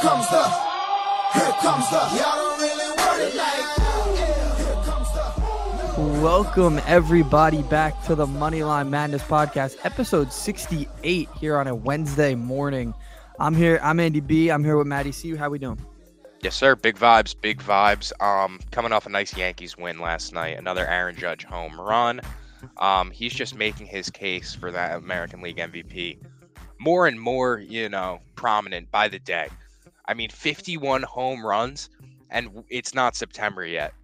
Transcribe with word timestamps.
comes 0.00 0.28
the, 0.28 0.42
here 1.32 1.52
comes 1.60 1.88
the, 1.90 1.96
y'all 1.96 2.36
don't 2.36 2.60
really 2.60 2.96
want 2.96 3.20
it 3.20 3.34
like 3.36 3.76
that. 3.76 4.56
Here 4.58 4.74
comes 4.84 5.96
the. 5.96 6.22
Welcome 6.22 6.80
everybody 6.86 7.62
back 7.62 8.02
to 8.04 8.14
the 8.14 8.26
Moneyline 8.26 8.88
Madness 8.88 9.22
podcast, 9.22 9.76
episode 9.84 10.32
68 10.32 11.28
here 11.38 11.56
on 11.56 11.68
a 11.68 11.74
Wednesday 11.74 12.34
morning. 12.34 12.92
I'm 13.38 13.54
here, 13.54 13.78
I'm 13.82 14.00
Andy 14.00 14.20
B. 14.20 14.50
I'm 14.50 14.64
here 14.64 14.76
with 14.76 14.86
Maddie 14.86 15.12
C. 15.12 15.36
How 15.36 15.48
we 15.48 15.58
doing? 15.58 15.80
Yes, 16.42 16.56
sir. 16.56 16.76
Big 16.76 16.96
vibes, 16.96 17.34
big 17.40 17.62
vibes. 17.62 18.12
Um, 18.20 18.60
coming 18.70 18.92
off 18.92 19.06
a 19.06 19.08
nice 19.08 19.36
Yankees 19.36 19.78
win 19.78 19.98
last 19.98 20.34
night, 20.34 20.58
another 20.58 20.86
Aaron 20.86 21.16
Judge 21.16 21.44
home 21.44 21.80
run. 21.80 22.20
Um, 22.78 23.10
he's 23.10 23.32
just 23.32 23.54
making 23.54 23.86
his 23.86 24.10
case 24.10 24.54
for 24.54 24.70
that 24.72 24.96
American 24.98 25.40
League 25.40 25.56
MVP 25.56 26.18
more 26.78 27.06
and 27.06 27.18
more, 27.18 27.58
you 27.58 27.88
know, 27.88 28.20
prominent 28.34 28.90
by 28.90 29.08
the 29.08 29.18
day. 29.18 29.48
I 30.06 30.14
mean, 30.14 30.30
51 30.30 31.02
home 31.02 31.44
runs, 31.44 31.90
and 32.30 32.64
it's 32.68 32.94
not 32.94 33.16
September 33.16 33.64
yet. 33.64 33.94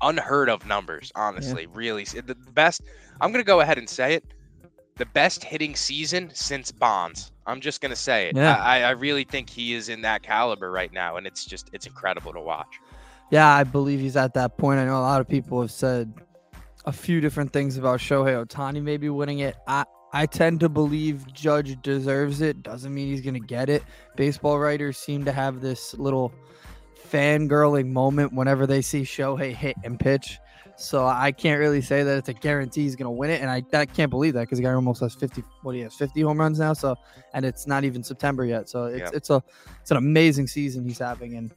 Unheard 0.00 0.48
of 0.48 0.66
numbers, 0.66 1.12
honestly. 1.14 1.66
Really, 1.66 2.04
the 2.04 2.36
best. 2.52 2.82
I'm 3.20 3.30
gonna 3.32 3.44
go 3.44 3.60
ahead 3.60 3.78
and 3.78 3.88
say 3.88 4.14
it. 4.14 4.24
The 4.96 5.06
best 5.06 5.42
hitting 5.44 5.74
season 5.74 6.30
since 6.34 6.70
Bonds. 6.70 7.32
I'm 7.46 7.60
just 7.60 7.80
gonna 7.80 7.96
say 7.96 8.28
it. 8.28 8.36
Yeah. 8.36 8.56
I, 8.56 8.82
I 8.82 8.90
really 8.90 9.24
think 9.24 9.48
he 9.48 9.74
is 9.74 9.88
in 9.88 10.02
that 10.02 10.22
caliber 10.22 10.70
right 10.70 10.92
now, 10.92 11.16
and 11.16 11.26
it's 11.26 11.44
just 11.44 11.70
it's 11.72 11.86
incredible 11.86 12.32
to 12.32 12.40
watch. 12.40 12.80
Yeah, 13.30 13.48
I 13.48 13.64
believe 13.64 14.00
he's 14.00 14.16
at 14.16 14.34
that 14.34 14.58
point. 14.58 14.78
I 14.78 14.84
know 14.84 14.98
a 14.98 15.00
lot 15.00 15.20
of 15.20 15.28
people 15.28 15.60
have 15.60 15.70
said 15.70 16.12
a 16.84 16.92
few 16.92 17.20
different 17.20 17.52
things 17.52 17.78
about 17.78 18.00
Shohei 18.00 18.44
Ohtani 18.44 18.82
maybe 18.82 19.08
winning 19.08 19.38
it. 19.38 19.56
I 19.66 19.84
I 20.12 20.26
tend 20.26 20.60
to 20.60 20.68
believe 20.68 21.32
Judge 21.32 21.80
deserves 21.82 22.40
it. 22.42 22.62
Doesn't 22.62 22.92
mean 22.92 23.08
he's 23.08 23.22
gonna 23.22 23.40
get 23.40 23.68
it. 23.70 23.82
Baseball 24.16 24.58
writers 24.58 24.98
seem 24.98 25.24
to 25.24 25.32
have 25.32 25.60
this 25.60 25.94
little 25.94 26.32
fangirling 27.10 27.90
moment 27.90 28.32
whenever 28.32 28.66
they 28.66 28.82
see 28.82 29.02
Shohei 29.02 29.54
hit 29.54 29.76
and 29.84 29.98
pitch. 29.98 30.38
So 30.76 31.06
I 31.06 31.32
can't 31.32 31.60
really 31.60 31.82
say 31.82 32.02
that 32.02 32.18
it's 32.18 32.28
a 32.28 32.32
guarantee 32.32 32.82
he's 32.82 32.96
gonna 32.96 33.10
win 33.10 33.30
it, 33.30 33.40
and 33.40 33.50
I, 33.50 33.62
I 33.78 33.86
can't 33.86 34.10
believe 34.10 34.34
that 34.34 34.40
because 34.42 34.58
the 34.58 34.64
guy 34.64 34.72
almost 34.72 35.00
has 35.00 35.14
fifty. 35.14 35.42
What 35.62 35.74
he 35.74 35.82
has 35.82 35.94
fifty 35.94 36.22
home 36.22 36.38
runs 36.40 36.58
now. 36.58 36.72
So 36.72 36.96
and 37.34 37.44
it's 37.44 37.66
not 37.66 37.84
even 37.84 38.02
September 38.02 38.44
yet. 38.44 38.68
So 38.68 38.86
it's 38.86 39.00
Yep. 39.00 39.10
it's 39.14 39.30
a 39.30 39.42
it's 39.80 39.90
an 39.90 39.98
amazing 39.98 40.46
season 40.46 40.84
he's 40.84 40.98
having, 40.98 41.36
and 41.36 41.52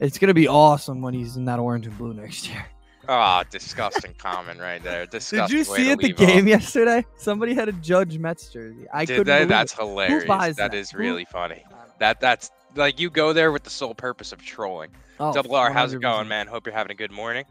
it's 0.00 0.18
gonna 0.18 0.34
be 0.34 0.48
awesome 0.48 1.02
when 1.02 1.14
he's 1.14 1.36
in 1.36 1.44
that 1.44 1.58
orange 1.58 1.86
and 1.86 1.96
blue 1.98 2.14
next 2.14 2.48
year. 2.50 2.64
Oh, 3.08 3.42
disgusting 3.50 4.14
comment 4.18 4.60
right 4.60 4.82
there. 4.82 5.06
Did 5.10 5.50
you 5.50 5.64
see 5.64 5.90
at 5.90 5.98
the 5.98 6.12
off. 6.12 6.18
game 6.18 6.48
yesterday? 6.48 7.04
Somebody 7.16 7.54
had 7.54 7.68
a 7.68 7.72
Judge 7.72 8.18
Mets 8.18 8.48
jersey. 8.48 8.86
I 8.92 9.04
Did 9.04 9.18
couldn't 9.18 9.26
that? 9.26 9.48
That's 9.48 9.72
it. 9.72 9.78
hilarious. 9.78 10.24
that 10.26 10.56
that? 10.56 10.74
is 10.74 10.94
really 10.94 11.24
funny. 11.24 11.64
That 11.98 12.20
that's 12.20 12.50
like 12.74 12.98
you 12.98 13.10
go 13.10 13.32
there 13.32 13.52
with 13.52 13.62
the 13.62 13.70
sole 13.70 13.94
purpose 13.94 14.32
of 14.32 14.42
trolling. 14.42 14.90
Oh, 15.20 15.32
Double 15.32 15.54
R, 15.54 15.70
how's 15.72 15.92
it 15.92 16.00
going, 16.00 16.26
man? 16.28 16.46
Hope 16.46 16.66
you're 16.66 16.74
having 16.74 16.90
a 16.90 16.96
good 16.96 17.12
morning. 17.12 17.44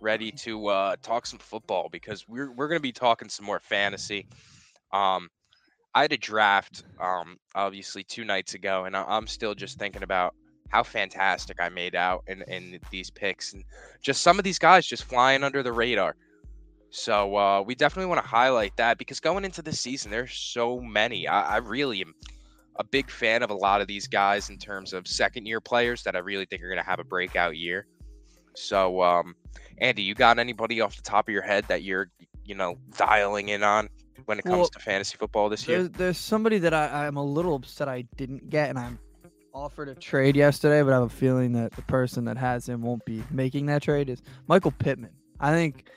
Ready 0.00 0.32
to 0.32 0.66
uh, 0.68 0.96
talk 1.02 1.26
some 1.26 1.38
football 1.38 1.88
because 1.90 2.26
we're 2.28 2.50
we're 2.52 2.68
gonna 2.68 2.80
be 2.80 2.92
talking 2.92 3.28
some 3.28 3.44
more 3.46 3.60
fantasy. 3.60 4.26
Um, 4.92 5.28
I 5.94 6.02
had 6.02 6.12
a 6.12 6.16
draft, 6.16 6.84
um, 7.00 7.38
obviously 7.54 8.02
two 8.02 8.24
nights 8.24 8.54
ago, 8.54 8.84
and 8.86 8.96
I- 8.96 9.04
I'm 9.06 9.26
still 9.26 9.54
just 9.54 9.78
thinking 9.78 10.02
about 10.02 10.34
how 10.72 10.82
fantastic 10.82 11.58
I 11.60 11.68
made 11.68 11.94
out 11.94 12.24
in 12.26 12.42
in 12.48 12.80
these 12.90 13.10
picks, 13.10 13.52
and 13.52 13.62
just 14.00 14.22
some 14.22 14.38
of 14.38 14.44
these 14.44 14.58
guys 14.58 14.86
just 14.86 15.04
flying 15.04 15.44
under 15.44 15.62
the 15.62 15.72
radar. 15.72 16.16
So 16.90 17.36
uh, 17.36 17.62
we 17.62 17.74
definitely 17.74 18.08
want 18.08 18.22
to 18.22 18.28
highlight 18.28 18.76
that 18.76 18.98
because 18.98 19.20
going 19.20 19.44
into 19.44 19.62
the 19.62 19.72
season, 19.72 20.10
there's 20.10 20.32
so 20.34 20.80
many. 20.80 21.26
I, 21.28 21.54
I 21.54 21.56
really 21.58 22.00
am 22.02 22.14
a 22.76 22.84
big 22.84 23.10
fan 23.10 23.42
of 23.42 23.50
a 23.50 23.54
lot 23.54 23.80
of 23.80 23.86
these 23.86 24.06
guys 24.06 24.50
in 24.50 24.58
terms 24.58 24.92
of 24.92 25.06
second 25.06 25.46
year 25.46 25.60
players 25.60 26.02
that 26.02 26.16
I 26.16 26.18
really 26.18 26.46
think 26.46 26.62
are 26.62 26.68
going 26.68 26.80
to 26.82 26.84
have 26.84 26.98
a 27.00 27.04
breakout 27.04 27.56
year. 27.56 27.86
So, 28.54 29.02
um, 29.02 29.34
Andy, 29.78 30.02
you 30.02 30.14
got 30.14 30.38
anybody 30.38 30.80
off 30.80 30.96
the 30.96 31.02
top 31.02 31.28
of 31.28 31.32
your 31.32 31.42
head 31.42 31.64
that 31.68 31.82
you're, 31.82 32.10
you 32.44 32.54
know, 32.54 32.76
dialing 32.96 33.48
in 33.48 33.62
on 33.62 33.88
when 34.26 34.38
it 34.38 34.42
comes 34.42 34.56
Well, 34.56 34.68
to 34.68 34.78
fantasy 34.78 35.16
football 35.16 35.48
this 35.48 35.66
year? 35.66 35.78
There's, 35.78 35.90
there's 35.90 36.18
somebody 36.18 36.58
that 36.58 36.74
I, 36.74 37.06
I'm 37.06 37.16
a 37.16 37.24
little 37.24 37.54
upset 37.54 37.88
I 37.88 38.02
didn't 38.16 38.50
get, 38.50 38.68
and 38.68 38.78
I'm 38.78 38.98
offered 39.54 39.88
a 39.88 39.94
trade 39.94 40.36
yesterday, 40.36 40.82
but 40.82 40.92
I 40.92 40.96
have 40.96 41.04
a 41.04 41.08
feeling 41.08 41.52
that 41.52 41.72
the 41.72 41.82
person 41.82 42.24
that 42.24 42.36
has 42.36 42.68
him 42.68 42.82
won't 42.82 43.04
be 43.04 43.22
making 43.30 43.66
that 43.66 43.82
trade. 43.82 44.08
Is 44.08 44.22
Michael 44.46 44.72
Pittman? 44.72 45.10
I 45.40 45.52
think 45.52 45.88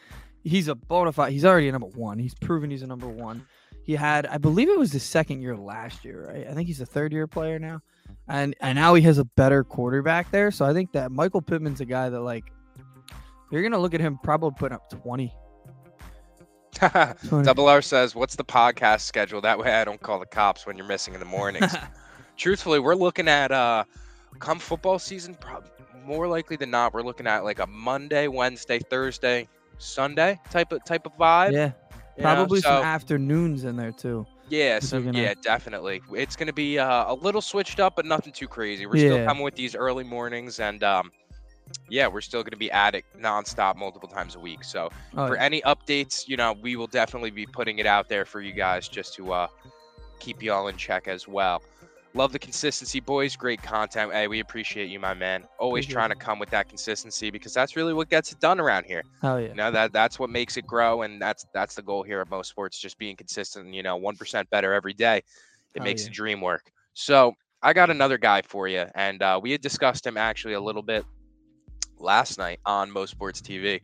he's 0.43 0.67
a 0.67 0.75
bona 0.75 1.11
fide. 1.11 1.31
He's 1.31 1.45
already 1.45 1.69
a 1.69 1.71
number 1.71 1.87
one. 1.87 2.19
He's 2.19 2.35
proven 2.35 2.69
he's 2.69 2.81
a 2.81 2.87
number 2.87 3.07
one. 3.07 3.45
He 3.83 3.93
had, 3.93 4.25
I 4.25 4.37
believe 4.37 4.67
it 4.67 4.77
was 4.77 4.91
his 4.91 5.03
second 5.03 5.41
year 5.41 5.55
last 5.55 6.03
year, 6.03 6.27
right? 6.27 6.47
I 6.47 6.53
think 6.53 6.67
he's 6.67 6.81
a 6.81 6.85
third 6.85 7.13
year 7.13 7.27
player 7.27 7.59
now, 7.59 7.81
and 8.27 8.55
and 8.59 8.75
now 8.75 8.95
he 8.95 9.03
has 9.03 9.19
a 9.19 9.25
better 9.25 9.63
quarterback 9.63 10.31
there. 10.31 10.49
So 10.49 10.65
I 10.65 10.73
think 10.73 10.91
that 10.93 11.11
Michael 11.11 11.41
Pittman's 11.41 11.81
a 11.81 11.85
guy 11.85 12.09
that 12.09 12.21
like 12.21 12.51
you're 13.51 13.61
gonna 13.61 13.79
look 13.79 13.93
at 13.93 14.01
him 14.01 14.17
probably 14.23 14.51
putting 14.57 14.75
up 14.75 14.89
20. 14.89 15.31
20. 17.27 17.45
Double 17.45 17.69
R 17.69 17.81
says, 17.81 18.15
"What's 18.15 18.35
the 18.35 18.43
podcast 18.43 19.01
schedule? 19.01 19.39
That 19.39 19.59
way, 19.59 19.71
I 19.71 19.85
don't 19.85 20.01
call 20.01 20.19
the 20.19 20.25
cops 20.25 20.65
when 20.65 20.77
you're 20.77 20.87
missing 20.87 21.13
in 21.13 21.19
the 21.19 21.25
mornings." 21.25 21.73
Truthfully, 22.37 22.79
we're 22.79 22.95
looking 22.95 23.27
at 23.27 23.51
uh, 23.51 23.83
come 24.39 24.59
football 24.59 24.99
season. 24.99 25.35
Prob- 25.35 25.65
more 26.05 26.27
likely 26.27 26.55
than 26.55 26.69
not, 26.69 26.93
we're 26.93 27.01
looking 27.01 27.25
at 27.25 27.43
like 27.43 27.59
a 27.59 27.65
Monday, 27.67 28.27
Wednesday, 28.27 28.77
Thursday, 28.79 29.47
Sunday 29.79 30.39
type 30.51 30.71
of 30.71 30.83
type 30.85 31.05
of 31.05 31.17
vibe. 31.17 31.51
yeah, 31.53 31.65
you 31.65 31.71
know? 32.17 32.21
probably 32.21 32.61
So- 32.61 32.69
some 32.69 32.83
afternoons 32.83 33.63
in 33.63 33.75
there 33.75 33.91
too. 33.91 34.25
Yeah, 34.47 34.77
so 34.79 35.01
gonna- 35.01 35.19
yeah, 35.19 35.33
definitely. 35.41 36.01
It's 36.13 36.35
gonna 36.35 36.53
be 36.53 36.77
uh, 36.77 37.11
a 37.11 37.15
little 37.15 37.41
switched 37.41 37.79
up, 37.79 37.95
but 37.95 38.05
nothing 38.05 38.31
too 38.31 38.47
crazy. 38.47 38.85
We're 38.85 38.97
still 38.97 39.25
coming 39.25 39.43
with 39.43 39.55
these 39.55 39.73
early 39.75 40.03
mornings, 40.03 40.59
and 40.59 40.83
um, 40.83 41.11
yeah, 41.89 42.05
we're 42.05 42.21
still 42.21 42.43
gonna 42.43 42.55
be 42.55 42.69
at 42.71 42.93
it 42.93 43.05
nonstop, 43.19 43.75
multiple 43.75 44.07
times 44.07 44.35
a 44.35 44.39
week. 44.39 44.63
So 44.63 44.91
Oh, 45.17 45.27
for 45.27 45.35
yeah. 45.35 45.41
any 45.43 45.61
updates, 45.63 46.27
you 46.27 46.37
know, 46.37 46.53
we 46.53 46.75
will 46.75 46.85
definitely 46.85 47.31
be 47.31 47.47
putting 47.47 47.79
it 47.79 47.87
out 47.87 48.07
there 48.07 48.23
for 48.25 48.39
you 48.39 48.53
guys 48.53 48.87
just 48.87 49.15
to 49.15 49.33
uh, 49.33 49.47
keep 50.19 50.43
you 50.43 50.53
all 50.53 50.67
in 50.67 50.77
check 50.77 51.07
as 51.07 51.27
well. 51.27 51.63
Love 52.15 52.31
the 52.31 52.39
consistency, 52.39 53.01
boys. 53.01 53.35
Great 53.35 53.61
content. 53.61 54.13
Hey, 54.13 54.29
we 54.29 54.39
appreciate 54.39 54.89
you, 54.89 55.01
my 55.01 55.13
man. 55.13 55.43
Always 55.59 55.85
trying 55.85 56.11
to 56.11 56.15
come 56.15 56.39
with 56.39 56.49
that 56.51 56.69
consistency 56.69 57.29
because 57.29 57.53
that's 57.53 57.75
really 57.75 57.93
what 57.93 58.09
gets 58.09 58.31
it 58.31 58.39
done 58.39 58.57
around 58.61 58.85
here. 58.85 59.03
Hell 59.21 59.41
yeah. 59.41 59.49
You 59.49 59.55
know 59.55 59.69
that 59.71 59.91
that's 59.91 60.17
what 60.17 60.29
makes 60.29 60.55
it 60.55 60.65
grow, 60.65 61.01
and 61.01 61.21
that's 61.21 61.45
that's 61.53 61.75
the 61.75 61.81
goal 61.81 62.03
here 62.03 62.21
at 62.21 62.29
most 62.29 62.49
sports, 62.49 62.79
just 62.79 62.97
being 62.97 63.17
consistent. 63.17 63.73
You 63.73 63.83
know, 63.83 63.97
one 63.97 64.15
percent 64.15 64.49
better 64.49 64.73
every 64.73 64.93
day. 64.93 65.23
It 65.73 65.83
makes 65.83 66.03
yeah. 66.03 66.07
the 66.07 66.13
dream 66.13 66.39
work. 66.39 66.71
So 66.93 67.33
I 67.61 67.73
got 67.73 67.89
another 67.89 68.17
guy 68.17 68.43
for 68.43 68.69
you, 68.69 68.85
and 68.95 69.21
uh, 69.21 69.37
we 69.43 69.51
had 69.51 69.59
discussed 69.59 70.07
him 70.07 70.15
actually 70.15 70.53
a 70.53 70.61
little 70.61 70.83
bit 70.83 71.03
last 71.99 72.37
night 72.37 72.61
on 72.65 72.91
Most 72.91 73.11
Sports 73.11 73.41
TV, 73.41 73.81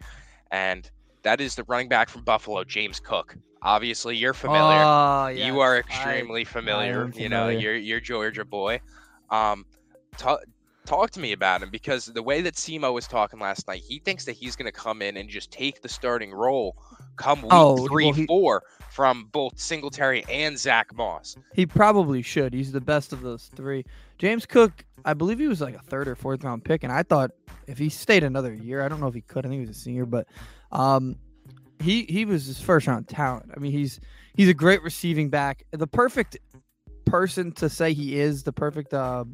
and 0.51 0.89
that 1.23 1.41
is 1.41 1.55
the 1.55 1.63
running 1.65 1.87
back 1.89 2.09
from 2.09 2.23
Buffalo, 2.23 2.63
James 2.63 2.99
Cook. 2.99 3.35
Obviously, 3.63 4.15
you're 4.17 4.33
familiar. 4.33 4.81
Oh, 4.83 5.27
You 5.27 5.37
yes. 5.37 5.55
are 5.55 5.75
I- 5.75 5.79
extremely 5.79 6.43
familiar. 6.45 7.11
You 7.15 7.29
know, 7.29 7.49
you're 7.49 7.75
you're 7.75 7.99
Georgia 7.99 8.43
boy. 8.45 8.79
Um, 9.29 9.65
talk 10.17 10.39
talk 10.85 11.11
to 11.11 11.19
me 11.19 11.31
about 11.31 11.61
him 11.61 11.69
because 11.69 12.07
the 12.07 12.23
way 12.23 12.41
that 12.41 12.55
Simo 12.55 12.91
was 12.91 13.07
talking 13.07 13.39
last 13.39 13.67
night, 13.67 13.81
he 13.87 13.99
thinks 13.99 14.25
that 14.25 14.33
he's 14.33 14.55
going 14.55 14.65
to 14.65 14.71
come 14.71 15.01
in 15.03 15.15
and 15.17 15.29
just 15.29 15.51
take 15.51 15.81
the 15.83 15.87
starting 15.89 16.31
role 16.33 16.75
come 17.17 17.43
week 17.43 17.51
Oh, 17.53 17.85
three, 17.87 18.05
well, 18.05 18.13
he- 18.13 18.25
four 18.25 18.63
from 18.89 19.29
both 19.31 19.59
Singletary 19.59 20.25
and 20.27 20.57
Zach 20.57 20.93
Moss. 20.95 21.37
He 21.53 21.65
probably 21.67 22.21
should. 22.23 22.53
He's 22.53 22.71
the 22.71 22.81
best 22.81 23.13
of 23.13 23.21
those 23.21 23.49
three. 23.55 23.85
James 24.17 24.45
Cook, 24.47 24.83
I 25.05 25.13
believe 25.13 25.37
he 25.39 25.47
was 25.47 25.61
like 25.61 25.75
a 25.75 25.81
third 25.81 26.07
or 26.07 26.15
fourth 26.15 26.43
round 26.43 26.65
pick, 26.65 26.83
and 26.83 26.91
I 26.91 27.03
thought 27.03 27.29
if 27.67 27.77
he 27.77 27.89
stayed 27.89 28.23
another 28.23 28.53
year, 28.53 28.81
I 28.81 28.89
don't 28.89 28.99
know 28.99 29.07
if 29.07 29.13
he 29.13 29.21
could. 29.21 29.45
I 29.45 29.49
think 29.49 29.61
he 29.61 29.67
was 29.67 29.77
a 29.77 29.79
senior, 29.79 30.05
but 30.07 30.27
um, 30.71 31.15
he 31.81 32.03
he 32.03 32.25
was 32.25 32.45
his 32.45 32.61
first 32.61 32.87
round 32.87 33.07
talent. 33.07 33.51
I 33.55 33.59
mean, 33.59 33.71
he's 33.71 33.99
he's 34.35 34.49
a 34.49 34.53
great 34.53 34.81
receiving 34.83 35.29
back. 35.29 35.63
The 35.71 35.87
perfect 35.87 36.37
person 37.05 37.51
to 37.53 37.69
say 37.69 37.93
he 37.93 38.19
is 38.19 38.43
the 38.43 38.53
perfect 38.53 38.93
uh, 38.93 39.25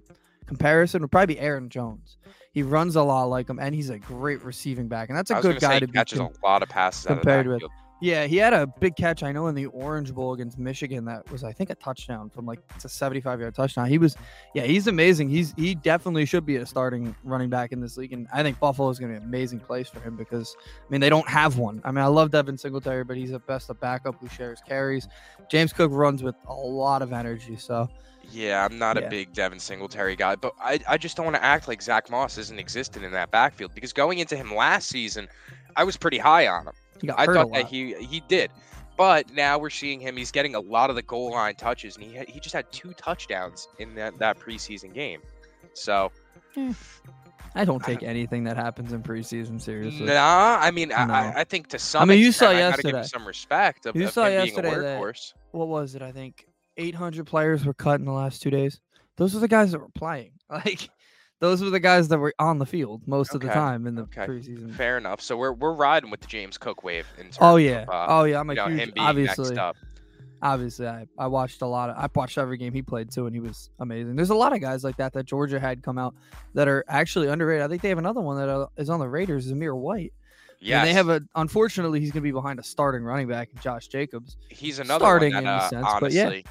comparison 0.46 1.02
would 1.02 1.12
probably 1.12 1.36
be 1.36 1.40
Aaron 1.40 1.70
Jones. 1.70 2.18
He 2.52 2.64
runs 2.64 2.96
a 2.96 3.04
lot 3.04 3.26
like 3.26 3.50
him, 3.50 3.60
and 3.60 3.76
he's 3.76 3.90
a 3.90 4.00
great 4.00 4.44
receiving 4.44 4.88
back, 4.88 5.10
and 5.10 5.18
that's 5.18 5.30
a 5.30 5.42
good 5.42 5.60
guy 5.60 5.74
say 5.74 5.80
to 5.82 5.86
he 5.86 5.92
be. 5.92 5.98
catches 5.98 6.20
a 6.20 6.30
lot 6.44 6.64
of 6.64 6.70
passes 6.70 7.06
out 7.06 7.12
of 7.12 7.18
the 7.18 7.22
compared 7.22 7.48
with-. 7.48 7.64
Yeah, 8.00 8.26
he 8.26 8.38
had 8.38 8.54
a 8.54 8.68
big 8.68 8.96
catch. 8.96 9.24
I 9.24 9.32
know 9.32 9.48
in 9.48 9.56
the 9.56 9.66
Orange 9.68 10.14
Bowl 10.14 10.34
against 10.34 10.60
Michigan 10.60 11.04
that 11.06 11.30
was 11.32 11.44
I 11.44 11.52
think 11.52 11.72
a 11.72 11.76
touchdown 11.76 12.30
from 12.30 12.46
like 12.46 12.60
it's 12.76 12.86
a 12.86 12.90
75 12.90 13.40
yard 13.40 13.56
touchdown. 13.56 13.88
He 13.88 13.98
was, 13.98 14.16
yeah, 14.54 14.64
he's 14.64 14.86
amazing. 14.86 15.30
He's 15.30 15.54
he 15.58 15.74
definitely 15.74 16.26
should 16.26 16.46
be 16.46 16.58
a 16.58 16.66
starting 16.66 17.16
running 17.24 17.50
back 17.50 17.72
in 17.72 17.82
this 17.82 17.98
league, 17.98 18.14
and 18.14 18.28
I 18.32 18.44
think 18.44 18.60
Buffalo 18.60 18.90
is 18.90 19.00
going 19.00 19.14
to 19.14 19.20
be 19.20 19.24
an 19.24 19.28
amazing 19.28 19.62
place 19.62 19.90
for 19.90 20.00
him 20.00 20.16
because 20.16 20.56
I 20.62 20.92
mean 20.92 21.02
they 21.02 21.10
don't 21.10 21.28
have 21.28 21.58
one. 21.58 21.82
I 21.84 21.92
mean 21.92 22.04
I 22.04 22.08
love 22.08 22.30
Devin 22.30 22.58
Singletary, 22.60 23.04
but 23.04 23.18
he's 23.18 23.32
at 23.32 23.48
best 23.48 23.70
a 23.72 23.74
backup 23.74 24.20
who 24.22 24.28
shares 24.30 24.62
carries. 24.68 25.08
James 25.50 25.74
Cook 25.74 25.92
runs 25.92 26.22
with 26.22 26.36
a 26.48 26.54
lot 26.54 27.02
of 27.02 27.14
energy, 27.14 27.56
so 27.56 27.90
Yeah, 28.30 28.64
I'm 28.64 28.78
not 28.78 29.00
Yeah. 29.00 29.08
a 29.08 29.10
big 29.10 29.34
Devin 29.34 29.60
Singletary 29.60 30.16
guy, 30.16 30.36
but 30.36 30.54
I, 30.62 30.80
I 30.88 30.98
just 30.98 31.18
don't 31.18 31.26
want 31.26 31.38
to 31.38 31.44
act 31.44 31.68
like 31.68 31.82
Zach 31.82 32.12
Moss 32.12 32.38
isn't 32.38 32.60
existent 32.60 33.06
in 33.06 33.12
that 33.14 33.32
backfield 33.32 33.74
because 33.74 33.92
going 33.94 34.20
into 34.20 34.36
him 34.36 34.54
last 34.54 34.90
season, 34.90 35.28
I 35.76 35.84
was 35.84 35.98
pretty 35.98 36.18
high 36.18 36.48
on 36.48 36.68
him. 36.68 36.74
I 37.16 37.26
thought 37.26 37.54
that 37.54 37.68
he 37.68 37.94
he 37.96 38.22
did, 38.28 38.50
but 38.98 39.32
now 39.34 39.58
we're 39.60 39.70
seeing 39.70 40.00
him. 40.00 40.18
He's 40.18 40.32
getting 40.32 40.56
a 40.56 40.60
lot 40.60 40.90
of 40.90 40.96
the 40.96 41.04
goal 41.04 41.32
line 41.32 41.56
touches, 41.56 41.96
and 41.96 42.06
he 42.06 42.18
he 42.28 42.40
just 42.40 42.56
had 42.56 42.72
two 42.72 42.94
touchdowns 42.94 43.68
in 43.80 43.94
that 43.96 44.18
that 44.20 44.40
preseason 44.40 44.94
game. 44.94 45.22
So 45.74 46.12
eh, 46.56 46.74
I 47.54 47.66
don't 47.66 47.84
take 47.84 48.04
anything 48.04 48.44
that 48.46 48.56
happens 48.58 48.94
in 48.94 49.04
preseason 49.04 49.62
seriously. 49.62 50.06
nah, 50.06 50.58
I 50.60 50.72
mean, 50.72 50.90
No. 50.90 50.96
I, 50.96 51.34
I, 51.38 51.44
think 51.44 51.68
to 51.70 51.80
some 51.80 52.04
I 52.04 52.06
mean, 52.06 52.20
you 52.20 52.30
extent, 52.30 52.52
saw 52.52 52.58
I 52.58 52.60
gotta 52.70 52.82
give 52.82 52.90
him 52.92 52.96
yesterday. 52.98 53.18
some 53.20 53.28
respect 53.28 53.86
of, 53.86 53.96
You 53.96 54.06
of 54.06 54.12
saw 54.12 54.26
him 54.26 54.30
being 54.30 54.42
a 54.42 54.46
yesterday 54.46 54.80
that- 54.80 55.34
What 55.52 55.68
was 55.68 55.96
it? 55.96 56.02
I 56.02 56.12
think 56.12 56.46
800 56.78 57.26
players 57.26 57.66
were 57.66 57.74
cut 57.74 58.00
in 58.00 58.06
the 58.06 58.12
last 58.12 58.42
two 58.42 58.50
days. 58.52 58.80
Those 59.16 59.36
are 59.36 59.40
the 59.40 59.48
guys 59.48 59.72
that 59.72 59.80
were 59.80 59.90
playing. 59.90 60.32
Like, 60.50 60.90
those 61.40 61.62
were 61.62 61.70
the 61.70 61.80
guys 61.80 62.08
that 62.08 62.18
were 62.18 62.34
on 62.40 62.58
the 62.58 62.66
field 62.66 63.08
most 63.08 63.36
of 63.36 63.42
the 63.42 63.48
time 63.48 63.86
in 63.86 63.96
the 63.96 64.04
okay, 64.04 64.26
preseason. 64.26 64.74
Fair 64.74 64.98
enough. 64.98 65.22
So 65.22 65.38
we're 65.38 65.54
we're 65.54 65.74
riding 65.74 66.10
with 66.10 66.22
the 66.22 66.28
James 66.28 66.58
Cook 66.58 66.84
wave 66.84 67.06
in 67.18 67.26
terms 67.26 67.38
Oh 67.42 67.58
yeah, 67.58 67.84
of, 67.84 67.90
uh, 67.90 68.06
oh 68.10 68.24
yeah. 68.24 68.40
I'm 68.40 68.50
a 68.50 68.56
know, 68.56 68.68
huge. 68.68 68.80
him 68.80 68.92
being 68.96 69.08
obviously, 69.08 69.58
up. 69.58 69.76
obviously, 70.42 70.88
I, 70.88 71.06
I 71.18 71.28
watched 71.28 71.62
a 71.62 71.68
lot 71.68 71.90
of. 71.90 71.98
I 71.98 72.08
watched 72.14 72.38
every 72.38 72.58
game 72.58 72.74
he 72.74 72.82
played 72.82 73.12
too, 73.12 73.28
and 73.28 73.36
he 73.36 73.40
was 73.40 73.70
amazing. 73.80 74.16
There's 74.16 74.32
a 74.32 74.36
lot 74.36 74.54
of 74.54 74.62
guys 74.62 74.84
like 74.84 74.98
that 74.98 75.14
that 75.14 75.26
Georgia 75.26 75.60
had 75.60 75.84
come 75.84 75.98
out 75.98 76.16
that 76.56 76.68
are 76.68 76.84
actually 76.88 77.28
underrated. 77.28 77.64
I 77.64 77.68
think 77.68 77.82
they 77.82 77.90
have 77.90 78.00
another 78.00 78.22
one 78.22 78.38
that 78.38 78.50
uh, 78.50 78.92
on 78.92 79.00
the 79.00 79.10
Raiders, 79.10 79.52
Zamir 79.52 79.76
White. 79.76 80.14
Yeah, 80.60 80.84
they 80.84 80.94
have 80.94 81.10
a. 81.10 81.22
Unfortunately, 81.36 82.00
he's 82.00 82.10
going 82.10 82.24
to 82.24 82.28
be 82.28 82.32
behind 82.32 82.58
a 82.58 82.64
starting 82.64 83.04
running 83.04 83.28
back, 83.28 83.50
Josh 83.62 83.90
Jacobs. 83.90 84.38
he's 84.50 84.80
another 84.80 85.04
starting 85.04 85.34
one 85.36 85.40
in 85.40 85.46
that 85.46 85.62
a 85.62 85.66
uh, 85.66 85.70
sense, 85.70 85.88
but 86.00 86.12
yeah. 86.12 86.42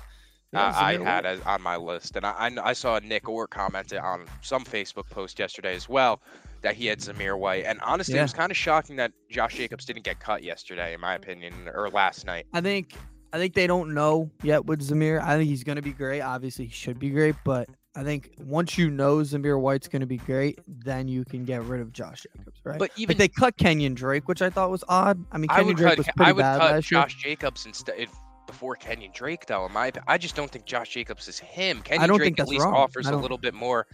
Yeah, 0.53 0.67
uh, 0.67 0.73
I 0.75 0.93
had 1.03 1.27
as, 1.27 1.41
on 1.43 1.61
my 1.61 1.77
list, 1.77 2.17
and 2.17 2.25
I, 2.25 2.31
I 2.31 2.71
I 2.71 2.73
saw 2.73 2.99
Nick 3.01 3.29
Orr 3.29 3.47
commented 3.47 3.99
on 3.99 4.27
some 4.43 4.65
Facebook 4.65 5.09
post 5.11 5.39
yesterday 5.39 5.75
as 5.75 5.89
well 5.89 6.21
that 6.63 6.75
he 6.75 6.87
had 6.87 7.01
Zamir 7.01 7.39
White, 7.39 7.65
and 7.65 7.81
honestly, 7.81 8.19
it 8.19 8.23
was 8.23 8.33
kind 8.33 8.51
of 8.51 8.57
shocking 8.57 8.97
that 8.97 9.13
Josh 9.31 9.57
Jacobs 9.57 9.85
didn't 9.85 10.05
get 10.05 10.21
cut 10.21 10.43
yesterday, 10.43 10.95
in 10.95 11.01
my 11.01 11.15
opinion, 11.15 11.53
or 11.73 11.91
last 11.91 12.27
night. 12.27 12.47
I 12.53 12.61
think 12.61 12.95
I 13.33 13.39
think 13.39 13.55
they 13.55 13.67
don't 13.67 13.93
know 13.93 14.31
yet 14.43 14.65
with 14.67 14.81
Zamir. 14.81 15.21
I 15.23 15.37
think 15.37 15.49
he's 15.49 15.65
going 15.65 15.77
to 15.77 15.83
be 15.83 15.93
great. 15.93 16.23
Obviously, 16.23 16.67
he 16.67 16.71
should 16.71 16.99
be 16.99 17.11
great, 17.11 17.35
but 17.45 17.69
I 17.95 18.03
think 18.03 18.31
once 18.39 18.79
you 18.79 18.91
know 18.91 19.19
Zamir 19.19 19.61
White's 19.61 19.89
going 19.89 20.01
to 20.01 20.07
be 20.07 20.19
great, 20.19 20.59
then 20.67 21.09
you 21.09 21.25
can 21.25 21.45
get 21.45 21.63
rid 21.65 21.81
of 21.81 21.93
Josh 21.93 22.23
Jacobs, 22.23 22.61
right? 22.65 22.79
But 22.79 22.91
even 22.97 23.15
like 23.15 23.19
they 23.19 23.29
cut 23.29 23.57
Kenyan 23.57 23.95
Drake, 23.95 24.29
which 24.29 24.43
I 24.43 24.51
thought 24.51 24.71
was 24.71 24.85
odd. 24.89 25.25
I 25.33 25.39
mean, 25.39 25.51
I 25.51 25.61
Kenyan 25.61 25.67
would 25.67 25.77
Drake 25.77 25.91
cut 25.91 25.99
was 25.99 26.07
pretty 26.17 26.29
I 26.29 26.33
would 26.33 26.43
bad 26.43 26.61
cut 26.61 26.71
last 26.73 26.91
year. 26.91 27.01
Josh 27.03 27.15
Jacobs 27.17 27.67
instead 27.67 28.09
before 28.57 28.77
Kenyan 28.77 29.13
Drake, 29.13 29.45
though. 29.47 29.67
In 29.67 29.73
my, 29.73 29.93
I 30.07 30.17
just 30.17 30.35
don't 30.35 30.51
think 30.51 30.65
Josh 30.65 30.89
Jacobs 30.91 31.29
is 31.29 31.39
him. 31.39 31.83
Kenyan 31.83 32.17
Drake 32.17 32.41
at 32.41 32.49
least 32.49 32.65
wrong. 32.65 32.75
offers 32.75 33.07
a 33.07 33.15
little 33.17 33.37
bit 33.39 33.53
more 33.55 33.87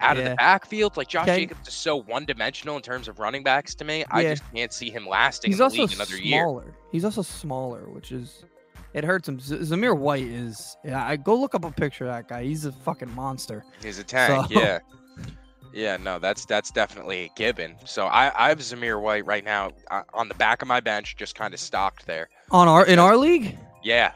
out 0.00 0.16
of 0.16 0.24
the 0.24 0.34
backfield. 0.36 0.96
Like 0.96 1.08
Josh 1.08 1.26
Ken- 1.26 1.40
Jacobs 1.40 1.68
is 1.68 1.74
so 1.74 1.96
one-dimensional 1.96 2.76
in 2.76 2.82
terms 2.82 3.08
of 3.08 3.18
running 3.18 3.42
backs 3.42 3.74
to 3.76 3.84
me. 3.84 4.04
I 4.10 4.22
just 4.22 4.42
can't 4.54 4.72
see 4.72 4.90
him 4.90 5.06
lasting 5.06 5.50
He's 5.50 5.56
in 5.56 5.58
the 5.58 5.64
also 5.64 5.82
league 5.82 5.92
another 5.92 6.16
year. 6.16 6.42
smaller. 6.42 6.74
He's 6.92 7.04
also 7.04 7.20
smaller, 7.22 7.80
which 7.90 8.10
is 8.10 8.44
it 8.94 9.04
hurts 9.04 9.28
him. 9.28 9.38
Z- 9.38 9.56
Zamir 9.58 9.96
White 9.96 10.24
is 10.24 10.76
yeah. 10.84 11.06
I 11.06 11.16
go 11.16 11.34
look 11.38 11.54
up 11.54 11.64
a 11.66 11.70
picture 11.70 12.06
of 12.06 12.12
that 12.14 12.26
guy. 12.28 12.44
He's 12.44 12.64
a 12.64 12.72
fucking 12.72 13.14
monster. 13.14 13.62
He's 13.82 13.98
a 13.98 14.04
tank, 14.04 14.48
So- 14.50 14.58
yeah. 14.60 14.78
Yeah, 15.72 15.98
no, 15.98 16.18
that's 16.18 16.46
that's 16.46 16.72
definitely 16.72 17.26
a 17.26 17.28
given. 17.36 17.76
So 17.86 18.06
I, 18.06 18.32
I 18.36 18.48
have 18.48 18.58
Zamir 18.58 19.00
White 19.00 19.24
right 19.24 19.44
now 19.44 19.70
uh, 19.88 20.02
on 20.12 20.26
the 20.26 20.34
back 20.34 20.62
of 20.62 20.66
my 20.68 20.80
bench, 20.80 21.14
just 21.16 21.36
kind 21.36 21.54
of 21.54 21.60
stocked 21.60 22.06
there. 22.06 22.28
On 22.50 22.66
our 22.66 22.84
in 22.84 22.98
our 22.98 23.16
league. 23.16 23.56
Yeah, 23.82 24.12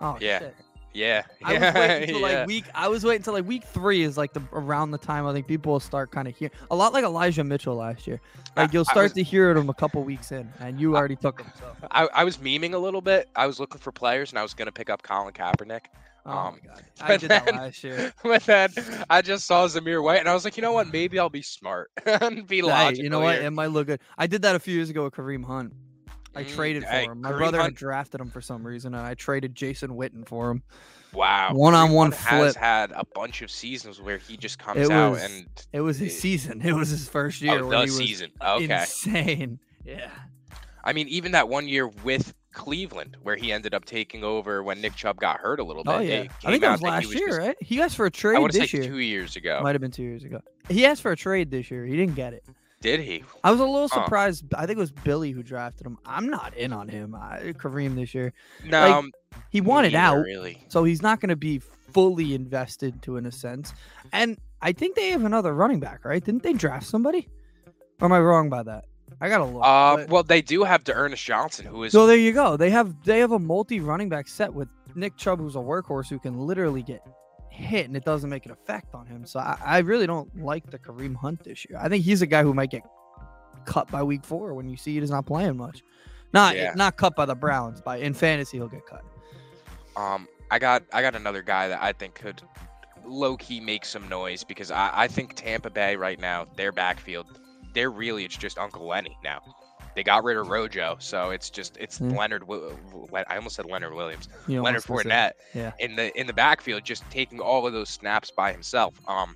Oh 0.00 0.16
Yeah. 0.20 0.38
shit. 0.40 0.56
yeah, 0.94 1.22
I 1.44 1.52
was 1.54 1.74
waiting 1.74 2.02
until 2.02 2.20
yeah. 2.20 2.38
like 2.38 2.46
week. 2.46 2.64
I 2.74 2.88
was 2.88 3.04
waiting 3.04 3.20
until 3.20 3.32
like 3.34 3.46
week 3.46 3.64
three 3.64 4.02
is 4.02 4.16
like 4.16 4.32
the 4.32 4.42
around 4.52 4.90
the 4.92 4.98
time 4.98 5.26
I 5.26 5.32
think 5.32 5.46
people 5.46 5.72
will 5.72 5.80
start 5.80 6.10
kind 6.10 6.26
of 6.28 6.36
hear 6.36 6.50
a 6.70 6.76
lot 6.76 6.92
like 6.92 7.04
Elijah 7.04 7.44
Mitchell 7.44 7.76
last 7.76 8.06
year. 8.06 8.20
Like 8.56 8.72
you'll 8.72 8.84
start 8.84 9.04
was- 9.04 9.12
to 9.12 9.22
hear 9.22 9.50
him 9.50 9.68
a 9.70 9.74
couple 9.74 10.02
weeks 10.02 10.32
in, 10.32 10.50
and 10.60 10.80
you 10.80 10.96
already 10.96 11.16
took 11.16 11.40
him. 11.40 11.50
So. 11.58 11.72
I, 11.90 12.08
I 12.14 12.24
was 12.24 12.38
memeing 12.38 12.74
a 12.74 12.78
little 12.78 13.00
bit. 13.00 13.28
I 13.36 13.46
was 13.46 13.60
looking 13.60 13.80
for 13.80 13.92
players, 13.92 14.30
and 14.30 14.38
I 14.38 14.42
was 14.42 14.54
gonna 14.54 14.72
pick 14.72 14.90
up 14.90 15.02
Colin 15.02 15.32
Kaepernick. 15.34 15.82
Oh 16.26 16.30
Um, 16.30 16.60
my 16.62 16.74
god, 16.74 16.82
I 17.00 17.16
did 17.16 17.30
that 17.30 17.46
last 17.54 17.82
year. 17.84 18.12
but 18.22 18.42
then 18.44 18.70
I 19.08 19.22
just 19.22 19.46
saw 19.46 19.66
Zamir 19.66 20.02
White, 20.02 20.18
and 20.20 20.28
I 20.28 20.34
was 20.34 20.44
like, 20.44 20.56
you 20.56 20.62
know 20.62 20.72
what? 20.72 20.92
Maybe 20.92 21.18
I'll 21.18 21.30
be 21.30 21.42
smart 21.42 21.90
and 22.04 22.46
be 22.46 22.56
Hey, 22.56 22.62
logical. 22.62 23.04
you 23.04 23.10
know 23.10 23.20
what? 23.20 23.36
here. 23.36 23.46
It 23.46 23.50
might 23.52 23.68
look 23.68 23.86
good. 23.86 24.00
I 24.18 24.26
did 24.26 24.42
that 24.42 24.54
a 24.56 24.58
few 24.58 24.74
years 24.74 24.90
ago 24.90 25.04
with 25.04 25.14
Kareem 25.14 25.44
Hunt. 25.44 25.72
I 26.38 26.44
Mm, 26.44 26.54
traded 26.54 26.84
for 26.84 26.90
him. 27.12 27.20
My 27.20 27.32
brother 27.32 27.58
Hunt- 27.58 27.72
had 27.72 27.78
drafted 27.78 28.20
him 28.20 28.30
for 28.30 28.40
some 28.40 28.66
reason, 28.66 28.94
and 28.94 29.04
I 29.06 29.14
traded 29.14 29.54
Jason 29.54 29.90
Witten 29.90 30.26
for 30.26 30.50
him. 30.50 30.62
Wow, 31.12 31.54
One-on-one 31.54 32.12
Kareem 32.12 32.14
Hunt 32.16 32.44
has 32.44 32.56
had 32.56 32.90
a 32.92 33.04
bunch 33.14 33.40
of 33.42 33.50
seasons 33.50 34.00
where 34.00 34.18
he 34.18 34.36
just 34.36 34.58
comes 34.58 34.80
It 34.80 34.90
out 34.90 35.18
and 35.18 35.46
It 35.72 35.80
was 35.80 35.98
his 35.98 36.18
season. 36.18 36.60
It 36.64 36.74
was 36.74 36.90
his 36.90 37.08
first 37.08 37.40
year. 37.40 37.60
oh, 37.62 37.66
when 37.66 37.70
the 37.70 37.76
he 37.84 37.90
was 37.90 37.96
season. 37.96 38.30
Okay, 38.44 38.64
Insane. 38.80 39.58
Yeah. 39.84 40.10
I 40.84 40.92
mean, 40.92 41.08
even 41.08 41.32
that 41.32 41.48
one 41.48 41.66
year 41.66 41.88
with 41.88 42.34
Cleveland, 42.52 43.16
where 43.22 43.36
he 43.36 43.52
ended 43.52 43.72
up 43.72 43.84
taking 43.86 44.22
over 44.22 44.62
when 44.62 44.80
Nick 44.82 44.94
Chubb 44.96 45.18
got 45.18 45.38
hurt 45.40 45.60
a 45.60 45.64
little 45.64 45.82
bit. 45.82 45.92
Oh 45.94 45.98
yeah. 46.00 46.24
I 46.44 46.50
think 46.50 46.60
that 46.62 46.72
was 46.72 46.82
last 46.82 47.14
year, 47.14 47.28
just- 47.28 47.38
right? 47.38 47.56
He 47.60 47.80
asked 47.80 47.96
for 47.96 48.04
a 48.06 48.10
trade 48.10 48.36
to 48.46 48.52
say 48.52 48.60
this 48.60 48.72
year. 48.74 48.82
two 48.84 48.98
years 48.98 49.36
ago. 49.36 49.60
Might 49.62 49.74
have 49.74 49.80
been 49.80 49.90
two 49.90 50.02
years 50.02 50.24
ago. 50.24 50.40
He 50.68 50.84
asked 50.84 51.00
for 51.00 51.12
a 51.12 51.16
trade 51.16 51.50
this 51.50 51.70
year. 51.70 51.86
He 51.86 51.96
didn't 51.96 52.16
get 52.16 52.34
it. 52.34 52.44
Did 52.80 53.00
he? 53.00 53.24
I 53.42 53.50
was 53.50 53.58
a 53.60 53.64
little 53.64 53.88
surprised. 53.88 54.54
I 54.54 54.66
think 54.66 54.76
it 54.76 54.80
was 54.80 54.92
Billy 54.92 55.32
who 55.32 55.42
drafted 55.42 55.86
him. 55.86 55.98
I'm 56.06 56.28
not 56.28 56.54
in 56.54 56.72
on 56.72 56.88
him. 56.88 57.14
I, 57.14 57.52
Kareem 57.58 57.96
this 57.96 58.14
year. 58.14 58.32
No, 58.64 58.80
Like, 58.80 58.94
um, 58.94 59.12
He 59.50 59.60
wanted 59.60 59.94
out, 59.96 60.18
Really? 60.18 60.64
so 60.68 60.84
he's 60.84 61.02
not 61.02 61.20
going 61.20 61.30
to 61.30 61.36
be 61.36 61.58
fully 61.92 62.34
invested 62.34 63.02
to 63.02 63.16
in 63.16 63.26
a 63.26 63.32
sense. 63.32 63.72
And 64.12 64.38
I 64.62 64.72
think 64.72 64.94
they 64.94 65.10
have 65.10 65.24
another 65.24 65.54
running 65.54 65.80
back, 65.80 66.04
right? 66.04 66.22
Didn't 66.24 66.42
they 66.44 66.52
draft 66.52 66.86
somebody? 66.86 67.28
Or 68.00 68.04
am 68.06 68.12
I 68.12 68.20
wrong 68.20 68.48
by 68.48 68.62
that? 68.62 68.84
I 69.20 69.28
gotta 69.28 69.44
look. 69.46 69.62
Uh, 69.64 69.96
but- 69.96 70.08
well, 70.10 70.22
they 70.22 70.42
do 70.42 70.62
have 70.62 70.84
D'Ernest 70.84 71.24
Johnson, 71.24 71.66
who 71.66 71.82
is 71.84 71.92
so 71.92 72.06
there 72.06 72.16
you 72.16 72.32
go. 72.32 72.56
They 72.56 72.70
have 72.70 72.94
they 73.04 73.18
have 73.20 73.32
a 73.32 73.38
multi 73.38 73.80
running 73.80 74.08
back 74.08 74.28
set 74.28 74.52
with 74.52 74.68
Nick 74.94 75.16
Chubb, 75.16 75.40
who's 75.40 75.56
a 75.56 75.60
workhorse 75.60 76.08
who 76.08 76.18
can 76.18 76.38
literally 76.38 76.82
get 76.82 77.00
hit 77.58 77.86
and 77.86 77.96
it 77.96 78.04
doesn't 78.04 78.30
make 78.30 78.46
an 78.46 78.52
effect 78.52 78.94
on 78.94 79.06
him. 79.06 79.26
So 79.26 79.40
I, 79.40 79.58
I 79.64 79.78
really 79.78 80.06
don't 80.06 80.34
like 80.42 80.70
the 80.70 80.78
Kareem 80.78 81.14
Hunt 81.16 81.44
this 81.44 81.66
year. 81.68 81.78
I 81.80 81.88
think 81.88 82.04
he's 82.04 82.22
a 82.22 82.26
guy 82.26 82.42
who 82.42 82.54
might 82.54 82.70
get 82.70 82.82
cut 83.64 83.90
by 83.90 84.02
week 84.02 84.24
four 84.24 84.54
when 84.54 84.68
you 84.68 84.76
see 84.76 84.98
he's 84.98 85.10
not 85.10 85.26
playing 85.26 85.56
much. 85.56 85.82
Not 86.32 86.56
Yeah. 86.56 86.72
not 86.74 86.96
cut 86.96 87.16
by 87.16 87.26
the 87.26 87.34
Browns. 87.34 87.80
By 87.80 87.98
in 87.98 88.14
fantasy 88.14 88.58
he'll 88.58 88.68
get 88.68 88.86
cut. 88.86 89.02
Um, 89.96 90.28
I 90.50 90.58
got 90.58 90.82
I 90.92 91.02
got 91.02 91.14
another 91.16 91.42
guy 91.42 91.68
that 91.68 91.82
I 91.82 91.92
think 91.92 92.14
could 92.14 92.40
low 93.04 93.36
key 93.36 93.60
make 93.60 93.84
some 93.84 94.08
noise 94.08 94.44
because 94.44 94.70
I, 94.70 94.90
I 94.94 95.08
think 95.08 95.34
Tampa 95.34 95.70
Bay 95.70 95.96
right 95.96 96.20
now, 96.20 96.46
their 96.56 96.72
backfield, 96.72 97.26
they're 97.74 97.90
really 97.90 98.24
it's 98.24 98.36
just 98.36 98.58
Uncle 98.58 98.86
Lenny 98.86 99.16
now. 99.24 99.40
They 99.98 100.04
got 100.04 100.22
rid 100.22 100.36
of 100.36 100.46
Rojo, 100.46 100.94
so 101.00 101.30
it's 101.30 101.50
just 101.50 101.76
it's 101.76 101.98
Hmm. 101.98 102.10
Leonard. 102.10 102.44
I 102.48 103.34
almost 103.34 103.56
said 103.56 103.64
Leonard 103.66 103.94
Williams, 103.94 104.28
You 104.46 104.62
Leonard 104.62 104.84
Fournette 104.84 105.32
Yeah. 105.54 105.72
in 105.80 105.96
the 105.96 106.16
in 106.16 106.28
the 106.28 106.32
backfield, 106.32 106.84
just 106.84 107.02
taking 107.10 107.40
all 107.40 107.66
of 107.66 107.72
those 107.72 107.88
snaps 107.88 108.30
by 108.30 108.52
himself. 108.52 108.94
Um, 109.08 109.34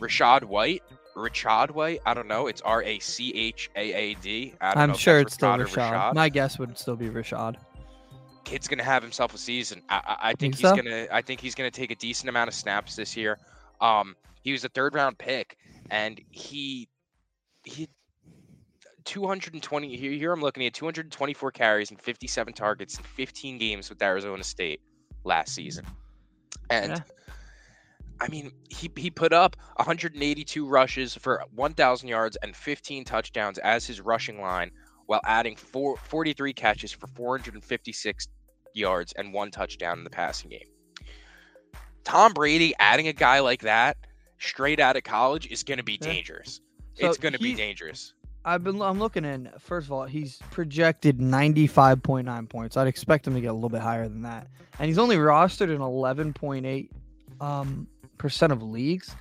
Rashad 0.00 0.42
White, 0.42 0.82
Rashad 1.14 1.70
White. 1.70 2.00
I 2.04 2.14
don't 2.14 2.26
know. 2.26 2.48
It's 2.48 2.60
R 2.62 2.82
A 2.82 2.98
C 2.98 3.32
H 3.36 3.70
A 3.76 3.92
A 3.92 4.14
D. 4.14 4.54
I'm 4.60 4.92
sure 4.94 5.20
it's 5.20 5.34
still 5.34 5.50
Rashad 5.50 5.68
Rashad. 5.92 6.14
My 6.14 6.28
guess 6.30 6.58
would 6.58 6.76
still 6.76 6.96
be 6.96 7.08
Rashad. 7.08 7.54
kid's 8.42 8.66
gonna 8.66 8.82
have 8.82 9.04
himself 9.04 9.34
a 9.34 9.38
season. 9.38 9.82
I, 9.88 9.94
I, 9.94 10.16
I 10.20 10.28
think 10.30 10.38
Think 10.40 10.54
he's 10.56 10.62
so? 10.62 10.74
gonna. 10.74 11.06
I 11.12 11.22
think 11.22 11.40
he's 11.40 11.54
gonna 11.54 11.70
take 11.70 11.92
a 11.92 11.96
decent 11.96 12.28
amount 12.28 12.48
of 12.48 12.54
snaps 12.54 12.96
this 12.96 13.16
year. 13.16 13.38
Um, 13.80 14.16
he 14.42 14.50
was 14.50 14.64
a 14.64 14.68
third 14.68 14.96
round 14.96 15.16
pick, 15.16 15.56
and 15.92 16.20
he 16.32 16.88
he 17.62 17.88
220. 19.06 19.96
Here, 19.96 20.12
here 20.12 20.32
I'm 20.32 20.40
looking 20.42 20.66
at 20.66 20.74
224 20.74 21.50
carries 21.52 21.90
and 21.90 22.00
57 22.00 22.52
targets 22.52 22.98
in 22.98 23.04
15 23.04 23.58
games 23.58 23.88
with 23.88 24.02
Arizona 24.02 24.44
State 24.44 24.80
last 25.24 25.54
season, 25.54 25.86
and. 26.70 26.90
Yeah. 26.92 27.00
I 28.18 28.28
mean, 28.28 28.50
he, 28.70 28.90
he 28.96 29.10
put 29.10 29.34
up 29.34 29.56
182 29.76 30.66
rushes 30.66 31.14
for 31.14 31.44
1,000 31.54 32.08
yards 32.08 32.38
and 32.42 32.56
15 32.56 33.04
touchdowns 33.04 33.58
as 33.58 33.84
his 33.86 34.00
rushing 34.00 34.40
line, 34.40 34.70
while 35.04 35.20
adding 35.26 35.54
four, 35.54 35.98
43 35.98 36.54
catches 36.54 36.92
for 36.92 37.08
456 37.08 38.28
yards 38.72 39.12
and 39.18 39.34
one 39.34 39.50
touchdown 39.50 39.98
in 39.98 40.04
the 40.04 40.08
passing 40.08 40.48
game. 40.48 40.64
Tom 42.04 42.32
Brady 42.32 42.72
adding 42.78 43.08
a 43.08 43.12
guy 43.12 43.40
like 43.40 43.60
that 43.60 43.98
straight 44.38 44.80
out 44.80 44.96
of 44.96 45.02
college 45.02 45.46
is 45.48 45.62
going 45.62 45.76
to 45.78 45.84
be 45.84 45.98
Yeah. 46.00 46.08
dangerous. 46.08 46.62
So 46.94 47.08
it's 47.08 47.18
going 47.18 47.34
to 47.34 47.38
be 47.38 47.54
dangerous. 47.54 48.14
I've 48.46 48.62
been 48.62 48.80
I'm 48.80 49.00
looking 49.00 49.24
in 49.24 49.50
first 49.58 49.86
of 49.86 49.92
all, 49.92 50.04
he's 50.04 50.38
projected 50.52 51.18
95.9 51.18 52.48
points. 52.48 52.76
I'd 52.76 52.86
expect 52.86 53.26
him 53.26 53.34
to 53.34 53.40
get 53.40 53.48
a 53.48 53.52
little 53.52 53.68
bit 53.68 53.80
higher 53.80 54.08
than 54.08 54.22
that. 54.22 54.46
And 54.78 54.86
he's 54.88 54.98
only 54.98 55.16
rostered 55.16 55.68
in 55.74 55.78
11.8 55.80 56.88
um 57.40 57.88
percent 58.18 58.52
of 58.52 58.62
leagues. 58.62 59.14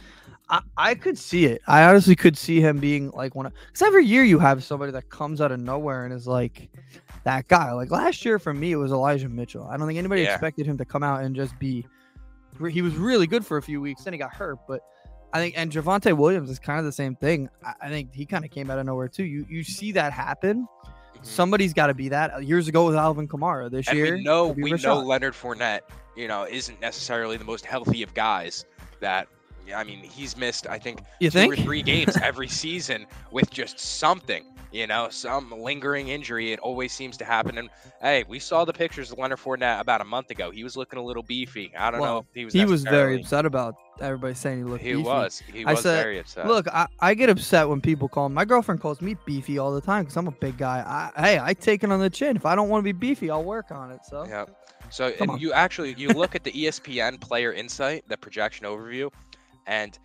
I, 0.47 0.61
I 0.77 0.93
could 0.95 1.17
see 1.17 1.45
it. 1.45 1.61
I 1.65 1.83
honestly 1.85 2.15
could 2.15 2.37
see 2.37 2.61
him 2.61 2.77
being 2.77 3.09
like 3.11 3.33
one 3.33 3.47
of 3.47 3.53
because 3.65 3.81
every 3.81 4.05
year 4.05 4.23
you 4.23 4.37
have 4.37 4.63
somebody 4.63 4.91
that 4.91 5.09
comes 5.09 5.41
out 5.41 5.51
of 5.51 5.59
nowhere 5.59 6.05
and 6.05 6.13
is 6.13 6.27
like 6.27 6.69
that 7.23 7.47
guy. 7.47 7.71
Like 7.71 7.89
last 7.89 8.23
year 8.23 8.37
for 8.37 8.53
me 8.53 8.73
it 8.73 8.77
was 8.77 8.91
Elijah 8.91 9.27
Mitchell. 9.27 9.67
I 9.67 9.75
don't 9.75 9.87
think 9.87 9.97
anybody 9.97 10.21
Yeah. 10.21 10.33
expected 10.33 10.67
him 10.67 10.77
to 10.77 10.85
come 10.85 11.01
out 11.01 11.23
and 11.23 11.35
just 11.35 11.57
be 11.57 11.85
he 12.69 12.81
was 12.81 12.95
really 12.95 13.27
good 13.27 13.45
for 13.45 13.57
a 13.57 13.61
few 13.61 13.81
weeks, 13.81 14.03
then 14.03 14.13
he 14.13 14.19
got 14.19 14.33
hurt, 14.33 14.59
but 14.67 14.81
I 15.35 15.39
think 15.39 15.55
and 15.57 15.71
Javonte 15.71 16.15
Williams 16.15 16.49
is 16.49 16.59
kind 16.59 16.79
of 16.79 16.85
the 16.85 16.91
same 16.91 17.15
thing. 17.15 17.49
I, 17.63 17.73
I 17.81 17.89
think 17.89 18.13
he 18.13 18.25
kind 18.25 18.45
of 18.45 18.51
came 18.51 18.69
out 18.71 18.79
of 18.79 18.85
nowhere 18.85 19.07
too. 19.09 19.25
You 19.25 19.45
you 19.49 19.63
see 19.63 19.91
that 19.93 20.13
happen. 20.13 20.67
Mhm. 21.17 21.25
Somebody's 21.25 21.73
got 21.73 21.87
to 21.87 21.93
be 21.93 22.09
that. 22.09 22.33
Uh, 22.35 22.37
Years 22.39 22.67
ago 22.67 22.85
with 22.85 22.95
Alvin 22.95 23.27
Kamara. 23.27 23.69
This 23.69 23.87
And 23.87 23.97
year, 23.97 24.15
we 24.15 24.23
know 24.23 24.47
we 24.47 24.71
know 24.71 24.99
Leonard 24.99 25.33
Fournette, 25.33 25.81
you 26.15 26.27
know, 26.27 26.45
isn't 26.49 26.79
necessarily 26.79 27.37
the 27.37 27.43
most 27.45 27.65
healthy 27.65 28.01
of 28.03 28.13
guys 28.13 28.65
that 29.01 29.27
I 29.75 29.83
mean, 29.83 29.99
he's 30.03 30.37
missed 30.37 30.67
I 30.67 30.77
think 30.79 31.01
You 31.19 31.29
two 31.29 31.39
think? 31.39 31.53
or 31.53 31.55
three 31.57 31.81
games 31.81 32.15
every 32.23 32.47
season 32.47 33.05
with 33.31 33.49
just 33.49 33.79
something, 33.79 34.45
you 34.71 34.85
know, 34.87 35.09
some 35.09 35.51
lingering 35.51 36.09
injury. 36.09 36.51
It 36.53 36.59
always 36.59 36.93
seems 36.93 37.17
to 37.17 37.25
happen. 37.25 37.57
And 37.57 37.69
hey, 38.01 38.23
we 38.29 38.37
saw 38.39 38.63
the 38.63 38.73
pictures 38.73 39.11
of 39.11 39.17
Leonard 39.17 39.39
Fournette 39.39 39.79
about 39.79 40.01
a 40.01 40.05
month 40.05 40.29
ago. 40.29 40.51
He 40.51 40.63
was 40.63 40.77
looking 40.77 40.99
a 40.99 41.03
little 41.03 41.23
beefy. 41.23 41.73
I 41.77 41.91
don't 41.91 41.99
know 42.01 42.19
if 42.19 42.25
he 42.33 42.45
was. 42.45 42.53
He 42.53 42.63
was 42.65 42.83
very 42.83 43.19
upset 43.21 43.45
about 43.45 43.75
everybody 44.01 44.33
saying 44.33 44.57
he 44.59 44.63
looked 44.63 44.83
He 44.83 44.91
beefy. 44.93 45.03
was. 45.03 45.41
He 45.51 45.65
I 45.65 45.71
was 45.73 45.81
said, 45.81 46.01
very 46.03 46.19
upset. 46.19 46.47
Look, 46.47 46.67
I, 46.67 46.87
I 46.99 47.13
get 47.13 47.29
upset 47.29 47.67
when 47.69 47.81
people 47.81 48.07
call 48.07 48.29
my 48.29 48.45
girlfriend 48.45 48.81
calls 48.81 49.01
me 49.01 49.15
beefy 49.25 49.57
all 49.57 49.73
the 49.73 49.81
time 49.81 50.03
because 50.03 50.17
I'm 50.17 50.27
a 50.27 50.31
big 50.31 50.57
guy. 50.57 50.83
I, 51.15 51.21
hey, 51.21 51.39
I 51.41 51.53
take 51.53 51.83
it 51.83 51.91
on 51.91 51.99
the 51.99 52.09
chin. 52.09 52.35
If 52.35 52.45
I 52.45 52.55
don't 52.55 52.69
want 52.69 52.81
to 52.81 52.83
be 52.83 52.91
beefy, 52.91 53.29
I'll 53.29 53.43
work 53.43 53.71
on 53.71 53.91
it. 53.91 53.99
So 54.09 54.25
Yeah. 54.27 54.45
So 54.91 55.11
Come 55.11 55.21
and 55.21 55.31
on. 55.31 55.39
you 55.39 55.51
actually 55.51 55.93
you 55.97 56.09
look 56.09 56.35
at 56.35 56.43
the 56.43 56.51
ESPN 56.51 57.19
player 57.19 57.51
insight, 57.51 58.03
the 58.07 58.17
projection 58.17 58.65
overview, 58.67 59.11
and 59.65 59.97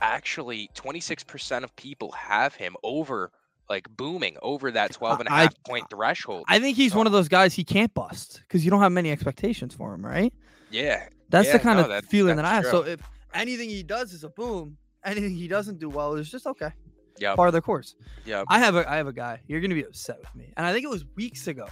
actually 0.00 0.70
26% 0.74 1.62
of 1.64 1.74
people 1.76 2.10
have 2.12 2.54
him 2.54 2.74
over 2.82 3.30
like 3.70 3.88
booming 3.96 4.36
over 4.42 4.70
that 4.70 4.92
12 4.92 5.20
and 5.20 5.28
a 5.28 5.32
I- 5.32 5.42
half 5.42 5.54
point 5.64 5.88
threshold. 5.90 6.44
I 6.48 6.58
think 6.58 6.76
he's 6.76 6.94
one 6.94 7.06
of 7.06 7.12
those 7.12 7.28
guys 7.28 7.54
he 7.54 7.64
can't 7.64 7.92
bust 7.94 8.40
because 8.46 8.64
you 8.64 8.70
don't 8.70 8.80
have 8.80 8.92
many 8.92 9.10
expectations 9.10 9.74
for 9.74 9.94
him, 9.94 10.04
right? 10.04 10.32
yeah. 10.70 11.08
That's 11.30 11.50
the 11.50 11.58
kind 11.58 11.78
no, 11.78 11.84
of 11.84 11.88
that's- 11.88 12.10
feeling 12.10 12.36
that 12.36 12.44
I 12.44 12.54
have. 12.54 12.64
that's 12.64 12.72
So 12.76 12.82
if 12.84 13.00
anything 13.34 13.68
he 13.68 13.82
does 13.82 14.12
is 14.12 14.24
a 14.24 14.28
boom, 14.28 14.76
anything 15.04 15.34
he 15.34 15.48
doesn't 15.48 15.78
do 15.78 15.88
well 15.90 16.14
is 16.14 16.30
just 16.30 16.46
okay. 16.46 16.70
Yep. 17.18 17.36
Part 17.36 17.48
of 17.48 17.52
the 17.52 17.60
course. 17.60 17.94
Yeah. 18.24 18.44
I 18.48 18.58
have 18.58 18.74
a 18.76 18.90
I 18.90 18.96
have 18.96 19.06
a 19.06 19.12
guy. 19.12 19.40
You're 19.46 19.60
gonna 19.60 19.74
be 19.74 19.84
upset 19.84 20.18
with 20.20 20.34
me. 20.34 20.52
And 20.56 20.66
I 20.66 20.72
think 20.72 20.84
it 20.84 20.90
was 20.90 21.04
weeks 21.16 21.46
ago. 21.46 21.68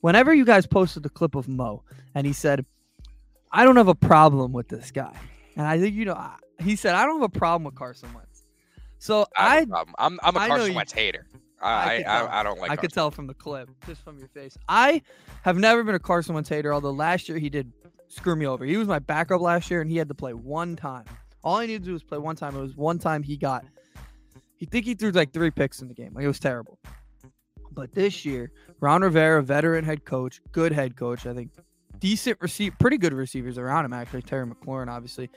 Whenever 0.00 0.34
you 0.34 0.44
guys 0.44 0.66
posted 0.66 1.02
the 1.02 1.08
clip 1.08 1.34
of 1.34 1.48
Mo 1.48 1.82
and 2.14 2.26
he 2.26 2.32
said, 2.34 2.66
I 3.50 3.64
don't 3.64 3.76
have 3.76 3.88
a 3.88 3.94
problem 3.94 4.52
with 4.52 4.68
this 4.68 4.90
guy. 4.90 5.16
And 5.56 5.66
I 5.66 5.78
think 5.80 5.94
you 5.94 6.04
know 6.04 6.14
I- 6.14 6.36
he 6.62 6.76
said, 6.76 6.94
I 6.94 7.04
don't 7.06 7.20
have 7.20 7.30
a 7.34 7.38
problem 7.38 7.64
with 7.64 7.74
Carson 7.74 8.12
Wentz. 8.14 8.42
So 8.98 9.26
I, 9.36 9.66
I. 9.72 9.84
I'm 9.98 10.18
I'm 10.22 10.36
a 10.36 10.40
I 10.40 10.48
Carson 10.48 10.70
you- 10.70 10.76
Wentz 10.76 10.92
hater. 10.92 11.26
I 11.62 11.96
I 11.96 12.02
tell. 12.02 12.28
I, 12.28 12.40
I 12.40 12.42
don't 12.42 12.60
like 12.60 12.70
I 12.70 12.76
could 12.76 12.92
tell 12.92 13.10
from 13.10 13.26
the 13.26 13.32
clip, 13.34 13.70
just 13.86 14.02
from 14.04 14.18
your 14.18 14.28
face. 14.28 14.58
I 14.68 15.00
have 15.42 15.56
never 15.56 15.82
been 15.82 15.94
a 15.94 15.98
Carson 15.98 16.34
Wentz 16.34 16.50
hater, 16.50 16.74
although 16.74 16.90
last 16.90 17.26
year 17.28 17.38
he 17.38 17.48
did 17.48 17.72
screw 18.08 18.36
me 18.36 18.46
over. 18.46 18.64
He 18.64 18.76
was 18.76 18.88
my 18.88 18.98
backup 18.98 19.40
last 19.40 19.70
year, 19.70 19.80
and 19.80 19.90
he 19.90 19.96
had 19.96 20.08
to 20.08 20.14
play 20.14 20.32
one 20.32 20.76
time. 20.76 21.04
All 21.42 21.56
I 21.56 21.66
needed 21.66 21.82
to 21.82 21.86
do 21.86 21.92
was 21.92 22.02
play 22.02 22.18
one 22.18 22.36
time. 22.36 22.56
It 22.56 22.60
was 22.60 22.76
one 22.76 22.98
time 22.98 23.22
he 23.22 23.36
got. 23.36 23.64
He 24.56 24.66
think 24.66 24.86
he 24.86 24.94
threw 24.94 25.10
like 25.10 25.32
three 25.32 25.50
picks 25.50 25.82
in 25.82 25.88
the 25.88 25.94
game. 25.94 26.12
Like 26.14 26.24
it 26.24 26.28
was 26.28 26.38
terrible. 26.38 26.78
But 27.72 27.92
this 27.92 28.24
year, 28.24 28.52
Ron 28.80 29.02
Rivera, 29.02 29.42
veteran 29.42 29.84
head 29.84 30.04
coach, 30.04 30.40
good 30.52 30.72
head 30.72 30.96
coach, 30.96 31.26
I 31.26 31.34
think, 31.34 31.50
decent 31.98 32.38
receive, 32.40 32.78
pretty 32.78 32.98
good 32.98 33.12
receivers 33.12 33.58
around 33.58 33.84
him 33.84 33.92
actually. 33.92 34.22
Terry 34.22 34.46
McLaurin, 34.46 34.88
obviously. 34.88 35.28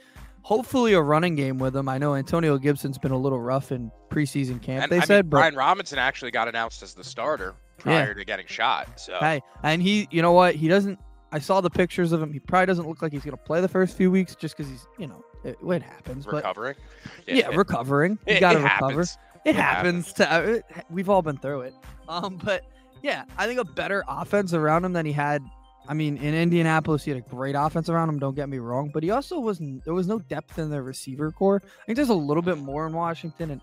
Hopefully 0.42 0.94
a 0.94 1.02
running 1.02 1.34
game 1.34 1.58
with 1.58 1.76
him. 1.76 1.88
I 1.88 1.98
know 1.98 2.14
Antonio 2.14 2.56
Gibson's 2.58 2.96
been 2.96 3.10
a 3.10 3.18
little 3.18 3.40
rough 3.40 3.72
in 3.72 3.90
preseason 4.08 4.62
camp. 4.62 4.84
And 4.84 4.92
they 4.92 4.96
I 4.96 5.00
mean, 5.00 5.06
said, 5.06 5.30
but 5.30 5.38
Brian 5.38 5.54
Robinson 5.56 5.98
actually 5.98 6.30
got 6.30 6.48
announced 6.48 6.82
as 6.82 6.94
the 6.94 7.04
starter 7.04 7.54
prior 7.78 8.14
to 8.14 8.24
getting 8.24 8.46
shot. 8.46 9.00
So 9.00 9.18
Hey, 9.18 9.42
and 9.62 9.82
he, 9.82 10.08
you 10.10 10.22
know 10.22 10.32
what? 10.32 10.54
He 10.54 10.68
doesn't. 10.68 10.98
I 11.32 11.38
saw 11.38 11.60
the 11.60 11.70
pictures 11.70 12.12
of 12.12 12.22
him. 12.22 12.32
He 12.32 12.38
probably 12.40 12.66
doesn't 12.66 12.88
look 12.88 13.02
like 13.02 13.12
he's 13.12 13.24
gonna 13.24 13.36
play 13.36 13.60
the 13.60 13.68
first 13.68 13.96
few 13.96 14.10
weeks, 14.10 14.34
just 14.34 14.56
because 14.56 14.70
he's, 14.70 14.86
you 14.98 15.06
know, 15.06 15.24
it, 15.44 15.58
it 15.62 15.82
happens. 15.82 16.24
But 16.24 16.36
recovering. 16.36 16.76
yeah, 17.26 17.50
it- 17.50 17.56
recovering. 17.56 18.18
You 18.26 18.40
gotta 18.40 18.60
recover. 18.60 18.88
happens. 18.90 19.18
It 19.44 19.50
It 19.50 19.56
happens 19.56 20.12
to. 20.14 20.32
uh, 20.32 20.40
it- 20.40 20.64
we've 20.90 21.08
all 21.08 21.22
been 21.22 21.36
through 21.38 21.62
it. 21.62 21.74
Um, 22.08 22.40
but 22.42 22.64
yeah, 23.02 23.24
I 23.36 23.46
think 23.46 23.60
a 23.60 23.64
better 23.64 24.02
offense 24.08 24.52
around 24.54 24.84
him 24.84 24.92
than 24.92 25.06
he 25.06 25.12
had. 25.12 25.42
I 25.90 25.94
mean, 25.94 26.16
in 26.18 26.34
Indianapolis, 26.34 27.04
he 27.04 27.10
had 27.12 27.18
a 27.18 27.28
great 27.28 27.54
offense 27.54 27.88
around 27.88 28.08
him. 28.10 28.18
Don't 28.18 28.34
get 28.34 28.48
me 28.48 28.58
wrong, 28.58 28.90
but 28.92 29.02
he 29.02 29.10
also 29.10 29.38
wasn't. 29.40 29.84
There 29.84 29.94
was 29.94 30.06
no 30.06 30.18
depth 30.18 30.58
in 30.58 30.68
the 30.70 30.82
receiver 30.82 31.30
core. 31.30 31.62
I 31.64 31.84
think 31.86 31.96
there's 31.96 32.08
a 32.10 32.14
little 32.14 32.42
bit 32.42 32.58
more 32.58 32.86
in 32.86 32.92
Washington, 32.92 33.52
and 33.52 33.60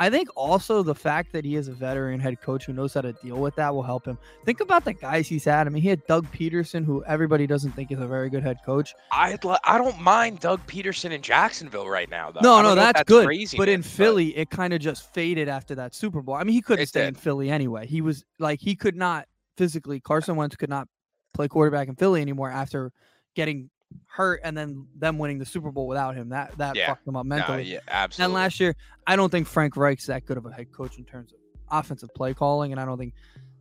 I 0.00 0.10
think 0.10 0.28
also 0.36 0.82
the 0.82 0.94
fact 0.94 1.32
that 1.32 1.44
he 1.44 1.56
is 1.56 1.68
a 1.68 1.72
veteran 1.72 2.20
head 2.20 2.40
coach 2.40 2.66
who 2.66 2.72
knows 2.72 2.94
how 2.94 3.00
to 3.00 3.12
deal 3.14 3.36
with 3.36 3.56
that 3.56 3.74
will 3.74 3.82
help 3.82 4.06
him. 4.06 4.16
Think 4.44 4.60
about 4.60 4.84
the 4.84 4.92
guys 4.92 5.26
he's 5.26 5.44
had. 5.44 5.66
I 5.66 5.70
mean, 5.70 5.82
he 5.82 5.88
had 5.88 6.06
Doug 6.06 6.30
Pederson, 6.32 6.84
who 6.84 7.04
everybody 7.04 7.46
doesn't 7.46 7.72
think 7.72 7.90
is 7.90 7.98
a 7.98 8.06
very 8.06 8.30
good 8.30 8.42
head 8.42 8.58
coach. 8.64 8.94
I'd 9.10 9.44
I 9.64 9.78
don't 9.78 10.00
mind 10.00 10.40
Doug 10.40 10.64
Pederson 10.66 11.10
in 11.10 11.20
Jacksonville 11.22 11.88
right 11.88 12.08
now 12.08 12.30
though. 12.30 12.40
No, 12.42 12.62
no, 12.62 12.70
if 12.70 12.76
that's, 12.76 13.02
good. 13.04 13.26
crazy, 13.26 13.56
but 13.56 13.68
in 13.68 13.80
man, 13.80 13.82
Philly, 13.82 14.36
it 14.36 14.50
kind 14.50 14.72
of 14.72 14.80
just 14.80 15.12
faded 15.14 15.48
after 15.48 15.74
that 15.76 15.94
Super 15.94 16.22
Bowl. 16.22 16.34
I 16.36 16.44
mean, 16.44 16.54
he 16.54 16.62
couldn't 16.62 16.82
It 16.84 16.88
stay 16.88 17.00
did. 17.00 17.08
in 17.08 17.14
Philly 17.14 17.50
anyway. 17.50 17.86
He 17.86 18.00
was 18.00 18.24
like 18.38 18.60
he 18.60 18.76
could 18.76 18.96
not 18.96 19.26
physically. 19.56 20.00
Carson 20.00 20.36
Wentz 20.36 20.54
could 20.56 20.70
not 20.70 20.86
play 21.34 21.48
quarterback 21.48 21.88
in 21.88 21.96
Philly 21.96 22.20
anymore 22.20 22.50
after 22.50 22.92
getting 23.34 23.70
hurt 24.06 24.40
and 24.44 24.56
then 24.56 24.86
them 24.96 25.18
winning 25.18 25.38
the 25.38 25.46
Super 25.46 25.70
Bowl 25.70 25.86
without 25.86 26.14
him. 26.14 26.30
That 26.30 26.56
that 26.58 26.76
Yeah. 26.76 26.88
fucked 26.88 27.06
him 27.06 27.16
up 27.16 27.26
mentally. 27.26 27.64
yeah, 27.72 28.06
and 28.18 28.32
last 28.32 28.58
year, 28.60 28.74
I 29.06 29.16
don't 29.16 29.30
think 29.30 29.46
Frank 29.46 29.76
Reich's 29.76 30.06
that 30.06 30.24
good 30.26 30.36
of 30.36 30.46
a 30.46 30.52
head 30.52 30.72
coach 30.72 30.98
in 30.98 31.04
terms 31.04 31.32
of 31.32 31.38
offensive 31.70 32.10
play 32.14 32.34
calling, 32.34 32.72
and 32.72 32.80
I 32.80 32.84
don't 32.84 32.98
think 32.98 33.14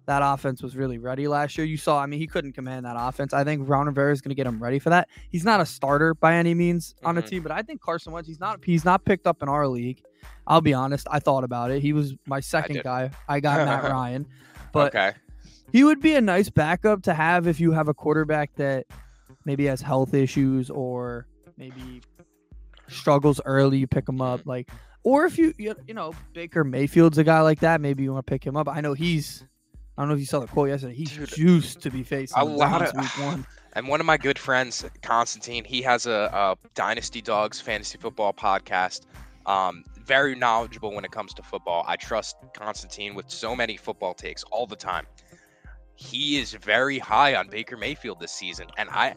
that 0.05 0.21
offense 0.23 0.63
was 0.63 0.75
really 0.77 0.97
ready 0.97 1.27
last 1.27 1.57
year. 1.57 1.67
You 1.67 1.75
saw, 1.75 1.99
I 2.01 2.05
mean, 2.05 2.19
he 2.19 2.27
couldn't 2.27 2.53
command 2.53 2.85
that 2.85 2.95
offense. 2.97 3.33
I 3.33 3.43
think 3.43 3.67
Ron 3.67 3.87
Rivera 3.87 4.13
is 4.13 4.21
going 4.21 4.29
to 4.29 4.35
get 4.35 4.47
him 4.47 4.63
ready 4.63 4.79
for 4.79 4.89
that. 4.89 5.09
He's 5.29 5.43
not 5.43 5.59
a 5.59 5.65
starter 5.65 6.13
by 6.13 6.35
any 6.35 6.53
means 6.53 6.95
on 7.03 7.17
a 7.17 7.21
Mhm. 7.21 7.27
team, 7.27 7.43
but 7.43 7.51
I 7.51 7.61
think 7.61 7.81
Carson 7.81 8.13
Wentz, 8.13 8.27
he's 8.27 8.39
not 8.39 8.63
he's 8.63 8.85
not 8.85 9.03
picked 9.03 9.27
up 9.27 9.43
in 9.43 9.49
our 9.49 9.67
league. 9.67 10.01
I'll 10.47 10.61
be 10.61 10.73
honest, 10.73 11.07
I 11.11 11.19
thought 11.19 11.43
about 11.43 11.71
it. 11.71 11.81
He 11.81 11.91
was 11.91 12.15
my 12.25 12.39
second 12.39 12.75
did. 12.75 12.83
guy. 12.85 13.11
I 13.27 13.41
got 13.41 13.65
Matt 13.67 13.83
Ryan, 13.91 14.25
but 14.71 14.95
okay. 14.95 15.11
he 15.73 15.83
would 15.83 15.99
be 15.99 16.15
a 16.15 16.21
nice 16.21 16.49
backup 16.49 17.03
to 17.03 17.13
have 17.13 17.45
if 17.45 17.59
you 17.59 17.73
have 17.73 17.89
a 17.89 17.93
quarterback 17.93 18.55
that 18.55 18.85
maybe 19.47 19.65
has 19.65 19.81
health 19.81 20.13
issues 20.13 20.69
or 20.69 21.25
maybe 21.57 22.01
struggles 22.87 23.41
early. 23.45 23.79
You 23.79 23.87
pick 23.87 24.07
him 24.07 24.21
up, 24.21 24.41
Mm-hmm. 24.41 24.49
like, 24.49 24.69
or 25.03 25.25
if 25.25 25.37
you 25.37 25.53
you 25.57 25.73
you 25.87 25.93
know 25.95 26.13
Baker 26.33 26.63
Mayfield's 26.63 27.17
a 27.17 27.23
guy 27.23 27.41
like 27.41 27.61
that, 27.61 27.81
maybe 27.81 28.03
you 28.03 28.13
want 28.13 28.27
to 28.27 28.29
pick 28.31 28.45
him 28.45 28.55
up. 28.57 28.67
I 28.67 28.81
know 28.81 28.93
he's. 28.93 29.43
I 29.97 30.03
don't 30.03 30.09
know 30.09 30.13
if 30.13 30.19
you 30.19 30.27
saw 30.27 30.39
the 30.41 30.47
quote 30.47 30.69
yesterday. 30.69 30.93
He's 30.93 31.09
Dude, 31.11 31.29
juiced 31.29 31.81
to 31.81 31.89
be 31.89 32.03
facing 32.03 32.37
a 32.39 32.45
lot 32.45 32.83
of- 32.83 32.93
week 32.95 33.17
one. 33.25 33.45
And 33.73 33.87
one 33.87 33.99
of 33.99 34.07
my 34.07 34.17
good 34.17 34.39
friends, 34.39 34.83
Constantine, 35.03 35.63
he 35.63 35.83
has 35.83 36.07
a, 36.07 36.31
a 36.33 36.55
Dynasty 36.73 37.21
Dogs 37.21 37.61
fantasy 37.61 37.99
football 37.99 38.33
podcast. 38.33 39.01
Um, 39.45 39.83
very 40.03 40.33
knowledgeable 40.33 40.95
when 40.95 41.05
it 41.05 41.11
comes 41.11 41.31
to 41.35 41.43
football. 41.43 41.85
I 41.87 41.95
trust 41.95 42.37
Constantine 42.55 43.13
with 43.13 43.29
so 43.29 43.55
many 43.55 43.77
football 43.77 44.15
takes 44.15 44.41
all 44.45 44.65
the 44.65 44.75
time. 44.75 45.05
He 45.93 46.39
is 46.39 46.53
very 46.53 46.97
high 46.97 47.35
on 47.35 47.49
Baker 47.49 47.77
Mayfield 47.77 48.19
this 48.19 48.31
season, 48.31 48.65
and 48.77 48.89
I, 48.89 49.13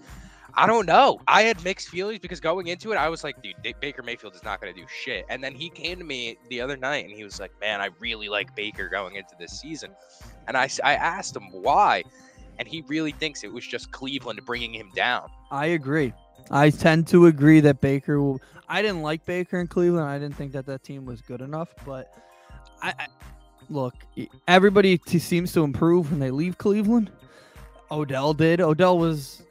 I 0.55 0.67
don't 0.67 0.87
know. 0.87 1.21
I 1.27 1.43
had 1.43 1.63
mixed 1.65 1.89
feelings 1.89 2.19
because 2.19 2.41
going 2.41 2.67
into 2.67 2.93
it, 2.93 2.97
I 2.97 3.09
was 3.09 3.25
like, 3.25 3.43
dude, 3.43 3.55
Baker 3.81 4.03
Mayfield 4.03 4.35
is 4.35 4.43
not 4.43 4.61
going 4.61 4.75
to 4.75 4.81
do 4.81 4.87
shit. 5.03 5.25
And 5.29 5.43
then 5.43 5.55
he 5.55 5.71
came 5.71 5.99
to 5.99 6.05
me 6.05 6.37
the 6.49 6.61
other 6.61 6.77
night, 6.77 7.05
and 7.05 7.15
he 7.15 7.25
was 7.25 7.41
like, 7.41 7.53
man, 7.61 7.81
I 7.81 7.91
really 7.99 8.29
like 8.29 8.55
Baker 8.55 8.89
going 8.89 9.17
into 9.17 9.35
this 9.39 9.61
season. 9.61 9.93
And 10.49 10.57
I, 10.57 10.69
I 10.85 10.95
asked 10.95 11.37
him 11.37 11.51
why, 11.53 12.05
and 12.59 12.67
he 12.67 12.83
really 12.89 13.13
thinks 13.13 13.45
it 13.45 13.53
was 13.53 13.67
just 13.67 13.91
Cleveland 13.93 14.41
bringing 14.45 14.75
him 14.75 14.91
down. 14.95 15.29
I 15.51 15.67
agree. 15.67 16.13
I 16.51 16.71
tend 16.71 17.07
to 17.09 17.27
agree 17.27 17.61
that 17.61 17.81
Baker 17.81 18.21
will. 18.21 18.41
I 18.69 18.83
didn't 18.83 19.03
like 19.03 19.25
Baker 19.25 19.61
in 19.61 19.67
Cleveland. 19.67 20.07
I 20.07 20.19
didn't 20.19 20.37
think 20.37 20.53
that 20.53 20.67
that 20.67 20.83
team 20.83 21.05
was 21.05 21.21
good 21.21 21.41
enough. 21.41 21.75
But 21.85 22.13
I, 22.83 22.95
I 22.99 23.07
look, 23.69 23.95
everybody 24.49 24.99
t- 24.99 25.19
seems 25.19 25.53
to 25.53 25.63
improve 25.63 26.11
when 26.11 26.21
they 26.21 26.31
leave 26.31 26.59
Cleveland. 26.59 27.11
Odell 27.91 28.35
did. 28.35 28.61
Odell 28.61 28.99
was 28.99 29.43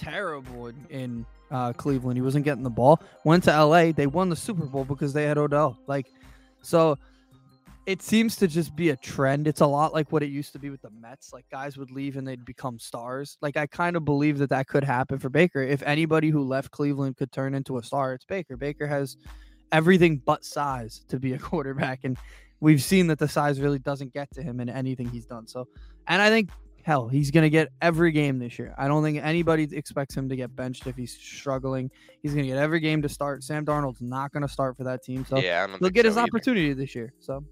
terrible 0.00 0.68
in, 0.68 0.86
in 0.90 1.26
uh, 1.50 1.72
Cleveland. 1.72 2.16
He 2.16 2.22
wasn't 2.22 2.44
getting 2.44 2.62
the 2.62 2.70
ball. 2.70 3.02
Went 3.24 3.44
to 3.44 3.64
LA. 3.64 3.92
They 3.92 4.06
won 4.06 4.28
the 4.28 4.36
Super 4.36 4.64
Bowl 4.64 4.84
because 4.84 5.12
they 5.12 5.24
had 5.24 5.38
Odell. 5.38 5.78
Like, 5.86 6.06
so 6.62 6.96
it 7.86 8.02
seems 8.02 8.36
to 8.36 8.46
just 8.46 8.76
be 8.76 8.90
a 8.90 8.96
trend. 8.96 9.46
It's 9.46 9.60
a 9.60 9.66
lot 9.66 9.92
like 9.92 10.12
what 10.12 10.22
it 10.22 10.30
used 10.30 10.52
to 10.52 10.58
be 10.58 10.70
with 10.70 10.82
the 10.82 10.90
Mets. 10.90 11.32
Like 11.32 11.44
guys 11.50 11.76
would 11.76 11.90
leave 11.90 12.16
and 12.16 12.26
they'd 12.26 12.44
become 12.44 12.78
stars. 12.78 13.36
Like 13.40 13.56
I 13.56 13.66
kind 13.66 13.96
of 13.96 14.04
believe 14.04 14.38
that 14.38 14.50
that 14.50 14.68
could 14.68 14.84
happen 14.84 15.18
for 15.18 15.28
Baker. 15.28 15.62
If 15.62 15.82
anybody 15.82 16.28
who 16.30 16.42
left 16.42 16.70
Cleveland 16.70 17.16
could 17.16 17.32
turn 17.32 17.54
into 17.54 17.78
a 17.78 17.82
star, 17.82 18.14
it's 18.14 18.24
Baker. 18.24 18.56
Baker 18.56 18.86
has 18.86 19.16
everything 19.72 20.22
but 20.24 20.44
size 20.44 21.04
to 21.08 21.18
be 21.18 21.32
a 21.32 21.38
quarterback, 21.50 22.00
and 22.04 22.16
we've 22.60 22.82
seen 22.82 23.06
that 23.08 23.18
the 23.18 23.28
size 23.28 23.60
really 23.60 23.78
doesn't 23.78 24.12
get 24.12 24.30
to 24.34 24.42
him 24.42 24.60
in 24.60 24.68
anything 24.68 25.08
he's 25.08 25.26
done. 25.26 25.46
So, 25.46 25.66
and 26.06 26.20
I 26.20 26.28
think 26.28 26.50
hell, 26.82 27.08
he's 27.08 27.30
gonna 27.30 27.48
get 27.50 27.68
every 27.82 28.12
game 28.12 28.38
this 28.38 28.58
year. 28.58 28.74
I 28.78 28.88
don't 28.88 29.02
think 29.02 29.18
anybody 29.22 29.68
expects 29.76 30.16
him 30.16 30.28
to 30.28 30.36
get 30.36 30.54
benched 30.54 30.86
if 30.86 30.96
he's 30.96 31.12
struggling. 31.12 31.90
He's 32.22 32.32
gonna 32.34 32.46
get 32.46 32.56
every 32.58 32.80
game 32.80 33.02
to 33.02 33.08
start. 33.08 33.42
Sam 33.44 33.64
Darnold's 33.64 34.00
not 34.00 34.32
gonna 34.32 34.48
start 34.48 34.76
for 34.76 34.84
that 34.84 35.02
team, 35.02 35.24
so 35.28 35.38
yeah, 35.38 35.66
he'll 35.78 35.90
get 35.90 36.04
his 36.04 36.16
either. 36.16 36.24
opportunity 36.26 36.72
this 36.72 36.94
year. 36.94 37.12
So, 37.20 37.44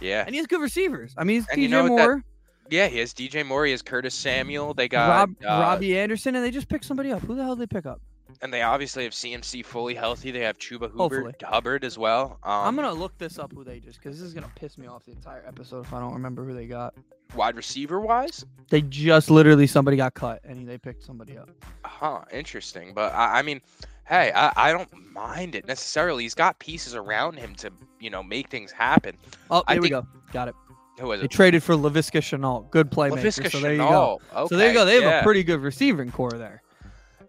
Yeah, 0.00 0.22
and 0.24 0.30
he 0.34 0.38
has 0.38 0.46
good 0.46 0.60
receivers. 0.60 1.14
I 1.18 1.24
mean, 1.24 1.36
he's 1.40 1.48
And 1.48 1.58
DJ 1.58 1.62
you 1.62 1.68
know 1.68 1.82
what 1.84 1.96
that- 1.96 2.04
Moore, 2.06 2.24
yeah. 2.70 2.86
He 2.88 2.98
has 2.98 3.12
DJ 3.12 3.44
Moore. 3.44 3.64
He 3.66 3.72
has 3.72 3.82
Curtis 3.82 4.14
Samuel. 4.14 4.72
They 4.74 4.88
got 4.88 5.08
Rob, 5.08 5.30
uh, 5.44 5.46
Robbie 5.48 5.98
Anderson, 5.98 6.36
and 6.36 6.44
they 6.44 6.50
just 6.50 6.68
picked 6.68 6.84
somebody 6.84 7.10
up. 7.12 7.20
Who 7.22 7.34
the 7.34 7.42
hell 7.42 7.56
did 7.56 7.68
they 7.68 7.74
pick 7.74 7.86
up? 7.86 8.00
And 8.42 8.52
they 8.52 8.62
obviously 8.62 9.04
have 9.04 9.12
CMC 9.12 9.64
fully 9.64 9.94
healthy. 9.94 10.30
They 10.30 10.40
have 10.40 10.56
Chuba 10.58 10.90
Hubbard, 10.96 11.36
Hubbard 11.44 11.84
as 11.84 11.98
well. 11.98 12.38
Um, 12.42 12.52
I'm 12.68 12.76
gonna 12.76 12.92
look 12.92 13.16
this 13.18 13.38
up. 13.38 13.52
Who 13.52 13.64
they 13.64 13.80
just 13.80 14.02
because 14.02 14.18
this 14.18 14.26
is 14.26 14.32
gonna 14.32 14.50
piss 14.54 14.78
me 14.78 14.86
off 14.86 15.04
the 15.04 15.12
entire 15.12 15.44
episode 15.46 15.84
if 15.84 15.92
I 15.92 16.00
don't 16.00 16.14
remember 16.14 16.44
who 16.44 16.54
they 16.54 16.66
got. 16.66 16.94
wide 17.34 17.56
receiver 17.56 18.00
wise. 18.00 18.44
They 18.70 18.80
just 18.82 19.30
literally 19.30 19.66
somebody 19.66 19.96
got 19.98 20.14
cut 20.14 20.40
and 20.44 20.66
they 20.66 20.78
picked 20.78 21.02
somebody 21.04 21.36
up. 21.36 21.50
Huh, 21.84 22.22
interesting. 22.32 22.94
But 22.94 23.12
I, 23.14 23.40
I 23.40 23.42
mean, 23.42 23.60
hey, 24.08 24.32
I, 24.34 24.52
I 24.56 24.72
don't 24.72 24.88
mind 25.12 25.54
it 25.54 25.66
necessarily. 25.66 26.22
He's 26.22 26.34
got 26.34 26.58
pieces 26.58 26.94
around 26.94 27.36
him 27.38 27.54
to 27.56 27.70
you 28.00 28.08
know 28.08 28.22
make 28.22 28.48
things 28.48 28.72
happen. 28.72 29.16
Oh, 29.50 29.62
here 29.68 29.82
we 29.82 29.90
go. 29.90 30.06
Got 30.32 30.48
it. 30.48 30.54
Who 30.98 31.12
is 31.12 31.20
They 31.20 31.26
it? 31.26 31.30
traded 31.30 31.62
for 31.62 31.74
Laviska 31.74 32.20
Shenault. 32.20 32.70
Good 32.70 32.90
playmaker. 32.90 33.22
Laviska 33.22 33.50
so 33.50 33.60
there 33.60 33.72
you 33.72 33.78
go. 33.78 34.20
Shenault. 34.34 34.48
So 34.48 34.56
there 34.56 34.68
you 34.68 34.74
go. 34.74 34.84
They 34.86 34.94
have 34.94 35.02
yeah. 35.02 35.20
a 35.20 35.22
pretty 35.22 35.42
good 35.44 35.60
receiving 35.60 36.10
core 36.10 36.30
there. 36.32 36.62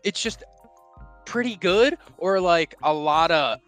It's 0.04 0.22
just 0.22 0.44
pretty 1.32 1.56
good, 1.56 1.98
or 2.18 2.40
like 2.40 2.76
a 2.84 2.94
lot 2.94 3.32
of 3.32 3.60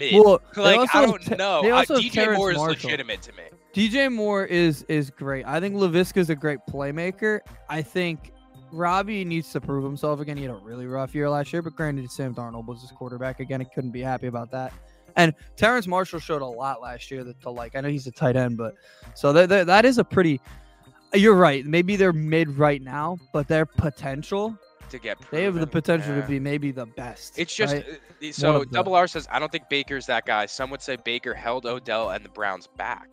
mid. 0.00 0.14
Well, 0.14 0.40
like 0.56 0.88
I 0.94 1.04
don't 1.06 1.38
know. 1.38 1.60
Uh, 1.60 1.84
DJ 1.84 2.10
Terrace 2.12 2.38
Moore 2.38 2.50
is 2.52 2.56
Marshall. 2.56 2.88
legitimate 2.88 3.22
to 3.22 3.32
me. 3.32 3.42
DJ 3.74 4.10
Moore 4.12 4.44
is 4.46 4.84
is 4.88 5.10
great. 5.10 5.44
I 5.46 5.60
think 5.60 5.74
Laviska's 5.74 6.30
a 6.30 6.34
great 6.34 6.58
playmaker. 6.70 7.40
I 7.68 7.82
think 7.82 8.32
Robbie 8.72 9.24
needs 9.24 9.50
to 9.52 9.60
prove 9.60 9.84
himself 9.84 10.20
again. 10.20 10.36
He 10.36 10.44
had 10.44 10.52
a 10.52 10.58
really 10.58 10.86
rough 10.86 11.14
year 11.14 11.28
last 11.28 11.52
year, 11.52 11.62
but 11.62 11.76
granted, 11.76 12.10
Sam 12.10 12.34
Darnold 12.34 12.66
was 12.66 12.80
his 12.80 12.90
quarterback 12.90 13.40
again. 13.40 13.60
He 13.60 13.66
couldn't 13.74 13.92
be 13.92 14.00
happy 14.00 14.26
about 14.26 14.50
that. 14.52 14.72
And 15.16 15.32
Terrace 15.56 15.86
Marshall 15.86 16.20
showed 16.20 16.42
a 16.42 16.46
lot 16.46 16.82
last 16.82 17.10
year 17.10 17.22
that 17.24 17.40
to 17.42 17.50
like. 17.50 17.76
I 17.76 17.80
know 17.80 17.88
he's 17.88 18.06
a 18.06 18.10
tight 18.12 18.36
end, 18.36 18.56
but 18.56 18.74
so 19.14 19.32
that 19.34 19.48
that- 19.50 19.66
that 19.66 19.84
is 19.84 19.98
a 19.98 20.04
pretty. 20.04 20.40
You're 21.14 21.34
right. 21.36 21.64
Maybe 21.64 21.96
they're 21.96 22.12
mid 22.12 22.58
right 22.58 22.82
now, 22.82 23.16
but 23.32 23.46
their 23.48 23.64
potential, 23.64 24.58
To 24.90 24.98
get 24.98 25.18
they 25.30 25.42
have 25.42 25.54
the 25.54 25.66
potential 25.66 26.14
yeah. 26.14 26.22
to 26.22 26.28
be 26.28 26.38
maybe 26.38 26.70
the 26.70 26.86
best. 26.86 27.38
It's 27.38 27.54
just 27.54 27.74
right? 27.74 27.84
uh, 28.22 28.32
so 28.32 28.64
Double 28.64 28.94
R 28.94 29.06
says 29.06 29.26
I 29.30 29.38
don't 29.38 29.50
think 29.50 29.68
Baker's 29.68 30.06
that 30.06 30.26
guy. 30.26 30.46
Some 30.46 30.70
would 30.70 30.82
say 30.82 30.96
Baker 30.96 31.34
held 31.34 31.66
Odell 31.66 32.10
and 32.10 32.24
the 32.24 32.28
Browns 32.28 32.66
back. 32.66 33.08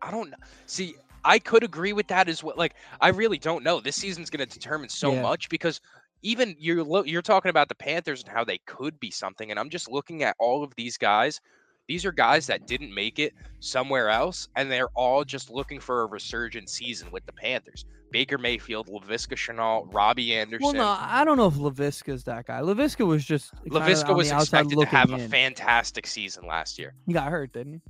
I 0.00 0.10
don't 0.10 0.32
see. 0.66 0.94
I 1.24 1.38
could 1.38 1.62
agree 1.62 1.92
with 1.92 2.06
that 2.08 2.28
as 2.28 2.42
well. 2.42 2.54
Like 2.56 2.74
I 3.00 3.08
really 3.08 3.38
don't 3.38 3.62
know. 3.62 3.80
This 3.80 3.96
season's 3.96 4.30
going 4.30 4.46
to 4.46 4.52
determine 4.52 4.88
so 4.88 5.12
Yeah. 5.12 5.22
much 5.22 5.48
because 5.48 5.80
even 6.22 6.56
you're 6.58 7.06
you're 7.06 7.22
talking 7.22 7.50
about 7.50 7.68
the 7.68 7.74
Panthers 7.74 8.22
and 8.22 8.32
how 8.32 8.44
they 8.44 8.58
could 8.66 8.98
be 8.98 9.10
something, 9.10 9.50
and 9.50 9.60
I'm 9.60 9.70
just 9.70 9.90
looking 9.90 10.22
at 10.22 10.34
all 10.38 10.64
of 10.64 10.74
these 10.74 10.96
guys. 10.96 11.40
These 11.86 12.06
are 12.06 12.12
guys 12.12 12.46
that 12.46 12.66
didn't 12.66 12.94
make 12.94 13.18
it 13.18 13.34
somewhere 13.60 14.08
else, 14.08 14.48
and 14.56 14.70
they're 14.70 14.88
all 14.94 15.22
just 15.22 15.50
looking 15.50 15.80
for 15.80 16.02
a 16.02 16.06
resurgent 16.06 16.70
season 16.70 17.10
with 17.10 17.26
the 17.26 17.32
Panthers. 17.32 17.84
Baker 18.14 18.38
Mayfield, 18.38 18.86
Laviska 18.86 19.34
Shenault, 19.34 19.92
Robbie 19.92 20.36
Anderson. 20.36 20.62
well, 20.62 20.72
no, 20.72 20.96
I 21.00 21.24
don't 21.24 21.36
know 21.36 21.48
if 21.48 21.54
Laviska's 21.54 22.22
that 22.24 22.46
guy. 22.46 22.60
Laviska 22.60 23.04
was 23.04 23.24
just 23.24 23.52
Laviska 23.66 24.14
was 24.14 24.30
expected 24.30 24.78
to 24.78 24.86
have 24.86 25.10
a 25.10 25.16
in. 25.16 25.28
fantastic 25.28 26.06
season 26.06 26.46
last 26.46 26.78
year. 26.78 26.94
He 27.06 27.12
got 27.12 27.28
hurt, 27.32 27.52
didn't 27.52 27.72
he? 27.74 27.80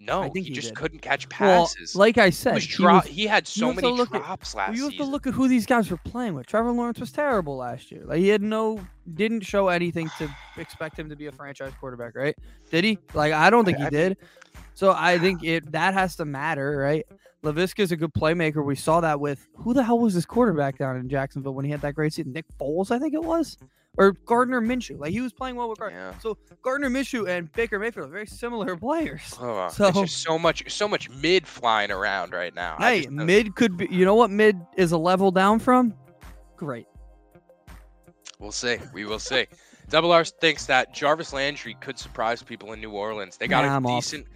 No, 0.00 0.20
I 0.20 0.28
think 0.28 0.44
he, 0.44 0.50
he 0.50 0.54
just 0.54 0.68
did. 0.68 0.76
couldn't 0.76 0.98
catch 0.98 1.26
Well, 1.40 1.64
passes. 1.64 1.96
like 1.96 2.18
I 2.18 2.28
said, 2.28 2.58
he, 2.58 2.66
dro- 2.76 2.96
was- 2.96 3.06
he 3.06 3.26
had 3.26 3.48
so 3.48 3.72
many 3.72 3.90
look 3.90 4.14
at- 4.14 4.20
drops 4.20 4.54
last 4.54 4.76
you 4.76 4.82
have 4.82 4.92
season. 4.92 5.06
to 5.06 5.10
look 5.10 5.26
at 5.26 5.32
who 5.32 5.48
these 5.48 5.64
guys 5.64 5.90
were 5.90 5.96
playing 5.96 6.34
with. 6.34 6.46
Trevor 6.46 6.72
Lawrence 6.72 7.00
was 7.00 7.10
terrible 7.10 7.56
last 7.56 7.90
year. 7.90 8.02
Like 8.04 8.18
he 8.18 8.28
had 8.28 8.42
no, 8.42 8.78
didn't 9.14 9.46
show 9.46 9.68
anything 9.68 10.10
to 10.18 10.28
expect 10.58 10.98
him 10.98 11.08
to 11.08 11.16
be 11.16 11.24
a 11.28 11.32
franchise 11.32 11.72
quarterback, 11.80 12.14
right? 12.16 12.36
Did 12.70 12.84
he? 12.84 12.98
Like 13.14 13.32
I 13.32 13.48
don't 13.48 13.64
think 13.64 13.78
I- 13.78 13.80
he 13.80 13.86
I 13.86 13.90
did. 13.90 14.18
So 14.74 14.92
I 14.94 15.18
think 15.18 15.42
it 15.42 15.72
that 15.72 15.94
has 15.94 16.16
to 16.16 16.26
matter, 16.26 16.76
right? 16.76 17.06
Laviska's 17.44 17.92
a 17.92 17.96
good 17.96 18.12
playmaker. 18.14 18.64
We 18.64 18.74
saw 18.74 19.00
that 19.00 19.20
with 19.20 19.46
who 19.56 19.74
the 19.74 19.84
hell 19.84 19.98
was 19.98 20.14
this 20.14 20.24
quarterback 20.26 20.78
down 20.78 20.96
in 20.96 21.08
Jacksonville 21.08 21.54
when 21.54 21.64
he 21.64 21.70
had 21.70 21.80
that 21.82 21.94
great 21.94 22.12
season? 22.12 22.32
Nick 22.32 22.46
Foles, 22.58 22.90
I 22.90 22.98
think 22.98 23.14
it 23.14 23.22
was, 23.22 23.58
or 23.96 24.12
Gardner 24.26 24.60
Minshew. 24.60 24.98
Like 24.98 25.12
he 25.12 25.20
was 25.20 25.32
playing 25.32 25.56
well 25.56 25.68
with 25.68 25.78
Gardner. 25.78 25.98
yeah. 26.12 26.18
So 26.18 26.36
Gardner 26.62 26.88
Minshew 26.90 27.28
and 27.28 27.52
Baker 27.52 27.78
Mayfield 27.78 28.06
are 28.08 28.10
very 28.10 28.26
similar 28.26 28.76
players. 28.78 29.34
Oh, 29.40 29.68
so- 29.68 29.88
it's 29.88 30.00
just 30.00 30.22
so 30.22 30.38
much, 30.38 30.70
so 30.72 30.88
much 30.88 31.10
mid 31.10 31.46
flying 31.46 31.90
around 31.90 32.32
right 32.32 32.54
now. 32.54 32.76
Hey, 32.78 33.02
just 33.02 33.10
mid 33.12 33.54
could 33.54 33.76
be. 33.76 33.86
You 33.90 34.04
know 34.04 34.14
what 34.14 34.30
mid 34.30 34.58
is 34.76 34.92
a 34.92 34.98
level 34.98 35.30
down 35.30 35.58
from? 35.58 35.94
Great. 36.56 36.86
We'll 38.38 38.52
see. 38.52 38.78
We 38.92 39.04
will 39.04 39.18
see. 39.18 39.46
Double 39.90 40.12
R 40.12 40.24
thinks 40.24 40.66
that 40.66 40.92
Jarvis 40.94 41.32
Landry 41.32 41.76
could 41.80 41.98
surprise 41.98 42.42
people 42.42 42.72
in 42.72 42.80
New 42.80 42.90
Orleans. 42.90 43.36
They 43.36 43.46
got 43.48 43.64
Nah, 43.64 43.72
a 43.72 43.76
I'm 43.76 43.86
off. 43.86 44.02
decent. 44.02 44.26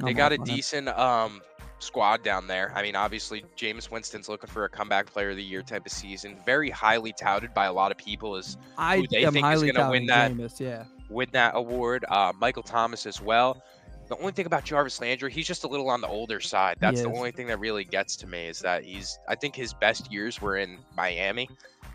They 0.00 0.10
I'm 0.10 0.16
got 0.16 0.32
a 0.32 0.36
off 0.38 0.48
it. 0.48 0.54
decent 0.54 0.88
um 0.88 1.40
squad 1.78 2.22
down 2.22 2.46
there. 2.46 2.72
I 2.74 2.82
mean, 2.82 2.96
obviously, 2.96 3.44
Jameis 3.56 3.90
Winston's 3.90 4.28
looking 4.28 4.50
for 4.50 4.64
a 4.64 4.68
comeback 4.68 5.06
player 5.06 5.30
of 5.30 5.36
the 5.36 5.42
year 5.42 5.62
type 5.62 5.86
of 5.86 5.92
season. 5.92 6.36
Very 6.44 6.70
highly 6.70 7.12
touted 7.12 7.54
by 7.54 7.66
a 7.66 7.72
lot 7.72 7.90
of 7.90 7.98
people 7.98 8.36
as 8.36 8.56
I 8.76 8.98
who 8.98 9.06
they 9.08 9.24
think 9.30 9.46
is 9.46 9.62
gonna 9.62 9.90
win 9.90 10.06
that. 10.06 10.32
Yeah. 10.60 10.84
win 11.08 11.28
that 11.32 11.52
award. 11.54 12.04
Uh, 12.08 12.32
Michael 12.38 12.62
Thomas 12.62 13.06
as 13.06 13.20
well. 13.20 13.62
The 14.08 14.16
only 14.16 14.32
thing 14.32 14.46
about 14.46 14.64
Jarvis 14.64 15.00
Landry, 15.02 15.30
he's 15.30 15.46
just 15.46 15.64
a 15.64 15.68
little 15.68 15.90
on 15.90 16.00
the 16.00 16.08
older 16.08 16.40
side. 16.40 16.78
That's 16.80 17.02
the 17.02 17.12
only 17.12 17.30
thing 17.30 17.46
that 17.48 17.60
really 17.60 17.84
gets 17.84 18.16
to 18.16 18.26
me 18.26 18.46
is 18.46 18.58
that 18.60 18.82
he's. 18.82 19.18
I 19.28 19.34
think 19.34 19.54
his 19.54 19.74
best 19.74 20.10
years 20.10 20.40
were 20.40 20.56
in 20.56 20.78
Miami, 20.96 21.48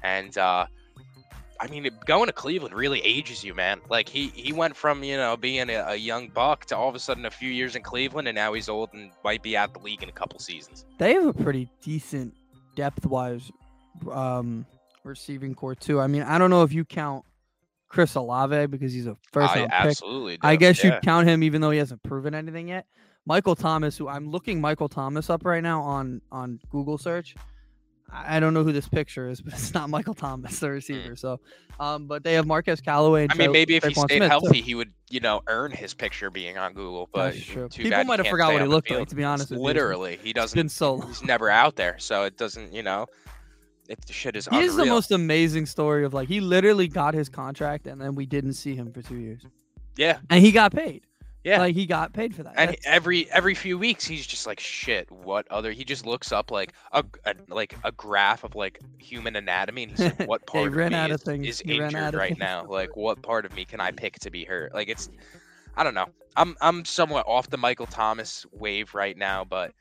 and 0.04 0.38
uh, 0.38 0.68
I 1.64 1.68
mean, 1.68 1.90
going 2.06 2.28
to 2.28 2.34
Cleveland 2.34 2.76
really 2.76 3.00
ages 3.06 3.42
you, 3.42 3.54
man. 3.54 3.80
Like 3.90 4.10
he 4.10 4.28
he 4.36 4.52
went 4.52 4.76
from 4.76 5.02
you 5.02 5.16
know 5.16 5.38
being 5.38 5.70
a, 5.70 5.86
a 5.88 5.96
young 5.96 6.28
buck 6.28 6.66
to 6.66 6.78
all 6.78 6.90
of 6.90 6.96
a 6.96 7.00
sudden 7.00 7.26
a 7.26 7.32
few 7.32 7.50
years 7.50 7.78
in 7.78 7.82
Cleveland, 7.82 8.28
and 8.28 8.36
now 8.36 8.52
he's 8.52 8.68
old 8.68 8.90
and 8.92 9.12
might 9.24 9.42
be 9.42 9.56
out 9.56 9.74
the 9.74 9.80
league 9.80 10.04
in 10.04 10.10
a 10.10 10.12
couple 10.12 10.40
seasons. 10.40 10.86
They 10.98 11.14
have 11.14 11.26
a 11.26 11.32
pretty 11.32 11.70
decent 11.82 12.34
depth 12.76 13.06
wise 13.06 13.50
um 14.12 14.66
receiving 15.06 15.56
core 15.56 15.74
too. 15.74 16.02
I 16.02 16.08
mean, 16.08 16.24
I 16.24 16.38
don't 16.38 16.50
know 16.50 16.64
if 16.64 16.74
you 16.74 16.84
count 16.84 17.24
Chris 17.88 18.14
Olave 18.16 18.66
because 18.68 18.92
he's 18.92 19.08
a 19.08 19.16
first 19.32 19.56
round 19.56 19.72
pick. 19.72 19.80
absolutely. 19.80 20.40
I 20.42 20.58
guess 20.58 20.84
yeah. 20.84 20.96
you'd 20.96 21.02
count 21.02 21.30
him 21.30 21.44
even 21.44 21.62
though 21.62 21.72
he 21.72 21.78
hasn't 21.78 22.04
proven 22.04 22.36
anything 22.36 22.68
yet. 22.68 22.88
Michael 23.26 23.56
Thomas, 23.56 23.98
who 23.98 24.10
I'm 24.10 24.30
looking 24.30 24.60
Michael 24.60 24.90
Thomas 24.90 25.30
up 25.30 25.46
right 25.46 25.64
now 25.64 25.82
on 25.82 26.22
on 26.30 26.60
Google 26.70 26.98
search. 26.98 27.36
I 28.12 28.40
don't 28.40 28.54
know 28.54 28.64
who 28.64 28.72
this 28.72 28.88
picture 28.88 29.30
is, 29.30 29.42
but 29.42 29.54
it's 29.54 29.74
not 29.74 29.90
Michael 29.90 30.14
Thomas, 30.14 30.60
the 30.60 30.70
receiver. 30.70 31.16
So, 31.16 31.40
um, 31.80 32.08
but 32.08 32.24
they 32.24 32.34
have 32.34 32.46
Marquez 32.46 32.80
Callaway. 32.82 33.24
And 33.24 33.34
Hmm. 33.34 33.42
I 33.42 33.44
mean, 33.46 33.52
maybe 33.52 33.76
if 33.76 33.84
he 33.84 33.94
stayed 33.94 34.18
Smith, 34.18 34.30
healthy, 34.30 34.62
he 34.62 34.76
would, 34.76 34.94
you 35.10 35.20
know, 35.20 35.42
earn 35.48 35.72
his 35.72 35.94
picture 35.94 36.30
being 36.30 36.58
on 36.58 36.74
Google. 36.74 37.10
But 37.12 37.34
That's 37.34 37.46
true. 37.46 37.70
too 37.70 37.84
People 37.84 38.04
might 38.04 38.20
have 38.20 38.28
forgot 38.28 38.54
what 38.54 38.62
he 38.62 38.68
looked 38.68 38.92
like, 38.92 39.08
to 39.10 39.16
be 39.16 39.24
honest 39.24 39.50
with 39.50 39.60
you. 39.60 39.66
Literally, 39.66 40.20
he 40.24 40.34
doesn't. 40.34 40.58
been 40.58 40.70
so 40.70 40.96
long. 40.96 41.08
He's 41.08 41.24
never 41.24 41.50
out 41.50 41.76
there, 41.76 41.98
so 42.00 42.24
it 42.24 42.38
doesn't. 42.38 42.74
You 42.74 42.84
know, 42.84 43.08
it 43.90 44.06
the 44.06 44.14
shit 44.14 44.36
is 44.36 44.48
He 44.48 44.60
is 44.60 44.76
the 44.76 44.86
most 44.86 45.12
amazing 45.12 45.66
story 45.66 46.06
of 46.06 46.14
like 46.14 46.28
he 46.28 46.40
literally 46.40 46.88
got 46.88 47.14
his 47.14 47.30
contract 47.30 47.88
and 47.88 48.00
then 48.00 48.16
we 48.16 48.26
didn't 48.26 48.54
see 48.54 48.76
him 48.76 48.92
for 48.94 49.02
two 49.02 49.18
years, 49.18 49.42
Yeah, 49.98 50.20
and 50.30 50.44
he 50.44 50.52
got 50.52 50.72
paid. 50.74 51.04
Yeah. 51.44 51.60
like 51.60 51.76
he 51.76 51.86
got 51.86 52.14
paid 52.14 52.34
for 52.36 52.44
that. 52.44 52.54
and 52.58 52.70
That's- 52.70 52.86
every 52.86 53.30
every 53.32 53.54
few 53.56 53.78
weeks 53.78 54.06
he's 54.06 54.26
just 54.26 54.48
like 54.48 54.60
shit. 54.60 55.12
What 55.12 55.46
other? 55.52 55.72
He 55.72 55.84
just 55.84 56.06
looks 56.06 56.32
up 56.32 56.52
like 56.52 56.74
a, 56.92 57.04
a 57.26 57.36
like 57.50 57.76
a 57.84 57.92
graph 57.92 58.44
of 58.44 58.56
like 58.56 58.80
human 58.98 59.36
anatomy, 59.36 59.84
and 59.84 59.92
he's 59.92 60.00
like, 60.00 60.20
what 60.28 60.46
part 60.48 60.68
of 60.68 60.76
ran 60.76 60.92
me 60.92 60.98
out 60.98 61.12
of 61.12 61.16
is, 61.20 61.24
things. 61.24 61.48
is 61.48 61.60
He 61.60 61.80
ran 61.80 61.90
injured 61.90 62.02
out 62.02 62.14
right 62.16 62.38
now? 62.38 62.66
Like, 62.70 62.96
what 62.96 63.22
part 63.22 63.46
of 63.46 63.54
me 63.56 63.66
can 63.66 63.80
I 63.82 63.92
pick 63.92 64.20
to 64.20 64.32
be 64.32 64.46
hurt? 64.46 64.74
Like, 64.74 64.88
it's 64.90 65.10
I 65.76 65.84
don't 65.84 65.94
know. 65.94 66.08
I'm 66.38 66.56
I'm 66.62 66.86
somewhat 66.86 67.26
off 67.28 67.50
the 67.50 67.58
Michael 67.58 67.88
Thomas 67.88 68.46
wave 68.54 68.94
right 68.96 69.18
now, 69.18 69.44
but 69.44 69.74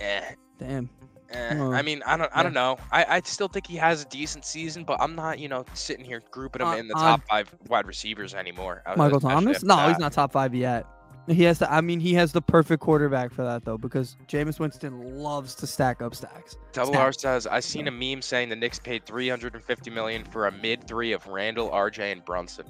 eh, 0.00 0.22
Damn. 0.58 0.90
Eh, 1.32 1.54
I 1.58 1.82
mean, 1.82 2.02
I 2.06 2.16
don't, 2.16 2.30
I 2.34 2.42
don't 2.42 2.54
know. 2.54 2.76
I, 2.90 3.04
I 3.08 3.20
still 3.24 3.48
think 3.48 3.66
he 3.66 3.76
has 3.76 4.02
a 4.02 4.04
decent 4.06 4.44
season, 4.44 4.84
but 4.84 5.00
I'm 5.00 5.14
not, 5.14 5.38
you 5.38 5.48
know, 5.48 5.64
sitting 5.74 6.04
here 6.04 6.22
grouping 6.30 6.62
him 6.62 6.68
Uh, 6.68 6.76
in 6.76 6.88
the 6.88 6.96
uh, 6.96 7.00
top 7.00 7.22
five 7.28 7.54
wide 7.68 7.86
receivers 7.86 8.34
anymore. 8.34 8.82
uh, 8.86 8.94
Michael 8.96 9.20
Thomas? 9.20 9.62
No, 9.62 9.76
that. 9.76 9.88
he's 9.88 9.98
not 9.98 10.12
top 10.12 10.32
five 10.32 10.54
yet. 10.54 10.86
He 11.28 11.44
has 11.44 11.58
to. 11.58 11.72
I 11.72 11.80
mean, 11.80 12.00
he 12.00 12.14
has 12.14 12.32
the 12.32 12.42
perfect 12.42 12.82
quarterback 12.82 13.32
for 13.32 13.44
that 13.44 13.64
though, 13.64 13.78
because 13.78 14.16
Jameis 14.26 14.58
Winston 14.58 15.18
loves 15.22 15.54
to 15.56 15.66
stack 15.66 16.02
up 16.02 16.14
stacks. 16.14 16.56
Double. 16.72 16.96
R 16.96 17.12
says, 17.12 17.46
I 17.46 17.60
seen 17.60 17.86
a 17.86 17.90
meme 17.92 18.22
saying 18.22 18.48
the 18.48 18.56
Knicks 18.56 18.80
paid 18.80 19.06
350 19.06 19.90
million 19.90 20.24
for 20.24 20.48
a 20.48 20.52
mid 20.52 20.88
three 20.88 21.12
of 21.12 21.24
Randle, 21.28 21.70
RJ, 21.70 22.10
and 22.10 22.24
Brunson. 22.24 22.66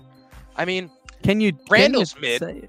I 0.57 0.67
mean, 0.67 0.91
Can 1.23 1.41
you? 1.41 1.53
can 1.53 1.61
you 1.63 1.67
Randle's 1.71 2.15
mid. 2.21 2.69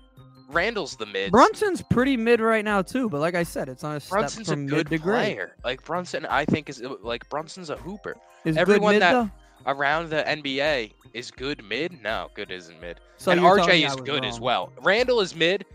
Randle's 0.51 0.95
the 0.95 1.05
mid. 1.05 1.31
Brunson's 1.31 1.81
pretty 1.81 2.17
mid 2.17 2.39
right 2.39 2.63
now 2.65 2.81
too, 2.81 3.09
but 3.09 3.19
like 3.21 3.35
I 3.35 3.43
said, 3.43 3.69
it's 3.69 3.83
on 3.83 3.95
a 3.95 3.99
step 3.99 4.11
Brunson's 4.19 4.49
a 4.49 4.51
from 4.53 4.67
good 4.67 4.89
mid 4.89 4.99
to 5.01 5.03
great. 5.03 5.23
player. 5.35 5.55
Like 5.63 5.83
Brunson, 5.83 6.25
I 6.25 6.45
think 6.45 6.69
is 6.69 6.81
like 7.01 7.27
Brunson's 7.29 7.69
a 7.69 7.77
hooper. 7.77 8.17
Is 8.45 8.57
Everyone 8.57 8.93
mid 8.95 9.01
that- 9.01 9.11
though? 9.13 9.29
Around 9.67 10.09
the 10.09 10.23
NBA 10.27 10.91
is 11.13 11.29
good 11.29 11.63
mid. 11.63 12.01
No, 12.01 12.29
good 12.33 12.49
isn't 12.49 12.81
mid. 12.81 12.99
So 13.17 13.31
and 13.31 13.39
RJ 13.41 13.85
is 13.85 13.95
good 13.95 14.25
as 14.25 14.39
well. 14.39 14.73
Randle 14.81 15.21
is 15.21 15.35
mid, 15.35 15.65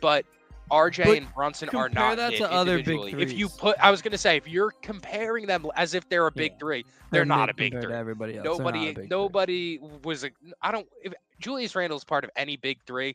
but 0.00 0.24
RJ 0.70 1.04
But 1.04 1.16
and 1.18 1.34
Brunson 1.34 1.68
are 1.68 1.88
compare 1.88 2.08
not 2.08 2.16
that 2.16 2.32
to 2.38 2.50
other 2.50 2.82
big. 2.82 3.20
If 3.20 3.32
you 3.34 3.48
put, 3.50 3.76
I 3.80 3.90
was 3.90 4.00
gonna 4.02 4.16
say, 4.18 4.36
if 4.36 4.48
you're 4.48 4.72
comparing 4.82 5.46
them 5.46 5.66
as 5.76 5.92
if 5.94 6.08
they're 6.08 6.26
a 6.26 6.32
big 6.32 6.52
Yeah. 6.52 6.58
three, 6.58 6.84
they're, 7.10 7.24
not 7.26 7.50
a 7.50 7.54
big 7.54 7.78
three. 7.80 7.92
everybody 7.92 8.38
else. 8.38 8.44
Not 8.46 8.54
a 8.54 8.58
Nobody, 8.58 8.94
three. 8.94 9.06
nobody 9.08 9.78
was 10.02 10.24
a. 10.24 10.30
I 10.62 10.72
don't. 10.72 10.88
If 11.04 11.12
Julius 11.38 11.76
Randle's 11.76 12.02
part 12.02 12.24
of 12.24 12.30
any 12.34 12.56
big 12.56 12.78
three, 12.86 13.14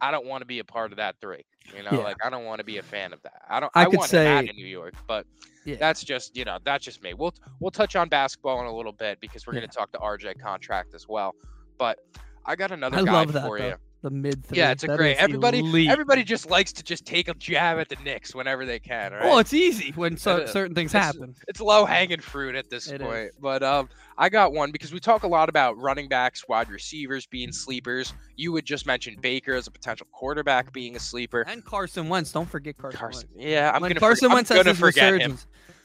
I 0.00 0.10
don't 0.10 0.26
want 0.26 0.42
to 0.42 0.46
be 0.46 0.58
a 0.60 0.64
part 0.64 0.92
of 0.92 0.96
that 0.96 1.16
three. 1.20 1.44
You 1.76 1.82
know, 1.82 1.90
Yeah. 1.92 1.98
like 1.98 2.16
I 2.24 2.30
don't 2.30 2.44
want 2.44 2.58
to 2.60 2.64
be 2.64 2.78
a 2.78 2.82
fan 2.82 3.12
of 3.12 3.22
that. 3.22 3.42
I 3.48 3.60
don't. 3.60 3.70
I 3.74 3.82
I, 3.82 3.84
could 3.86 3.98
want 3.98 4.10
him 4.12 4.26
out 4.26 4.44
say- 4.44 4.50
in 4.50 4.56
New 4.56 4.66
York, 4.66 4.94
but 5.06 5.26
Yeah. 5.64 5.76
that's 5.78 6.02
just 6.02 6.36
you 6.36 6.44
know 6.44 6.58
that's 6.64 6.84
just 6.84 7.02
me. 7.02 7.14
We'll 7.14 7.34
we'll 7.60 7.70
touch 7.70 7.96
on 7.96 8.08
basketball 8.08 8.60
in 8.60 8.66
a 8.66 8.74
little 8.74 8.92
bit 8.92 9.20
because 9.20 9.46
we're 9.46 9.54
Yeah. 9.54 9.60
gonna 9.60 9.72
talk 9.72 9.92
to 9.92 9.98
RJ 9.98 10.34
contract 10.40 10.94
as 10.94 11.06
well. 11.08 11.34
But 11.78 11.98
I 12.46 12.56
got 12.56 12.70
another 12.72 12.98
I 12.98 13.04
guy 13.04 13.26
for 13.26 13.58
though. 13.58 13.66
you. 13.66 13.74
The 14.02 14.10
mid 14.10 14.44
three. 14.46 14.58
Yeah, 14.58 14.70
it's 14.70 14.84
a 14.84 14.86
That 14.88 14.96
great. 14.96 15.16
Everybody, 15.18 15.58
elite. 15.60 15.90
everybody 15.90 16.24
just 16.24 16.48
likes 16.48 16.72
to 16.74 16.82
just 16.82 17.04
take 17.04 17.28
a 17.28 17.34
jab 17.34 17.78
at 17.78 17.88
the 17.88 17.96
Knicks 17.96 18.34
whenever 18.34 18.64
they 18.64 18.78
can. 18.78 19.12
Right? 19.12 19.24
Well, 19.24 19.38
it's 19.38 19.52
easy 19.52 19.92
when 19.94 20.16
so, 20.16 20.46
certain 20.46 20.74
things 20.74 20.92
It's- 20.94 21.04
happen. 21.14 21.34
it's 21.48 21.60
low 21.60 21.84
hanging 21.84 22.20
fruit 22.20 22.54
at 22.54 22.70
this 22.70 22.88
It 22.90 23.00
point. 23.00 23.16
is. 23.28 23.30
But 23.40 23.62
um, 23.62 23.88
I 24.16 24.28
got 24.28 24.52
one 24.52 24.70
because 24.72 24.92
we 24.92 25.00
talk 25.00 25.22
a 25.24 25.28
lot 25.28 25.48
about 25.48 25.76
running 25.78 26.08
backs, 26.08 26.46
wide 26.48 26.70
receivers 26.70 27.26
being 27.26 27.52
sleepers. 27.52 28.14
You 28.36 28.52
would 28.52 28.64
just 28.64 28.86
mention 28.86 29.16
Baker 29.20 29.54
as 29.54 29.66
a 29.66 29.70
potential 29.70 30.06
quarterback 30.12 30.72
being 30.72 30.96
a 30.96 31.00
sleeper. 31.00 31.42
And 31.42 31.64
Carson 31.64 32.08
Wentz. 32.08 32.32
Don't 32.32 32.48
forget 32.48 32.76
Carson. 32.78 32.98
Carson, 32.98 33.28
Wentz. 33.34 33.50
yeah, 33.50 33.70
I'm 33.74 33.82
when 33.82 33.90
gonna 33.90 34.00
Carson 34.00 34.28
for- 34.30 34.34
Wentz 34.34 34.50
I'm 34.50 34.56
has 34.58 34.64
gonna 34.64 34.70
his 34.70 34.78
forget 34.80 35.20
him. 35.20 35.38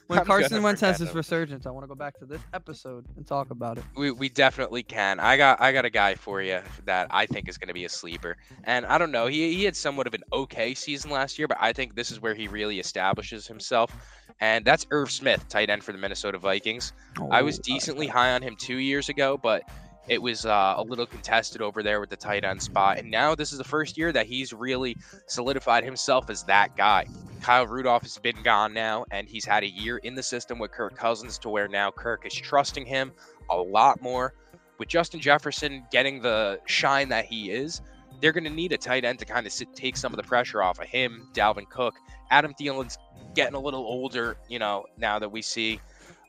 When 0.08 0.20
I'm 0.20 0.26
Carson 0.26 0.62
Wentz 0.62 0.82
has 0.82 1.00
his 1.00 1.14
resurgence, 1.16 1.66
I 1.66 1.72
want 1.72 1.84
to 1.84 1.88
go 1.88 1.96
back 1.96 2.20
to 2.20 2.26
this 2.26 2.42
episode 2.54 3.06
and 3.18 3.26
talk 3.26 3.50
about 3.50 3.80
it. 3.80 3.84
We, 3.96 4.12
we 4.12 4.30
definitely 4.30 4.84
can. 4.84 5.20
I 5.20 5.36
got 5.36 5.60
I 5.60 5.72
got 5.72 5.84
a 5.84 5.90
guy 5.90 6.14
for 6.14 6.44
you 6.44 6.60
that 6.86 7.08
I 7.10 7.26
think 7.26 7.50
is 7.50 7.58
going 7.58 7.70
to 7.70 7.74
be 7.74 7.86
a 7.86 7.90
sleeper. 7.90 8.38
And 8.66 8.86
I 8.86 9.00
don't 9.00 9.12
know, 9.12 9.26
he, 9.26 9.56
he 9.56 9.64
had 9.64 9.76
somewhat 9.76 10.06
of 10.06 10.14
an 10.14 10.24
okay 10.32 10.76
season 10.76 11.10
last 11.10 11.40
year, 11.40 11.48
but 11.48 11.58
I 11.60 11.74
think 11.74 11.96
this 11.96 12.12
is 12.12 12.22
where 12.22 12.36
he 12.36 12.48
really 12.48 12.80
establishes 12.80 13.48
himself. 13.48 13.96
And 14.42 14.64
that's 14.64 14.86
Irv 14.92 15.10
Smith, 15.10 15.48
tight 15.50 15.70
end 15.72 15.84
for 15.84 15.92
the 15.92 15.98
Minnesota 15.98 16.38
Vikings. 16.38 16.94
I 17.32 17.42
was 17.42 17.58
Oh, 17.58 17.62
decently 17.64 18.06
high 18.06 18.34
on 18.34 18.44
him 18.44 18.56
two 18.58 18.78
years 18.78 19.10
ago, 19.10 19.40
but 19.42 19.64
it 20.08 20.22
was 20.22 20.46
uh, 20.46 20.76
a 20.78 20.84
little 20.84 21.06
contested 21.06 21.62
over 21.62 21.82
there 21.82 22.00
with 22.00 22.10
the 22.10 22.16
tight 22.16 22.44
end 22.44 22.62
spot. 22.62 23.00
And 23.00 23.10
now 23.10 23.36
this 23.36 23.52
is 23.52 23.58
the 23.58 23.64
first 23.64 23.98
year 23.98 24.12
that 24.12 24.28
he's 24.28 24.54
really 24.54 24.98
solidified 25.28 25.84
himself 25.84 26.30
as 26.30 26.44
that 26.44 26.76
guy. 26.78 27.06
Kyle 27.42 27.68
Rudolph 27.68 28.04
has 28.04 28.18
been 28.18 28.42
gone 28.44 28.74
now, 28.74 29.06
and 29.12 29.28
he's 29.28 29.46
had 29.46 29.64
a 29.64 29.70
year 29.70 29.98
in 29.98 30.16
the 30.16 30.24
system 30.24 30.60
with 30.60 30.72
Kirk 30.72 30.96
Cousins 30.96 31.38
to 31.40 31.50
where 31.50 31.68
now 31.68 31.92
Kirk 31.92 32.26
is 32.26 32.34
trusting 32.34 32.86
him 32.86 33.12
a 33.50 33.58
lot 33.58 34.02
more. 34.02 34.34
With 34.78 34.90
Justin 34.90 35.20
Jefferson 35.20 35.86
getting 35.92 36.22
the 36.22 36.60
shine 36.66 37.10
that 37.10 37.26
he 37.26 37.52
is, 37.52 37.82
they're 38.22 38.32
going 38.32 38.44
to 38.46 38.50
need 38.50 38.72
a 38.72 38.78
tight 38.78 39.06
end 39.06 39.20
to 39.20 39.26
kind 39.26 39.46
of 39.46 39.54
sit, 39.54 39.74
take 39.76 39.98
some 39.98 40.14
of 40.14 40.18
the 40.18 40.24
pressure 40.24 40.62
off 40.62 40.80
of 40.80 40.88
him, 40.88 41.30
Dalvin 41.34 41.70
Cook. 41.70 41.96
Adam 42.32 42.54
Thielen's 42.60 42.98
getting 43.36 43.56
a 43.56 43.60
little 43.60 43.82
older, 43.82 44.38
you 44.48 44.60
know, 44.60 44.86
now 44.98 45.20
that 45.20 45.32
we 45.32 45.42
see 45.42 45.80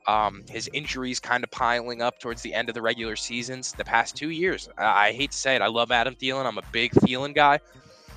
um, 0.07 0.45
his 0.49 0.69
injuries 0.73 1.21
kind 1.21 1.45
of 1.45 1.51
piling 1.51 2.03
up 2.03 2.19
towards 2.19 2.43
the 2.43 2.55
end 2.55 2.69
of 2.69 2.75
the 2.75 2.83
regular 2.83 3.17
seasons. 3.17 3.73
The 3.73 3.85
past 3.85 4.17
two 4.17 4.31
years, 4.31 4.69
I, 4.79 5.09
I 5.09 5.13
hate 5.13 5.33
to 5.33 5.37
say 5.39 5.57
it, 5.57 5.63
I 5.63 5.69
love 5.69 5.91
Adam 5.91 6.15
Thielen. 6.15 6.47
I'm 6.47 6.59
a 6.59 6.63
big 6.73 6.93
Thielen 6.93 7.35
guy. 7.35 7.59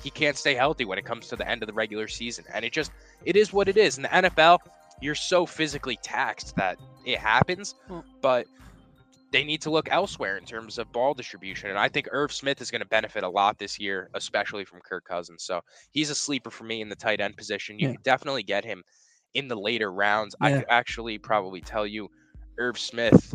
He 0.02 0.10
can't 0.10 0.36
stay 0.36 0.54
healthy 0.54 0.84
when 0.84 0.98
it 0.98 1.04
comes 1.04 1.28
to 1.28 1.36
the 1.36 1.48
end 1.48 1.62
of 1.62 1.66
the 1.66 1.74
regular 1.74 2.08
season, 2.08 2.44
and 2.52 2.64
it 2.64 2.72
just 2.72 2.90
it 3.24 3.36
is 3.36 3.52
what 3.52 3.68
it 3.68 3.76
is. 3.76 3.96
In 3.98 4.02
the 4.04 4.08
NFL, 4.08 4.58
you're 5.00 5.14
so 5.14 5.46
physically 5.46 5.98
taxed 6.02 6.56
that 6.56 6.78
it 7.04 7.18
happens, 7.18 7.74
but 8.22 8.46
they 9.32 9.44
need 9.44 9.62
to 9.62 9.70
look 9.70 9.88
elsewhere 9.90 10.36
in 10.38 10.44
terms 10.44 10.78
of 10.78 10.90
ball 10.92 11.14
distribution. 11.14 11.70
And 11.70 11.78
I 11.78 11.88
think 11.88 12.08
Irv 12.10 12.32
Smith 12.32 12.60
is 12.60 12.70
going 12.70 12.80
to 12.82 12.88
benefit 12.88 13.22
a 13.22 13.28
lot 13.28 13.58
this 13.58 13.78
year, 13.78 14.10
especially 14.14 14.64
from 14.64 14.80
Kirk 14.80 15.04
Cousins. 15.04 15.44
So 15.44 15.60
he's 15.92 16.10
a 16.10 16.14
sleeper 16.14 16.50
for 16.50 16.64
me 16.64 16.80
in 16.80 16.88
the 16.88 16.96
tight 16.96 17.20
end 17.20 17.36
position. 17.36 17.78
You 17.78 17.88
Yeah. 17.88 17.92
can 17.92 18.00
definitely 18.02 18.42
get 18.42 18.64
him 18.64 18.82
in 19.34 19.48
the 19.48 19.56
later 19.56 19.92
rounds. 19.92 20.34
I 20.42 20.52
could 20.52 20.66
actually 20.70 21.18
probably 21.18 21.62
tell 21.62 21.86
you 21.86 22.08
Irv 22.58 22.78
Smith 22.78 23.34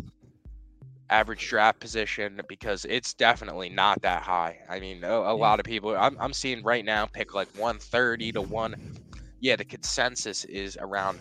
average 1.08 1.46
draft 1.48 1.78
position 1.80 2.40
because 2.48 2.84
it's 2.84 3.14
definitely 3.14 3.68
not 3.68 4.02
that 4.02 4.22
high. 4.22 4.58
I 4.68 4.80
mean, 4.80 5.04
a, 5.04 5.08
a 5.12 5.36
lot 5.36 5.60
of 5.60 5.64
people 5.64 5.96
I'm, 5.96 6.16
I'm 6.20 6.32
seeing 6.32 6.64
right 6.64 6.84
now 6.84 7.06
pick 7.06 7.32
like 7.34 7.48
130 7.52 8.32
to 8.32 8.42
1 8.42 8.74
yeah, 9.40 9.54
the 9.56 9.64
consensus 9.64 10.44
is 10.46 10.76
around 10.80 11.20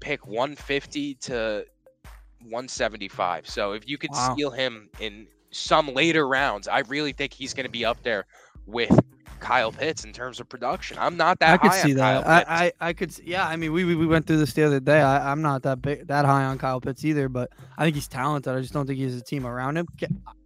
pick 0.00 0.26
150 0.26 1.16
to 1.16 1.66
175. 2.40 3.48
So 3.48 3.72
if 3.72 3.88
you 3.88 3.98
could 3.98 4.14
Wow. 4.14 4.16
steal 4.16 4.50
him 4.52 4.90
in 4.98 5.28
some 5.52 5.88
later 5.88 6.28
rounds, 6.28 6.68
I 6.68 6.80
really 6.80 7.12
think 7.12 7.34
he's 7.34 7.54
going 7.54 7.66
to 7.66 7.70
be 7.70 7.84
up 7.84 8.02
there 8.04 8.26
with 8.66 8.98
Kyle 9.42 9.72
Pitts 9.72 10.04
in 10.04 10.12
terms 10.12 10.40
of 10.40 10.48
production. 10.48 10.96
I'm 10.98 11.16
not 11.16 11.38
that 11.40 11.54
I 11.54 11.56
could 11.58 11.70
high 11.72 11.82
see 11.82 11.90
on 11.90 11.96
that. 11.96 12.24
Kyle 12.24 12.38
Pitts. 12.38 12.50
I, 12.50 12.64
I, 12.64 12.88
I 12.88 12.92
could. 12.92 13.18
Yeah, 13.24 13.46
I 13.46 13.56
mean, 13.56 13.72
we 13.72 13.84
we 13.84 13.94
we 13.94 14.06
went 14.06 14.26
through 14.26 14.38
this 14.38 14.52
the 14.52 14.62
other 14.62 14.80
day. 14.80 15.00
I, 15.00 15.30
I'm 15.30 15.42
not 15.42 15.62
that 15.64 15.82
big, 15.82 16.06
that 16.06 16.24
high 16.24 16.44
on 16.44 16.58
Kyle 16.58 16.80
Pitts 16.80 17.04
either, 17.04 17.28
but 17.28 17.50
I 17.76 17.84
think 17.84 17.96
he's 17.96 18.08
talented. 18.08 18.54
I 18.54 18.60
just 18.60 18.72
don't 18.72 18.86
think 18.86 18.98
he 18.98 19.04
has 19.04 19.16
a 19.16 19.20
team 19.20 19.44
around 19.46 19.76
him. 19.76 19.86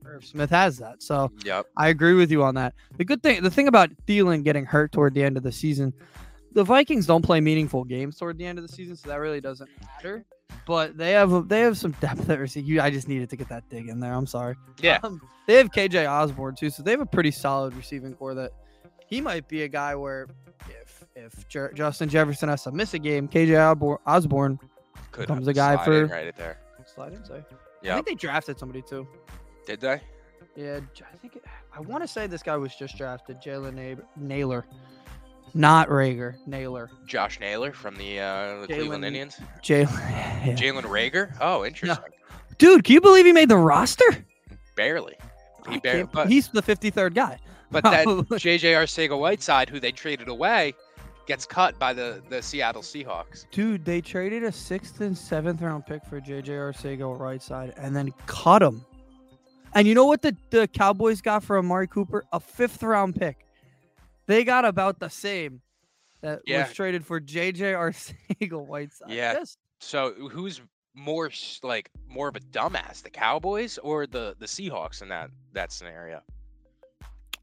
Irv 0.05 0.25
Smith 0.25 0.51
has 0.51 0.79
that, 0.79 1.03
so 1.03 1.31
Yep. 1.45 1.67
I 1.77 1.89
agree 1.89 2.15
with 2.15 2.31
you 2.31 2.43
on 2.43 2.55
that. 2.55 2.75
The 2.97 3.05
good 3.05 3.23
thing, 3.23 3.43
the 3.43 3.51
thing 3.51 3.69
about 3.69 3.91
Thielen 4.07 4.45
getting 4.45 4.65
hurt 4.65 4.93
toward 4.93 5.15
the 5.15 5.23
end 5.23 5.37
of 5.37 5.43
the 5.43 5.53
season, 5.53 5.93
the 6.53 6.65
Vikings 6.65 7.07
don't 7.07 7.23
play 7.23 7.41
meaningful 7.41 7.85
games 7.85 8.17
toward 8.17 8.39
the 8.39 8.47
end 8.47 8.59
of 8.59 8.67
the 8.67 8.73
season, 8.73 8.97
so 8.97 9.09
that 9.09 9.17
really 9.17 9.41
doesn't 9.41 9.69
matter. 9.83 10.25
But 10.65 10.97
they 10.97 11.13
have 11.13 11.49
they 11.49 11.61
have 11.61 11.77
some 11.77 11.93
depth 12.01 12.31
at 12.31 12.39
receiver. 12.39 12.67
You, 12.67 12.81
I 12.81 12.91
just 12.91 13.09
needed 13.09 13.29
to 13.31 13.37
get 13.37 13.49
that 13.49 13.69
dig 13.69 13.89
in 13.89 14.01
there. 14.01 14.15
I'm 14.15 14.27
sorry. 14.27 14.55
Yeah. 14.81 15.01
Um, 15.03 15.21
they 15.47 15.55
have 15.55 15.71
KJ 15.71 16.09
Osborn 16.09 16.55
too, 16.57 16.71
so 16.71 16.83
they 16.83 16.93
have 16.93 17.01
a 17.01 17.07
pretty 17.07 17.31
solid 17.31 17.75
receiving 17.75 18.15
core. 18.15 18.35
That 18.35 18.53
he 19.07 19.21
might 19.21 19.49
be 19.49 19.63
a 19.63 19.69
guy 19.69 19.95
where 19.95 20.27
if 20.69 21.05
if 21.15 21.49
Jer- 21.49 21.73
Justin 21.75 22.09
Jefferson 22.09 22.49
has 22.49 22.63
to 22.65 22.73
miss 22.73 22.95
a 22.95 22.99
game, 22.99 23.29
KJ 23.29 24.01
Osborn, 24.07 24.59
Could 25.13 25.29
Comes 25.29 25.47
have 25.47 25.49
a 25.49 25.53
guy 25.55 25.83
for- 25.85 26.07
right 26.07 26.37
there. 26.37 26.59
slide 26.95 27.13
in. 27.15 27.25
Say. 27.25 27.43
Yeah. 27.83 27.93
I 27.93 27.95
think 27.97 28.07
they 28.07 28.15
drafted 28.15 28.59
somebody 28.59 28.83
too. 28.83 29.07
Did 29.67 29.81
they? 29.81 30.01
Yeah, 30.57 30.81
I 31.13 31.17
think 31.17 31.37
it, 31.37 31.45
I 31.75 31.81
want 31.81 32.03
to 32.03 32.09
say 32.09 32.27
this 32.27 32.43
guy 32.43 32.57
was 32.57 32.75
just 32.75 32.97
drafted, 32.97 33.43
Jalen 33.43 33.75
Na- 33.75 34.03
Nailor, 34.17 34.65
not 35.55 35.89
Reagor, 35.89 36.37
Nailor. 36.47 36.91
Josh 37.07 37.39
Naylor 37.41 37.73
from 37.73 37.95
the 37.97 38.21
uh, 38.21 38.61
the 38.63 38.67
Cleveland 38.69 39.05
Indians. 39.05 39.37
Jalen, 39.63 39.93
yeah. 40.47 40.55
Jalen 40.55 40.83
Reagor. 40.85 41.35
Oh, 41.41 41.65
interesting. 41.65 42.05
dude, 42.59 42.85
can 42.85 42.95
you 42.95 43.01
believe 43.03 43.27
he 43.27 43.33
made 43.33 43.49
the 43.51 43.57
roster? 43.59 44.05
Barely. 44.77 45.17
He 45.69 45.79
barely. 45.79 46.09
He's 46.29 46.49
the 46.49 46.63
53rd 46.63 47.15
guy. 47.15 47.39
But 47.71 47.85
oh. 47.87 47.91
then 47.91 48.07
JJ 48.39 48.75
Arcega 48.75 49.19
Whiteside, 49.19 49.69
who 49.69 49.81
they 49.81 49.93
traded 49.93 50.29
away, 50.29 50.75
gets 51.27 51.47
cut 51.47 51.79
by 51.79 51.93
the 51.93 52.23
the 52.29 52.41
Seattle 52.43 52.83
Seahawks. 52.83 53.47
Dude, 53.51 53.85
they 53.85 54.01
traded 54.01 54.45
a 54.45 54.53
sixth 54.53 55.01
and 55.01 55.17
seventh 55.17 55.61
round 55.63 55.87
pick 55.87 56.05
for 56.05 56.21
JJ 56.21 56.49
Arcega 56.49 57.19
Whiteside 57.19 57.75
and 57.77 57.95
then 57.95 58.13
cut 58.27 58.63
him. 58.63 58.85
And 59.75 59.87
you 59.87 59.95
know 59.95 60.07
what 60.07 60.23
the, 60.23 60.35
the 60.51 60.67
Cowboys 60.69 61.21
got 61.21 61.45
for 61.45 61.59
Amari 61.59 61.87
Cooper? 61.87 62.25
A 62.33 62.41
fifth 62.41 62.83
round 62.83 63.15
pick. 63.15 63.45
They 64.27 64.43
got 64.43 64.65
about 64.65 64.99
the 65.01 65.11
same 65.11 65.61
that 66.23 66.41
Yeah. 66.47 66.67
was 66.67 66.75
traded 66.75 67.05
for 67.05 67.21
JJ 67.21 67.75
Arcega 67.75 68.67
Whiteside. 68.67 69.11
Yeah. 69.11 69.35
Yes. 69.35 69.59
So 69.81 70.15
who's 70.15 70.63
more 70.95 71.31
like 71.63 71.91
more 72.09 72.29
of 72.29 72.37
a 72.37 72.41
dumbass, 72.41 73.03
the 73.03 73.11
Cowboys 73.11 73.77
or 73.79 74.07
the 74.07 74.35
the 74.39 74.47
Seahawks 74.47 75.03
in 75.03 75.09
that 75.09 75.31
that 75.53 75.73
scenario? 75.73 76.23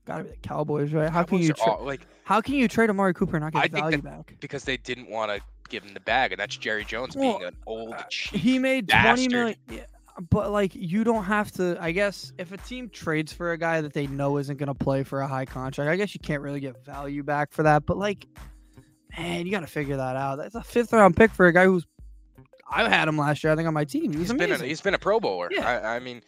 Gotta 0.05 0.23
be 0.25 0.31
the 0.31 0.37
Cowboys, 0.37 0.91
right? 0.93 1.09
How 1.09 1.23
can 1.23 1.39
you 1.39 1.53
tra- 1.53 1.71
all, 1.73 1.85
like 1.85 2.01
how 2.23 2.41
can 2.41 2.55
you 2.55 2.67
trade 2.67 2.89
Amari 2.89 3.13
Cooper 3.13 3.37
and 3.37 3.43
not 3.43 3.55
I 3.55 3.67
get 3.67 3.71
think 3.73 3.83
value 3.85 3.97
back? 4.01 4.35
because 4.39 4.63
they 4.63 4.77
didn't 4.77 5.09
want 5.09 5.31
to 5.31 5.41
give 5.69 5.83
him 5.83 5.93
the 5.93 5.99
bag, 6.01 6.31
and 6.33 6.39
that's 6.39 6.57
Jerry 6.57 6.83
Jones 6.85 7.15
Well, 7.15 7.37
being 7.39 7.47
an 7.49 7.55
old 7.65 7.93
uh, 7.93 8.03
cheap. 8.09 8.39
He 8.39 8.59
made 8.59 8.89
twenty 8.89 9.03
bastard. 9.27 9.31
million. 9.31 9.57
Yeah, 9.69 9.85
but 10.29 10.51
like 10.51 10.71
you 10.75 11.03
don't 11.03 11.23
have 11.23 11.51
to. 11.53 11.77
I 11.79 11.91
guess 11.91 12.33
if 12.37 12.51
a 12.51 12.57
team 12.57 12.89
trades 12.89 13.31
for 13.31 13.51
a 13.53 13.57
guy 13.57 13.81
that 13.81 13.93
they 13.93 14.07
know 14.07 14.37
isn't 14.37 14.57
going 14.57 14.67
to 14.67 14.73
play 14.73 15.03
for 15.03 15.21
a 15.21 15.27
high 15.27 15.45
contract, 15.45 15.89
I 15.89 15.95
guess 15.95 16.13
you 16.13 16.19
can't 16.19 16.41
really 16.41 16.59
get 16.59 16.83
value 16.85 17.23
back 17.23 17.51
for 17.53 17.63
that. 17.63 17.85
But 17.85 17.97
like, 17.97 18.27
man, 19.17 19.45
you 19.45 19.51
got 19.51 19.61
to 19.61 19.67
figure 19.67 19.97
that 19.97 20.15
out. 20.15 20.37
That's 20.37 20.55
a 20.55 20.63
fifth 20.63 20.91
round 20.93 21.15
pick 21.15 21.31
for 21.31 21.47
a 21.47 21.53
guy 21.53 21.65
who's. 21.65 21.85
I 22.69 22.89
had 22.89 23.07
him 23.07 23.17
last 23.17 23.43
year. 23.43 23.53
I 23.53 23.55
think 23.55 23.67
on 23.67 23.73
my 23.73 23.85
team. 23.85 24.11
He 24.11 24.17
was 24.17 24.29
He's 24.29 24.37
been 24.37 24.51
a, 24.51 24.57
he's 24.57 24.81
been 24.81 24.93
a 24.95 24.99
Pro 24.99 25.19
Bowler. 25.19 25.49
Yeah. 25.51 25.67
I, 25.83 25.95
I 25.95 25.99
mean, 25.99 26.21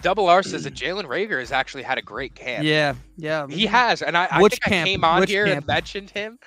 Double 0.00 0.28
R 0.28 0.42
says 0.42 0.64
that 0.64 0.74
Jalen 0.74 1.04
Reagor 1.04 1.40
has 1.40 1.50
actually 1.52 1.82
had 1.82 1.98
a 1.98 2.02
great 2.02 2.34
camp. 2.34 2.64
yeah, 2.64 2.94
yeah. 3.16 3.46
He 3.48 3.66
has, 3.66 4.00
and 4.02 4.16
I, 4.16 4.28
I 4.30 4.38
think 4.40 4.60
I 4.66 4.68
came 4.68 5.04
on 5.04 5.20
Which 5.20 5.30
here 5.30 5.44
and 5.46 5.66
mentioned 5.66 6.10
him. 6.10 6.38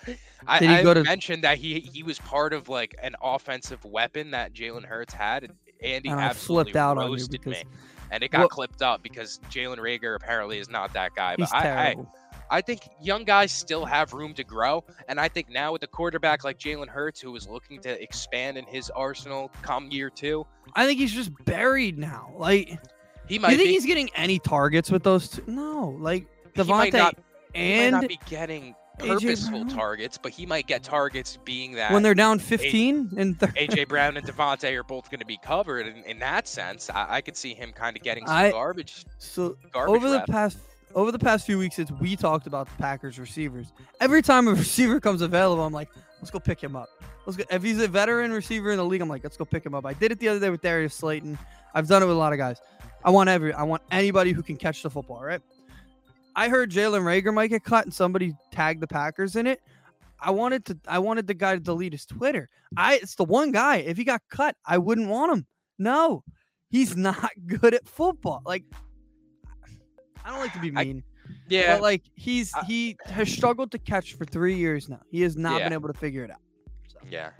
I, 0.47 0.79
I 0.79 0.83
to- 0.83 1.03
mentioned 1.03 1.43
that 1.43 1.57
he 1.57 1.79
he 1.81 2.01
was 2.03 2.17
part 2.19 2.53
of 2.53 2.69
like 2.69 2.95
an 3.03 3.15
offensive 3.21 3.83
weapon 3.83 4.31
that 4.31 4.53
Jalen 4.53 4.85
Hurts 4.85 5.13
had, 5.13 5.43
and 5.43 5.53
Andy 5.83 6.09
And 6.09 6.19
I 6.19 6.23
absolutely 6.23 6.71
flipped 6.71 6.77
out 6.77 6.97
on 6.97 7.11
roasted 7.11 7.31
because- 7.43 7.63
me, 7.63 7.69
and 8.09 8.23
it 8.23 8.31
got 8.31 8.39
Well- 8.39 8.49
clipped 8.49 8.81
up 8.81 9.03
because 9.03 9.39
Jalen 9.51 9.77
Reagor 9.77 10.15
apparently 10.15 10.57
is 10.59 10.69
not 10.69 10.93
that 10.93 11.13
guy. 11.15 11.35
But 11.37 11.53
I, 11.53 11.89
I. 11.89 11.95
I 12.53 12.59
think 12.59 12.81
young 13.01 13.23
guys 13.23 13.49
still 13.49 13.85
have 13.85 14.11
room 14.11 14.33
to 14.33 14.43
grow, 14.43 14.83
and 15.07 15.21
I 15.21 15.29
think 15.29 15.49
now 15.49 15.71
with 15.71 15.83
a 15.83 15.87
quarterback 15.87 16.43
like 16.43 16.59
Jalen 16.59 16.89
Hurts, 16.89 17.21
who 17.21 17.33
is 17.37 17.47
looking 17.47 17.79
to 17.79 18.03
expand 18.03 18.57
in 18.57 18.65
his 18.65 18.89
arsenal 18.89 19.49
come 19.61 19.89
year 19.89 20.09
two, 20.09 20.45
I 20.75 20.85
think 20.85 20.99
he's 20.99 21.13
just 21.13 21.31
buried 21.45 21.97
now. 21.97 22.33
Like, 22.35 22.77
he 23.31 23.37
do 23.37 23.43
might 23.43 23.51
you 23.51 23.57
think 23.57 23.69
be. 23.69 23.73
he's 23.73 23.85
getting 23.85 24.09
any 24.13 24.39
targets 24.39 24.91
with 24.91 25.03
those 25.03 25.29
two? 25.29 25.43
No. 25.47 25.95
Like 25.99 26.27
Devontae 26.53 26.91
not, 26.91 27.17
and 27.55 27.93
not 27.93 28.07
be 28.09 28.19
getting 28.29 28.75
purposeful 28.99 29.65
targets, 29.67 30.17
but 30.17 30.33
he 30.33 30.45
might 30.45 30.67
get 30.67 30.83
targets 30.83 31.37
being 31.45 31.71
that 31.73 31.93
when 31.93 32.03
they're 32.03 32.13
down 32.13 32.39
15 32.39 33.11
and 33.15 33.39
thir- 33.39 33.47
AJ 33.47 33.87
Brown 33.87 34.17
and 34.17 34.27
Devontae 34.27 34.75
are 34.75 34.83
both 34.83 35.09
going 35.09 35.21
to 35.21 35.25
be 35.25 35.39
covered. 35.41 35.87
In, 35.87 36.03
in 36.03 36.19
that 36.19 36.45
sense, 36.45 36.89
I, 36.89 37.05
I 37.09 37.21
could 37.21 37.37
see 37.37 37.53
him 37.53 37.71
kind 37.71 37.95
of 37.95 38.03
getting 38.03 38.27
some 38.27 38.35
I- 38.35 38.51
garbage. 38.51 39.05
So 39.17 39.55
Garbage 39.71 39.95
over 39.95 40.09
the 40.09 40.23
past 40.27 40.57
over 40.93 41.13
the 41.13 41.19
past 41.19 41.45
few 41.45 41.57
weeks, 41.57 41.77
since 41.77 41.89
we 41.89 42.17
talked 42.17 42.47
about 42.47 42.67
the 42.67 42.75
Packers 42.83 43.17
receivers. 43.17 43.71
Every 44.01 44.21
time 44.21 44.49
a 44.49 44.53
receiver 44.55 44.99
comes 44.99 45.21
available, 45.21 45.63
I'm 45.63 45.71
like, 45.71 45.87
let's 46.19 46.31
go 46.31 46.39
pick 46.39 46.61
him 46.61 46.75
up. 46.75 46.89
Let's 47.25 47.37
go. 47.37 47.45
If 47.49 47.63
he's 47.63 47.81
a 47.81 47.87
veteran 47.87 48.33
receiver 48.33 48.71
in 48.71 48.77
the 48.77 48.83
league, 48.83 48.99
I'm 48.99 49.07
like, 49.07 49.23
let's 49.23 49.37
go 49.37 49.45
pick 49.45 49.65
him 49.65 49.73
up. 49.73 49.85
I 49.85 49.93
did 49.93 50.11
it 50.11 50.19
the 50.19 50.27
other 50.27 50.41
day 50.41 50.49
with 50.49 50.61
Darius 50.61 50.93
Slayton. 50.95 51.37
I've 51.73 51.87
done 51.87 52.03
it 52.03 52.07
with 52.07 52.15
a 52.17 52.19
lot 52.19 52.33
of 52.33 52.39
guys. 52.39 52.59
I 53.03 53.09
want 53.09 53.29
every. 53.29 53.53
I 53.53 53.63
want 53.63 53.81
anybody 53.91 54.31
who 54.31 54.43
can 54.43 54.57
catch 54.57 54.83
the 54.83 54.89
football. 54.89 55.21
Right. 55.23 55.41
I 56.35 56.47
heard 56.49 56.71
Jalen 56.71 57.01
Reagor 57.01 57.33
might 57.33 57.47
get 57.47 57.63
cut 57.63 57.85
and 57.85 57.93
somebody 57.93 58.33
tagged 58.51 58.81
the 58.81 58.87
Packers 58.87 59.35
in 59.35 59.47
it. 59.47 59.59
I 60.19 60.31
wanted 60.31 60.65
to 60.65 60.77
I 60.87 60.99
wanted 60.99 61.27
the 61.27 61.33
guy 61.33 61.55
to 61.55 61.59
delete 61.59 61.93
his 61.93 62.05
Twitter. 62.05 62.47
I 62.77 62.95
it's 62.95 63.15
the 63.15 63.25
one 63.25 63.51
guy. 63.51 63.77
If 63.77 63.97
he 63.97 64.03
got 64.03 64.21
cut, 64.29 64.55
I 64.65 64.77
wouldn't 64.77 65.09
want 65.09 65.33
him. 65.33 65.45
No, 65.79 66.23
he's 66.69 66.95
not 67.09 67.31
good 67.47 67.73
at 67.73 67.87
football. 67.87 68.41
Like 68.45 68.63
I 70.23 70.29
don't 70.29 70.39
like 70.39 70.53
to 70.53 70.59
be 70.59 70.71
I- 70.75 70.83
mean. 70.85 71.03
Yeah, 71.47 71.75
But 71.75 71.81
like 71.81 72.03
he's 72.15 72.53
I- 72.53 72.63
he 72.65 72.97
has 73.05 73.31
struggled 73.31 73.71
to 73.71 73.79
catch 73.79 74.13
for 74.13 74.25
three 74.25 74.55
years 74.55 74.87
now. 74.89 74.99
He 75.09 75.21
has 75.21 75.35
not 75.35 75.59
been 75.59 75.73
able 75.73 75.87
to 75.91 75.97
figure 75.97 76.23
it 76.23 76.31
out. 76.31 76.39
So- 76.87 76.99
yeah. 77.09 77.31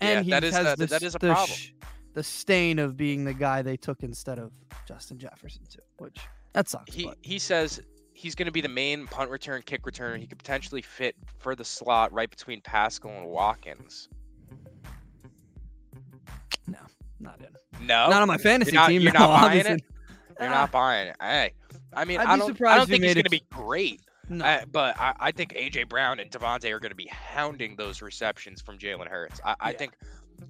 And 0.00 0.18
Yeah, 0.18 0.22
he 0.22 0.30
that 0.30 0.44
is 0.44 0.54
has 0.54 0.72
a- 0.72 0.76
the, 0.76 0.86
that 0.86 1.02
is 1.02 1.14
a 1.14 1.18
the 1.18 1.28
problem. 1.32 1.56
sh- 1.56 1.70
the 2.16 2.22
stain 2.22 2.78
of 2.78 2.96
being 2.96 3.24
the 3.24 3.34
guy 3.34 3.60
they 3.60 3.76
took 3.76 4.02
instead 4.02 4.38
of 4.38 4.50
Justin 4.88 5.18
Jefferson 5.18 5.60
too, 5.70 5.80
which 5.98 6.16
that 6.54 6.66
sucks. 6.66 6.94
He 6.94 7.04
but 7.04 7.18
he 7.20 7.38
says 7.38 7.78
he's 8.14 8.34
going 8.34 8.46
to 8.46 8.52
be 8.52 8.62
the 8.62 8.70
main 8.70 9.06
punt 9.06 9.28
return, 9.28 9.60
kick 9.66 9.82
returner. 9.82 10.18
He 10.18 10.26
could 10.26 10.38
potentially 10.38 10.80
fit 10.80 11.14
for 11.38 11.54
the 11.54 11.62
slot 11.64 12.10
right 12.14 12.30
between 12.30 12.62
Pascal 12.62 13.10
and 13.10 13.26
Watkins. 13.26 14.08
No, 16.66 16.78
not 17.20 17.38
in. 17.40 17.86
No, 17.86 18.08
not 18.08 18.22
on 18.22 18.28
my 18.28 18.38
fantasy 18.38 18.72
not- 18.72 18.88
team. 18.88 19.02
you're 19.02 19.12
no, 19.12 19.20
not 19.20 19.42
buying 19.42 19.66
it? 19.66 19.84
you're 20.40 20.48
Ah, 20.48 20.52
not 20.52 20.72
buying 20.72 21.08
it. 21.08 21.16
Hey, 21.20 21.52
I 21.92 22.06
mean, 22.06 22.18
I'd 22.18 22.26
I 22.28 22.36
don't. 22.38 22.60
I 22.62 22.76
don't 22.78 22.88
think 22.88 23.04
he's 23.04 23.12
going 23.12 23.24
to 23.24 23.30
be 23.30 23.42
great. 23.52 24.00
No. 24.30 24.42
Uh, 24.44 24.64
but 24.72 24.98
I, 24.98 25.14
I 25.20 25.32
think 25.32 25.52
AJ 25.52 25.88
Brown 25.88 26.18
and 26.18 26.30
Devontae 26.30 26.72
are 26.72 26.80
going 26.80 26.90
to 26.90 26.96
be 26.96 27.08
hounding 27.12 27.76
those 27.76 28.02
receptions 28.02 28.60
from 28.60 28.76
Jalen 28.78 29.06
Hurts. 29.06 29.38
I, 29.44 29.54
I 29.60 29.72
think 29.72 29.92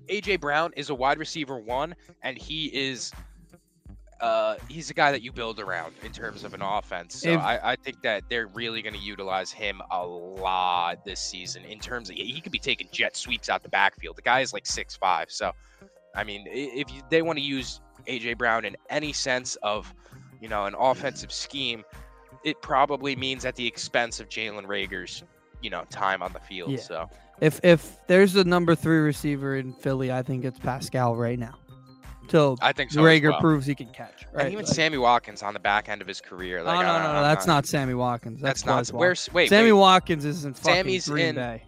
AJ 0.09 0.40
Brown 0.40 0.72
is 0.77 0.90
a 0.90 0.94
wide 0.94 1.18
receiver 1.18 1.59
one, 1.59 1.94
and 2.22 2.37
he 2.37 2.66
is 2.66 3.12
uh, 4.20 4.57
he's 4.68 4.88
a 4.88 4.94
guy 4.94 5.12
that 5.12 5.22
you 5.22 5.31
build 5.31 5.61
around 5.61 5.94
in 6.03 6.11
terms 6.11 6.42
of 6.42 6.55
an 6.55 6.62
offense. 6.62 7.20
So 7.20 7.31
If- 7.31 7.40
I, 7.40 7.61
I 7.62 7.77
think 7.77 8.01
that 8.03 8.25
they're 8.31 8.46
really 8.46 8.81
going 8.81 8.94
to 8.94 9.01
utilize 9.01 9.53
him 9.53 9.83
a 9.90 10.07
lot 10.07 11.05
this 11.05 11.20
season 11.20 11.64
in 11.64 11.79
terms 11.79 12.09
of 12.09 12.16
he 12.16 12.40
could 12.40 12.53
be 12.53 12.59
taking 12.59 12.88
jet 12.92 13.16
sweeps 13.16 13.51
out 13.51 13.62
the 13.62 13.68
backfield. 13.68 14.16
The 14.16 14.22
guy 14.22 14.40
is 14.40 14.53
like 14.53 14.66
six 14.66 14.96
five, 14.96 15.31
so 15.31 15.53
I 16.14 16.25
mean, 16.25 16.44
if 16.49 16.90
you, 16.92 17.03
they 17.11 17.20
want 17.20 17.38
to 17.38 17.44
use 17.44 17.81
AJ 18.07 18.38
Brown 18.38 18.64
in 18.64 18.77
any 18.88 19.12
sense 19.12 19.57
of 19.57 19.92
you 20.40 20.49
know 20.49 20.64
an 20.64 20.75
offensive 20.79 21.31
scheme, 21.31 21.85
it 22.42 22.61
probably 22.62 23.16
means 23.16 23.44
at 23.44 23.55
the 23.57 23.66
expense 23.66 24.18
of 24.18 24.29
Jalen 24.29 24.66
Reagor's 24.66 25.25
you 25.61 25.68
know 25.68 25.85
time 25.90 26.22
on 26.22 26.33
the 26.33 26.40
field. 26.40 26.70
Yeah. 26.70 26.81
So 26.81 27.11
If 27.40 27.61
if 27.62 27.99
there's 28.07 28.35
a 28.37 28.44
number 28.44 28.75
three 28.75 28.99
receiver 28.99 29.57
in 29.57 29.72
Philly, 29.75 30.11
I 30.12 30.22
think 30.22 30.44
it's 30.44 30.59
Pascal 30.59 31.16
right 31.16 31.38
now. 31.38 31.55
Till 32.29 32.57
I 32.61 32.72
think 32.72 32.90
so. 32.90 33.03
Reagor 33.03 33.31
well. 33.31 33.40
proves 33.40 33.66
he 33.66 33.75
can 33.75 33.88
catch. 33.92 34.27
Right? 34.33 34.46
And 34.46 34.53
even 34.53 34.64
Like- 34.64 34.75
Sammy 34.75 34.99
Watkins 34.99 35.42
on 35.42 35.55
the 35.55 35.61
back 35.61 35.88
end 35.88 36.01
of 36.03 36.09
his 36.09 36.20
career. 36.20 36.59
Oh, 36.61 36.64
like, 36.64 36.79
oh 36.79 36.83
no, 36.83 37.03
no, 37.03 37.12
no, 37.12 37.22
that's 37.22 37.46
not 37.46 37.66
Sammy 37.66 37.94
Watkins. 37.94 38.40
That's, 38.40 38.62
That's 38.62 38.66
not. 38.66 38.77
Wes 38.79 38.90
Welker. 38.90 38.99
Where's 38.99 39.33
wait? 39.33 39.49
Sammy 39.49 39.70
wait, 39.72 39.79
Watkins 39.81 40.25
isn't 40.25 40.57
fucking 40.59 40.75
Sammy's 40.75 41.09
Green 41.09 41.27
in- 41.27 41.35
Bay. 41.37 41.62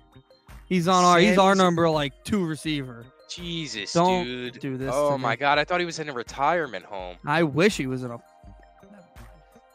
He's 0.67 0.89
on 0.89 1.05
our 1.05 1.19
he's 1.19 1.39
our 1.39 1.55
number 1.55 1.89
like 1.89 2.13
two 2.25 2.45
receiver. 2.45 3.07
Jesus, 3.31 3.93
Don't 3.93 4.25
dude. 4.25 4.59
do 4.59 4.77
this 4.79 4.91
Oh 4.93 5.13
to 5.13 5.19
my 5.19 5.31
me. 5.33 5.37
God! 5.37 5.59
I 5.59 5.65
thought 5.65 5.81
he 5.81 5.87
was 5.87 5.99
in 5.99 6.09
a 6.09 6.13
retirement 6.13 6.85
home. 6.85 7.17
I 7.27 7.43
wish 7.43 7.77
he 7.77 7.87
was 7.87 8.03
in 8.03 8.11
a 8.11 8.19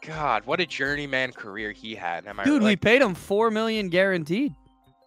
God, 0.06 0.44
what 0.44 0.60
a 0.60 0.66
journeyman 0.66 1.32
career 1.32 1.72
he 1.72 1.94
had. 1.94 2.26
Am 2.26 2.38
I 2.38 2.44
dude. 2.44 2.62
we 2.62 2.76
paid 2.76 3.00
him 3.00 3.14
four 3.14 3.50
million 3.50 3.88
guaranteed. 3.88 4.54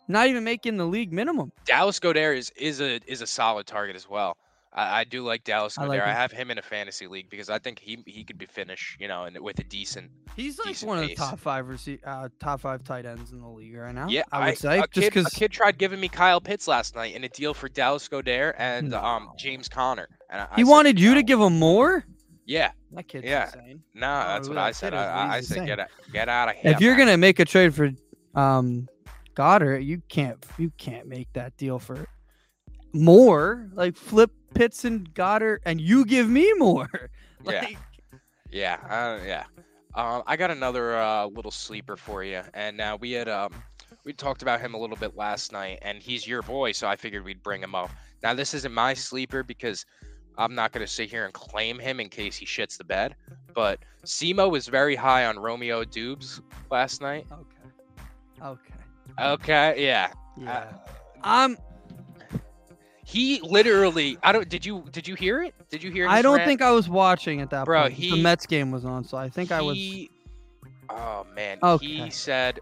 Not 0.07 0.27
even 0.27 0.43
making 0.43 0.77
the 0.77 0.85
league 0.85 1.11
minimum. 1.11 1.51
Dallas 1.65 1.99
Goedert 1.99 2.37
is, 2.37 2.51
is 2.55 2.79
a 2.81 2.99
is 3.07 3.21
a 3.21 3.27
solid 3.27 3.65
target 3.67 3.95
as 3.95 4.09
well. 4.09 4.37
I, 4.73 4.99
I 4.99 5.03
do 5.05 5.23
like 5.23 5.43
Dallas 5.43 5.77
I 5.77 5.85
like 5.85 5.99
I 6.01 6.13
have 6.13 6.31
him 6.31 6.51
in 6.51 6.57
a 6.57 6.61
fantasy 6.61 7.07
league 7.07 7.29
because 7.29 7.49
I 7.49 7.57
think 7.59 7.79
he 7.79 8.03
he 8.05 8.23
could 8.23 8.37
be 8.37 8.45
finished, 8.45 8.99
you 8.99 9.07
know, 9.07 9.23
and 9.23 9.37
with 9.39 9.59
a 9.59 9.63
decent. 9.63 10.09
He's 10.35 10.59
like 10.59 10.67
Decent 10.69 10.87
one 10.89 10.99
of 10.99 11.07
the 11.07 11.15
top 11.15 11.39
five 11.39 11.65
rece- 11.65 11.99
uh, 12.05 12.29
top 12.39 12.61
five 12.61 12.83
tight 12.83 13.05
ends 13.05 13.31
in 13.31 13.41
the 13.41 13.47
league 13.47 13.75
right 13.75 13.93
now. 13.95 14.07
Yeah, 14.07 14.23
I 14.31 14.49
would 14.49 14.57
say 14.57 14.77
a 14.79 14.81
just 14.81 14.91
kid, 14.93 15.03
a 15.03 15.09
because 15.09 15.25
kid 15.33 15.51
tried 15.51 15.77
giving 15.77 15.99
me 15.99 16.07
Kyle 16.09 16.39
Pitts 16.39 16.67
last 16.67 16.95
night 16.95 17.15
in 17.15 17.23
a 17.23 17.29
deal 17.29 17.53
for 17.53 17.67
Dallas 17.69 18.07
Goedert 18.07 18.53
and 18.57 18.93
um 18.93 19.31
James 19.37 19.67
Conner. 19.67 20.07
And 20.29 20.41
I, 20.41 20.47
I 20.51 20.55
he 20.57 20.63
wanted 20.63 20.99
you 20.99 21.09
no. 21.09 21.15
to 21.15 21.23
give 21.23 21.39
him 21.41 21.57
more. 21.57 22.05
Yeah, 22.45 22.71
That 22.93 23.07
kid's 23.09 23.25
Yeah. 23.25 23.45
insane. 23.47 23.81
nah, 23.93 24.23
Oh, 24.23 24.27
that's 24.29 24.47
what 24.47 24.53
that 24.55 24.63
I 24.63 24.71
said. 24.71 24.93
I, 24.93 25.03
I, 25.05 25.35
I 25.35 25.41
said 25.41 25.65
get 25.65 25.79
out, 25.81 25.87
get 26.13 26.29
out 26.29 26.47
of 26.49 26.55
here. 26.55 26.71
if 26.71 26.79
you're 26.79 26.95
man. 26.95 27.07
gonna 27.07 27.17
make 27.17 27.39
a 27.39 27.45
trade 27.45 27.73
for 27.75 27.91
um 28.35 28.87
Goedert, 29.37 29.85
you 29.85 30.01
can't 30.09 30.43
you 30.57 30.71
can't 30.77 31.07
make 31.07 31.31
that 31.33 31.55
deal 31.57 31.77
for 31.77 32.07
more. 32.91 33.69
Like 33.73 33.95
flip 33.95 34.31
Pitts 34.55 34.83
and 34.83 35.13
Goedert, 35.13 35.59
and 35.63 35.79
you 35.79 36.05
give 36.05 36.27
me 36.27 36.51
more. 36.57 36.89
Yeah. 37.45 37.61
like, 37.61 37.77
Yeah, 38.51 38.77
uh, 38.89 39.23
yeah. 39.23 39.43
Um, 39.93 40.23
I 40.25 40.35
got 40.35 40.49
another 40.49 40.97
uh, 40.97 41.27
little 41.27 41.51
sleeper 41.51 41.95
for 41.95 42.23
you, 42.23 42.41
and 42.55 42.75
now 42.75 42.95
we 42.95 43.11
had 43.11 43.29
um, 43.29 43.53
we 44.03 44.11
talked 44.11 44.41
about 44.41 44.59
him 44.59 44.73
a 44.73 44.77
little 44.77 44.97
bit 44.97 45.15
last 45.15 45.51
night, 45.51 45.77
and 45.83 45.99
he's 45.99 46.27
your 46.27 46.41
boy, 46.41 46.71
so 46.71 46.87
I 46.87 46.95
figured 46.95 47.23
we'd 47.23 47.43
bring 47.43 47.61
him 47.61 47.75
up. 47.75 47.91
Now 48.23 48.33
this 48.33 48.55
isn't 48.55 48.73
my 48.73 48.95
sleeper 48.95 49.43
because 49.43 49.85
I'm 50.37 50.55
not 50.55 50.71
gonna 50.71 50.87
sit 50.87 51.11
here 51.11 51.25
and 51.25 51.33
claim 51.33 51.77
him 51.77 51.99
in 51.99 52.09
case 52.09 52.35
he 52.35 52.45
shits 52.45 52.75
the 52.75 52.83
bed, 52.83 53.15
but 53.53 53.79
Simo 54.03 54.49
was 54.49 54.67
very 54.67 54.95
high 54.95 55.25
on 55.25 55.37
Romeo 55.37 55.85
Doubs 55.85 56.41
last 56.71 57.01
night. 57.01 57.27
okay, 57.31 58.43
okay, 58.43 58.73
Okay, 59.19 59.75
yeah. 59.83 60.11
yeah. 60.37 60.51
Uh, 60.51 60.73
I'm. 61.23 61.57
he 63.03 63.39
literally, 63.41 64.17
I 64.23 64.31
don't. 64.31 64.47
Did 64.49 64.65
you 64.65 64.83
did 64.91 65.07
you 65.07 65.15
hear 65.15 65.41
it? 65.43 65.53
Did 65.69 65.83
you 65.83 65.91
hear? 65.91 66.07
I 66.07 66.21
don't 66.21 66.37
rant? 66.37 66.47
think 66.47 66.61
I 66.61 66.71
was 66.71 66.89
watching 66.89 67.41
at 67.41 67.49
that 67.51 67.65
Bro, 67.65 67.83
point. 67.83 67.97
the 67.97 68.21
Mets 68.21 68.45
game 68.45 68.71
was 68.71 68.85
on, 68.85 69.03
so 69.03 69.17
I 69.17 69.29
think 69.29 69.51
I 69.51 69.61
was. 69.61 69.77
Oh 70.89 71.25
man, 71.35 71.57
Okay. 71.61 71.85
he 71.85 72.09
said 72.09 72.59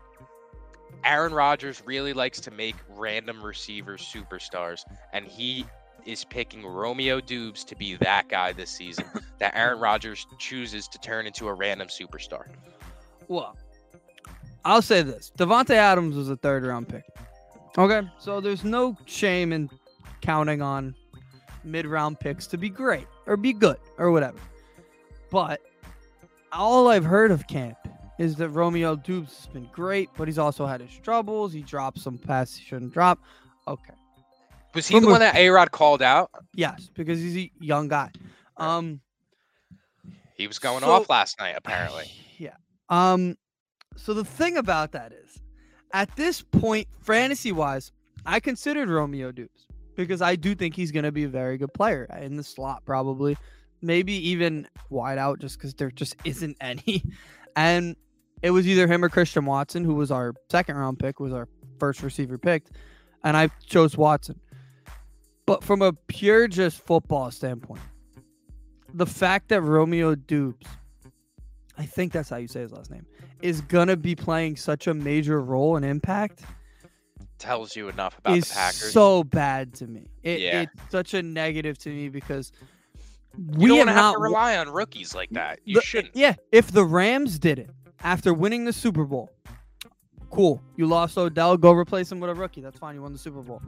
Aaron 1.04 1.34
Rodgers 1.34 1.84
really 1.86 2.14
likes 2.14 2.40
to 2.42 2.52
make 2.52 2.76
random 2.90 3.44
receivers 3.44 4.02
superstars, 4.02 4.82
and 5.14 5.26
he 5.26 5.66
is 6.06 6.24
picking 6.24 6.66
Romeo 6.66 7.20
Doubs 7.20 7.64
to 7.66 7.76
be 7.76 7.96
that 7.98 8.28
guy 8.30 8.52
this 8.54 8.70
season. 8.72 9.06
that 9.40 9.56
Aaron 9.56 9.80
Rodgers 9.80 10.26
chooses 10.40 10.88
to 10.88 11.00
turn 11.00 11.26
into 11.28 11.48
a 11.48 11.54
random 11.54 11.88
superstar. 11.88 12.46
Well, 13.28 13.56
I'll 14.66 14.82
say 14.82 15.02
this: 15.04 15.32
Davante 15.38 15.72
Adams 15.76 16.16
was 16.16 16.30
a 16.30 16.36
third 16.38 16.66
round 16.66 16.90
pick. 16.90 17.06
Okay, 17.78 18.08
so 18.20 18.40
there's 18.42 18.64
no 18.64 18.98
shame 19.06 19.54
in 19.54 19.70
counting 20.22 20.62
on 20.62 20.96
mid 21.64 21.86
round 21.86 22.20
picks 22.20 22.48
to 22.48 22.58
be 22.58 22.70
great 22.70 23.08
or 23.28 23.38
be 23.38 23.54
good 23.54 23.78
or 23.98 24.12
whatever. 24.12 24.38
But 25.30 25.62
all 26.52 26.88
I've 26.90 27.04
heard 27.06 27.32
of 27.32 27.48
camp 27.48 27.78
is 28.18 28.36
that 28.38 28.50
Romeo 28.50 28.96
Doubs 28.96 29.36
has 29.38 29.48
been 29.48 29.68
great, 29.74 30.10
but 30.16 30.28
he's 30.28 30.38
also 30.40 30.66
had 30.66 30.80
his 30.82 30.98
troubles. 31.00 31.52
He 31.52 31.62
dropped 31.62 32.00
some 32.00 32.18
passes 32.18 32.56
he 32.58 32.64
shouldn't 32.66 32.94
drop. 32.94 33.20
Okay, 33.68 33.94
Was 34.74 34.88
he 34.88 34.96
From 34.96 35.04
the 35.06 35.10
one 35.10 35.20
that 35.20 35.36
A 35.36 35.50
Rod 35.50 35.72
called 35.72 36.02
out? 36.02 36.32
yes, 36.54 36.90
because 36.94 37.20
he's 37.20 37.36
a 37.38 37.52
young 37.60 37.88
guy. 37.90 38.10
Um, 38.58 39.02
He 40.38 40.48
was 40.48 40.60
going 40.60 40.82
So- 40.82 40.92
off 40.92 41.10
last 41.10 41.40
night, 41.40 41.56
apparently. 41.58 42.10
Yeah. 42.38 42.56
Um 42.90 43.38
so 43.96 44.14
the 44.14 44.26
thing 44.26 44.58
about 44.58 44.92
that 44.92 45.12
is 45.14 45.40
at 45.94 46.16
this 46.16 46.42
point 46.42 46.88
fantasy 47.02 47.52
wise 47.52 47.92
I 48.26 48.40
considered 48.40 48.90
Romeo 48.90 49.32
Doubs 49.32 49.68
because 49.96 50.22
I 50.22 50.36
do 50.36 50.56
think 50.56 50.76
he's 50.76 50.92
going 50.92 51.06
to 51.06 51.12
be 51.12 51.24
a 51.24 51.30
very 51.30 51.58
good 51.58 51.74
player 51.74 52.08
in 52.20 52.36
the 52.36 52.44
slot 52.44 52.84
probably. 52.86 53.38
Maybe 53.82 54.14
even 54.30 54.68
wide 54.90 55.18
out 55.18 55.40
just 55.40 55.60
cuz 55.60 55.74
there 55.76 55.92
just 55.92 56.16
isn't 56.24 56.58
any. 56.62 57.04
And 57.56 57.96
it 58.42 58.52
was 58.52 58.68
either 58.68 58.88
him 58.88 59.04
or 59.04 59.10
Christian 59.10 59.46
Watson 59.46 59.84
who 59.84 59.96
was 59.96 60.12
our 60.12 60.34
second 60.50 60.76
round 60.78 61.00
pick 61.00 61.20
was 61.20 61.34
our 61.34 61.48
first 61.80 62.02
receiver 62.02 62.38
picked 62.38 62.72
and 63.24 63.38
I 63.38 63.50
chose 63.66 63.96
Watson. 63.96 64.40
But 65.46 65.64
from 65.64 65.82
a 65.84 65.94
pure 65.94 66.48
just 66.48 66.82
football 66.82 67.30
standpoint 67.32 67.82
the 68.94 69.06
fact 69.06 69.50
that 69.50 69.62
Romeo 69.62 70.16
Doubs 70.16 70.66
I 71.78 71.86
think 71.86 72.14
that's 72.14 72.30
how 72.30 72.38
you 72.38 72.48
say 72.48 72.62
his 72.62 72.72
last 72.72 72.90
name, 72.92 73.06
is 73.42 73.62
gonna 73.62 73.98
be 73.98 74.16
playing 74.16 74.56
such 74.58 74.88
a 74.88 74.94
major 74.94 75.42
role 75.42 75.76
and 75.76 75.86
impact 75.86 76.44
Tells 77.38 77.76
you 77.76 77.90
enough 77.90 78.18
about 78.20 78.38
is 78.38 78.48
the 78.48 78.56
Packers. 78.56 78.92
so 78.94 79.24
bad 79.24 79.74
to 79.76 79.88
me. 79.88 80.08
It, 80.24 80.40
Yeah. 80.40 80.62
It's 80.62 80.92
such 80.92 81.14
a 81.14 81.22
negative 81.22 81.78
to 81.80 81.90
me 81.90 82.08
because 82.08 82.54
we 83.58 83.68
don't 83.68 83.80
have 83.80 83.88
to 83.88 83.92
have 83.94 84.04
not. 84.04 84.14
to 84.14 84.20
rely 84.20 84.58
on 84.58 84.70
rookies 84.70 85.14
like 85.14 85.30
that. 85.32 85.60
You 85.66 85.76
the- 85.76 85.82
shouldn't. 85.82 86.16
Yeah, 86.16 86.36
if 86.54 86.72
the 86.72 86.86
Rams 86.86 87.38
did 87.38 87.60
it 87.60 87.70
after 88.02 88.34
winning 88.34 88.64
the 88.64 88.72
Super 88.72 89.04
Bowl, 89.04 89.32
cool. 90.32 90.62
You 90.78 90.88
lost 90.88 91.18
Odell, 91.18 91.58
go 91.58 91.74
replace 91.74 92.10
him 92.10 92.22
with 92.22 92.30
a 92.30 92.34
rookie. 92.36 92.62
That's 92.62 92.80
fine. 92.80 92.96
You 92.96 93.02
won 93.02 93.12
the 93.12 93.20
Super 93.20 93.42
Bowl. 93.42 93.62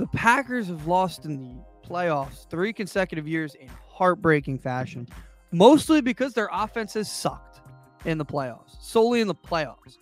The 0.00 0.06
Packers 0.08 0.66
have 0.66 0.88
lost 0.88 1.24
in 1.24 1.36
the 1.38 1.88
playoffs 1.88 2.48
three 2.50 2.72
consecutive 2.72 3.28
years 3.28 3.54
in 3.54 3.68
heartbreaking 3.88 4.58
fashion, 4.58 5.06
mostly 5.52 6.00
because 6.00 6.32
their 6.34 6.48
offenses 6.52 7.10
sucked 7.10 7.60
in 8.04 8.18
the 8.18 8.24
playoffs, 8.24 8.76
solely 8.80 9.20
in 9.20 9.28
the 9.28 9.34
playoffs. 9.34 9.98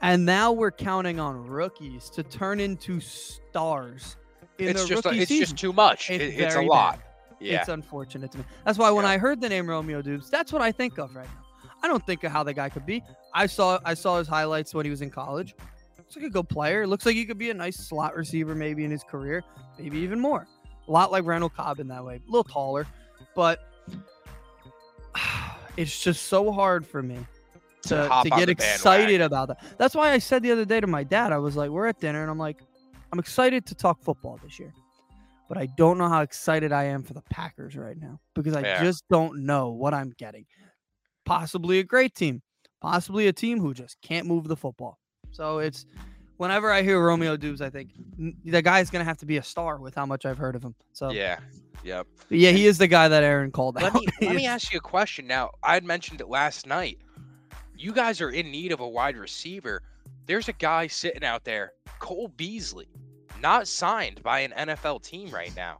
And 0.00 0.24
now 0.24 0.52
we're 0.52 0.70
counting 0.70 1.18
on 1.18 1.44
rookies 1.46 2.08
to 2.10 2.22
turn 2.22 2.60
into 2.60 3.00
stars 3.00 4.16
in 4.58 4.68
It's 4.68 4.84
just 4.86 5.06
a- 5.06 5.10
it's 5.10 5.28
season. 5.28 5.46
just 5.46 5.56
too 5.56 5.72
much. 5.72 6.10
It's 6.10 6.22
It- 6.22 6.40
it's 6.40 6.54
a 6.54 6.62
lot. 6.62 6.96
bad. 6.98 7.04
Yeah. 7.40 7.60
It's 7.60 7.68
unfortunate 7.68 8.30
to 8.32 8.38
me. 8.38 8.44
That's 8.64 8.78
why 8.78 8.90
when 8.90 9.04
Yeah. 9.04 9.12
I 9.12 9.18
heard 9.18 9.40
the 9.40 9.48
name 9.48 9.68
Romeo 9.68 10.02
Doubs, 10.02 10.30
that's 10.30 10.52
what 10.52 10.62
I 10.62 10.70
think 10.72 10.98
of 10.98 11.14
right 11.16 11.26
now. 11.26 11.70
I 11.82 11.88
don't 11.88 12.04
think 12.04 12.24
of 12.24 12.32
how 12.32 12.42
the 12.42 12.52
guy 12.52 12.68
could 12.68 12.84
be. 12.86 13.02
I 13.34 13.46
saw 13.46 13.78
I 13.84 13.94
saw 13.94 14.18
his 14.18 14.26
highlights 14.28 14.74
when 14.74 14.84
he 14.84 14.90
was 14.90 15.02
in 15.02 15.10
college. 15.10 15.54
Looks 15.96 16.16
like 16.16 16.24
a 16.24 16.30
good 16.30 16.48
player. 16.48 16.86
Looks 16.86 17.06
like 17.06 17.14
he 17.14 17.24
could 17.24 17.38
be 17.38 17.50
a 17.50 17.54
nice 17.54 17.76
slot 17.76 18.16
receiver 18.16 18.54
maybe 18.54 18.84
in 18.84 18.90
his 18.90 19.04
career, 19.04 19.44
maybe 19.78 19.98
even 19.98 20.18
more. 20.20 20.46
A 20.86 20.90
lot 20.90 21.12
like 21.12 21.24
Randall 21.24 21.50
Cobb 21.50 21.78
in 21.80 21.88
that 21.88 22.04
way, 22.04 22.16
a 22.16 22.30
little 22.30 22.42
taller, 22.44 22.86
but 23.36 23.67
it's 25.76 26.00
just 26.00 26.24
so 26.24 26.52
hard 26.52 26.86
for 26.86 27.02
me 27.02 27.18
to, 27.82 28.08
hop 28.08 28.24
to 28.24 28.30
get 28.30 28.48
excited 28.48 29.18
bandwagon. 29.18 29.22
about 29.22 29.48
that. 29.48 29.78
That's 29.78 29.94
why 29.94 30.12
I 30.12 30.18
said 30.18 30.42
the 30.42 30.52
other 30.52 30.64
day 30.64 30.80
to 30.80 30.86
my 30.86 31.04
dad, 31.04 31.32
I 31.32 31.38
was 31.38 31.56
like, 31.56 31.70
we're 31.70 31.86
at 31.86 32.00
dinner 32.00 32.22
and 32.22 32.30
I'm 32.30 32.38
like, 32.38 32.58
I'm 33.12 33.18
excited 33.18 33.66
to 33.66 33.74
talk 33.74 34.02
football 34.02 34.38
this 34.42 34.58
year. 34.58 34.72
But 35.48 35.56
I 35.56 35.66
don't 35.78 35.96
know 35.96 36.08
how 36.08 36.20
excited 36.20 36.72
I 36.72 36.84
am 36.84 37.02
for 37.02 37.14
the 37.14 37.22
Packers 37.30 37.74
right 37.76 37.96
now 37.96 38.20
because 38.34 38.54
I 38.54 38.60
Yeah. 38.60 38.82
just 38.82 39.04
don't 39.08 39.46
know 39.46 39.70
what 39.70 39.94
I'm 39.94 40.12
getting. 40.18 40.44
Possibly 41.24 41.78
a 41.78 41.84
great 41.84 42.14
team, 42.14 42.42
possibly 42.80 43.28
a 43.28 43.32
team 43.32 43.60
who 43.60 43.72
just 43.72 43.96
can't 44.02 44.26
move 44.26 44.46
the 44.48 44.56
football. 44.56 44.98
So 45.30 45.58
it's 45.58 45.86
whenever 46.38 46.72
I 46.72 46.82
hear 46.82 46.98
Romeo 47.04 47.36
Doubs, 47.36 47.60
I 47.60 47.68
think 47.70 47.90
"N- 48.18 48.34
the 48.44 48.62
guy's 48.62 48.88
going 48.90 49.00
to 49.00 49.04
have 49.04 49.18
to 49.18 49.26
be 49.26 49.36
a 49.36 49.42
star 49.42 49.76
with 49.78 49.94
how 49.94 50.06
much 50.06 50.24
I've 50.26 50.38
heard 50.38 50.56
of 50.56 50.62
him. 50.64 50.74
So 50.94 51.10
Yeah. 51.10 51.38
Yep. 51.84 52.06
yeah, 52.30 52.50
he 52.50 52.66
is 52.66 52.76
the 52.78 52.88
guy 52.88 53.06
that 53.06 53.22
Aaron 53.22 53.52
called 53.52 53.76
Let 53.76 53.94
out. 53.94 54.00
me 54.00 54.08
let 54.26 54.34
me 54.34 54.46
ask 54.46 54.72
you 54.72 54.78
a 54.78 54.80
question 54.80 55.26
now. 55.28 55.50
I 55.62 55.74
had 55.74 55.84
mentioned 55.84 56.20
it 56.20 56.28
last 56.28 56.66
night. 56.66 56.98
You 57.76 57.92
guys 57.92 58.20
are 58.20 58.30
in 58.30 58.50
need 58.50 58.72
of 58.72 58.80
a 58.80 58.88
wide 58.88 59.16
receiver. 59.16 59.82
There's 60.26 60.48
a 60.48 60.52
guy 60.54 60.88
sitting 60.88 61.22
out 61.24 61.44
there, 61.44 61.72
Cole 62.00 62.28
Beasley, 62.36 62.88
not 63.40 63.68
signed 63.68 64.20
by 64.24 64.40
an 64.40 64.52
NFL 64.56 65.02
team 65.04 65.30
right 65.30 65.54
now. 65.54 65.78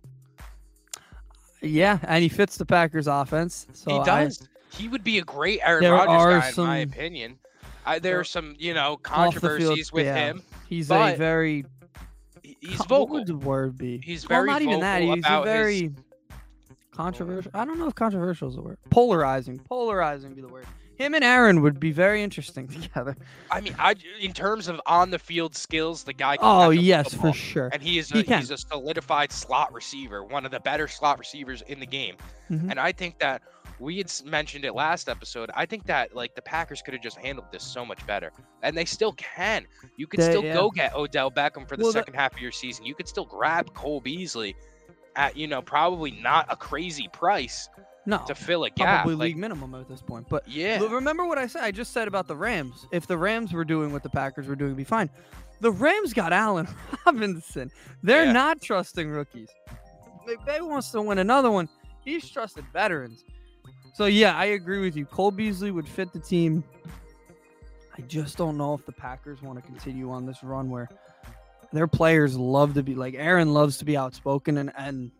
yeah, 1.60 1.98
and 2.04 2.22
he 2.22 2.28
fits 2.28 2.56
the 2.56 2.64
Packers 2.64 3.06
offense. 3.08 3.66
So 3.72 3.90
he 3.90 3.98
I- 3.98 4.04
does. 4.24 4.48
he 4.72 4.88
would 4.88 5.02
be 5.02 5.18
a 5.18 5.22
great 5.24 5.60
Aaron 5.64 5.90
Rodgers 5.90 6.54
guy, 6.54 6.62
in 6.62 6.68
my 6.68 6.78
opinion. 6.78 7.38
I, 7.88 7.98
there 7.98 8.18
are 8.20 8.24
some, 8.24 8.54
you 8.58 8.74
know, 8.74 8.98
the 9.02 9.08
field, 9.08 9.32
controversies 9.32 9.92
with 9.92 10.06
yeah. 10.06 10.14
him. 10.14 10.42
he's 10.68 10.90
a 10.90 11.14
very 11.16 11.64
He- 12.42 12.56
He's 12.60 12.80
What 12.88 13.08
would 13.10 13.26
the 13.26 13.36
word 13.36 13.76
be? 13.78 13.98
He's 14.04 14.28
well, 14.28 14.40
very 14.40 14.50
not 14.50 14.62
even 14.62 14.80
that. 14.80 15.02
He's 15.02 15.24
a 15.24 15.36
his- 15.36 15.44
very 15.44 15.90
controversial. 16.92 17.50
I 17.54 17.64
don't 17.64 17.78
know 17.78 17.86
if 17.88 17.94
controversial 17.94 18.48
is 18.48 18.54
the 18.56 18.62
word. 18.62 18.78
Polarizing. 18.90 19.58
Polarizing 19.60 20.34
be 20.34 20.40
the 20.42 20.48
word. 20.48 20.66
Him 20.96 21.14
and 21.14 21.22
Aaron 21.22 21.62
would 21.62 21.78
be 21.78 21.92
very 21.92 22.24
interesting 22.24 22.66
together. 22.82 23.16
I 23.52 23.60
mean, 23.60 23.74
I 23.78 23.94
in 24.20 24.32
terms 24.32 24.66
of 24.66 24.80
on 24.86 25.10
the 25.10 25.18
field 25.18 25.54
skills, 25.54 26.02
the 26.02 26.12
guy. 26.12 26.36
Can 26.36 26.44
Oh 26.46 26.70
yes, 26.70 27.14
for 27.14 27.32
sure. 27.32 27.70
And 27.72 27.80
he 27.80 27.98
is 27.98 28.10
a, 28.10 28.24
can. 28.24 28.40
he's 28.40 28.50
a 28.50 28.56
solidified 28.58 29.30
slot 29.30 29.72
receiver, 29.72 30.24
one 30.24 30.44
of 30.44 30.50
the 30.50 30.58
better 30.60 30.88
slot 30.88 31.18
receivers 31.20 31.62
in 31.68 31.78
the 31.78 31.86
game. 31.86 32.16
Mhm. 32.50 32.70
And 32.70 32.80
I 32.80 32.90
think 32.90 33.18
that 33.20 33.42
we 33.80 33.98
had 33.98 34.12
mentioned 34.24 34.64
it 34.64 34.74
last 34.74 35.08
episode. 35.08 35.50
I 35.54 35.66
think 35.66 35.84
that 35.86 36.14
like 36.14 36.34
the 36.34 36.42
Packers 36.42 36.82
could 36.82 36.94
have 36.94 37.02
just 37.02 37.16
handled 37.18 37.46
this 37.52 37.62
so 37.62 37.84
much 37.84 38.04
better, 38.06 38.32
and 38.62 38.76
they 38.76 38.84
still 38.84 39.12
can. 39.12 39.66
You 39.96 40.06
could 40.06 40.20
They- 40.20 40.30
still 40.30 40.44
yeah. 40.44 40.54
go 40.54 40.70
get 40.70 40.94
Odell 40.94 41.30
Beckham 41.30 41.68
for 41.68 41.76
the 41.76 41.84
Well, 41.84 41.92
second 41.92 42.14
half 42.14 42.34
of 42.34 42.40
your 42.40 42.52
season. 42.52 42.84
You 42.84 42.94
could 42.94 43.08
still 43.08 43.24
grab 43.26 43.72
Cole 43.74 44.00
Beasley 44.00 44.56
at 45.16 45.36
you 45.36 45.46
know 45.46 45.62
probably 45.62 46.10
not 46.10 46.46
a 46.48 46.56
crazy 46.56 47.08
price 47.12 47.68
No, 48.06 48.22
to 48.26 48.34
fill 48.34 48.64
a 48.64 48.70
gap. 48.70 49.02
probably 49.02 49.14
Like, 49.16 49.26
league 49.28 49.36
minimum 49.38 49.74
at 49.74 49.88
this 49.88 50.00
point. 50.02 50.28
But 50.28 50.46
yeah, 50.48 50.78
remember 50.80 51.26
what 51.26 51.38
I 51.38 51.46
said? 51.46 51.62
I 51.64 51.70
just 51.70 51.92
said 51.92 52.08
about 52.08 52.26
the 52.28 52.36
Rams. 52.36 52.86
If 52.92 53.06
the 53.06 53.18
Rams 53.18 53.52
were 53.52 53.64
doing 53.64 53.92
what 53.92 54.02
the 54.02 54.10
Packers 54.10 54.46
were 54.46 54.56
doing, 54.56 54.70
it'd 54.70 54.76
be 54.78 54.84
fine. 54.84 55.10
The 55.60 55.72
Rams 55.72 56.12
got 56.12 56.32
Allen 56.32 56.68
Robinson. 57.06 57.70
They're 58.02 58.26
Yeah. 58.26 58.32
not 58.32 58.60
trusting 58.62 59.10
rookies. 59.10 59.48
McVay 60.28 60.60
wants 60.60 60.90
to 60.90 61.02
win 61.02 61.18
another 61.18 61.50
one. 61.50 61.68
He's 62.04 62.28
trusted 62.30 62.64
veterans. 62.72 63.24
So 63.94 64.06
yeah, 64.06 64.36
I 64.36 64.46
agree 64.46 64.80
with 64.80 64.96
you. 64.96 65.04
Cole 65.06 65.30
Beasley 65.30 65.70
would 65.70 65.88
fit 65.88 66.12
the 66.12 66.20
team. 66.20 66.62
I 67.96 68.02
just 68.02 68.36
don't 68.36 68.56
know 68.56 68.74
if 68.74 68.86
the 68.86 68.92
Packers 68.92 69.42
want 69.42 69.58
to 69.58 69.62
continue 69.62 70.10
on 70.10 70.24
this 70.24 70.42
run 70.44 70.70
where 70.70 70.88
their 71.72 71.88
players 71.88 72.36
love 72.36 72.74
to 72.74 72.82
be 72.82 72.94
like 72.94 73.14
Aaron 73.14 73.52
loves 73.52 73.78
to 73.78 73.84
be 73.84 73.96
outspoken 73.96 74.58
and 74.58 74.72
and 74.76 75.10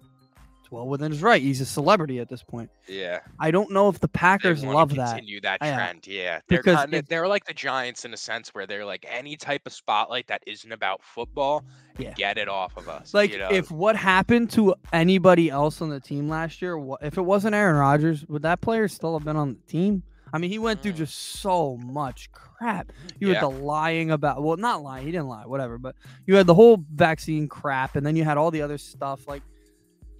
well 0.70 0.86
within 0.86 1.10
his 1.12 1.22
right. 1.22 1.40
He's 1.42 1.60
a 1.60 1.66
celebrity 1.66 2.18
at 2.20 2.28
this 2.28 2.42
point. 2.42 2.70
yeah. 2.88 3.20
I 3.40 3.50
don't 3.50 3.70
know 3.72 3.88
if 3.88 3.98
the 4.00 4.08
Packers 4.08 4.64
love 4.64 4.94
that. 4.96 5.16
Continue 5.16 5.40
that 5.42 5.60
trend. 5.60 6.06
Yeah, 6.06 6.40
they're 6.48 6.58
Because 6.58 6.76
kind 6.76 6.94
of 6.94 7.08
they're 7.08 7.28
like 7.28 7.44
the 7.46 7.54
Giants 7.54 8.04
in 8.04 8.12
a 8.12 8.16
sense 8.16 8.50
where 8.54 8.66
they're 8.66 8.84
like 8.84 9.04
any 9.08 9.36
type 9.36 9.62
of 9.66 9.72
spotlight 9.72 10.26
that 10.28 10.42
isn't 10.46 10.70
about 10.72 11.02
football, 11.02 11.64
Yeah. 11.98 12.12
get 12.14 12.38
it 12.38 12.48
off 12.48 12.76
of 12.76 12.88
us. 12.88 13.14
Like 13.14 13.32
you 13.32 13.38
know? 13.38 13.48
if 13.50 13.70
what 13.70 13.96
happened 13.96 14.50
to 14.52 14.74
anybody 14.92 15.50
else 15.50 15.80
on 15.80 15.90
the 15.90 16.00
team 16.00 16.28
last 16.28 16.60
year, 16.62 16.78
if 17.02 17.16
it 17.18 17.22
wasn't 17.22 17.54
Aaron 17.54 17.76
Rodgers, 17.76 18.26
would 18.26 18.42
that 18.42 18.60
player 18.60 18.88
still 18.88 19.16
have 19.18 19.24
been 19.24 19.36
on 19.36 19.50
the 19.54 19.72
team? 19.72 20.02
I 20.30 20.36
mean, 20.36 20.50
he 20.50 20.58
went 20.58 20.82
through 20.82 20.92
Mm. 20.92 20.96
just 20.96 21.14
so 21.40 21.78
much 21.78 22.30
crap. 22.32 22.92
You 23.18 23.28
Yeah. 23.28 23.34
had 23.36 23.42
the 23.44 23.48
lying 23.50 24.10
about, 24.10 24.42
well, 24.42 24.58
not 24.58 24.82
lying, 24.82 25.06
he 25.06 25.10
didn't 25.12 25.28
lie, 25.28 25.46
whatever, 25.46 25.78
but 25.78 25.96
you 26.26 26.34
had 26.36 26.46
the 26.46 26.52
whole 26.52 26.84
vaccine 26.94 27.48
crap, 27.48 27.96
and 27.96 28.04
then 28.06 28.14
you 28.14 28.24
had 28.24 28.36
all 28.36 28.50
the 28.50 28.60
other 28.60 28.76
stuff. 28.76 29.26
Like, 29.26 29.42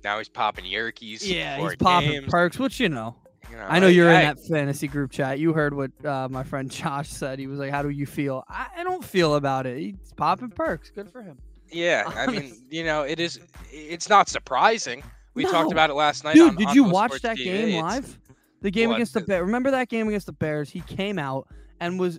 now 0.05 0.19
he's 0.19 0.29
popping 0.29 0.65
Yerkes. 0.65 1.27
yeah, 1.27 1.59
he's 1.59 1.77
popping 1.77 2.11
games, 2.11 2.27
perks, 2.29 2.59
which 2.59 2.79
you 2.81 2.89
know. 2.89 3.17
you 3.51 3.57
know, 3.57 3.63
I 3.69 3.79
know 3.79 3.87
like, 3.87 3.97
you're 3.97 4.11
hey, 4.11 4.21
in 4.29 4.37
that 4.37 4.47
fantasy 4.47 4.89
group 4.89 5.11
chat. 5.11 5.39
You 5.39 5.53
heard 5.53 5.75
what 5.75 5.91
uh, 6.05 6.29
my 6.31 6.43
friend 6.45 6.71
Josh 6.71 7.09
said. 7.09 7.39
He 7.39 7.47
was 7.47 7.59
like, 7.59 7.71
"How 7.71 7.83
do 7.83 7.91
you 7.91 8.07
feel?" 8.07 8.45
I, 8.49 8.67
I 8.79 8.85
don't 8.85 9.05
feel 9.05 9.35
about 9.37 9.67
it. 9.67 9.79
He's 9.79 10.13
popping 10.17 10.51
perks. 10.51 10.91
Good 10.91 11.11
for 11.11 11.23
him. 11.23 11.39
Yeah, 11.71 12.11
I 12.17 12.27
mean, 12.27 12.57
you 12.71 12.85
know, 12.85 13.03
it 13.03 13.21
is. 13.21 13.41
It's 13.71 14.09
not 14.09 14.29
surprising. 14.29 15.03
We 15.35 15.45
talked 15.45 15.71
about 15.71 15.91
it 15.91 15.95
last 15.95 16.25
night. 16.25 16.35
Dude, 16.35 16.49
on- 16.51 16.57
did 16.57 16.69
on 16.69 16.75
you 16.75 16.85
watch 16.85 17.11
Sports 17.11 17.23
that 17.23 17.37
TV. 17.37 17.45
game 17.45 17.69
It's- 17.69 17.83
live? 17.83 18.19
The 18.61 18.73
game 18.73 18.91
against 18.91 19.15
the 19.15 19.21
The- 19.21 19.27
Bears. 19.27 19.43
Remember 19.43 19.71
that 19.71 19.89
game 19.89 20.09
against 20.09 20.27
the 20.27 20.33
Bears? 20.33 20.69
He 20.69 20.81
came 20.81 21.17
out 21.17 21.47
and 21.79 22.01
was 22.01 22.19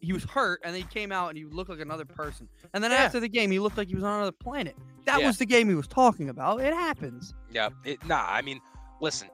he 0.00 0.12
was 0.12 0.24
hurt, 0.24 0.60
and 0.64 0.74
then 0.74 0.82
he 0.82 0.88
came 0.88 1.12
out 1.12 1.28
and 1.28 1.38
he 1.38 1.44
looked 1.44 1.70
like 1.70 1.80
another 1.80 2.04
person. 2.04 2.48
And 2.74 2.82
then 2.82 2.90
Yeah. 2.90 2.98
after 2.98 3.20
the 3.20 3.28
game, 3.28 3.50
he 3.50 3.58
looked 3.58 3.76
like 3.78 3.88
he 3.88 3.94
was 3.94 4.04
on 4.04 4.14
another 4.16 4.32
planet. 4.32 4.76
That 5.06 5.20
Yeah. 5.20 5.26
was 5.26 5.38
the 5.38 5.46
game 5.46 5.68
he 5.68 5.74
was 5.74 5.86
talking 5.88 6.28
about. 6.28 6.60
It 6.60 6.72
happens. 6.72 7.34
Yeah, 7.50 7.68
it, 7.84 8.04
nah. 8.06 8.24
I 8.28 8.42
mean, 8.42 8.60
listen, 9.00 9.28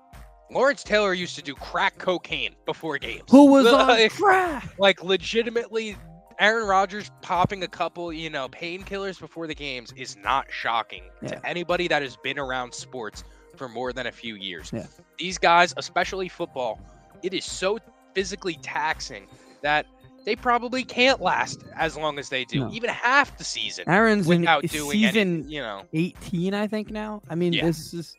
Lawrence 0.50 0.83
Taylor 0.85 1.12
used 1.12 1.35
to 1.37 1.42
do 1.42 1.55
crack 1.55 1.98
cocaine 1.98 2.55
before 2.66 2.98
games. 2.98 3.22
Who 3.31 3.46
was 3.46 3.66
on 3.72 3.88
Like- 3.88 4.12
crack? 4.12 4.74
like 4.79 5.02
legitimately 5.02 5.96
Aaron 6.38 6.66
Rodgers 6.68 7.11
popping 7.22 7.62
a 7.62 7.68
couple, 7.68 8.12
you 8.12 8.29
know, 8.31 8.48
painkillers 8.48 9.18
before 9.18 9.46
the 9.46 9.55
games 9.55 9.92
is 9.96 10.16
not 10.16 10.46
shocking 10.50 11.05
Yeah. 11.22 11.29
to 11.31 11.46
anybody 11.46 11.88
that 11.88 12.02
has 12.02 12.16
been 12.18 12.38
around 12.38 12.74
sports 12.74 13.24
for 13.57 13.68
more 13.68 13.92
than 13.92 14.07
a 14.07 14.12
few 14.12 14.35
years. 14.37 14.70
Yeah. 14.72 14.87
These 15.18 15.38
guys, 15.38 15.72
especially 15.79 16.29
football, 16.29 16.79
it 17.22 17.33
is 17.33 17.44
so 17.44 17.79
physically 18.14 18.59
taxing 18.62 19.26
that 19.62 19.87
they 20.26 20.36
probably 20.36 20.84
can't 20.84 21.20
last 21.22 21.64
as 21.74 21.96
long 21.96 22.18
as 22.18 22.28
they 22.28 22.44
do, 22.44 22.60
No. 22.60 22.70
even 22.72 22.90
half 22.90 23.38
the 23.38 23.44
season 23.44 23.84
Aaron's 23.88 24.28
in 24.28 24.40
without 24.40 24.62
doing 24.66 24.90
season 24.90 25.44
any, 25.44 25.54
you 25.54 25.60
know. 25.62 25.84
18, 25.94 26.52
I 26.52 26.66
think 26.66 26.90
now. 26.90 27.22
I 27.30 27.34
mean, 27.34 27.54
Yeah. 27.54 27.64
this 27.64 27.94
is. 27.94 28.14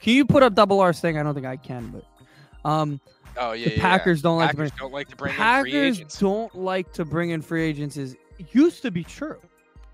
Can 0.00 0.14
you 0.14 0.24
put 0.24 0.42
up 0.42 0.54
double 0.54 0.80
R's 0.80 1.00
thing? 1.00 1.18
I 1.18 1.22
don't 1.22 1.34
think 1.34 1.44
I 1.46 1.56
can, 1.56 1.88
but 1.92 2.68
um, 2.68 3.00
Oh 3.36 3.52
yeah, 3.52 3.64
the 3.66 3.70
yeah, 3.72 3.76
yeah. 3.76 3.82
Packers 3.82 4.22
don't 4.22 4.38
like 4.38 4.50
to 4.52 4.56
bring. 4.56 4.70
don't 4.78 4.92
like 4.92 5.08
to 5.08 5.16
bring 5.16 5.30
in 5.30 5.36
free 5.36 5.44
Packers 5.44 5.74
agents. 5.98 6.18
don't 6.18 6.54
like 6.54 6.92
to 6.94 7.04
bring 7.04 7.30
in 7.30 7.42
free 7.42 7.62
agents 7.64 7.96
is 7.98 8.16
used 8.52 8.80
to 8.82 8.90
be 8.90 9.04
true. 9.04 9.36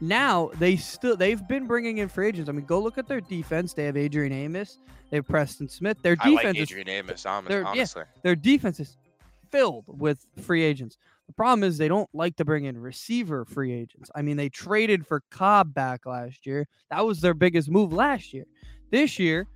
Now 0.01 0.51
they 0.59 0.77
still 0.77 1.17
they've 1.17 1.47
been 1.49 1.67
bringing 1.67 1.99
in 1.99 2.09
free 2.09 2.29
agents. 2.29 2.49
I 2.49 2.53
mean, 2.53 2.67
go 2.67 2.79
look 2.79 2.99
at 2.99 3.09
their 3.09 3.21
defense. 3.21 3.73
They 3.75 3.85
have 3.85 3.97
Adrian 3.97 4.33
Amos. 4.33 4.79
They 5.11 5.17
have 5.19 5.27
Preston 5.29 5.69
Smith. 5.69 5.97
Their 6.03 6.17
I 6.21 6.29
like 6.29 6.37
defense 6.39 6.59
is 6.59 6.63
Adrian 6.71 6.89
Amos, 6.89 7.25
hon- 7.25 7.45
they're- 7.47 7.63
yeah. 7.63 7.69
honestly. 7.69 8.03
their 8.23 8.37
defense 8.37 8.81
is 8.81 8.97
filled 9.51 9.85
with 9.87 10.27
free 10.43 10.63
agents. 10.63 10.99
The 11.27 11.33
problem 11.33 11.65
is 11.65 11.79
they 11.79 11.89
don't 11.89 12.09
like 12.13 12.37
to 12.37 12.45
bring 12.45 12.65
in 12.65 12.77
receiver 12.79 13.45
free 13.45 13.73
agents. 13.73 14.11
I 14.15 14.23
mean, 14.23 14.37
they 14.37 14.49
traded 14.49 15.07
for 15.07 15.23
Cobb 15.31 15.73
back 15.75 16.07
last 16.07 16.45
year. 16.47 16.67
That 16.91 17.07
was 17.07 17.21
their 17.21 17.35
biggest 17.35 17.71
move 17.71 17.93
last 17.93 18.33
year. 18.33 18.45
This 18.91 19.19
year, 19.19 19.49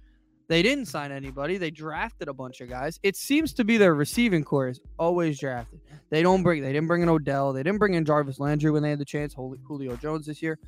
they 0.49 0.63
didn't 0.63 0.87
sign 0.87 1.13
anybody. 1.13 1.59
They 1.59 1.71
drafted 1.71 2.29
a 2.29 2.33
bunch 2.33 2.63
of 2.63 2.71
guys. 2.71 2.99
It 3.03 3.17
seems 3.17 3.53
to 3.55 3.65
be 3.65 3.77
their 3.77 3.95
receiving 3.95 4.45
core 4.45 4.69
is 4.69 4.81
always 4.99 5.39
drafted. 5.39 5.81
They 6.09 6.23
don't 6.23 6.43
bring. 6.43 6.62
They 6.62 6.73
didn't 6.73 6.89
bring 6.89 7.03
in 7.03 7.09
Odell. 7.11 7.53
They 7.53 7.62
didn't 7.62 7.79
bring 7.79 7.95
in 7.95 8.05
Jarvis 8.05 8.41
Landry 8.41 8.71
when 8.71 8.83
they 8.83 8.91
had 8.91 8.99
the 8.99 9.05
chance. 9.05 9.35
Jul- 9.35 9.57
Julio 9.66 9.95
Jones 9.97 10.25
this 10.25 10.41
year. 10.41 10.59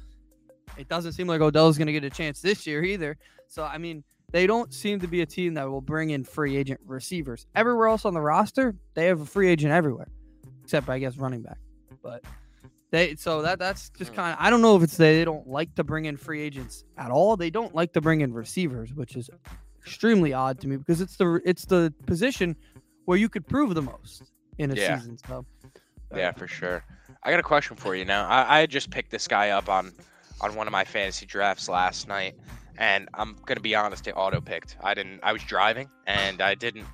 It 0.77 0.89
doesn't 0.89 1.13
seem 1.13 1.27
like 1.27 1.41
Odell's 1.41 1.79
going 1.79 1.87
to 1.87 1.93
get 1.93 2.05
a 2.05 2.11
chance 2.11 2.41
this 2.43 2.67
year 2.67 2.85
either. 2.85 3.17
So 3.49 3.65
I 3.65 3.79
mean, 3.79 4.05
they 4.33 4.47
don't 4.47 4.73
seem 4.73 5.01
to 5.01 5.09
be 5.09 5.23
a 5.23 5.27
team 5.27 5.55
that 5.55 5.69
will 5.69 5.81
bring 5.81 6.11
in 6.11 6.25
free 6.25 6.57
agent 6.57 6.81
receivers. 6.85 7.47
Everywhere 7.55 7.89
else 7.89 8.05
on 8.05 8.15
the 8.15 8.21
roster, 8.21 8.77
they 8.95 9.07
have 9.07 9.21
a 9.21 9.27
free 9.27 9.49
agent 9.49 9.73
everywhere, 9.73 10.09
except 10.71 10.89
I 10.89 11.01
guess 11.01 11.17
running 11.17 11.43
back. 11.43 11.59
But 12.01 12.23
they 12.93 13.17
so 13.17 13.43
that 13.43 13.59
that's 13.59 13.91
just 13.91 14.13
Hmm. 14.13 14.17
kind 14.17 14.33
of 14.35 14.39
I 14.41 14.51
don't 14.51 14.63
know 14.63 14.77
if 14.77 14.85
it's 14.85 14.97
they, 14.97 15.17
they 15.19 15.25
don't 15.25 15.49
like 15.49 15.75
to 15.75 15.83
bring 15.85 16.05
in 16.05 16.17
free 16.17 16.41
agents 16.41 16.85
at 16.97 17.11
all. 17.11 17.37
They 17.37 17.51
don't 17.51 17.75
like 17.75 17.93
to 17.95 18.01
bring 18.01 18.21
in 18.21 18.33
receivers, 18.33 18.95
which 18.95 19.17
is 19.17 19.29
extremely 19.85 20.33
odd 20.33 20.61
to 20.61 20.69
me 20.69 20.77
because 20.77 21.01
it's 21.01 21.17
the 21.17 21.41
it's 21.45 21.65
the 21.65 21.93
position 22.07 22.55
where 23.07 23.19
you 23.19 23.29
could 23.29 23.47
prove 23.49 23.75
the 23.75 23.83
most 23.83 24.23
in 24.59 24.71
a 24.71 24.75
Yeah. 24.77 24.97
season. 24.97 25.19
So 25.27 25.45
Yeah, 26.15 26.31
for 26.33 26.47
sure. 26.47 26.85
I 27.25 27.31
got 27.33 27.41
a 27.41 27.45
question 27.45 27.77
for 27.77 27.97
you 27.97 28.05
now. 28.05 28.29
I, 28.29 28.61
I 28.61 28.67
just 28.67 28.91
picked 28.91 29.11
this 29.11 29.27
guy 29.27 29.51
up 29.51 29.69
on 29.69 29.91
on 30.41 30.55
one 30.55 30.69
of 30.69 30.73
my 30.73 30.85
fantasy 30.85 31.27
drafts 31.27 31.69
last 31.69 32.07
night, 32.07 32.37
and 32.79 33.09
I'm 33.15 33.35
gonna 33.45 33.59
be 33.61 33.75
honest, 33.75 34.07
it 34.07 34.13
auto 34.13 34.41
picked. 34.41 34.77
I 34.85 34.95
didn't. 34.95 35.19
I 35.25 35.33
was 35.33 35.43
driving, 35.43 35.91
and 36.07 36.41
I 36.41 36.55
didn't. 36.55 36.87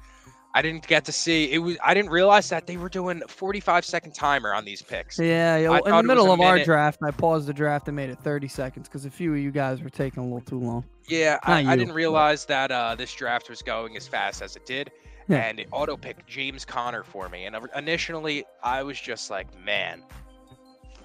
I 0.56 0.62
didn't 0.62 0.86
get 0.86 1.04
to 1.04 1.12
see 1.12 1.52
it 1.52 1.58
was 1.58 1.76
I 1.84 1.92
didn't 1.92 2.10
realize 2.10 2.48
that 2.48 2.66
they 2.66 2.78
were 2.78 2.88
doing 2.88 3.20
45 3.28 3.84
second 3.84 4.14
timer 4.14 4.54
on 4.54 4.64
these 4.64 4.80
picks. 4.80 5.18
Yeah, 5.18 5.58
yeah. 5.58 5.78
In 5.84 5.94
the 5.94 6.02
middle 6.02 6.32
of 6.32 6.40
our 6.40 6.64
draft, 6.64 7.00
I 7.02 7.10
paused 7.10 7.46
the 7.46 7.52
draft 7.52 7.88
and 7.88 7.94
made 7.94 8.08
it 8.08 8.18
30 8.20 8.48
seconds 8.48 8.88
because 8.88 9.04
a 9.04 9.10
few 9.10 9.34
of 9.34 9.38
you 9.38 9.50
guys 9.50 9.82
were 9.82 9.90
taking 9.90 10.22
a 10.22 10.24
little 10.24 10.40
too 10.40 10.58
long. 10.58 10.82
Yeah, 11.08 11.38
I, 11.42 11.62
Not 11.62 11.72
I 11.72 11.76
didn't 11.76 11.88
but- 11.90 11.96
realize 11.96 12.46
that 12.46 12.72
uh, 12.72 12.94
this 12.94 13.12
draft 13.12 13.50
was 13.50 13.60
going 13.60 13.98
as 13.98 14.08
fast 14.08 14.40
as 14.40 14.56
it 14.56 14.64
did. 14.64 14.90
Yeah. 15.28 15.38
And 15.46 15.60
it 15.60 15.68
auto 15.72 15.94
picked 15.94 16.26
James 16.26 16.64
Conner 16.64 17.02
for 17.02 17.28
me. 17.28 17.44
And 17.44 17.54
initially, 17.76 18.46
I 18.62 18.82
was 18.82 18.98
just 18.98 19.28
like, 19.28 19.48
man, 19.62 20.02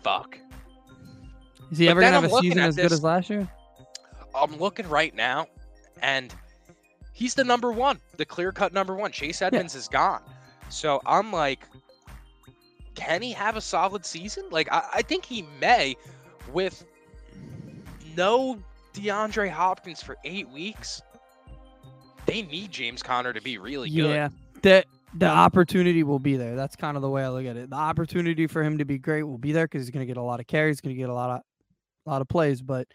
fuck. 0.02 0.38
Is 1.72 1.78
he 1.78 1.88
But 1.88 1.92
ever 1.92 2.02
gonna 2.02 2.14
have 2.14 2.24
I'm 2.24 2.32
a 2.38 2.42
season 2.42 2.60
as 2.60 2.78
good 2.78 2.94
as 2.94 3.04
last 3.04 3.30
year? 3.30 3.50
I'm 4.34 4.56
looking 4.58 4.88
right 4.88 5.14
now, 5.14 5.48
and 6.02 6.34
he's 7.22 7.36
the 7.36 7.44
number 7.44 7.72
one, 7.72 8.00
the 8.18 8.26
clear 8.26 8.52
cut 8.52 8.74
number 8.74 8.96
one. 8.96 9.12
Chase 9.12 9.44
Edmonds 9.44 9.76
is 9.76 9.88
gone. 9.88 10.24
So 10.70 11.00
I'm 11.06 11.32
like, 11.32 11.68
can 12.96 13.22
he 13.22 13.32
have 13.34 13.56
a 13.56 13.62
solid 13.62 14.06
season? 14.06 14.46
Like, 14.50 14.72
I, 14.72 14.84
I 14.96 15.02
think 15.04 15.24
he 15.24 15.46
may 15.60 15.96
with 16.52 16.84
no 18.18 18.58
DeAndre 18.94 19.50
Hopkins 19.50 20.02
for 20.02 20.18
eight 20.26 20.50
weeks. 20.50 21.04
They 22.26 22.42
need 22.42 22.72
James 22.72 23.04
Conner 23.04 23.34
to 23.34 23.42
be 23.42 23.60
really 23.60 23.90
good. 23.90 24.10
Yeah, 24.10 24.30
the 24.64 24.84
the 25.14 25.28
opportunity 25.28 26.04
will 26.04 26.20
be 26.20 26.38
there. 26.38 26.56
That's 26.56 26.76
kind 26.76 26.96
of 26.96 27.02
the 27.02 27.10
way 27.10 27.24
I 27.24 27.30
look 27.30 27.46
at 27.46 27.58
it. 27.58 27.70
The 27.70 27.76
opportunity 27.76 28.48
for 28.48 28.64
him 28.64 28.78
to 28.80 28.86
be 28.86 28.98
great 28.98 29.24
will 29.24 29.38
be 29.38 29.52
there 29.52 29.66
because 29.66 29.84
he's 29.84 29.92
going 29.92 30.06
to 30.06 30.08
get 30.08 30.18
a 30.18 30.24
lot 30.24 30.40
of 30.40 30.48
carries, 30.48 30.82
going 30.82 30.96
to 30.96 31.00
get 31.00 31.10
a 31.10 31.14
lot 31.14 31.30
of 31.30 31.42
a 32.06 32.10
lot 32.10 32.22
of 32.22 32.28
plays. 32.28 32.62
But 32.62 32.88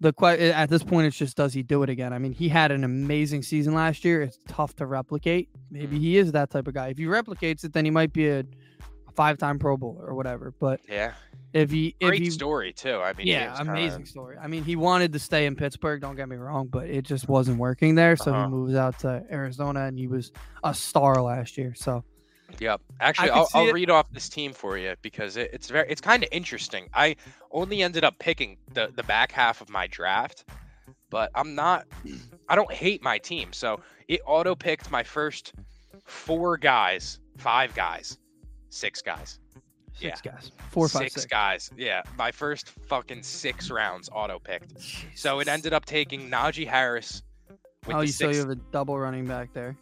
the 0.00 0.12
que- 0.12 0.50
at 0.52 0.68
this 0.68 0.82
point, 0.82 1.06
it's 1.06 1.16
just 1.16 1.36
does 1.36 1.54
he 1.54 1.62
do 1.62 1.82
it 1.82 1.88
again? 1.90 2.12
I 2.12 2.18
mean, 2.18 2.32
he 2.32 2.48
had 2.48 2.70
an 2.70 2.84
amazing 2.84 3.42
season 3.42 3.74
last 3.74 4.04
year. 4.04 4.22
It's 4.22 4.38
tough 4.48 4.76
to 4.76 4.86
replicate. 4.86 5.48
Maybe 5.70 5.98
he 5.98 6.18
is 6.18 6.32
that 6.32 6.50
type 6.50 6.68
of 6.68 6.74
guy. 6.74 6.88
If 6.88 6.98
he 6.98 7.04
replicates 7.04 7.64
it, 7.64 7.72
then 7.72 7.84
he 7.84 7.90
might 7.90 8.12
be 8.12 8.28
a, 8.28 8.40
a 8.40 9.12
five-time 9.14 9.58
Pro 9.58 9.76
Bowler 9.76 10.04
or 10.06 10.14
whatever. 10.14 10.52
But 10.60 10.80
Yeah. 10.88 11.12
if 11.54 11.70
he 11.70 11.96
if 12.00 12.08
Great 12.08 12.20
he 12.22 12.30
story, 12.30 12.72
too. 12.74 12.96
I 12.96 13.14
mean, 13.14 13.26
yeah, 13.26 13.56
amazing 13.58 14.04
story. 14.04 14.36
I 14.38 14.46
mean, 14.48 14.64
he 14.64 14.76
wanted 14.76 15.12
to 15.14 15.18
stay 15.18 15.46
in 15.46 15.56
Pittsburgh. 15.56 16.02
Don't 16.02 16.16
get 16.16 16.28
me 16.28 16.36
wrong, 16.36 16.66
but 16.68 16.88
it 16.90 17.02
just 17.02 17.26
wasn't 17.28 17.58
working 17.58 17.94
there. 17.94 18.16
So 18.16 18.32
Uh-huh. 18.34 18.44
he 18.44 18.50
moves 18.50 18.74
out 18.74 18.98
to 19.00 19.24
Arizona, 19.30 19.84
and 19.86 19.98
he 19.98 20.08
was 20.08 20.30
a 20.62 20.74
star 20.74 21.22
last 21.22 21.56
year. 21.56 21.72
So 21.74 22.04
Yep. 22.58 22.80
Actually, 23.00 23.30
I'll, 23.30 23.48
I'll 23.54 23.72
read 23.72 23.90
off 23.90 24.06
this 24.12 24.28
team 24.28 24.52
for 24.52 24.78
you 24.78 24.94
because 25.02 25.36
it, 25.36 25.50
it's 25.52 25.68
very 25.68 25.88
it's 25.90 26.00
kind 26.00 26.22
of 26.22 26.28
interesting. 26.32 26.88
I 26.94 27.16
only 27.50 27.82
ended 27.82 28.04
up 28.04 28.18
picking 28.18 28.56
the 28.72 28.92
the 28.94 29.02
back 29.02 29.32
half 29.32 29.60
of 29.60 29.68
my 29.68 29.86
draft, 29.86 30.44
but 31.10 31.30
I'm 31.34 31.54
not. 31.54 31.86
I 32.48 32.56
don't 32.56 32.72
hate 32.72 33.02
my 33.02 33.18
team, 33.18 33.52
so 33.52 33.80
it 34.08 34.20
auto 34.26 34.54
picked 34.54 34.90
my 34.90 35.02
first 35.02 35.52
four 36.04 36.56
guys, 36.56 37.18
five 37.36 37.74
guys, 37.74 38.18
six 38.70 39.02
guys, 39.02 39.38
six 39.94 40.20
guys, 40.20 40.50
four, 40.70 40.88
five, 40.88 41.02
six 41.02 41.14
six. 41.14 41.26
guys. 41.26 41.70
Yeah, 41.76 42.02
my 42.16 42.30
first 42.30 42.68
fucking 42.68 43.22
six 43.22 43.70
rounds 43.70 44.08
auto 44.12 44.38
picked. 44.38 44.74
So 45.14 45.40
it 45.40 45.48
ended 45.48 45.72
up 45.72 45.84
taking 45.84 46.30
Najee 46.30 46.66
Harris. 46.66 47.22
With 47.86 47.96
Oh, 47.96 48.00
you 48.00 48.08
so 48.08 48.30
you 48.30 48.38
have 48.38 48.50
a 48.50 48.56
double 48.56 48.98
running 48.98 49.26
back 49.26 49.52
there. 49.52 49.76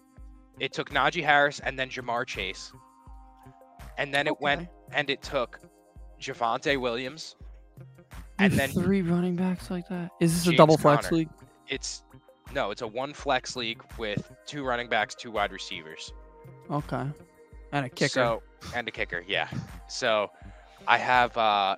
It 0.61 0.73
took 0.73 0.91
Najee 0.91 1.25
Harris 1.25 1.61
and 1.61 1.79
then 1.79 1.89
Ja'Marr 1.89 2.27
Chase, 2.27 2.73
and 3.99 4.15
then 4.15 4.27
it 4.27 4.41
went 4.41 4.69
and 4.93 5.11
it 5.11 5.23
took 5.23 5.61
Javonte 6.21 6.81
Williams, 6.81 7.37
and 8.39 8.53
then 8.53 8.71
three 8.71 9.03
running 9.03 9.37
backs 9.37 9.71
like 9.71 9.89
that. 9.89 10.11
Is 10.21 10.45
this 10.45 10.53
a 10.53 10.57
double 10.57 10.79
flex 10.79 11.07
Conner. 11.07 11.19
league? 11.19 11.29
it's 11.69 12.03
no, 12.53 12.71
it's 12.71 12.83
a 12.83 12.87
one 12.87 13.13
flex 13.13 13.57
league 13.57 13.83
with 13.99 14.31
two 14.47 14.65
running 14.65 14.89
backs, 14.89 15.15
two 15.15 15.31
wide 15.31 15.53
receivers. 15.53 16.13
Okay, 16.71 17.05
and 17.73 17.87
a 17.87 17.89
kicker. 17.89 18.09
So 18.09 18.43
and 18.75 18.87
a 18.87 18.91
kicker, 18.91 19.25
yeah. 19.27 19.49
So 19.89 20.31
I 20.87 20.99
have 20.99 21.37
uh 21.37 21.77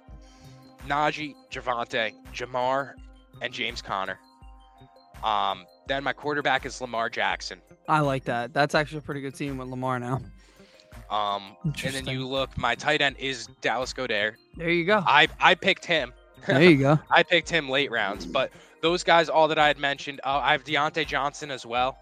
Najee, 0.86 1.34
Javonte, 1.50 2.12
Ja'Marr, 2.32 2.94
and 3.40 3.52
James 3.52 3.82
Conner. 3.82 4.18
Um, 5.24 5.64
then 5.88 6.04
my 6.04 6.12
quarterback 6.12 6.66
is 6.66 6.80
Lamar 6.80 7.08
Jackson. 7.08 7.60
I 7.88 8.00
like 8.00 8.24
that. 8.24 8.52
That's 8.52 8.74
actually 8.74 8.98
a 8.98 9.02
pretty 9.02 9.20
good 9.20 9.34
team 9.34 9.58
with 9.58 9.68
Lamar 9.68 9.98
now. 9.98 10.20
Um, 11.10 11.56
and 11.64 11.94
then 11.94 12.06
you 12.06 12.26
look, 12.26 12.56
my 12.58 12.74
tight 12.74 13.00
end 13.00 13.16
is 13.18 13.46
Dallas 13.60 13.92
Goedert. 13.92 14.34
There 14.56 14.70
you 14.70 14.84
go. 14.84 15.02
I 15.06 15.28
I 15.40 15.54
picked 15.54 15.84
him. 15.84 16.12
there 16.46 16.62
you 16.62 16.76
go. 16.78 16.98
I 17.10 17.22
picked 17.22 17.48
him 17.48 17.68
late 17.68 17.90
rounds, 17.90 18.26
but 18.26 18.50
those 18.82 19.04
guys, 19.04 19.28
all 19.28 19.46
that 19.48 19.58
I 19.58 19.68
had 19.68 19.78
mentioned, 19.78 20.20
uh, 20.24 20.40
I 20.42 20.52
have 20.52 20.64
Diontae 20.64 21.06
Johnson 21.06 21.50
as 21.50 21.64
well. 21.64 21.96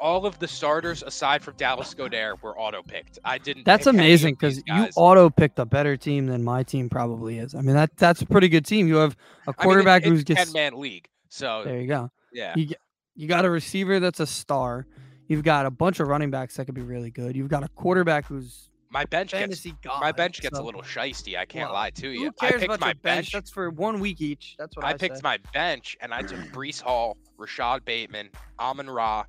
All 0.00 0.26
of 0.26 0.38
the 0.38 0.46
starters, 0.46 1.02
aside 1.02 1.42
from 1.42 1.54
Dallas 1.56 1.92
Goedert, 1.92 2.40
were 2.40 2.56
auto 2.56 2.82
picked. 2.82 3.18
I 3.24 3.38
didn't. 3.38 3.64
That's 3.64 3.84
pick 3.86 3.94
amazing 3.94 4.34
because 4.34 4.62
you 4.64 4.88
auto 4.94 5.28
picked 5.28 5.58
a 5.58 5.66
better 5.66 5.96
team 5.96 6.26
than 6.26 6.44
my 6.44 6.62
team 6.62 6.88
probably 6.88 7.38
is. 7.38 7.56
I 7.56 7.62
mean 7.62 7.74
that 7.74 7.96
that's 7.96 8.22
a 8.22 8.26
pretty 8.26 8.48
good 8.48 8.64
team. 8.64 8.86
You 8.86 8.96
have 8.96 9.12
a 9.12 9.16
I 9.16 9.16
mean, 9.16 9.48
it- 9.48 9.56
quarterback 9.64 10.02
it's 10.02 10.08
who's 10.08 10.20
a 10.20 10.24
ten 10.24 10.52
man 10.52 10.78
league, 10.78 11.08
so 11.28 11.62
there 11.64 11.80
you 11.80 11.86
go. 11.86 12.10
yeah, 12.32 12.54
You 12.56 12.68
you 13.14 13.26
got 13.28 13.44
a 13.44 13.50
receiver 13.50 14.00
that's 14.00 14.20
a 14.20 14.26
star. 14.26 14.86
You've 15.26 15.42
got 15.42 15.66
a 15.66 15.70
bunch 15.70 16.00
of 16.00 16.08
running 16.08 16.30
backs 16.30 16.56
that 16.56 16.64
could 16.66 16.74
be 16.74 16.82
really 16.82 17.10
good. 17.10 17.36
You've 17.36 17.48
got 17.48 17.62
a 17.64 17.68
quarterback 17.68 18.26
who's 18.26 18.70
my 18.90 19.04
bench 19.04 19.32
gets 19.32 19.66
god. 19.82 20.00
my 20.00 20.12
bench 20.12 20.40
gets 20.40 20.58
a 20.58 20.62
little 20.62 20.80
shisty. 20.80 21.36
I 21.36 21.44
can't 21.44 21.68
Well, 21.68 21.74
lie 21.74 21.90
to 21.90 22.08
you. 22.08 22.20
Who 22.20 22.26
I 22.40 22.48
cares 22.48 22.52
picked 22.60 22.64
about 22.64 22.80
my 22.80 22.92
bench? 22.94 23.02
bench. 23.02 23.32
That's 23.32 23.50
for 23.50 23.68
one 23.70 24.00
week 24.00 24.20
each. 24.22 24.56
That's 24.58 24.74
what 24.76 24.86
I, 24.86 24.90
I 24.90 24.94
picked 24.94 25.16
say. 25.16 25.20
my 25.22 25.38
bench, 25.52 25.96
and 26.00 26.14
I 26.14 26.22
took 26.22 26.38
Breece 26.52 26.80
Hall, 26.80 27.18
Rashod 27.36 27.84
Bateman, 27.84 28.30
Amon 28.58 28.88
Ra, 28.88 29.24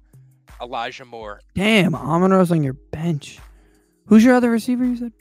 Elijah 0.62 1.04
Moore, 1.06 1.41
Damn, 1.56 1.93
Amon 1.95 2.32
Ra's 2.32 2.52
on 2.52 2.64
your 2.64 2.74
bench. 2.74 3.39
Who's 4.06 4.24
your 4.24 4.36
other 4.36 4.50
receiver? 4.50 4.86
You 4.86 4.95
said 4.95 5.12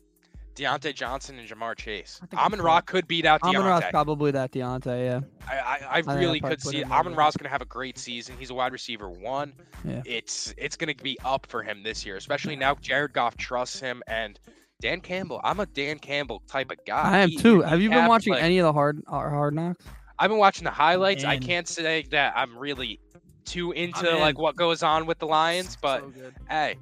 Diontae 0.58 0.94
Johnson, 0.94 1.38
and 1.38 1.48
Ja'Marr 1.48 1.76
Chase. 1.76 2.18
I 2.22 2.26
think 2.26 2.40
I'm 2.40 2.46
Amon 2.52 2.62
Ra 2.62 2.80
could 2.80 3.06
beat 3.06 3.24
out 3.24 3.40
Diontae. 3.40 3.56
Amon 3.56 3.64
Ra's 3.66 3.84
probably 3.90 4.30
that 4.32 4.50
Diontae. 4.52 5.04
Yeah. 5.06 5.20
I, 5.48 5.54
I, 5.56 6.02
I 6.10 6.14
really 6.18 6.40
probably 6.40 6.56
could 6.56 6.62
see 6.62 6.80
him 6.82 6.92
Amon 6.92 7.12
over. 7.12 7.20
Ra's 7.20 7.36
gonna 7.36 7.48
have 7.48 7.62
a 7.62 7.66
great 7.66 7.98
season. 7.98 8.36
He's 8.38 8.50
a 8.50 8.54
wide 8.54 8.72
receiver 8.72 9.08
one. 9.08 9.52
Yeah. 9.84 10.02
It's 10.04 10.52
it's 10.58 10.76
gonna 10.76 10.94
be 10.94 11.16
up 11.24 11.46
for 11.46 11.62
him 11.62 11.82
this 11.82 12.04
year, 12.04 12.16
especially 12.16 12.56
now 12.56 12.74
Jared 12.74 13.12
Goff 13.12 13.36
trusts 13.36 13.78
him 13.78 14.02
and 14.08 14.38
Dan 14.80 15.00
Campbell. 15.00 15.40
I'm 15.44 15.60
a 15.60 15.66
Dan 15.66 15.98
Campbell 15.98 16.42
type 16.46 16.70
of 16.70 16.78
guy. 16.86 17.02
I 17.02 17.18
am 17.18 17.30
He- 17.30 17.36
too. 17.36 17.62
Have 17.62 17.80
you 17.80 17.88
been 17.90 18.00
has, 18.00 18.08
watching 18.08 18.32
like- 18.34 18.42
any 18.42 18.58
of 18.58 18.64
the 18.64 18.72
hard 18.72 19.02
uh, 19.06 19.12
hard 19.12 19.54
knocks? 19.54 19.84
I've 20.18 20.30
been 20.30 20.38
watching 20.38 20.64
the 20.64 20.70
highlights. 20.70 21.24
I 21.24 21.38
can't 21.38 21.68
say 21.68 22.02
that 22.10 22.32
I'm 22.36 22.58
really 22.58 22.98
too 23.44 23.72
into 23.72 24.14
in. 24.14 24.20
like 24.20 24.36
what 24.38 24.56
goes 24.56 24.82
on 24.82 25.06
with 25.06 25.18
the 25.20 25.26
Lions, 25.26 25.76
but 25.80 26.00
So 26.00 26.32
hey, 26.50 26.76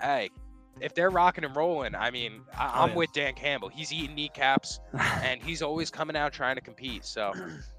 hey, 0.00 0.30
if 0.80 0.94
they're 0.94 1.10
rocking 1.10 1.44
and 1.44 1.54
rolling, 1.56 1.94
I 1.94 2.10
mean, 2.10 2.42
I, 2.58 2.66
Oh, 2.66 2.82
I'm 2.82 2.88
yeah. 2.90 2.94
with 2.96 3.12
Dan 3.12 3.34
Campbell. 3.34 3.68
He's 3.68 3.92
eating 3.92 4.14
kneecaps 4.16 4.80
and 5.22 5.40
he's 5.42 5.62
always 5.62 5.90
coming 5.90 6.16
out 6.16 6.32
trying 6.32 6.56
to 6.56 6.60
compete. 6.60 7.04
So 7.04 7.32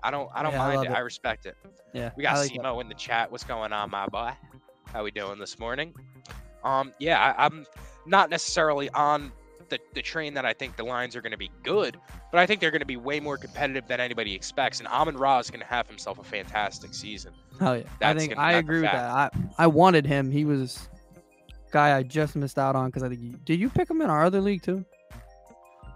I 0.03 0.11
don't, 0.11 0.29
I 0.33 0.43
don't 0.43 0.53
Yeah, 0.53 0.57
mind 0.59 0.75
love 0.77 0.85
it. 0.85 0.91
it. 0.91 0.95
I 0.95 0.99
respect 0.99 1.45
it. 1.45 1.57
yeah. 1.93 2.11
We 2.15 2.23
got 2.23 2.35
I 2.35 2.39
like. 2.41 2.51
Simo 2.51 2.81
in 2.81 2.87
the 2.89 2.95
chat. 2.95 3.31
What's 3.31 3.43
going 3.43 3.73
on, 3.73 3.89
my 3.91 4.07
boy? 4.07 4.31
How 4.93 5.03
we 5.03 5.11
doing 5.11 5.39
this 5.39 5.59
morning? 5.59 5.93
Um, 6.63 6.93
yeah, 6.99 7.33
I, 7.37 7.45
I'm 7.45 7.65
not 8.05 8.29
necessarily 8.29 8.89
on 8.91 9.31
the, 9.69 9.79
the 9.93 10.01
train 10.01 10.33
that 10.35 10.45
I 10.45 10.53
think 10.53 10.77
the 10.77 10.83
Lions 10.85 11.15
are 11.15 11.21
going 11.21 11.31
to 11.31 11.37
be 11.37 11.51
good, 11.63 11.97
but 12.31 12.39
I 12.39 12.45
think 12.45 12.61
they're 12.61 12.71
going 12.71 12.79
to 12.81 12.85
be 12.85 12.97
way 12.97 13.19
more 13.19 13.35
competitive 13.37 13.87
than 13.87 13.99
anybody 13.99 14.33
expects. 14.33 14.79
And 14.79 14.87
Amon 14.87 15.17
Ra 15.17 15.39
is 15.39 15.49
going 15.49 15.59
to 15.61 15.65
have 15.67 15.87
himself 15.87 16.17
a 16.19 16.23
fantastic 16.23 16.93
season. 16.93 17.33
Hell 17.59 17.77
yeah. 17.77 17.83
I 18.01 18.13
think 18.13 18.33
gonna- 18.35 18.47
I 18.47 18.53
agree 18.53 18.81
with 18.81 18.91
that. 18.91 19.03
I 19.05 19.29
I 19.57 19.67
wanted 19.67 20.05
him. 20.05 20.29
He 20.31 20.45
was 20.45 20.87
guy 21.75 21.97
I 21.97 22.03
just 22.03 22.37
missed 22.37 22.57
out 22.57 22.73
on 22.73 22.85
because 22.85 23.03
I 23.03 23.09
think 23.09 23.21
you, 23.21 23.33
did 23.43 23.59
you 23.59 23.69
pick 23.69 23.89
him 23.89 23.99
in 24.01 24.09
our 24.09 24.23
other 24.23 24.39
league 24.39 24.61
too? 24.61 24.85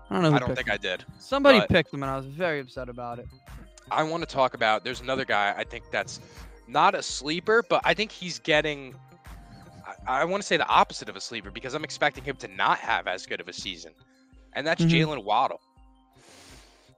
I 0.09 0.15
don't 0.15 0.23
know. 0.23 0.34
I 0.36 0.39
don't 0.39 0.53
think 0.53 0.67
him. 0.67 0.73
I 0.73 0.77
did. 0.77 1.05
Somebody 1.19 1.61
picked 1.69 1.93
him 1.93 2.03
and 2.03 2.11
I 2.11 2.17
was 2.17 2.25
very 2.25 2.59
upset 2.59 2.89
about 2.89 3.17
it. 3.19 3.27
I 3.89 4.03
want 4.03 4.21
to 4.27 4.27
talk 4.27 4.55
about. 4.55 4.84
There's 4.84 4.99
another 4.99 5.23
guy 5.23 5.55
I 5.57 5.63
think 5.63 5.86
that's 5.89 6.19
not 6.67 6.95
a 6.95 7.01
sleeper, 7.01 7.63
but 7.69 7.82
I 7.86 7.93
think 7.93 8.11
he's 8.11 8.39
getting. 8.39 8.93
I, 10.05 10.21
I 10.21 10.25
want 10.25 10.43
to 10.43 10.47
say 10.47 10.57
the 10.57 10.67
opposite 10.67 11.07
of 11.07 11.15
a 11.15 11.21
sleeper 11.21 11.49
because 11.49 11.73
I'm 11.75 11.86
expecting 11.86 12.25
him 12.25 12.36
to 12.38 12.49
not 12.49 12.80
have 12.80 13.07
as 13.07 13.25
good 13.25 13.39
of 13.39 13.47
a 13.47 13.53
season, 13.53 13.93
and 14.53 14.67
that's 14.67 14.84
Mhm. 14.84 14.91
Jalen 14.91 15.23
Waddle. 15.23 15.61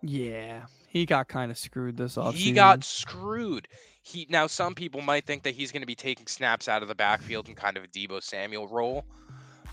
Yeah, 0.01 0.61
he 0.88 1.05
got 1.05 1.27
kind 1.27 1.51
of 1.51 1.57
screwed 1.59 1.97
this 1.97 2.15
offseason. 2.15 2.34
He 2.34 2.51
got 2.51 2.84
screwed. 2.84 3.67
He 4.04 4.26
now 4.30 4.47
some 4.47 4.74
people 4.74 5.02
might 5.02 5.26
think 5.26 5.43
that 5.43 5.54
he's 5.56 5.72
going 5.72 5.82
to 5.84 5.88
be 5.88 5.95
taking 5.95 6.26
snaps 6.28 6.68
out 6.68 6.82
of 6.82 6.88
the 6.88 6.95
backfield 6.95 7.47
in 7.49 7.56
kind 7.56 7.78
of 7.78 7.84
a 7.84 7.88
Deebo 7.88 8.22
Samuel 8.24 8.68
role, 8.68 9.06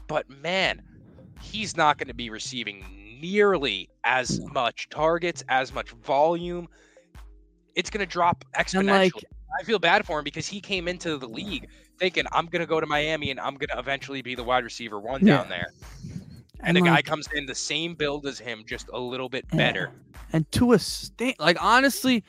but 0.07 0.29
man, 0.29 0.83
he's 1.41 1.77
not 1.77 1.97
going 1.99 2.09
to 2.09 2.15
be 2.15 2.29
receiving 2.31 2.85
nearly 3.21 3.89
as 4.05 4.41
much 4.53 4.89
targets, 4.91 5.43
as 5.49 5.73
much 5.73 5.91
volume. 5.91 6.69
It's 7.75 7.91
going 7.91 8.07
to 8.07 8.11
drop 8.11 8.45
exponentially. 8.55 8.87
like 9.15 9.25
I 9.61 9.65
feel 9.65 9.79
bad 9.79 10.05
for 10.05 10.19
him 10.19 10.25
because 10.25 10.47
he 10.47 10.61
came 10.61 10.89
into 10.89 11.17
the 11.17 11.27
league 11.27 11.67
thinking 11.99 12.25
I'm 12.33 12.47
going 12.47 12.61
to 12.61 12.67
go 12.67 12.81
to 12.81 12.87
Miami 12.87 13.31
and 13.31 13.41
I'm 13.41 13.55
going 13.55 13.69
to 13.71 13.79
eventually 13.79 14.21
be 14.21 14.35
the 14.35 14.45
wide 14.45 14.63
receiver 14.63 15.01
one 15.01 15.27
Yeah. 15.27 15.39
down 15.39 15.49
there. 15.49 15.73
and 16.61 16.77
And 16.77 16.77
the 16.77 16.83
guy 16.83 17.01
comes 17.03 17.29
in 17.35 17.47
the 17.47 17.55
same 17.55 17.95
build 17.95 18.27
as 18.27 18.39
him, 18.39 18.63
just 18.67 18.89
a 18.93 18.99
little 18.99 19.29
bit 19.31 19.49
better. 19.49 19.91
and 20.35 20.51
to 20.53 20.73
a 20.75 20.79
state 20.79 21.41
like 21.41 21.57
honestly, 21.63 22.25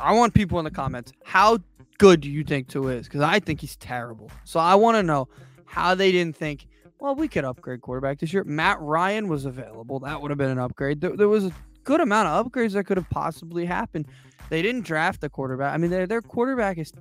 I 0.00 0.12
want 0.12 0.34
people 0.34 0.58
in 0.58 0.64
the 0.64 0.70
comments. 0.70 1.12
How 1.24 1.58
good 1.98 2.20
do 2.20 2.30
you 2.30 2.44
think 2.44 2.68
Tua 2.68 2.92
is? 2.92 3.06
Because 3.06 3.20
I 3.20 3.40
think 3.40 3.60
he's 3.60 3.76
terrible. 3.76 4.30
So 4.44 4.60
I 4.60 4.74
want 4.74 4.96
to 4.96 5.02
know 5.02 5.28
how 5.66 5.94
they 5.94 6.12
didn't 6.12 6.36
think, 6.36 6.66
well, 7.00 7.14
we 7.14 7.28
could 7.28 7.44
upgrade 7.44 7.80
quarterback 7.80 8.18
this 8.18 8.32
year. 8.32 8.44
Matt 8.44 8.80
Ryan 8.80 9.28
was 9.28 9.44
available. 9.44 10.00
That 10.00 10.20
would 10.20 10.30
have 10.30 10.38
been 10.38 10.50
an 10.50 10.58
upgrade. 10.58 11.00
There, 11.00 11.16
there 11.16 11.28
was 11.28 11.46
a 11.46 11.52
good 11.84 12.00
amount 12.00 12.28
of 12.28 12.46
upgrades 12.46 12.72
that 12.72 12.84
could 12.84 12.96
have 12.96 13.08
possibly 13.10 13.64
happened. 13.64 14.06
They 14.50 14.62
didn't 14.62 14.82
draft 14.82 15.20
the 15.20 15.28
quarterback. 15.28 15.74
I 15.74 15.78
mean, 15.78 15.90
their 15.90 16.06
their 16.06 16.22
quarterback 16.22 16.78
is 16.78 16.92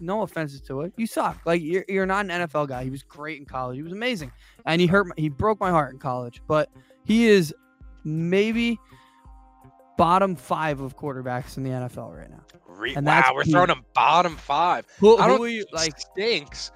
no 0.00 0.22
offenses 0.22 0.60
to 0.62 0.82
it. 0.82 0.92
You 0.96 1.06
suck. 1.06 1.40
Like 1.44 1.62
you're, 1.62 1.84
you're 1.88 2.06
not 2.06 2.24
an 2.24 2.30
NFL 2.30 2.68
guy. 2.68 2.84
He 2.84 2.90
was 2.90 3.02
great 3.02 3.38
in 3.38 3.46
college. 3.46 3.76
He 3.76 3.82
was 3.82 3.92
amazing, 3.92 4.32
and 4.66 4.80
he 4.80 4.86
hurt. 4.86 5.06
My, 5.06 5.14
he 5.16 5.28
broke 5.28 5.60
my 5.60 5.70
heart 5.70 5.92
in 5.92 5.98
college. 5.98 6.42
But 6.46 6.70
he 7.04 7.26
is 7.26 7.54
maybe 8.04 8.78
bottom 9.96 10.34
five 10.36 10.80
of 10.80 10.96
quarterbacks 10.96 11.56
in 11.56 11.62
the 11.62 11.70
NFL 11.70 12.16
right 12.16 12.30
now. 12.30 12.40
Re- 12.66 12.94
And 12.94 13.06
that's 13.06 13.28
wow, 13.28 13.34
we're 13.34 13.44
throwing 13.44 13.70
him 13.70 13.84
bottom 13.94 14.36
five. 14.36 14.86
Who, 14.98 15.16
I 15.18 15.26
don't 15.28 15.38
who 15.38 15.46
you 15.46 15.64
like? 15.72 15.98
stinks. 15.98 16.72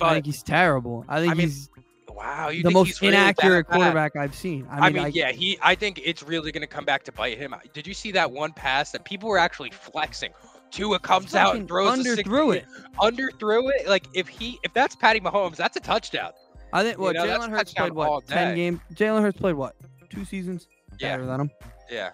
I 0.00 0.14
think 0.14 0.26
he's 0.26 0.42
terrible. 0.42 1.04
I 1.08 1.20
think 1.20 1.32
I 1.32 1.34
mean, 1.34 1.46
he's 1.48 1.70
wow, 2.10 2.48
you 2.48 2.62
the 2.62 2.70
most 2.70 2.88
he's 2.88 3.00
really 3.02 3.12
that 3.14 3.22
inaccurate 3.38 3.68
bad? 3.68 3.74
quarterback 3.76 4.16
I've 4.16 4.34
seen. 4.34 4.66
I 4.70 4.78
I 4.78 4.80
mean, 4.90 4.92
mean, 4.94 5.04
I, 5.04 5.08
yeah, 5.08 5.32
he. 5.32 5.58
I 5.62 5.74
think 5.74 6.00
it's 6.04 6.22
really 6.22 6.52
gonna 6.52 6.66
come 6.66 6.84
back 6.84 7.02
to 7.04 7.12
bite 7.12 7.38
him. 7.38 7.54
Did 7.72 7.86
you 7.86 7.94
see 7.94 8.10
that 8.12 8.30
one 8.30 8.52
pass 8.52 8.90
that 8.92 9.04
people 9.04 9.28
were 9.28 9.38
actually 9.38 9.70
flexing? 9.70 10.32
Tua 10.72 10.98
comes 10.98 11.34
out 11.34 11.54
and 11.56 11.66
throws 11.68 11.90
under 11.90 12.14
60 12.16 12.28
it. 12.50 12.64
Under 13.00 13.30
threw 13.38 13.68
it. 13.70 13.88
Like 13.88 14.06
if 14.14 14.26
he, 14.28 14.58
if 14.64 14.74
that's 14.74 14.96
Patty 14.96 15.20
Mahomes, 15.20 15.56
that's 15.56 15.76
a 15.76 15.80
touchdown. 15.80 16.32
I 16.72 16.82
think 16.82 16.98
you 16.98 17.04
what 17.04 17.14
know, 17.14 17.24
Jalen 17.24 17.48
Hurts 17.50 17.72
played 17.72 17.92
what 17.92 18.26
ten 18.26 18.54
games. 18.56 18.80
Jalen 18.92 19.22
Hurts 19.22 19.38
played 19.38 19.54
what 19.54 19.76
two 20.10 20.24
seasons 20.24 20.66
Yeah, 20.98 21.12
better 21.16 21.26
than 21.26 21.40
him. 21.42 21.50
yeah. 21.90 22.10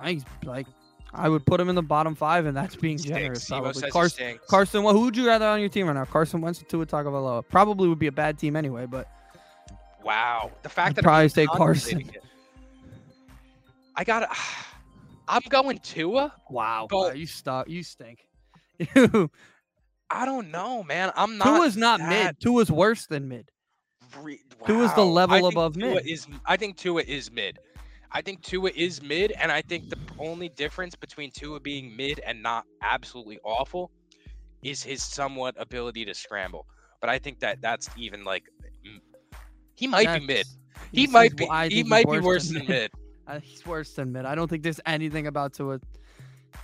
I 0.00 0.20
like 0.44 0.66
I 1.14 1.28
would 1.28 1.44
put 1.46 1.60
him 1.60 1.68
in 1.68 1.74
the 1.74 1.82
bottom 1.82 2.14
five, 2.14 2.46
and 2.46 2.56
that's 2.56 2.76
being 2.76 2.98
Stinks. 2.98 3.18
generous. 3.18 3.48
Probably 3.48 3.90
Carson. 3.90 4.38
Carson, 4.48 4.82
well, 4.82 4.92
who 4.94 5.00
would 5.06 5.16
you 5.16 5.26
rather 5.26 5.46
on 5.46 5.60
your 5.60 5.68
team 5.70 5.86
right 5.86 5.94
now? 5.94 6.04
Carson 6.04 6.40
Wentz 6.40 6.60
or 6.60 6.66
Tua 6.66 6.86
Tagovailoa? 6.86 7.44
Probably 7.48 7.88
would 7.88 7.98
be 7.98 8.08
a 8.08 8.12
bad 8.12 8.38
team 8.38 8.56
anyway, 8.56 8.86
but 8.86 9.08
Wow, 10.04 10.52
the 10.62 10.68
fact 10.68 10.90
I'd 10.90 10.96
that 10.96 11.02
probably 11.04 11.28
say 11.28 11.46
Carson. 11.46 12.00
it. 12.00 12.22
I 13.96 14.04
got. 14.04 14.28
I'm 15.30 15.42
going 15.50 15.78
Tua. 15.80 16.32
wow, 16.48 16.88
wow, 16.90 17.10
you 17.10 17.26
stop, 17.26 17.68
you 17.68 17.82
stink. 17.82 18.26
I 20.10 20.24
don't 20.24 20.50
know, 20.50 20.82
man. 20.82 21.12
I'm 21.16 21.36
not. 21.36 21.44
Tua's 21.58 21.76
not 21.76 22.00
that 22.00 22.08
mid. 22.08 22.40
Tua's 22.40 22.70
worse 22.70 23.06
than 23.06 23.28
mid. 23.28 23.50
re- 24.22 24.40
Tua's 24.66 24.94
the 24.94 25.04
level 25.04 25.46
above 25.48 25.74
Tua 25.74 25.94
mid. 25.96 26.06
Is 26.06 26.26
I 26.46 26.56
think 26.56 26.76
Tua 26.78 27.02
is 27.02 27.30
mid. 27.30 27.58
I 28.10 28.22
think 28.22 28.42
Tua 28.42 28.70
is 28.74 29.02
mid, 29.02 29.32
and 29.32 29.52
I 29.52 29.60
think 29.62 29.90
the 29.90 29.98
only 30.18 30.48
difference 30.48 30.94
between 30.94 31.30
Tua 31.30 31.60
being 31.60 31.94
mid 31.96 32.20
and 32.20 32.42
not 32.42 32.64
absolutely 32.82 33.38
awful 33.44 33.90
is 34.62 34.82
his 34.82 35.02
somewhat 35.02 35.54
ability 35.58 36.04
to 36.06 36.14
scramble. 36.14 36.66
But 37.00 37.10
I 37.10 37.18
think 37.18 37.38
that 37.40 37.60
that's 37.60 37.88
even 37.96 38.24
like 38.24 38.44
he 39.74 39.86
might 39.86 40.20
be 40.20 40.26
mid. 40.26 40.46
That's- 40.46 40.56
He 40.92 41.06
might 41.06 41.36
be. 41.36 41.48
I 41.48 41.68
He 41.68 41.82
might 41.84 42.10
be 42.10 42.20
worse 42.20 42.48
than 42.48 42.66
mid. 42.68 42.90
Uh, 43.26 43.40
he's 43.40 43.66
worse 43.66 43.92
than 43.92 44.10
mid. 44.12 44.24
I 44.24 44.34
don't 44.34 44.48
think 44.48 44.62
there's 44.62 44.80
anything 44.86 45.26
about 45.26 45.52
Tua 45.52 45.78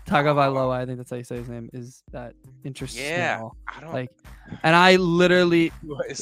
Tagovailoa. 0.07 0.73
I 0.77 0.87
think 0.87 0.97
that's 0.99 1.11
how 1.11 1.17
you 1.17 1.25
say 1.25 1.37
his 1.37 1.49
name. 1.49 1.69
Is 1.73 2.03
that 2.13 2.35
interesting? 2.65 3.05
at 3.05 3.19
Yeah. 3.19 3.41
all. 3.43 3.57
I 3.69 3.81
don't. 3.81 3.93
Like, 3.93 4.11
and 4.63 4.75
I 4.75 4.97
literally, 4.97 5.73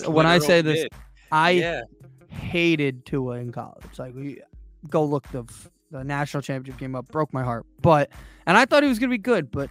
when 0.07 0.27
I 0.27 0.39
say 0.39 0.61
this. 0.63 0.87
I 1.31 1.51
yeah, 1.53 1.83
hated 2.29 3.07
Tua 3.07 3.37
in 3.37 3.53
college. 3.53 3.99
Like, 3.99 4.15
we 4.15 4.41
go 4.89 5.05
look 5.05 5.29
the 5.33 5.45
the 5.91 6.03
national 6.05 6.43
championship 6.43 6.81
game 6.81 6.95
up, 6.95 7.07
broke 7.09 7.33
my 7.33 7.43
heart. 7.43 7.67
But 7.81 8.11
and 8.47 8.57
I 8.57 8.65
thought 8.65 8.83
he 8.83 8.89
was 8.89 8.99
gonna 8.99 9.11
be 9.11 9.19
good, 9.19 9.51
but 9.51 9.69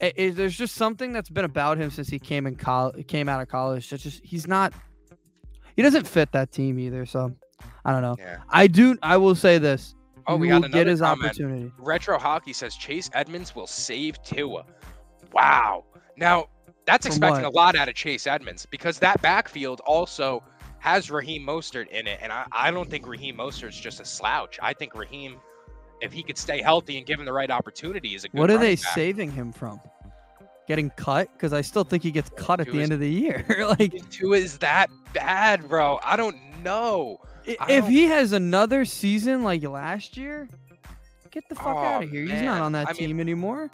i 0.00 0.12
i- 0.18 0.30
there's 0.30 0.56
just 0.56 0.74
something 0.76 1.12
that's 1.12 1.30
been 1.30 1.44
about 1.44 1.78
him 1.78 1.90
since 1.90 2.08
he 2.08 2.18
came 2.18 2.46
in 2.46 2.54
college, 2.56 3.06
came 3.06 3.28
out 3.28 3.40
of 3.40 3.48
college. 3.48 3.88
That's 3.90 4.02
just 4.02 4.24
he's 4.24 4.46
not. 4.46 4.72
He 5.74 5.82
doesn't 5.82 6.06
fit 6.06 6.32
that 6.32 6.52
team 6.52 6.78
either. 6.78 7.04
So 7.06 7.34
I 7.84 7.92
don't 7.92 8.02
know. 8.02 8.16
yeah. 8.18 8.38
I 8.48 8.66
do. 8.66 8.96
I 9.02 9.16
will 9.16 9.34
say 9.34 9.58
this. 9.58 9.94
Oh, 10.28 10.36
we 10.36 10.50
will 10.50 10.60
got 10.60 10.72
get 10.72 10.74
another 10.80 10.90
his 10.90 11.00
comment. 11.00 11.24
opportunity. 11.26 11.72
Retro 11.78 12.18
Hockey 12.18 12.52
says 12.52 12.74
Chase 12.76 13.08
Edmonds 13.12 13.54
will 13.54 13.66
save 13.68 14.20
Tua. 14.22 14.64
Wow. 15.32 15.84
Now, 16.16 16.46
that's 16.86 17.06
From 17.06 17.12
expecting 17.12 17.42
what? 17.44 17.52
a 17.52 17.56
lot 17.56 17.76
out 17.76 17.88
of 17.88 17.94
Chase 17.94 18.26
Edmonds 18.26 18.66
because 18.70 18.98
that 19.00 19.20
backfield 19.22 19.80
also 19.86 20.42
has 20.86 21.10
Raheem 21.10 21.44
Mostert 21.44 21.88
in 21.88 22.06
it. 22.06 22.20
And 22.22 22.32
I, 22.32 22.46
I 22.52 22.70
don't 22.70 22.88
think 22.88 23.08
Raheem 23.08 23.36
Mostert's 23.38 23.78
just 23.78 23.98
a 24.00 24.04
slouch. 24.04 24.56
I 24.62 24.72
think 24.72 24.94
Raheem, 24.94 25.34
if 26.00 26.12
he 26.12 26.22
could 26.22 26.38
stay 26.38 26.62
healthy 26.62 26.96
and 26.96 27.04
given 27.04 27.26
the 27.26 27.32
right 27.32 27.50
opportunity, 27.50 28.14
is 28.14 28.22
a 28.24 28.28
good 28.28 28.38
What 28.38 28.50
are 28.52 28.58
they 28.58 28.76
back. 28.76 28.94
saving 28.94 29.32
him 29.32 29.52
from? 29.52 29.80
Getting 30.68 30.90
cut? 30.90 31.28
Because 31.32 31.52
I 31.52 31.60
still 31.62 31.82
think 31.82 32.04
he 32.04 32.12
gets 32.12 32.30
cut 32.36 32.60
at 32.60 32.68
the 32.68 32.76
is- 32.78 32.82
end 32.84 32.92
of 32.92 33.00
the 33.00 33.10
year. 33.10 33.44
like, 33.78 33.92
Tua 34.10 34.36
is 34.36 34.58
that 34.58 34.88
bad, 35.12 35.68
bro. 35.68 35.98
I 36.04 36.16
don't 36.16 36.36
know. 36.62 37.18
i- 37.48 37.56
if 37.68 37.82
don't- 37.82 37.90
he 37.90 38.04
has 38.04 38.30
another 38.32 38.84
season 38.84 39.42
like 39.42 39.64
last 39.64 40.16
year, 40.16 40.48
get 41.32 41.48
the 41.48 41.56
fuck 41.56 41.66
Oh, 41.66 41.78
out 41.78 42.04
of 42.04 42.10
here. 42.10 42.22
He's 42.22 42.42
not 42.42 42.60
on 42.62 42.70
that 42.72 42.86
I 42.88 42.92
mean- 42.92 43.08
team 43.08 43.20
anymore. 43.20 43.70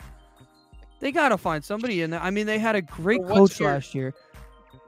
They 1.01 1.13
gotta 1.13 1.37
find 1.37 1.63
somebody 1.63 2.01
in 2.01 2.11
there. 2.11 2.21
I 2.21 2.31
mean, 2.31 2.47
they 2.47 2.59
had 2.59 2.75
a 2.77 2.81
great 2.83 3.23
coach 3.27 3.61
your- 3.61 3.71
last 3.73 3.95
year. 3.95 4.15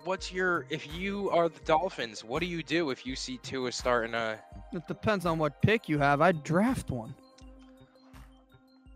What's 0.04 0.30
your, 0.32 0.66
if 0.70 0.92
you 0.94 1.30
are 1.30 1.48
the 1.48 1.60
Dolphins, 1.64 2.22
what 2.24 2.40
do 2.40 2.46
you 2.46 2.62
do 2.62 2.90
if 2.90 3.06
you 3.06 3.16
see 3.16 3.38
Tua 3.38 3.72
starting 3.72 4.14
a, 4.14 4.38
It 4.72 4.86
depends 4.86 5.24
on 5.26 5.38
what 5.38 5.60
pick 5.62 5.88
you 5.88 5.98
have. 5.98 6.20
I'd 6.20 6.42
draft 6.44 6.90
one. 6.90 7.14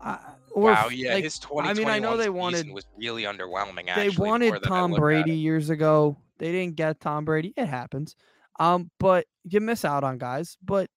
I, 0.01 0.19
or 0.51 0.71
wow, 0.71 0.87
yeah, 0.89 1.13
like, 1.15 1.23
his 1.23 1.39
I 1.61 1.73
mean, 1.73 1.89
I 1.89 1.99
know 1.99 2.15
they 2.15 2.23
season 2.23 2.33
wanted 2.35 2.71
was 2.71 2.85
really 2.97 3.23
underwhelming. 3.23 3.85
they 3.85 3.91
Actually, 4.07 4.15
more 4.17 4.27
wanted 4.27 4.63
Tom 4.63 4.91
Brady 4.93 5.33
years 5.35 5.69
ago. 5.69 6.15
They 6.37 6.51
didn't 6.51 6.75
get 6.75 6.99
Tom 7.01 7.25
Brady. 7.25 7.53
It 7.57 7.65
happens. 7.67 8.15
Um, 8.59 8.89
but 8.99 9.25
you 9.43 9.59
miss 9.59 9.83
out 9.83 10.03
on 10.03 10.17
guys. 10.17 10.57
But 10.63 10.89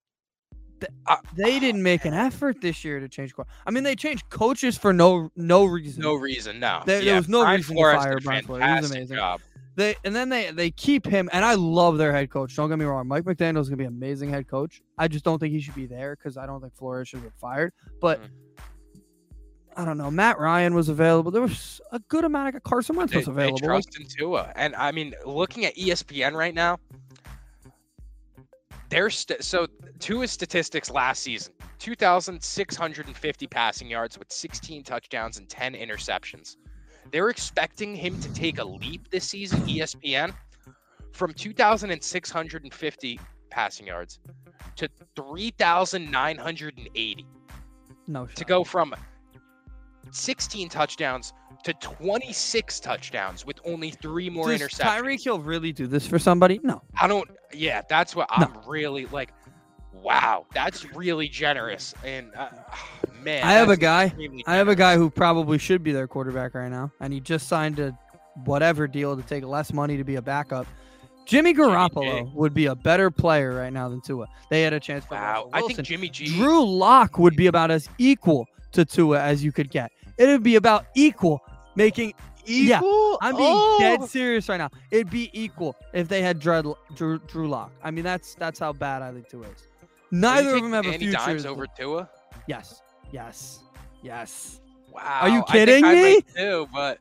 th- 0.81 0.93
Uh, 1.07 1.17
they 1.35 1.59
didn't 1.59 1.83
make 1.83 2.05
an 2.05 2.15
effort 2.15 2.61
this 2.61 2.85
year 2.85 3.01
to 3.01 3.09
change. 3.09 3.35
co- 3.35 3.47
I 3.67 3.71
mean, 3.73 3.83
they 3.83 3.97
changed 3.97 4.29
coaches 4.31 4.79
for 4.79 4.93
no 4.93 5.31
no 5.37 5.65
reason. 5.65 6.03
No 6.03 6.15
reason, 6.15 6.61
no. 6.61 6.83
There- 6.87 7.05
there 7.05 7.17
was 7.17 7.29
no 7.29 7.43
Brian 7.43 7.57
reason 7.59 7.75
to 7.77 7.81
Flores 7.81 7.97
fire 8.03 8.15
did 8.15 8.23
a 8.23 8.25
Brian 8.25 8.45
Flores. 8.45 8.65
He 8.65 8.71
was 8.71 8.91
amazing. 8.91 9.17
Job. 9.17 9.41
They 9.75 9.97
and 10.05 10.15
then 10.15 10.29
they 10.29 10.51
they 10.51 10.71
keep 10.71 11.07
him. 11.07 11.31
And 11.33 11.45
I 11.45 11.55
love 11.55 11.97
their 11.99 12.13
head 12.13 12.31
coach. 12.31 12.55
Don't 12.57 12.69
get 12.69 12.79
me 12.79 12.85
wrong. 12.85 13.09
Mike 13.09 13.25
McDaniel's 13.25 13.69
gonna 13.69 13.79
be 13.79 13.85
an 13.85 13.93
amazing 13.95 14.29
head 14.31 14.47
coach. 14.49 14.83
I 14.99 15.09
just 15.09 15.25
don't 15.25 15.39
think 15.39 15.53
he 15.55 15.61
should 15.61 15.75
be 15.75 15.87
there 15.87 16.15
because 16.17 16.37
I 16.37 16.45
don't 16.47 16.61
think 16.61 16.75
Flores 16.75 17.09
should 17.09 17.23
get 17.23 17.33
fired. 17.41 17.73
But 18.01 18.21
Mhm. 18.23 18.29
I 19.75 19.85
don't 19.87 19.97
know. 19.97 20.11
Matt 20.11 20.39
Ryan 20.39 20.75
was 20.75 20.91
available. 20.91 21.31
There 21.31 21.41
was 21.41 21.81
a 21.93 21.99
good 22.01 22.25
amount 22.25 22.55
of 22.55 22.63
Carson 22.63 22.95
Wentz 22.97 23.13
They, 23.13 23.17
was 23.21 23.27
they 23.27 23.33
available. 23.33 23.59
trust 23.61 23.99
in 23.99 24.07
Tua, 24.07 24.53
and 24.57 24.77
I 24.77 24.93
mean, 24.93 25.15
looking 25.25 25.65
at 25.65 25.75
ESPN 25.77 26.35
right 26.35 26.55
now, 26.55 26.79
their 28.91 29.09
st- 29.09 29.43
so 29.43 29.67
Tua's 29.99 30.31
statistics 30.31 30.91
last 30.91 31.23
season: 31.23 31.55
2,650 31.79 33.47
passing 33.47 33.89
yards 33.89 34.19
with 34.19 34.31
16 34.31 34.83
touchdowns 34.85 35.39
and 35.39 35.49
10 35.49 35.73
interceptions. 35.75 36.57
They're 37.11 37.31
expecting 37.31 37.95
him 37.95 38.19
to 38.21 38.33
take 38.33 38.59
a 38.59 38.65
leap 38.65 39.11
this 39.11 39.25
season. 39.25 39.61
ESPN 39.63 40.33
from 41.13 41.33
2,650 41.35 43.21
passing 43.51 43.87
yards 43.87 44.19
to 44.77 44.89
3,980 45.15 47.27
no 48.09 48.27
to 48.27 48.45
go 48.45 48.65
from 48.65 48.95
16 50.11 50.69
touchdowns 50.69 51.33
to 51.65 51.73
26 51.75 52.81
touchdowns 52.81 53.47
with 53.47 53.61
only 53.65 53.91
three 53.91 54.29
more 54.29 54.51
Does 54.51 54.61
interceptions. 54.61 54.81
Tyreek 54.81 55.23
Hill 55.23 55.39
really 55.39 55.73
do 55.73 55.87
this 55.87 56.05
for 56.07 56.19
somebody? 56.19 56.59
No. 56.63 56.83
I 57.01 57.07
don't. 57.07 57.31
Yeah, 57.53 57.83
that's 57.89 58.17
what 58.17 58.29
No. 58.39 58.47
I'm 58.47 58.69
really 58.69 59.07
like. 59.07 59.33
Wow, 59.93 60.47
that's 60.53 60.85
really 60.95 61.29
generous. 61.29 61.95
And 62.05 62.33
uh, 62.35 62.49
man, 63.23 63.43
I 63.45 63.53
have 63.53 63.69
a 63.71 63.77
guy. 63.77 64.13
I 64.47 64.57
have 64.57 64.69
a 64.69 64.75
guy 64.77 64.97
who 64.97 65.11
probably 65.11 65.59
should 65.59 65.83
be 65.83 65.93
their 65.93 66.07
quarterback 66.07 66.55
right 66.55 66.71
now, 66.71 66.91
and 67.01 67.13
he 67.13 67.21
just 67.21 67.49
signed 67.49 67.79
a 67.79 67.97
whatever 68.45 68.87
deal 68.87 69.17
to 69.17 69.23
take 69.23 69.45
less 69.45 69.73
money 69.73 69.97
to 69.97 70.05
be 70.05 70.17
a 70.17 70.23
backup. 70.23 70.67
Jimmy 71.27 71.55
Garoppolo 71.55 72.25
G. 72.25 72.31
would 72.35 72.53
be 72.53 72.67
a 72.67 72.75
better 72.75 73.11
player 73.11 73.55
right 73.55 73.73
now 73.73 73.89
than 73.89 74.01
Tua. 74.01 74.27
They 74.51 74.63
had 74.63 74.73
a 74.73 74.81
chance 74.81 75.05
for 75.05 75.15
Wow, 75.15 75.49
I 75.53 75.61
think 75.63 75.81
Jimmy 75.83 76.09
G. 76.09 76.27
Drew 76.27 76.65
Lock 76.65 77.19
would 77.19 77.37
be 77.37 77.47
about 77.47 77.71
as 77.71 77.89
equal 77.99 78.49
to 78.73 78.85
Tua 78.85 79.21
as 79.21 79.45
you 79.45 79.53
could 79.53 79.71
get. 79.71 79.93
It 80.19 80.27
would 80.27 80.43
be 80.43 80.57
about 80.57 80.87
equal, 80.95 81.41
making. 81.77 82.15
Yeah, 82.45 82.79
Equal? 82.79 83.19
I'm 83.23 83.37
being 83.37 83.49
Oh. 83.55 83.77
dead 83.79 84.03
serious 84.09 84.49
right 84.49 84.57
now. 84.57 84.69
It'd 84.91 85.11
be 85.11 85.31
equal 85.33 85.77
if 85.93 86.09
they 86.09 86.23
had 86.23 86.41
Drew, 86.41 86.75
Drew, 86.97 87.21
Drew 87.21 87.49
Lock. 87.49 87.71
I 87.85 87.93
mean, 87.93 88.03
that's 88.03 88.35
that's 88.35 88.59
how 88.59 88.73
bad 88.73 89.01
I 89.01 89.13
think 89.13 89.29
Tua 89.29 89.43
is. 89.45 89.69
Neither 90.11 90.57
of 90.57 90.63
them 90.63 90.73
have 90.73 90.85
a 90.87 90.99
future. 90.99 91.13
Dimes 91.13 91.47
over 91.47 91.67
Tua. 91.79 92.11
Yes, 92.49 92.83
yes, 93.13 93.61
yes. 94.03 94.61
Wow. 94.91 95.21
Are 95.23 95.29
you 95.29 95.43
I 95.49 95.53
kidding 95.53 95.85
I 95.85 95.95
me? 95.95 96.03
might 96.15 96.35
too, 96.37 96.69
but 96.73 96.99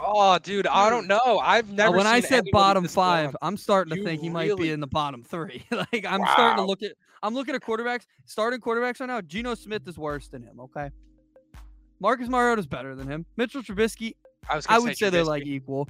oh, 0.00 0.38
dude, 0.38 0.66
I 0.66 0.90
don't 0.90 1.06
know. 1.08 1.38
I've 1.40 1.70
Uh, 1.70 1.74
never. 1.74 1.96
when 1.96 2.06
I 2.06 2.20
said 2.20 2.44
bottom 2.52 2.86
five, 2.86 3.26
long. 3.26 3.34
I'm 3.42 3.56
starting 3.56 3.90
to 3.92 3.96
You 3.98 4.04
think 4.04 4.20
he 4.20 4.28
might 4.28 4.56
be 4.56 4.70
in 4.70 4.80
the 4.80 4.86
bottom 4.86 5.24
three. 5.24 5.64
like 5.70 6.04
I'm 6.06 6.20
starting 6.32 6.58
to 6.58 6.64
look 6.64 6.82
at. 6.82 6.92
I'm 7.22 7.34
looking 7.34 7.54
at 7.56 7.62
quarterbacks. 7.62 8.06
Starting 8.26 8.60
quarterbacks 8.60 9.00
right 9.00 9.06
now. 9.06 9.20
Geno 9.20 9.54
Smith 9.56 9.82
is 9.88 9.98
worse 9.98 10.28
than 10.28 10.42
him. 10.42 10.60
Okay. 10.60 10.90
Marcus 12.00 12.28
Mariota 12.28 12.60
is 12.60 12.66
better 12.68 12.94
than 12.94 13.08
him. 13.08 13.26
Mitchell 13.36 13.60
Trubisky, 13.62 14.14
I 14.48 14.54
was. 14.54 14.66
I 14.68 14.78
would 14.78 14.96
say 14.96 15.10
they're 15.10 15.24
like 15.24 15.44
equal. 15.46 15.88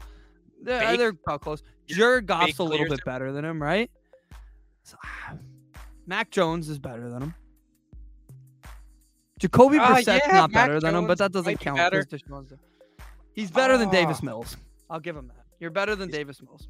They're, 0.62 0.80
Bake- 0.80 0.98
they're 0.98 1.08
about 1.26 1.42
close. 1.42 1.62
Jared 1.86 2.26
Goff's 2.26 2.46
Bake 2.46 2.58
a 2.60 2.62
little 2.62 2.86
bit 2.86 2.94
him. 3.00 3.04
better 3.04 3.30
than 3.30 3.44
him, 3.44 3.62
right? 3.62 3.90
So, 4.84 4.96
Mac 6.06 6.30
Jones 6.30 6.70
is 6.70 6.78
better 6.78 7.10
than 7.10 7.22
him. 7.22 7.34
Jacoby 9.38 9.78
Ah, 9.78 9.88
Brissett's 9.94 10.26
yeah, 10.26 10.34
not 10.34 10.50
Mac 10.52 10.66
better 10.66 10.80
than 10.80 10.94
him, 10.94 11.06
but 11.06 11.18
that 11.18 11.32
doesn't 11.32 11.58
count. 11.58 11.76
better. 11.76 12.04
'cause 12.04 12.20
Deshaun's 12.22 12.50
there. 12.50 12.58
He's 13.32 13.50
better 13.50 13.78
than 13.78 13.88
Davis 13.90 14.18
Ah. 14.22 14.26
Mills. 14.26 14.56
I'll 14.90 15.00
give 15.00 15.16
him 15.16 15.28
that. 15.28 15.44
You're 15.60 15.70
better 15.70 15.94
than 15.96 16.10
Davis 16.10 16.40
Mills. 16.42 16.68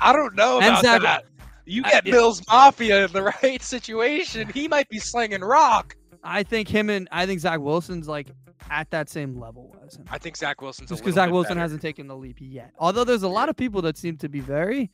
I 0.00 0.12
don't 0.12 0.34
know 0.34 0.56
And 0.60 0.70
about 0.70 0.82
Zach- 0.84 1.02
that. 1.02 1.24
You 1.66 1.82
get 1.82 2.06
yeah. 2.06 2.12
Mills 2.12 2.42
Mafia 2.48 3.04
in 3.06 3.12
the 3.12 3.22
right 3.42 3.62
situation, 3.62 4.48
he 4.52 4.66
might 4.66 4.88
be 4.88 4.98
slinging 4.98 5.40
rock. 5.42 5.94
I 6.24 6.42
think 6.42 6.68
him 6.68 6.90
and 6.90 7.08
I 7.12 7.26
think 7.26 7.40
Zach 7.40 7.60
Wilson's 7.60 8.08
like 8.08 8.28
at 8.70 8.90
that 8.90 9.08
same 9.08 9.38
level 9.38 9.74
as 9.86 9.96
him. 9.96 10.04
I 10.10 10.18
think 10.18 10.36
Zach 10.36 10.60
Wilson's 10.60 10.88
Just 10.88 11.02
because 11.02 11.14
Zach 11.14 11.30
Wilson 11.30 11.50
better. 11.50 11.60
hasn't 11.60 11.82
taken 11.82 12.06
the 12.08 12.16
leap 12.16 12.36
yet. 12.40 12.72
Although 12.78 13.04
there's 13.04 13.22
a 13.22 13.28
lot 13.28 13.48
of 13.48 13.56
people 13.56 13.82
that 13.82 13.96
seem 13.96 14.16
to 14.18 14.28
be 14.28 14.40
very 14.40 14.90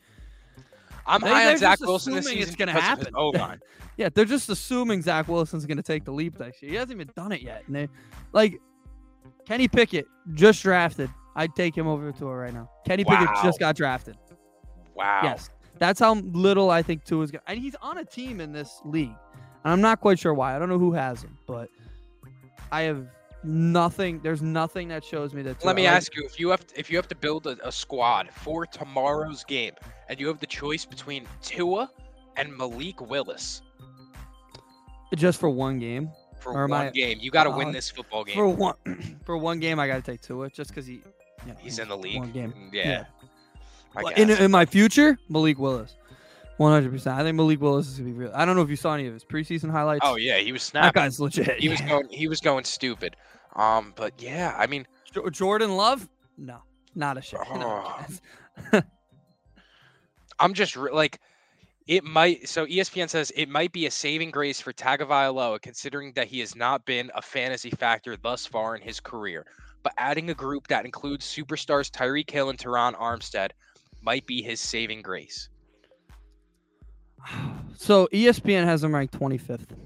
I'm 1.07 1.21
They- 1.21 1.29
high 1.29 1.51
on 1.53 1.59
Zach 1.59 1.81
Wilson 1.81 2.15
this 2.15 2.27
season 2.27 2.43
it's 2.43 2.61
of 2.61 2.69
his 2.69 2.83
happen. 2.83 3.15
O-line. 3.15 3.61
Yeah, 3.99 4.11
they're 4.13 4.27
just 4.27 4.51
assuming 4.51 5.01
Zach 5.01 5.27
Wilson's 5.27 5.65
going 5.65 5.79
to 5.79 5.83
take 5.83 6.05
the 6.05 6.11
leap 6.13 6.39
next 6.39 6.61
year. 6.61 6.71
He 6.73 6.77
hasn't 6.77 6.93
even 7.01 7.11
done 7.17 7.33
it 7.33 7.41
yet. 7.41 7.63
And 7.67 7.75
they, 7.75 7.89
like, 8.35 8.61
Kenny 9.47 9.69
Pickett 9.69 10.07
just 10.35 10.63
drafted. 10.63 11.09
I'd 11.35 11.55
take 11.55 11.75
him 11.75 11.87
over 11.87 12.13
to 12.13 12.19
Tua 12.19 12.35
right 12.37 12.53
now. 12.53 12.69
Kenny 12.87 13.05
Pickett 13.05 13.27
just 13.43 13.59
got 13.59 13.75
drafted. 13.75 14.19
Wow. 14.95 15.21
Yes, 15.23 15.49
that's 15.79 15.99
how 15.99 16.13
little 16.15 16.69
I 16.71 16.83
think 16.83 17.05
Tua's 17.05 17.31
going. 17.31 17.41
And 17.47 17.59
he's 17.59 17.75
on 17.81 17.97
a 17.97 18.05
team 18.05 18.39
in 18.39 18.53
this 18.53 18.83
league, 18.85 19.17
and 19.65 19.73
I'm 19.73 19.81
not 19.81 20.01
quite 20.03 20.19
sure 20.19 20.35
why. 20.35 20.55
I 20.55 20.59
don't 20.59 20.69
know 20.69 20.79
who 20.79 20.93
has 20.93 21.23
him, 21.23 21.39
but 21.47 21.71
I 22.71 22.83
have 22.83 23.07
nothing. 23.47 24.21
There's 24.23 24.43
nothing 24.43 24.89
that 24.89 25.05
shows 25.05 25.33
me 25.33 25.43
that. 25.43 25.65
Let 25.65 25.77
me 25.77 25.85
like, 25.85 25.93
ask 25.93 26.15
you 26.17 26.25
if 26.25 26.39
you 26.39 26.51
have 26.51 26.65
if 26.75 26.91
you 26.91 26.97
have 26.97 27.09
to 27.09 27.15
build 27.15 27.47
a, 27.47 27.57
a 27.67 27.73
squad 27.73 28.29
for 28.33 28.67
tomorrow's 28.67 29.45
game 29.45 29.73
and 30.09 30.19
you 30.21 30.27
have 30.29 30.41
the 30.41 30.47
choice 30.47 30.85
between 30.85 31.27
Tua 31.43 31.91
and 32.37 32.55
Malik 32.57 33.01
Willis 33.01 33.63
just 35.15 35.41
for 35.41 35.49
one 35.49 35.79
game. 35.79 36.11
for 36.41 36.53
Or 36.53 36.67
one 36.67 36.87
I- 36.87 36.91
game, 36.91 37.19
you 37.21 37.31
got 37.31 37.45
to 37.45 37.51
win 37.51 37.69
uh, 37.69 37.73
this 37.73 37.91
football 37.91 38.25
game. 38.25 38.35
For 38.35 38.49
one, 38.49 38.75
for 39.25 39.37
one 39.39 39.61
game, 39.61 39.79
I 39.79 39.87
got 39.87 39.97
to 39.97 40.03
take 40.03 40.21
Tua 40.21 40.51
just 40.51 40.71
because 40.71 40.87
he. 40.87 41.03
You 41.47 41.53
know, 41.53 41.59
He's 41.61 41.79
in 41.79 41.89
the 41.89 41.97
league. 41.97 42.19
One 42.19 42.33
game. 42.33 42.53
Mm, 42.53 42.71
Yeah. 42.73 43.05
Yeah. 44.05 44.11
In, 44.17 44.31
in 44.31 44.51
my 44.51 44.67
future, 44.67 45.17
Malik 45.29 45.59
Willis. 45.59 45.97
100%. 46.59 47.07
I 47.07 47.23
think 47.23 47.37
Malik 47.37 47.61
Willis 47.61 47.87
is 47.89 47.99
going 47.99 48.13
to 48.13 48.19
be 48.19 48.25
real. 48.25 48.33
I 48.35 48.45
don't 48.45 48.57
know 48.57 48.63
if 48.63 48.69
you 48.71 48.77
saw 48.77 48.95
any 48.95 49.07
of 49.07 49.15
his 49.15 49.25
preseason 49.25 49.71
highlights. 49.71 50.01
oh 50.05 50.17
yeah, 50.17 50.39
he 50.39 50.53
was 50.53 50.63
that 50.71 50.71
snapping. 50.93 51.03
guy's 51.03 51.21
legit. 51.21 51.59
He 51.61 51.69
was 51.69 51.81
going. 51.89 52.09
He 52.11 52.27
was 52.29 52.41
going 52.41 52.65
stupid. 52.65 53.15
Um, 53.57 53.93
but 53.97 54.13
yeah, 54.23 54.55
I 54.57 54.67
mean, 54.67 54.87
Jo- 55.13 55.29
Jordan 55.31 55.77
Love? 55.77 56.09
No, 56.37 56.59
not 56.95 57.19
a 57.19 57.23
shot. 57.23 57.47
Oh. 58.73 58.81
I'm 60.39 60.55
just 60.55 60.77
re- 60.77 60.93
like, 60.93 61.21
it 61.87 62.05
might. 62.05 62.49
So 62.49 62.67
ESPN 62.67 63.09
says 63.09 63.33
it 63.35 63.49
might 63.49 63.73
be 63.73 63.87
a 63.87 63.91
saving 63.91 64.31
grace 64.31 64.61
for 64.61 64.73
Tagovailoa, 64.73 65.61
considering 65.63 66.13
that 66.15 66.27
he 66.27 66.41
has 66.41 66.55
not 66.55 66.85
been 66.85 67.11
a 67.15 67.23
fantasy 67.23 67.71
factor 67.71 68.17
thus 68.17 68.45
far 68.47 68.77
in 68.77 68.83
his 68.83 69.01
career. 69.01 69.47
But 69.83 69.93
adding 69.99 70.31
a 70.31 70.35
group 70.35 70.69
that 70.69 70.85
includes 70.85 71.25
superstars 71.27 71.91
Tyreek 71.91 72.31
Hill 72.31 72.51
and 72.51 72.59
Terron 72.59 72.95
Armstead 72.99 73.51
might 74.03 74.27
be 74.27 74.43
his 74.43 74.61
saving 74.61 75.03
grace. 75.03 75.49
So 77.79 78.09
ESPN 78.11 78.65
has 78.65 78.83
him 78.83 78.95
ranked 78.95 79.19
25th. 79.21 79.77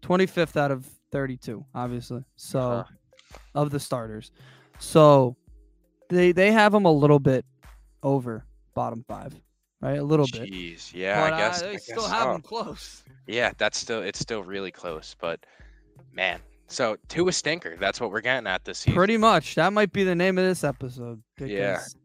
25th 0.00 0.56
out 0.56 0.70
of 0.70 0.88
32, 1.12 1.64
obviously. 1.74 2.24
So 2.36 2.60
Uh-huh. 2.60 3.38
of 3.54 3.70
the 3.70 3.80
starters. 3.80 4.30
So 4.78 5.36
they 6.08 6.32
they 6.32 6.52
have 6.52 6.72
him 6.74 6.84
a 6.84 6.92
little 6.92 7.18
bit 7.20 7.44
over 8.02 8.44
bottom 8.74 9.04
5, 9.06 9.34
right? 9.80 9.98
A 9.98 10.02
little 10.02 10.26
bit. 10.32 10.50
Jeez, 10.50 10.92
yeah, 10.94 11.20
but 11.28 11.32
I 11.34 11.38
guess. 11.38 11.62
uh, 11.62 11.66
I 11.68 11.76
still 11.76 11.96
guess 12.02 12.10
have 12.10 12.22
so. 12.22 12.34
him 12.34 12.42
close. 12.42 13.04
Yeah, 13.26 13.52
that's 13.58 13.78
still 13.78 14.02
it's 14.02 14.18
still 14.18 14.42
really 14.42 14.70
close, 14.70 15.14
but 15.20 15.44
man. 16.12 16.40
So 16.68 16.96
to 17.08 17.26
a 17.28 17.32
stinker, 17.32 17.76
that's 17.76 18.00
what 18.00 18.12
we're 18.12 18.20
getting 18.20 18.46
at 18.46 18.64
this 18.64 18.78
season. 18.78 18.94
Pretty 18.94 19.16
much. 19.16 19.56
That 19.56 19.72
might 19.72 19.92
be 19.92 20.04
the 20.04 20.14
name 20.14 20.38
of 20.38 20.44
this 20.44 20.62
episode. 20.62 21.20
Yeah, 21.38 21.72
because 21.72 21.96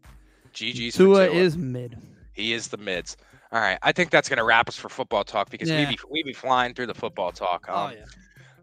GG's 0.53 0.95
Tua 0.95 1.27
Tua. 1.27 1.35
is 1.35 1.55
mid. 1.57 1.97
He 2.33 2.51
is 2.51 2.67
the 2.69 2.77
mids. 2.77 3.15
All 3.51 3.61
right, 3.61 3.77
I 3.83 3.91
think 3.91 4.09
that's 4.09 4.27
gonna 4.27 4.43
wrap 4.43 4.67
us 4.67 4.75
for 4.75 4.89
football 4.89 5.23
talk 5.23 5.49
because 5.49 5.69
Yeah. 5.69 5.87
we 5.87 5.95
be 5.95 5.99
we 6.09 6.23
be 6.23 6.33
flying 6.33 6.73
through 6.73 6.87
the 6.87 6.95
football 6.95 7.31
talk. 7.31 7.69
Um, 7.69 7.75
oh 7.91 7.93
yeah. 7.95 8.05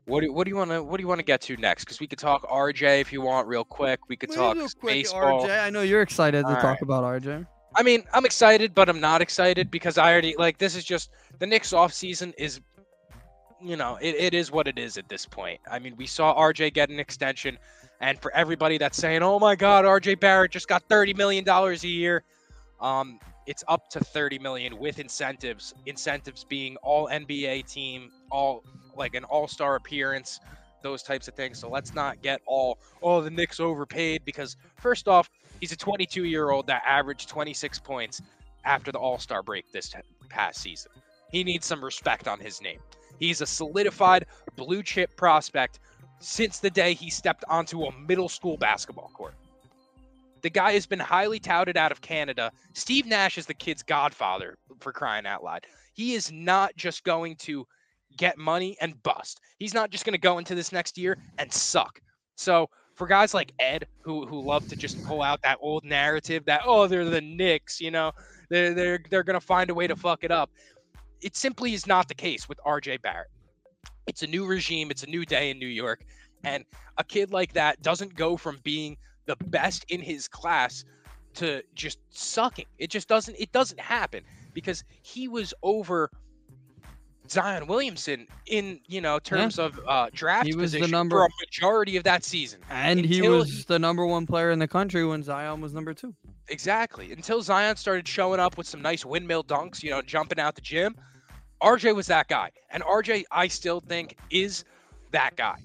What 0.07 0.23
do, 0.23 0.33
what 0.33 0.45
do 0.45 0.51
you 0.51 0.57
want 0.57 0.71
to 0.71 0.83
what 0.83 0.97
do 0.97 1.03
you 1.03 1.09
want 1.09 1.21
to 1.21 1.25
get 1.25 1.41
to 1.43 1.57
next? 1.57 1.85
Because 1.85 2.01
we 2.01 2.07
could 2.07 2.19
talk 2.19 2.43
RJ 2.49 3.01
if 3.01 3.13
you 3.13 3.21
want, 3.21 3.47
real 3.47 3.65
quick. 3.65 4.01
We 4.09 4.17
could 4.17 4.33
talk 4.33 4.57
quick 4.57 4.83
baseball. 4.83 5.47
RJ. 5.47 5.65
I 5.65 5.71
know 5.71 5.83
you're 5.83 6.03
excited 6.03 6.45
to 6.47 6.55
talk 6.55 6.65
right. 6.65 6.83
about 6.83 7.05
RJ. 7.05 7.47
I 7.75 7.83
mean, 7.83 8.05
I'm 8.13 8.25
excited, 8.25 8.75
but 8.75 8.89
I'm 8.89 9.01
not 9.01 9.23
excited 9.23 9.71
because 9.71 9.99
I 9.99 10.13
already 10.13 10.35
like 10.37 10.59
this 10.59 10.75
is 10.77 10.85
just 10.85 11.11
the 11.39 11.47
Knicks 11.47 11.73
off 11.73 11.93
season 11.93 12.35
is 12.37 12.61
you 13.65 13.77
know, 13.77 13.97
it, 14.03 14.17
it 14.17 14.35
is 14.35 14.51
what 14.51 14.67
it 14.67 14.77
is 14.77 14.99
at 14.99 15.09
this 15.09 15.25
point. 15.25 15.61
I 15.71 15.79
mean, 15.79 15.95
we 15.97 16.07
saw 16.07 16.35
RJ 16.35 16.75
get 16.75 16.91
an 16.91 16.99
extension, 16.99 17.57
and 18.01 18.21
for 18.21 18.35
everybody 18.35 18.77
that's 18.77 18.99
saying, 18.99 19.23
Oh 19.23 19.39
my 19.39 19.55
god, 19.55 19.85
RJ 19.85 20.19
Barrett 20.19 20.51
just 20.51 20.67
got 20.67 20.83
thirty 20.89 21.15
million 21.15 21.45
dollars 21.45 21.85
a 21.85 21.89
year, 21.89 22.25
um, 22.81 23.21
it's 23.47 23.65
up 23.69 23.89
to 23.91 24.01
30 24.01 24.39
million 24.39 24.79
with 24.79 24.99
incentives, 24.99 25.75
incentives 25.87 26.45
being 26.45 26.77
all 26.77 27.09
NBA 27.09 27.71
team, 27.71 28.11
all 28.31 28.65
like 28.97 29.15
an 29.15 29.25
all-star 29.25 29.77
appearance, 29.77 30.41
those 30.83 31.03
types 31.03 31.29
of 31.29 31.35
things. 31.35 31.59
So 31.59 31.69
let's 31.69 31.95
not 31.95 32.23
get 32.23 32.41
all, 32.47 32.79
oh, 33.03 33.21
the 33.21 33.31
Knicks 33.31 33.61
overpaid 33.61 34.25
because 34.25 34.57
first 34.77 35.09
off, 35.09 35.31
he's 35.61 35.73
a 35.73 35.77
22 35.77 36.25
year 36.25 36.51
old 36.51 36.67
that 36.67 36.83
averaged 36.87 37.29
26 37.29 37.79
points 37.81 38.21
after 38.65 38.93
the 38.93 38.99
All 38.99 39.19
Star 39.19 39.43
break 39.43 39.71
this 39.73 39.95
past 40.29 40.61
season. 40.61 40.93
He 41.31 41.45
needs 41.45 41.67
some 41.67 41.83
respect 41.83 42.29
on 42.29 42.39
his 42.39 42.61
name. 42.61 42.79
He's 43.19 43.41
a 43.41 43.47
solidified 43.47 44.27
blue 44.57 44.83
chip 44.83 45.17
prospect 45.17 45.79
since 46.19 46.59
the 46.59 46.71
day 46.71 46.95
he 46.95 47.11
stepped 47.11 47.45
onto 47.49 47.85
a 47.85 47.99
middle 48.01 48.29
school 48.29 48.57
basketball 48.57 49.11
court. 49.15 49.35
The 50.43 50.51
guy 50.51 50.73
has 50.73 50.87
been 50.87 50.99
highly 50.99 51.39
touted 51.39 51.77
out 51.77 51.93
of 51.93 52.01
Canada. 52.01 52.51
Steve 52.73 53.07
Nash 53.07 53.39
is 53.39 53.47
the 53.47 53.55
kid's 53.55 53.83
godfather 53.83 54.59
for 54.81 54.93
crying 54.93 55.25
out 55.25 55.45
loud. 55.45 55.67
He 55.95 56.15
is 56.15 56.33
not 56.33 56.75
just 56.77 57.05
going 57.05 57.37
to 57.37 57.67
get 58.17 58.39
money 58.39 58.77
and 58.81 59.01
bust. 59.03 59.41
He's 59.59 59.75
not 59.75 59.91
just 59.91 60.05
going 60.05 60.15
to 60.15 60.19
go 60.19 60.39
into 60.39 60.55
this 60.55 60.73
next 60.73 60.99
year 60.99 61.19
and 61.39 61.53
suck. 61.53 62.01
So 62.37 62.69
for 62.95 63.07
guys 63.07 63.35
like 63.35 63.53
Ed, 63.59 63.87
who 64.01 64.27
who 64.27 64.41
love 64.41 64.69
to 64.69 64.77
just 64.77 65.03
pull 65.05 65.23
out 65.23 65.41
that 65.43 65.59
old 65.61 65.85
narrative 65.85 66.45
that 66.47 66.63
oh 66.67 66.87
they're 66.87 67.05
the 67.05 67.21
Knicks, 67.21 67.81
you 67.81 67.91
know, 67.91 68.13
they're 68.49 68.75
they're 68.75 69.01
they're 69.11 69.23
gonna 69.23 69.41
find 69.41 69.71
a 69.71 69.75
way 69.75 69.87
to 69.87 69.97
fuck 69.97 70.25
it 70.25 70.31
up. 70.31 70.51
It 71.21 71.37
simply 71.37 71.73
is 71.73 71.87
not 71.87 72.09
the 72.09 72.15
case 72.15 72.49
with 72.49 72.59
R.J. 72.65 72.99
Barrett. 72.99 73.29
It's 74.07 74.23
a 74.23 74.27
new 74.27 74.45
regime. 74.45 74.91
It's 74.91 75.05
a 75.05 75.07
new 75.07 75.25
day 75.25 75.51
in 75.51 75.59
New 75.59 75.67
York, 75.67 76.05
and 76.45 76.65
a 76.99 77.05
kid 77.05 77.33
like 77.33 77.53
that 77.53 77.81
doesn't 77.83 78.15
go 78.15 78.37
from 78.37 78.59
being 78.63 78.97
the 79.27 79.37
best 79.47 79.85
in 79.89 80.01
his 80.01 80.27
class 80.29 80.85
to 81.35 81.63
just 81.75 81.99
sucking. 82.11 82.67
It 82.79 82.91
just 82.91 83.09
doesn't. 83.09 83.37
It 83.39 83.53
doesn't 83.53 83.81
happen 83.81 84.25
because 84.53 84.85
he 85.03 85.29
was 85.29 85.55
over 85.63 86.11
Zion 87.33 87.67
Williamson 87.67 88.27
in 88.47 88.81
you 88.87 89.01
know 89.01 89.19
terms 89.19 89.59
of 89.59 89.79
uh, 89.87 90.09
draft 90.13 90.47
He 90.47 90.55
was 90.55 90.73
the 90.73 90.79
position 90.79 90.91
number- 90.93 91.17
for 91.17 91.25
a 91.27 91.29
majority 91.45 91.97
of 91.97 92.05
that 92.05 92.25
season. 92.25 92.61
And 92.71 93.05
he 93.05 93.27
was 93.29 93.51
he- 93.51 93.65
the 93.69 93.79
number 93.79 94.07
one 94.07 94.27
player 94.27 94.51
in 94.51 94.59
the 94.59 94.69
country 94.69 95.05
when 95.07 95.23
Zion 95.23 95.61
was 95.61 95.73
number 95.75 95.95
two. 95.95 96.15
Exactly. 96.49 97.13
Until 97.13 97.41
Zion 97.43 97.77
started 97.77 98.07
showing 98.07 98.41
up 98.41 98.59
with 98.59 98.67
some 98.67 98.83
nice 98.83 99.05
windmill 99.05 99.45
dunks, 99.45 99.83
you 99.83 99.91
know, 99.91 100.03
jumping 100.03 100.39
out 100.39 100.55
the 100.55 100.61
gym, 100.61 100.95
RJ 101.63 101.95
was 101.95 102.07
that 102.09 102.29
guy. 102.29 102.51
And 102.71 102.83
RJ, 102.83 103.25
I 103.31 103.49
still 103.49 103.81
think, 103.81 104.17
is 104.31 104.65
that 105.13 105.37
guy. 105.37 105.57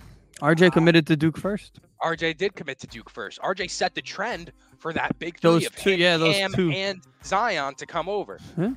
RJ 0.41 0.61
Wow. 0.67 0.69
committed 0.69 1.07
to 1.07 1.15
Duke 1.17 1.37
first. 1.37 1.79
RJ 2.03 2.37
did 2.37 2.55
commit 2.55 2.79
to 2.79 2.87
Duke 2.87 3.09
first. 3.09 3.39
RJ 3.41 3.69
set 3.71 3.95
the 3.95 4.01
trend 4.03 4.51
for 4.77 4.93
that 4.93 5.17
big 5.17 5.39
Those 5.41 5.63
three 5.63 5.67
of 5.67 5.75
two- 5.75 5.89
him, 5.91 5.99
yeah, 5.99 6.17
those 6.17 6.35
Cam, 6.35 6.53
two. 6.53 6.71
and 6.71 7.01
Zion 7.23 7.73
to 7.75 7.85
come 7.87 8.07
over. 8.07 8.39
Yeah. 8.55 8.71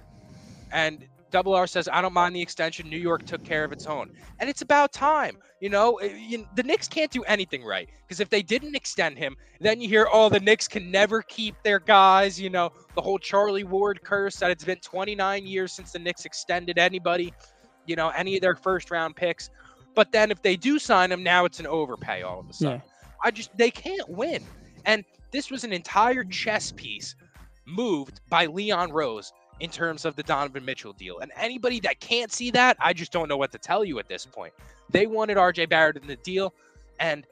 And 0.72 1.06
Double 1.30 1.54
R 1.54 1.66
says, 1.66 1.88
I 1.92 2.02
don't 2.02 2.12
mind 2.12 2.34
the 2.34 2.42
extension. 2.42 2.88
New 2.88 2.98
York 2.98 3.24
took 3.24 3.42
care 3.44 3.64
of 3.64 3.72
its 3.72 3.86
own. 3.86 4.10
And 4.38 4.50
it's 4.50 4.62
about 4.62 4.92
time. 4.92 5.36
You 5.60 5.68
know, 5.68 6.00
Uh, 6.00 6.06
you, 6.06 6.46
the 6.56 6.62
Knicks 6.62 6.88
can't 6.88 7.10
do 7.10 7.22
anything 7.24 7.64
right. 7.64 7.88
Because 8.02 8.20
if 8.20 8.28
they 8.30 8.42
didn't 8.42 8.74
extend 8.74 9.18
him, 9.18 9.36
then 9.60 9.80
you 9.80 9.88
hear, 9.88 10.08
oh, 10.12 10.28
the 10.28 10.40
Knicks 10.40 10.66
can 10.68 10.90
never 10.90 11.22
keep 11.22 11.54
their 11.62 11.78
guys. 11.78 12.40
You 12.40 12.50
know, 12.50 12.70
the 12.94 13.02
whole 13.02 13.18
Charlie 13.18 13.64
Ward 13.64 14.02
curse 14.02 14.36
that 14.36 14.50
it's 14.50 14.64
been 14.64 14.78
29 14.80 15.46
years 15.46 15.72
since 15.72 15.92
the 15.92 15.98
Knicks 15.98 16.24
extended 16.24 16.78
anybody, 16.78 17.32
you 17.86 17.96
know, 17.96 18.08
any 18.10 18.36
of 18.36 18.42
their 18.42 18.56
first 18.56 18.90
round 18.90 19.16
picks. 19.16 19.50
But 19.94 20.12
then 20.12 20.30
if 20.30 20.40
they 20.42 20.56
do 20.56 20.78
sign 20.78 21.12
him, 21.12 21.22
now 21.22 21.44
it's 21.44 21.60
an 21.60 21.66
overpay 21.66 22.22
all 22.22 22.40
of 22.40 22.48
a 22.48 22.52
sudden. 22.52 22.82
I 23.22 23.30
just, 23.30 23.56
they 23.56 23.70
can't 23.70 24.08
win. 24.08 24.42
And 24.86 25.04
this 25.30 25.50
was 25.50 25.64
an 25.64 25.72
entire 25.72 26.24
chess 26.24 26.72
piece 26.72 27.14
moved 27.66 28.20
by 28.30 28.46
Leon 28.46 28.92
Rose 28.92 29.32
in 29.60 29.70
terms 29.70 30.04
of 30.04 30.16
the 30.16 30.22
Donovan 30.22 30.64
Mitchell 30.64 30.92
deal. 30.94 31.18
And 31.20 31.30
anybody 31.36 31.80
that 31.80 32.00
can't 32.00 32.32
see 32.32 32.50
that, 32.52 32.76
I 32.80 32.92
just 32.92 33.12
don't 33.12 33.28
know 33.28 33.36
what 33.36 33.52
to 33.52 33.58
tell 33.58 33.84
you 33.84 33.98
at 33.98 34.08
this 34.08 34.26
point. 34.26 34.52
They 34.88 35.06
wanted 35.06 35.36
RJ 35.36 35.68
Barrett 35.68 35.96
in 35.96 36.06
the 36.06 36.16
deal, 36.16 36.54
and 36.98 37.26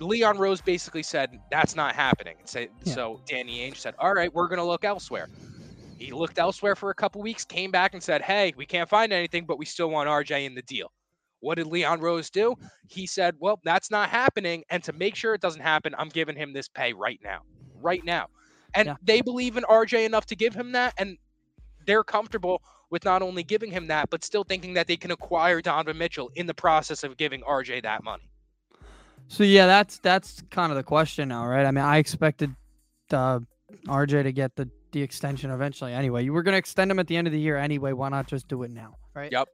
Leon 0.00 0.38
Rose 0.38 0.60
basically 0.60 1.02
said 1.02 1.38
that's 1.50 1.74
not 1.74 1.94
happening. 1.94 2.36
So, 2.44 2.60
Yeah. 2.60 2.68
so 2.84 3.20
Danny 3.26 3.58
Ainge 3.58 3.76
said, 3.76 3.94
"All 3.98 4.14
right, 4.14 4.32
we're 4.32 4.48
going 4.48 4.58
to 4.58 4.64
look 4.64 4.84
elsewhere." 4.84 5.28
He 5.98 6.12
looked 6.12 6.38
elsewhere 6.38 6.76
for 6.76 6.90
a 6.90 6.94
couple 6.94 7.20
weeks, 7.20 7.44
came 7.44 7.70
back 7.70 7.92
and 7.92 8.02
said, 8.02 8.22
"Hey, 8.22 8.52
we 8.56 8.64
can't 8.64 8.88
find 8.88 9.12
anything, 9.12 9.44
but 9.44 9.58
we 9.58 9.64
still 9.64 9.90
want 9.90 10.08
RJ 10.08 10.44
in 10.44 10.54
the 10.54 10.62
deal." 10.62 10.92
What 11.40 11.56
did 11.56 11.66
Leon 11.66 12.00
Rose 12.00 12.30
do? 12.30 12.56
He 12.88 13.06
said, 13.06 13.36
"Well, 13.38 13.60
that's 13.64 13.90
not 13.90 14.08
happening, 14.08 14.64
and 14.70 14.82
to 14.84 14.92
make 14.92 15.14
sure 15.14 15.34
it 15.34 15.40
doesn't 15.40 15.62
happen, 15.62 15.94
I'm 15.98 16.08
giving 16.08 16.36
him 16.36 16.52
this 16.52 16.68
pay 16.68 16.92
right 16.92 17.20
now, 17.22 17.42
right 17.74 18.04
now." 18.04 18.28
And 18.74 18.86
Yeah. 18.86 18.96
they 19.02 19.20
believe 19.20 19.56
in 19.56 19.64
RJ 19.64 20.04
enough 20.04 20.26
to 20.26 20.36
give 20.36 20.54
him 20.54 20.72
that, 20.72 20.94
and 20.98 21.16
they're 21.86 22.04
comfortable 22.04 22.62
with 22.90 23.04
not 23.04 23.22
only 23.22 23.42
giving 23.42 23.70
him 23.70 23.86
that, 23.88 24.10
but 24.10 24.24
still 24.24 24.44
thinking 24.44 24.74
that 24.74 24.86
they 24.86 24.96
can 24.96 25.10
acquire 25.10 25.60
Donovan 25.60 25.98
Mitchell 25.98 26.30
in 26.34 26.46
the 26.46 26.54
process 26.54 27.04
of 27.04 27.16
giving 27.16 27.42
RJ 27.42 27.82
that 27.82 28.02
money. 28.02 28.30
So 29.28 29.44
yeah, 29.44 29.66
that's 29.66 29.98
that's 29.98 30.42
kind 30.50 30.72
of 30.72 30.76
the 30.76 30.82
question 30.82 31.28
now, 31.28 31.46
right? 31.46 31.66
I 31.66 31.70
mean, 31.70 31.84
I 31.84 31.98
expected 31.98 32.54
uh, 33.12 33.40
RJ 33.86 34.22
to 34.22 34.32
get 34.32 34.56
the 34.56 34.70
the 34.92 35.02
extension 35.02 35.50
eventually. 35.50 35.92
Anyway, 35.92 36.24
you 36.24 36.32
were 36.32 36.42
going 36.42 36.54
to 36.54 36.58
extend 36.58 36.90
him 36.90 36.98
at 36.98 37.06
the 37.06 37.16
end 37.16 37.26
of 37.26 37.32
the 37.32 37.38
year 37.40 37.58
anyway. 37.58 37.92
Why 37.92 38.08
not 38.08 38.26
just 38.26 38.48
do 38.48 38.62
it 38.62 38.70
now, 38.70 38.96
right? 39.14 39.30
Yep. 39.30 39.48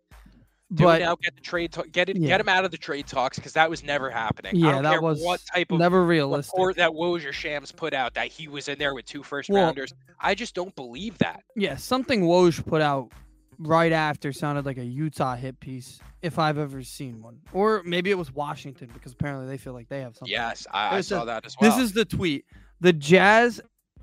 Do 0.74 0.84
But 0.84 1.00
it 1.00 1.04
now, 1.04 1.16
get 1.16 1.34
the 1.36 1.40
trade, 1.40 1.70
talk, 1.72 1.90
get 1.92 2.08
it, 2.08 2.16
Yeah. 2.16 2.28
get 2.28 2.40
him 2.40 2.48
out 2.48 2.64
of 2.64 2.70
the 2.70 2.76
trade 2.78 3.06
talks 3.06 3.38
because 3.38 3.52
that 3.52 3.70
was 3.70 3.84
never 3.84 4.10
happening. 4.10 4.56
Yeah, 4.56 4.80
that 4.82 5.02
was 5.02 5.22
what 5.22 5.40
type 5.54 5.70
of 5.70 5.78
never 5.78 6.04
realistic. 6.04 6.52
report 6.52 6.76
that 6.76 6.90
Woj 6.90 7.24
or 7.24 7.32
Shams 7.32 7.70
put 7.70 7.94
out 7.94 8.14
that 8.14 8.28
he 8.28 8.48
was 8.48 8.68
in 8.68 8.78
there 8.78 8.94
with 8.94 9.04
two 9.04 9.22
first 9.22 9.48
Well- 9.50 9.64
rounders. 9.66 9.92
I 10.20 10.34
just 10.34 10.54
don't 10.54 10.74
believe 10.74 11.16
that. 11.18 11.42
Yeah, 11.54 11.76
something 11.76 12.22
Woj 12.22 12.64
put 12.66 12.82
out 12.82 13.12
right 13.58 13.92
after 13.92 14.32
sounded 14.32 14.66
like 14.66 14.78
a 14.78 14.84
Utah 14.84 15.36
hit 15.36 15.60
piece, 15.60 16.00
if 16.22 16.38
I've 16.40 16.58
ever 16.58 16.82
seen 16.82 17.22
one. 17.22 17.38
Or 17.52 17.82
maybe 17.84 18.10
it 18.10 18.18
was 18.18 18.32
Washington 18.32 18.90
because 18.92 19.12
apparently 19.12 19.46
they 19.46 19.58
feel 19.58 19.74
like 19.74 19.88
they 19.88 20.00
have 20.00 20.16
something. 20.16 20.32
Yes, 20.32 20.66
I, 20.72 20.88
I 20.88 20.90
There's 20.94 21.06
a- 21.06 21.08
saw 21.10 21.24
that 21.26 21.46
as 21.46 21.54
well. 21.60 21.70
This 21.70 21.78
is 21.80 21.92
the 21.92 22.04
tweet. 22.04 22.46
The 22.80 22.92
Jazz 22.92 23.60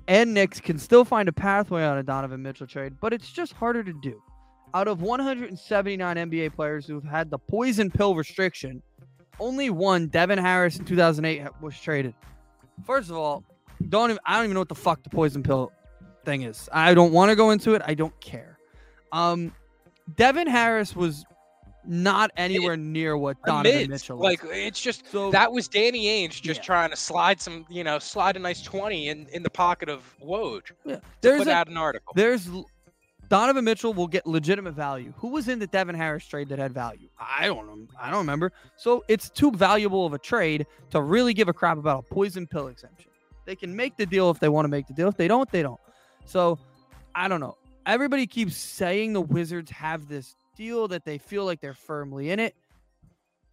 and 0.08 0.32
Knicks 0.32 0.58
can 0.58 0.78
still 0.78 1.04
find 1.04 1.28
a 1.28 1.32
pathway 1.32 1.84
on 1.84 1.98
a 1.98 2.02
Donovan 2.02 2.42
Mitchell 2.42 2.66
trade, 2.66 2.94
but 3.00 3.12
it's 3.12 3.30
just 3.30 3.52
harder 3.52 3.84
to 3.84 3.92
do. 3.92 4.22
Out 4.74 4.88
of 4.88 5.02
179 5.02 6.16
NBA 6.16 6.54
players 6.54 6.86
who've 6.86 7.04
had 7.04 7.30
the 7.30 7.38
poison 7.38 7.90
pill 7.90 8.14
restriction, 8.14 8.82
only 9.38 9.70
one, 9.70 10.06
Devin 10.08 10.38
Harris 10.38 10.78
in 10.78 10.84
2008, 10.84 11.42
was 11.60 11.78
traded. 11.78 12.14
First 12.86 13.10
of 13.10 13.16
all, 13.16 13.44
don't 13.88 14.10
even, 14.10 14.20
I 14.24 14.36
don't 14.36 14.44
even 14.44 14.54
know 14.54 14.60
what 14.60 14.68
the 14.68 14.74
fuck 14.74 15.02
the 15.02 15.10
poison 15.10 15.42
pill 15.42 15.72
thing 16.24 16.42
is. 16.42 16.68
I 16.72 16.94
don't 16.94 17.12
want 17.12 17.30
to 17.30 17.36
go 17.36 17.50
into 17.50 17.74
it. 17.74 17.82
I 17.84 17.94
don't 17.94 18.18
care. 18.20 18.58
Um, 19.12 19.52
Devin 20.16 20.46
Harris 20.46 20.96
was 20.96 21.24
not 21.84 22.30
anywhere 22.36 22.76
near 22.76 23.16
what 23.16 23.36
Donovan 23.44 23.72
mid. 23.78 23.90
Mitchell 23.90 24.16
was. 24.16 24.24
Like 24.24 24.40
it's 24.44 24.80
just 24.80 25.10
so 25.10 25.30
that 25.32 25.50
was 25.52 25.66
Danny 25.68 26.04
Ainge 26.04 26.40
just 26.40 26.60
Yeah. 26.60 26.64
trying 26.64 26.90
to 26.90 26.96
slide 26.96 27.40
some, 27.40 27.66
you 27.68 27.82
know, 27.82 27.98
slide 27.98 28.36
a 28.36 28.38
nice 28.38 28.62
twenty 28.62 29.08
in 29.08 29.26
in 29.32 29.42
the 29.42 29.50
pocket 29.50 29.88
of 29.88 30.02
Woj 30.24 30.62
yeah, 30.84 30.98
there's 31.20 31.40
put 31.40 31.48
a, 31.48 31.52
out 31.52 31.68
an 31.68 31.76
article. 31.76 32.12
There's 32.14 32.48
Donovan 33.32 33.64
Mitchell 33.64 33.94
will 33.94 34.08
get 34.08 34.26
legitimate 34.26 34.74
value. 34.74 35.14
Who 35.16 35.28
was 35.28 35.48
in 35.48 35.58
the 35.58 35.66
Devin 35.66 35.94
Harris 35.94 36.26
trade 36.26 36.50
that 36.50 36.58
had 36.58 36.74
value? 36.74 37.08
I 37.18 37.46
don't 37.46 37.66
know. 37.66 37.86
I 37.98 38.10
don't 38.10 38.18
remember. 38.18 38.52
So 38.76 39.02
it's 39.08 39.30
too 39.30 39.50
valuable 39.50 40.04
of 40.04 40.12
a 40.12 40.18
trade 40.18 40.66
to 40.90 41.00
really 41.00 41.32
give 41.32 41.48
a 41.48 41.54
crap 41.54 41.78
about 41.78 42.04
a 42.10 42.14
poison 42.14 42.46
pill 42.46 42.66
exemption. 42.66 43.10
They 43.46 43.56
can 43.56 43.74
make 43.74 43.96
the 43.96 44.04
deal 44.04 44.28
if 44.28 44.38
they 44.38 44.50
want 44.50 44.66
to 44.66 44.68
make 44.68 44.86
the 44.86 44.92
deal. 44.92 45.08
If 45.08 45.16
they 45.16 45.28
don't, 45.28 45.50
they 45.50 45.62
don't. 45.62 45.80
So 46.26 46.58
I 47.14 47.26
don't 47.26 47.40
know. 47.40 47.56
Everybody 47.86 48.26
keeps 48.26 48.54
saying 48.54 49.14
the 49.14 49.22
Wizards 49.22 49.70
have 49.70 50.08
this 50.08 50.36
deal 50.54 50.86
that 50.88 51.06
they 51.06 51.16
feel 51.16 51.46
like 51.46 51.62
they're 51.62 51.72
firmly 51.72 52.28
in 52.32 52.38
it. 52.38 52.54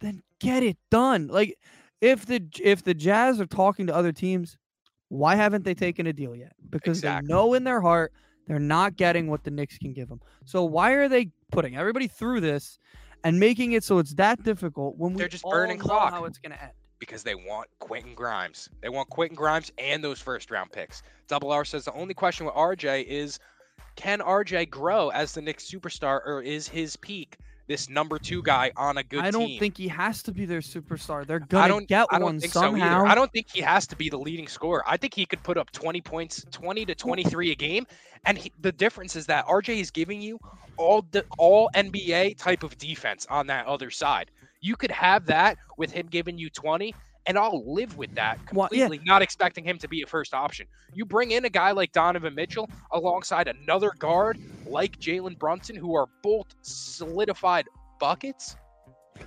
Then 0.00 0.22
get 0.40 0.62
it 0.62 0.76
done. 0.90 1.28
Like 1.28 1.56
if 2.02 2.26
the 2.26 2.42
if 2.62 2.84
the 2.84 2.92
Jazz 2.92 3.40
are 3.40 3.46
talking 3.46 3.86
to 3.86 3.94
other 3.94 4.12
teams, 4.12 4.58
why 5.08 5.36
haven't 5.36 5.64
they 5.64 5.72
taken 5.72 6.06
a 6.06 6.12
deal 6.12 6.36
yet? 6.36 6.52
Because 6.68 6.98
Exactly. 6.98 7.28
they 7.28 7.32
know 7.32 7.54
in 7.54 7.64
their 7.64 7.80
heart 7.80 8.12
they're 8.50 8.58
not 8.58 8.96
getting 8.96 9.28
what 9.28 9.44
the 9.44 9.50
Knicks 9.52 9.78
can 9.78 9.92
give 9.92 10.08
them. 10.08 10.20
So 10.44 10.64
why 10.64 10.90
are 10.94 11.08
they 11.08 11.30
putting 11.52 11.76
everybody 11.76 12.08
through 12.08 12.40
this 12.40 12.80
and 13.22 13.38
making 13.38 13.72
it 13.72 13.84
so 13.84 13.98
it's 13.98 14.12
that 14.14 14.42
difficult 14.42 14.96
when 14.96 15.12
we 15.12 15.18
They're 15.18 15.28
just 15.28 15.44
all 15.44 15.52
burning 15.52 15.78
know 15.78 15.84
clock. 15.84 16.12
how 16.12 16.24
it's 16.24 16.38
going 16.38 16.52
to 16.52 16.60
end? 16.60 16.72
because 16.98 17.22
they 17.22 17.34
want 17.34 17.66
Quentin 17.78 18.14
Grimes. 18.14 18.68
They 18.82 18.88
want 18.90 19.08
Quentin 19.08 19.34
Grimes 19.36 19.72
and 19.78 20.02
those 20.04 20.20
first 20.20 20.50
round 20.50 20.70
picks. 20.72 21.02
Double 21.28 21.50
R 21.52 21.64
says 21.64 21.84
the 21.84 21.94
only 21.94 22.12
question 22.12 22.44
with 22.44 22.54
RJ 22.56 23.04
is 23.04 23.38
can 23.96 24.18
RJ 24.18 24.68
grow 24.68 25.10
as 25.10 25.32
the 25.32 25.40
Knicks 25.40 25.70
superstar 25.70 26.20
or 26.26 26.42
is 26.42 26.66
his 26.68 26.96
peak 26.96 27.38
this 27.70 27.88
number 27.88 28.18
two 28.18 28.42
guy 28.42 28.72
on 28.76 28.98
a 28.98 29.02
good 29.04 29.20
I 29.20 29.30
don't 29.30 29.46
team? 29.46 29.60
think 29.60 29.76
he 29.76 29.86
has 29.86 30.24
to 30.24 30.32
be 30.32 30.44
their 30.44 30.58
superstar. 30.58 31.24
They're 31.24 31.36
I 31.36 31.46
going 31.46 31.62
to 31.62 31.68
don't 31.68 31.88
get 31.88 32.08
I 32.10 32.18
don't 32.18 32.24
one 32.24 32.40
think 32.40 32.52
somehow. 32.52 33.04
so. 33.04 33.06
I 33.06 33.14
don't 33.14 33.30
think 33.32 33.46
he 33.48 33.60
has 33.60 33.86
to 33.86 33.96
be 33.96 34.08
the 34.08 34.18
leading 34.18 34.48
scorer. 34.48 34.82
I 34.88 34.96
think 34.96 35.14
he 35.14 35.24
could 35.24 35.40
put 35.44 35.56
up 35.56 35.70
20 35.70 36.00
points, 36.00 36.44
20 36.50 36.84
to 36.86 36.96
23 36.96 37.52
a 37.52 37.54
game. 37.54 37.86
And 38.24 38.36
he, 38.36 38.52
the 38.60 38.72
difference 38.72 39.14
is 39.14 39.24
that 39.26 39.46
RJ 39.46 39.80
is 39.80 39.92
giving 39.92 40.20
you 40.20 40.40
all 40.78 41.06
the 41.12 41.24
all 41.38 41.70
NBA 41.76 42.38
type 42.38 42.64
of 42.64 42.76
defense 42.76 43.24
on 43.30 43.46
that 43.46 43.66
other 43.66 43.88
side. 43.88 44.32
You 44.60 44.74
could 44.74 44.90
have 44.90 45.24
that 45.26 45.56
with 45.78 45.92
him 45.92 46.08
giving 46.10 46.36
you 46.38 46.50
20 46.50 46.92
and 47.30 47.38
I'll 47.38 47.62
live 47.72 47.96
with 47.96 48.12
that 48.16 48.38
Well, 48.52 48.68
yeah. 48.72 48.80
completely, 48.86 49.06
not 49.06 49.22
expecting 49.22 49.62
him 49.64 49.78
to 49.78 49.86
be 49.88 50.02
a 50.02 50.06
first 50.06 50.34
option. 50.34 50.66
You 50.92 51.04
bring 51.04 51.30
in 51.30 51.44
a 51.44 51.48
guy 51.48 51.70
like 51.70 51.92
Donovan 51.92 52.34
Mitchell 52.34 52.68
alongside 52.90 53.46
another 53.46 53.92
guard 54.00 54.40
like 54.66 54.98
Jalen 54.98 55.38
Brunson, 55.38 55.76
who 55.76 55.94
are 55.94 56.08
both 56.24 56.46
solidified 56.62 57.66
buckets. 58.00 58.56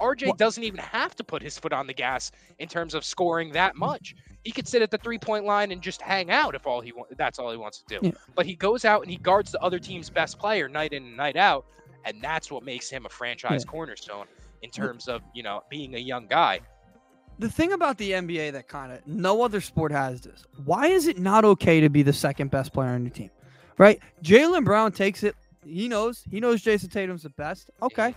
RJ 0.01 0.25
Well- 0.27 0.35
doesn't 0.35 0.63
even 0.65 0.79
have 0.81 1.15
to 1.15 1.23
put 1.23 1.41
his 1.41 1.57
foot 1.57 1.71
on 1.71 1.87
the 1.87 1.93
gas 1.93 2.29
in 2.59 2.67
terms 2.67 2.93
of 2.93 3.05
scoring 3.05 3.53
that 3.53 3.77
much. 3.77 4.15
He 4.43 4.51
could 4.51 4.67
sit 4.67 4.81
at 4.81 4.91
the 4.91 4.97
three 4.97 5.17
point 5.17 5.45
line 5.45 5.71
and 5.71 5.81
just 5.81 6.01
hang 6.01 6.29
out 6.29 6.55
if 6.55 6.67
all 6.67 6.81
he 6.81 6.91
wa- 6.91 7.05
that's 7.17 7.39
all 7.39 7.51
he 7.51 7.57
wants 7.57 7.81
to 7.83 7.99
do. 7.99 8.07
Yeah. 8.07 8.11
But 8.35 8.45
he 8.45 8.55
goes 8.55 8.83
out 8.83 9.01
and 9.01 9.09
he 9.09 9.15
guards 9.15 9.51
the 9.53 9.61
other 9.61 9.79
team's 9.79 10.09
best 10.09 10.37
player 10.37 10.67
night 10.67 10.91
in 10.91 11.03
and 11.05 11.15
night 11.15 11.37
out, 11.37 11.65
and 12.03 12.21
that's 12.21 12.51
what 12.51 12.63
makes 12.63 12.89
him 12.89 13.05
a 13.05 13.09
franchise 13.09 13.63
cornerstone 13.63 14.25
in 14.61 14.69
terms 14.71 15.07
of 15.07 15.21
you 15.33 15.43
know 15.43 15.61
being 15.69 15.95
a 15.95 15.99
young 15.99 16.27
guy. 16.27 16.59
The 17.39 17.49
thing 17.49 17.73
about 17.73 17.97
the 17.97 18.11
NBA 18.11 18.51
that 18.53 18.67
kind 18.67 18.91
of 18.91 19.05
no 19.07 19.41
other 19.41 19.59
sport 19.61 19.91
has 19.91 20.21
this. 20.21 20.45
Why 20.65 20.87
is 20.87 21.07
it 21.07 21.17
not 21.17 21.43
okay 21.45 21.81
to 21.81 21.89
be 21.89 22.03
the 22.03 22.13
second 22.13 22.51
best 22.51 22.73
player 22.73 22.89
on 22.89 23.03
your 23.03 23.09
team? 23.11 23.31
Right? 23.77 23.99
Jaylen 24.23 24.63
Brown 24.63 24.91
takes 24.91 25.23
it. 25.23 25.35
He 25.65 25.87
knows. 25.87 26.23
He 26.29 26.39
knows 26.39 26.61
Jayson 26.61 26.89
Tatum's 26.89 27.23
the 27.23 27.29
best. 27.29 27.69
Okay. 27.81 28.13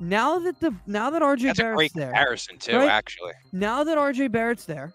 Now 0.00 0.38
that 0.38 0.60
the 0.60 0.74
now 0.86 1.10
that 1.10 1.22
RJ 1.22 1.42
That's 1.42 1.58
a 1.58 1.62
Barrett's 1.62 1.76
great 1.76 1.94
there, 1.94 2.06
comparison 2.06 2.58
too, 2.58 2.76
right? 2.76 2.88
actually. 2.88 3.32
now 3.52 3.82
that 3.84 3.98
RJ 3.98 4.30
Barrett's 4.30 4.64
there, 4.64 4.92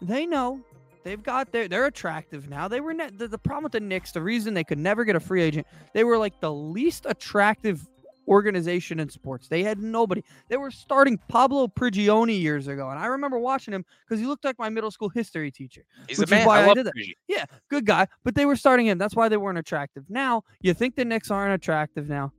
they 0.00 0.24
know 0.24 0.60
they've 1.04 1.22
got 1.22 1.52
their 1.52 1.68
they're 1.68 1.84
attractive 1.86 2.48
now. 2.48 2.66
They 2.66 2.80
were 2.80 2.94
ne- 2.94 3.10
the, 3.10 3.28
the 3.28 3.38
problem 3.38 3.64
with 3.64 3.72
the 3.72 3.80
Knicks, 3.80 4.12
the 4.12 4.22
reason 4.22 4.54
they 4.54 4.64
could 4.64 4.78
never 4.78 5.04
get 5.04 5.14
a 5.14 5.20
free 5.20 5.42
agent, 5.42 5.66
they 5.92 6.04
were 6.04 6.16
like 6.16 6.40
the 6.40 6.52
least 6.52 7.04
attractive 7.06 7.86
organization 8.28 9.00
in 9.00 9.08
sports. 9.08 9.48
They 9.48 9.62
had 9.62 9.78
nobody. 9.80 10.22
They 10.48 10.56
were 10.56 10.70
starting 10.70 11.18
Pablo 11.28 11.68
Prigioni 11.68 12.40
years 12.40 12.68
ago, 12.68 12.90
and 12.90 12.98
I 12.98 13.06
remember 13.06 13.38
watching 13.38 13.74
him 13.74 13.84
because 14.06 14.20
he 14.20 14.26
looked 14.26 14.44
like 14.44 14.58
my 14.58 14.68
middle 14.68 14.90
school 14.90 15.08
history 15.08 15.50
teacher. 15.50 15.84
He's 16.08 16.18
Which 16.18 16.30
a 16.30 16.34
man. 16.34 16.46
why 16.46 16.58
I 16.60 16.62
I 16.62 16.66
love 16.66 16.76
did 16.76 16.86
that. 16.86 16.92
Yeah, 17.28 17.44
good 17.68 17.86
guy, 17.86 18.06
but 18.24 18.34
they 18.34 18.46
were 18.46 18.56
starting 18.56 18.86
him. 18.86 18.98
That's 18.98 19.14
why 19.14 19.28
they 19.28 19.36
weren't 19.36 19.58
attractive. 19.58 20.04
Now 20.08 20.42
you 20.60 20.74
think 20.74 20.96
the 20.96 21.04
Knicks 21.04 21.30
aren't 21.30 21.54
attractive 21.54 22.08
now. 22.08 22.32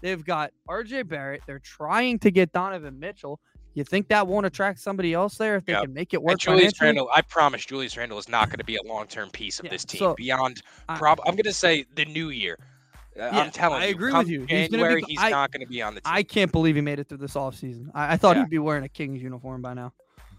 They've 0.00 0.24
got 0.24 0.50
RJ 0.68 1.08
Barrett. 1.08 1.42
They're 1.46 1.60
trying 1.60 2.18
to 2.20 2.30
get 2.30 2.52
Donovan 2.52 2.98
Mitchell. 2.98 3.38
You 3.74 3.84
think 3.84 4.08
that 4.08 4.26
won't 4.26 4.44
attract 4.44 4.80
somebody 4.80 5.14
else 5.14 5.38
there 5.38 5.56
if 5.56 5.64
they 5.64 5.72
can 5.72 5.94
make 5.94 6.12
it 6.12 6.16
And 6.18 6.24
work 6.26 6.38
Julius 6.38 6.74
financially? 6.76 6.86
Randle, 6.88 7.08
I 7.14 7.22
promise 7.22 7.64
Julius 7.64 7.96
Randle 7.96 8.18
is 8.18 8.28
not 8.28 8.48
going 8.50 8.58
to 8.58 8.64
be 8.64 8.76
a 8.76 8.82
long-term 8.82 9.30
piece 9.30 9.58
of 9.60 9.64
Yeah, 9.64 9.70
this 9.70 9.84
team 9.86 9.98
so, 10.00 10.14
beyond. 10.14 10.60
I- 10.90 10.98
Prob- 10.98 11.20
I'm 11.24 11.34
going 11.36 11.44
to 11.44 11.54
say 11.54 11.86
the 11.94 12.04
new 12.04 12.28
year. 12.28 12.58
Uh, 13.18 13.24
Yeah, 13.32 13.40
I'm 13.40 13.50
telling 13.50 13.82
you, 13.82 13.88
I 13.88 13.90
agree 13.90 14.10
come 14.10 14.18
with 14.20 14.28
you. 14.28 14.46
He's 14.48 14.68
gonna 14.68 14.96
be 14.96 15.02
he's 15.06 15.18
I- 15.20 15.30
not 15.30 15.52
going 15.52 15.60
to 15.60 15.66
be 15.66 15.82
on 15.82 15.94
the 15.94 16.00
team. 16.00 16.12
I 16.14 16.22
can't 16.22 16.50
believe 16.50 16.76
he 16.76 16.80
made 16.80 16.98
it 16.98 17.08
through 17.08 17.18
this 17.18 17.34
offseason. 17.34 17.90
I, 17.94 18.14
I 18.14 18.16
thought 18.16 18.36
Yeah. 18.36 18.42
he'd 18.42 18.50
be 18.50 18.58
wearing 18.58 18.84
a 18.84 18.88
Kings 18.88 19.22
uniform 19.22 19.60
by 19.62 19.74
now. 19.74 19.92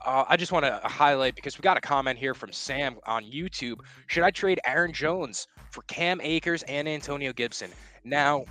Uh, 0.05 0.25
I 0.27 0.35
just 0.35 0.51
want 0.51 0.65
to 0.65 0.81
highlight 0.83 1.33
because 1.35 1.57
we 1.57 1.61
got 1.61 1.77
a 1.77 1.81
comment 1.81 2.19
here 2.19 2.33
from 2.33 2.51
Sam 2.51 2.95
on 3.05 3.23
YouTube. 3.23 3.79
Should 4.07 4.23
I 4.23 4.31
trade 4.31 4.59
Aaron 4.65 4.91
Jones 4.91 5.47
for 5.71 5.81
Cam 5.83 6.19
Akers 6.21 6.61
and 6.63 6.89
Antonio 6.89 7.31
Gibson? 7.31 7.69
Now, 8.03 8.43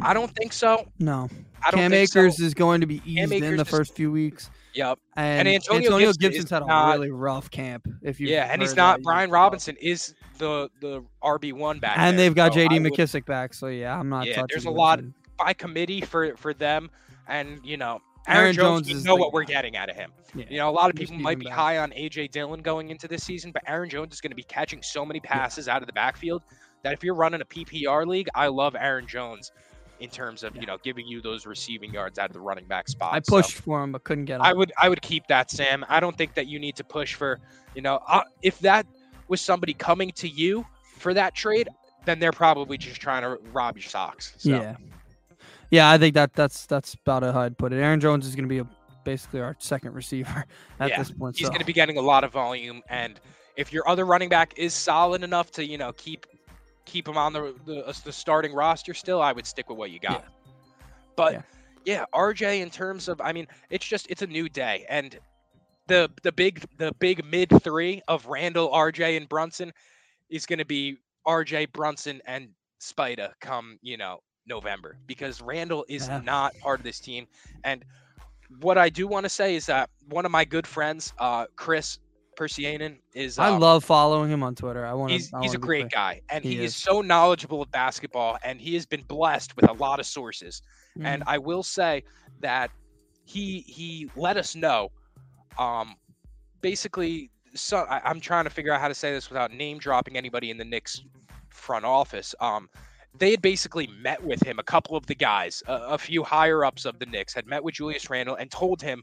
I 0.00 0.14
don't 0.14 0.32
think 0.36 0.52
so. 0.52 0.86
No, 1.00 1.28
I 1.66 1.70
don't 1.72 1.80
Cam 1.80 1.92
Akers 1.92 2.36
so. 2.38 2.44
is 2.44 2.54
going 2.54 2.80
to 2.82 2.86
be 2.86 3.02
eased 3.04 3.32
in 3.32 3.56
the 3.56 3.64
first 3.64 3.94
few 3.96 4.12
weeks, 4.12 4.48
Yep. 4.74 4.98
and, 5.16 5.48
Antonio 5.48 5.84
Antonio, 5.84 6.06
Gibson 6.12 6.20
Gibson's 6.20 6.50
had 6.50 6.62
a 6.62 6.66
not- 6.66 6.92
really 6.94 7.10
rough 7.10 7.50
camp. 7.50 7.86
If 8.02 8.20
you 8.20 8.28
Yeah, 8.28 8.48
and 8.50 8.62
he's 8.62 8.74
not. 8.76 9.02
Brian 9.02 9.30
Robinson 9.30 9.76
is 9.80 10.14
the 10.38 10.70
the 10.80 11.04
RB 11.22 11.52
one 11.52 11.78
back. 11.78 11.98
and 11.98 12.18
there, 12.18 12.26
they've 12.26 12.34
got 12.34 12.54
so 12.54 12.60
JD 12.60 12.82
would- 12.82 12.92
McKissic 12.92 13.24
back. 13.26 13.54
So 13.54 13.66
yeah, 13.68 13.98
I'm 13.98 14.08
not. 14.08 14.26
Yeah, 14.26 14.44
there's 14.48 14.64
a 14.64 14.70
lot- 14.70 15.00
by 15.38 15.52
committee 15.52 16.00
for 16.00 16.36
for 16.36 16.54
them, 16.54 16.90
and 17.28 17.60
you 17.64 17.76
know. 17.76 18.00
Aaron, 18.28 18.40
Aaron 18.44 18.54
Jones, 18.54 18.86
Jones 18.86 18.98
is 19.00 19.04
know 19.04 19.16
the 19.16 19.20
what 19.20 19.32
we're 19.32 19.42
getting 19.42 19.76
out 19.76 19.90
of 19.90 19.96
him. 19.96 20.12
Yeah. 20.36 20.44
You 20.48 20.58
know, 20.58 20.68
a 20.68 20.70
lot 20.70 20.90
of 20.90 20.94
people 20.94 21.16
might 21.16 21.40
be 21.40 21.46
back. 21.46 21.54
high 21.54 21.78
on 21.78 21.90
AJ 21.90 22.30
Dillon 22.30 22.62
going 22.62 22.90
into 22.90 23.08
this 23.08 23.24
season, 23.24 23.50
but 23.50 23.64
Aaron 23.66 23.90
Jones 23.90 24.14
is 24.14 24.20
going 24.20 24.30
to 24.30 24.36
be 24.36 24.44
catching 24.44 24.80
so 24.80 25.04
many 25.04 25.18
passes 25.18 25.66
out 25.66 25.82
of 25.82 25.88
the 25.88 25.92
backfield 25.92 26.40
that 26.84 26.92
if 26.92 27.02
you're 27.02 27.16
running 27.16 27.40
a 27.40 27.44
PPR 27.44 28.06
league, 28.06 28.28
I 28.36 28.46
love 28.46 28.76
Aaron 28.78 29.08
Jones 29.08 29.50
in 30.02 30.10
terms 30.10 30.42
of 30.42 30.54
you 30.56 30.66
know 30.66 30.76
giving 30.82 31.06
you 31.06 31.20
those 31.20 31.46
receiving 31.46 31.92
yards 31.94 32.18
out 32.18 32.28
of 32.28 32.34
the 32.34 32.40
running 32.40 32.64
back 32.66 32.88
spot. 32.88 33.14
I 33.14 33.20
So 33.22 33.36
pushed 33.36 33.54
for 33.58 33.82
him 33.82 33.92
but 33.92 34.04
couldn't 34.04 34.24
get 34.26 34.36
him. 34.36 34.42
I 34.42 34.52
would 34.52 34.72
I 34.80 34.88
would 34.88 35.00
keep 35.02 35.26
that, 35.28 35.50
Sam. 35.50 35.84
I 35.88 36.00
don't 36.00 36.16
think 36.18 36.34
that 36.34 36.46
you 36.46 36.58
need 36.58 36.76
to 36.76 36.84
push 36.84 37.14
for 37.14 37.38
you 37.74 37.82
know 37.82 38.00
uh, 38.08 38.22
if 38.42 38.58
that 38.60 38.86
was 39.28 39.40
somebody 39.40 39.72
coming 39.74 40.10
to 40.12 40.28
you 40.28 40.66
for 40.98 41.14
that 41.14 41.34
trade, 41.34 41.68
then 42.04 42.18
they're 42.18 42.32
probably 42.32 42.76
just 42.76 43.00
trying 43.00 43.22
to 43.22 43.38
rob 43.52 43.76
your 43.76 43.84
socks. 43.84 44.34
So. 44.38 44.50
Yeah. 44.50 44.76
Yeah, 45.70 45.90
I 45.90 45.96
think 45.96 46.14
that 46.14 46.34
that's 46.34 46.66
that's 46.66 46.94
about 46.94 47.22
how 47.22 47.40
I'd 47.40 47.56
put 47.56 47.72
it. 47.72 47.76
Aaron 47.76 47.98
Jones 47.98 48.26
is 48.26 48.34
going 48.36 48.44
to 48.44 48.48
be 48.48 48.58
a, 48.58 48.66
basically 49.04 49.40
our 49.40 49.56
second 49.58 49.94
receiver 49.94 50.44
at 50.80 50.90
Yeah, 50.90 50.98
this 50.98 51.10
point. 51.10 51.36
he's 51.36 51.46
so. 51.46 51.50
going 51.50 51.60
to 51.60 51.66
be 51.66 51.72
getting 51.72 51.96
a 51.96 52.02
lot 52.02 52.24
of 52.24 52.32
volume 52.32 52.82
and 52.90 53.18
if 53.56 53.72
your 53.72 53.88
other 53.88 54.04
running 54.04 54.28
back 54.28 54.54
is 54.56 54.74
solid 54.74 55.22
enough 55.22 55.50
to 55.52 55.64
you 55.64 55.78
know 55.78 55.92
keep 55.92 56.26
keep 56.92 57.08
him 57.08 57.18
on 57.18 57.32
the 57.32 57.54
the, 57.66 57.86
uh, 57.88 57.92
the 58.04 58.12
starting 58.12 58.54
roster 58.54 58.94
still 58.94 59.22
i 59.22 59.32
would 59.32 59.46
stick 59.46 59.68
with 59.70 59.78
what 59.78 59.90
you 59.90 60.00
got 60.00 60.24
but 61.16 61.34
Yeah. 61.34 61.42
yeah. 61.84 62.04
rj 62.14 62.60
in 62.60 62.70
terms 62.70 63.08
of 63.08 63.20
i 63.20 63.32
mean 63.32 63.46
it's 63.70 63.86
just 63.86 64.06
it's 64.10 64.22
a 64.22 64.26
new 64.26 64.48
day 64.48 64.86
and 64.88 65.18
the 65.88 66.10
the 66.22 66.32
big 66.32 66.64
the 66.78 66.92
big 67.00 67.24
mid 67.24 67.50
three 67.62 68.02
of 68.08 68.26
randle 68.26 68.70
rj 68.70 69.16
and 69.16 69.28
brunson 69.28 69.72
is 70.30 70.46
going 70.46 70.58
to 70.58 70.66
be 70.66 70.98
rj 71.26 71.72
brunson 71.72 72.20
and 72.26 72.50
spida 72.80 73.32
come 73.40 73.78
you 73.82 73.96
know 73.98 74.20
november 74.46 74.96
because 75.06 75.40
randle 75.42 75.84
is 75.88 76.10
Yeah. 76.10 76.20
not 76.20 76.58
part 76.60 76.80
of 76.80 76.84
this 76.84 77.00
team 77.00 77.26
and 77.64 77.84
what 78.60 78.78
I 78.78 78.90
do 78.90 79.06
want 79.08 79.24
to 79.24 79.30
say 79.30 79.56
is 79.56 79.66
that 79.66 79.90
one 80.08 80.26
of 80.26 80.32
my 80.32 80.44
good 80.44 80.66
friends, 80.66 81.12
uh, 81.18 81.46
Chris 81.56 81.98
Persianen, 82.42 82.98
is 83.14 83.38
I 83.38 83.50
um, 83.50 83.60
love 83.60 83.84
following 83.84 84.30
him 84.30 84.42
on 84.42 84.54
Twitter. 84.54 84.84
I 84.84 84.92
want 84.94 85.10
to. 85.10 85.14
he's 85.14 85.32
he's 85.40 85.54
a 85.54 85.58
great 85.58 85.90
guy, 85.90 86.20
and 86.28 86.42
He 86.44 86.56
he, 86.56 86.64
is. 86.64 86.72
is. 86.72 86.76
so 86.76 87.00
knowledgeable 87.00 87.62
of 87.62 87.70
basketball, 87.70 88.38
and 88.42 88.60
he 88.60 88.74
has 88.74 88.86
been 88.86 89.02
blessed 89.02 89.54
with 89.56 89.68
a 89.68 89.72
lot 89.72 90.00
of 90.00 90.06
sources. 90.06 90.62
Mm-hmm. 90.96 91.06
And 91.06 91.22
I 91.26 91.38
will 91.38 91.62
say 91.62 92.04
that 92.40 92.70
he 93.24 93.60
he 93.60 94.10
let 94.16 94.36
us 94.36 94.54
know, 94.56 94.90
um, 95.58 95.94
basically. 96.60 97.30
So 97.54 97.78
I, 97.78 98.00
I'm 98.04 98.20
trying 98.20 98.44
to 98.44 98.50
figure 98.50 98.72
out 98.72 98.80
how 98.80 98.88
to 98.88 98.94
say 98.94 99.12
this 99.12 99.28
without 99.28 99.52
name 99.52 99.78
dropping 99.78 100.16
anybody 100.16 100.50
in 100.50 100.56
the 100.56 100.64
Knicks 100.64 101.02
front 101.50 101.84
office. 101.84 102.34
Um, 102.40 102.68
they 103.18 103.30
had 103.30 103.42
basically 103.42 103.88
met 104.00 104.22
with 104.24 104.42
him. 104.42 104.58
A 104.58 104.62
couple 104.62 104.96
of 104.96 105.06
the 105.06 105.14
guys, 105.14 105.62
a, 105.68 105.74
a 105.74 105.98
few 105.98 106.22
higher 106.22 106.64
ups 106.64 106.86
of 106.86 106.98
the 106.98 107.06
Knicks, 107.06 107.34
had 107.34 107.46
met 107.46 107.62
with 107.62 107.74
Julius 107.74 108.08
Randle 108.08 108.36
and 108.36 108.50
told 108.50 108.80
him 108.80 109.02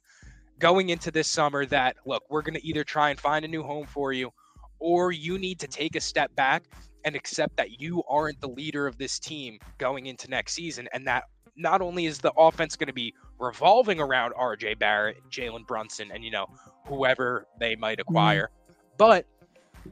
going 0.60 0.90
into 0.90 1.10
this 1.10 1.28
summer 1.28 1.66
that 1.66 1.96
look, 2.06 2.24
we're 2.30 2.42
going 2.42 2.54
to 2.54 2.66
either 2.66 2.84
try 2.84 3.10
and 3.10 3.20
find 3.20 3.46
a 3.46 3.48
new 3.48 3.64
home 3.64 3.88
for 3.88 4.14
you, 4.14 4.32
or 4.80 5.12
you 5.12 5.38
need 5.40 5.60
to 5.60 5.68
take 5.68 5.96
a 5.96 6.02
step 6.02 6.34
back 6.36 6.64
and 7.06 7.16
accept 7.16 7.56
that 7.58 7.80
you 7.80 8.04
aren't 8.10 8.40
the 8.42 8.48
leader 8.48 8.86
of 8.86 8.98
this 8.98 9.20
team 9.20 9.58
going 9.78 10.06
into 10.06 10.30
next 10.30 10.54
season, 10.54 10.88
and 10.94 11.08
that 11.08 11.24
not 11.56 11.82
only 11.82 12.06
is 12.06 12.20
the 12.20 12.32
offense 12.38 12.76
going 12.76 12.88
to 12.88 12.94
be 12.94 13.14
revolving 13.40 14.00
around 14.00 14.34
R.J. 14.36 14.76
Barrett, 14.76 15.18
Jalen 15.30 15.66
Brunson, 15.66 16.12
and 16.14 16.24
you 16.24 16.32
know 16.32 16.48
whoever 16.86 17.48
they 17.60 17.76
might 17.76 18.00
mm-hmm. 18.00 18.10
acquire, 18.10 18.50
but 18.98 19.26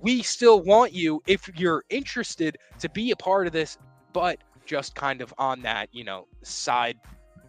we 0.01 0.22
still 0.22 0.61
want 0.61 0.93
you 0.93 1.22
if 1.28 1.49
you're 1.57 1.84
interested 1.89 2.57
to 2.80 2.89
be 2.89 3.11
a 3.11 3.15
part 3.15 3.47
of 3.47 3.53
this, 3.53 3.78
but 4.13 4.38
just 4.65 4.95
kind 4.95 5.22
of 5.22 5.34
on 5.38 5.61
that 5.61 5.88
you 5.93 6.03
know 6.03 6.28
side 6.43 6.97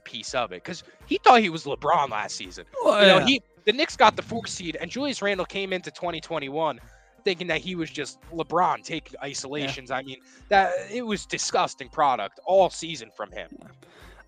piece 0.09 0.35
of 0.35 0.53
it 0.53 0.63
because 0.65 0.83
he 1.07 1.19
thought 1.23 1.41
he 1.41 1.51
was 1.51 1.65
LeBron 1.65 2.11
last 2.11 2.37
season. 2.37 2.65
Oh, 2.83 3.01
You 3.01 3.07
know, 3.07 3.19
yeah. 3.19 3.27
he 3.27 3.43
the 3.65 3.73
Knicks 3.73 3.97
got 3.97 4.17
the 4.17 4.23
fourth 4.23 4.49
seed, 4.49 4.77
and 4.81 4.91
Julius 4.91 5.21
Randle 5.21 5.45
came 5.47 5.73
into 5.73 5.91
2021 5.91 6.81
thinking 7.25 7.47
that 7.49 7.61
he 7.61 7.75
was 7.75 7.91
just 7.91 8.19
LeBron 8.33 8.83
taking 8.83 9.19
isolations. 9.23 9.91
I 9.91 10.03
mean, 10.03 10.19
that 10.49 10.73
it 10.91 11.03
was 11.03 11.27
disgusting 11.27 11.89
product 11.91 12.41
all 12.47 12.71
season 12.71 13.11
from 13.15 13.31
him. 13.33 13.49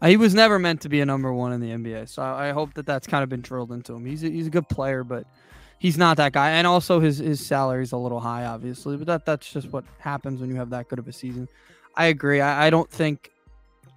He 0.04 0.16
was 0.16 0.34
never 0.34 0.58
meant 0.58 0.80
to 0.82 0.88
be 0.88 1.00
a 1.00 1.06
number 1.06 1.32
one 1.32 1.52
in 1.52 1.60
the 1.60 1.70
NBA, 1.70 2.08
so 2.08 2.22
I 2.22 2.48
I 2.48 2.52
hope 2.52 2.74
that 2.74 2.86
that's 2.86 3.06
kind 3.06 3.22
of 3.22 3.28
been 3.28 3.40
drilled 3.42 3.72
into 3.72 3.94
him. 3.94 4.04
He's 4.04 4.22
a, 4.24 4.28
he's 4.28 4.46
a 4.46 4.50
good 4.50 4.68
player, 4.68 5.04
but 5.04 5.26
he's 5.78 5.98
not 5.98 6.16
that 6.18 6.32
guy. 6.32 6.50
And 6.50 6.66
also 6.66 7.00
his 7.00 7.18
his 7.18 7.44
salary's 7.44 7.92
a 7.92 7.96
little 7.96 8.20
high, 8.20 8.44
obviously. 8.46 8.96
But 8.96 9.06
that 9.08 9.26
that's 9.26 9.50
just 9.50 9.68
what 9.72 9.84
happens 9.98 10.40
when 10.40 10.50
you 10.50 10.56
have 10.56 10.70
that 10.70 10.88
good 10.88 10.98
of 10.98 11.08
a 11.08 11.12
season. 11.12 11.48
I 11.96 12.06
agree. 12.06 12.40
I, 12.40 12.66
I 12.66 12.70
don't 12.70 12.88
think 12.90 13.30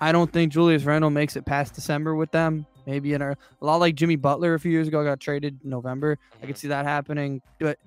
I 0.03 0.11
don't 0.11 0.29
think 0.29 0.51
Julius 0.51 0.83
Randle 0.83 1.11
makes 1.11 1.37
it 1.37 1.45
past 1.45 1.75
December 1.75 2.13
with 2.13 2.29
them. 2.31 2.65
Maybe 2.85 3.13
in 3.13 3.21
a, 3.21 3.31
a 3.31 3.65
lot 3.65 3.77
like 3.77 3.95
Jimmy 3.95 4.17
Butler 4.17 4.53
a 4.53 4.59
few 4.59 4.69
years 4.69 4.89
ago 4.89 5.01
got 5.01 5.21
traded 5.21 5.61
in 5.63 5.69
November. 5.69 6.19
I 6.41 6.45
could 6.45 6.57
see 6.57 6.67
that 6.67 6.83
happening. 6.83 7.41
But 7.57 7.79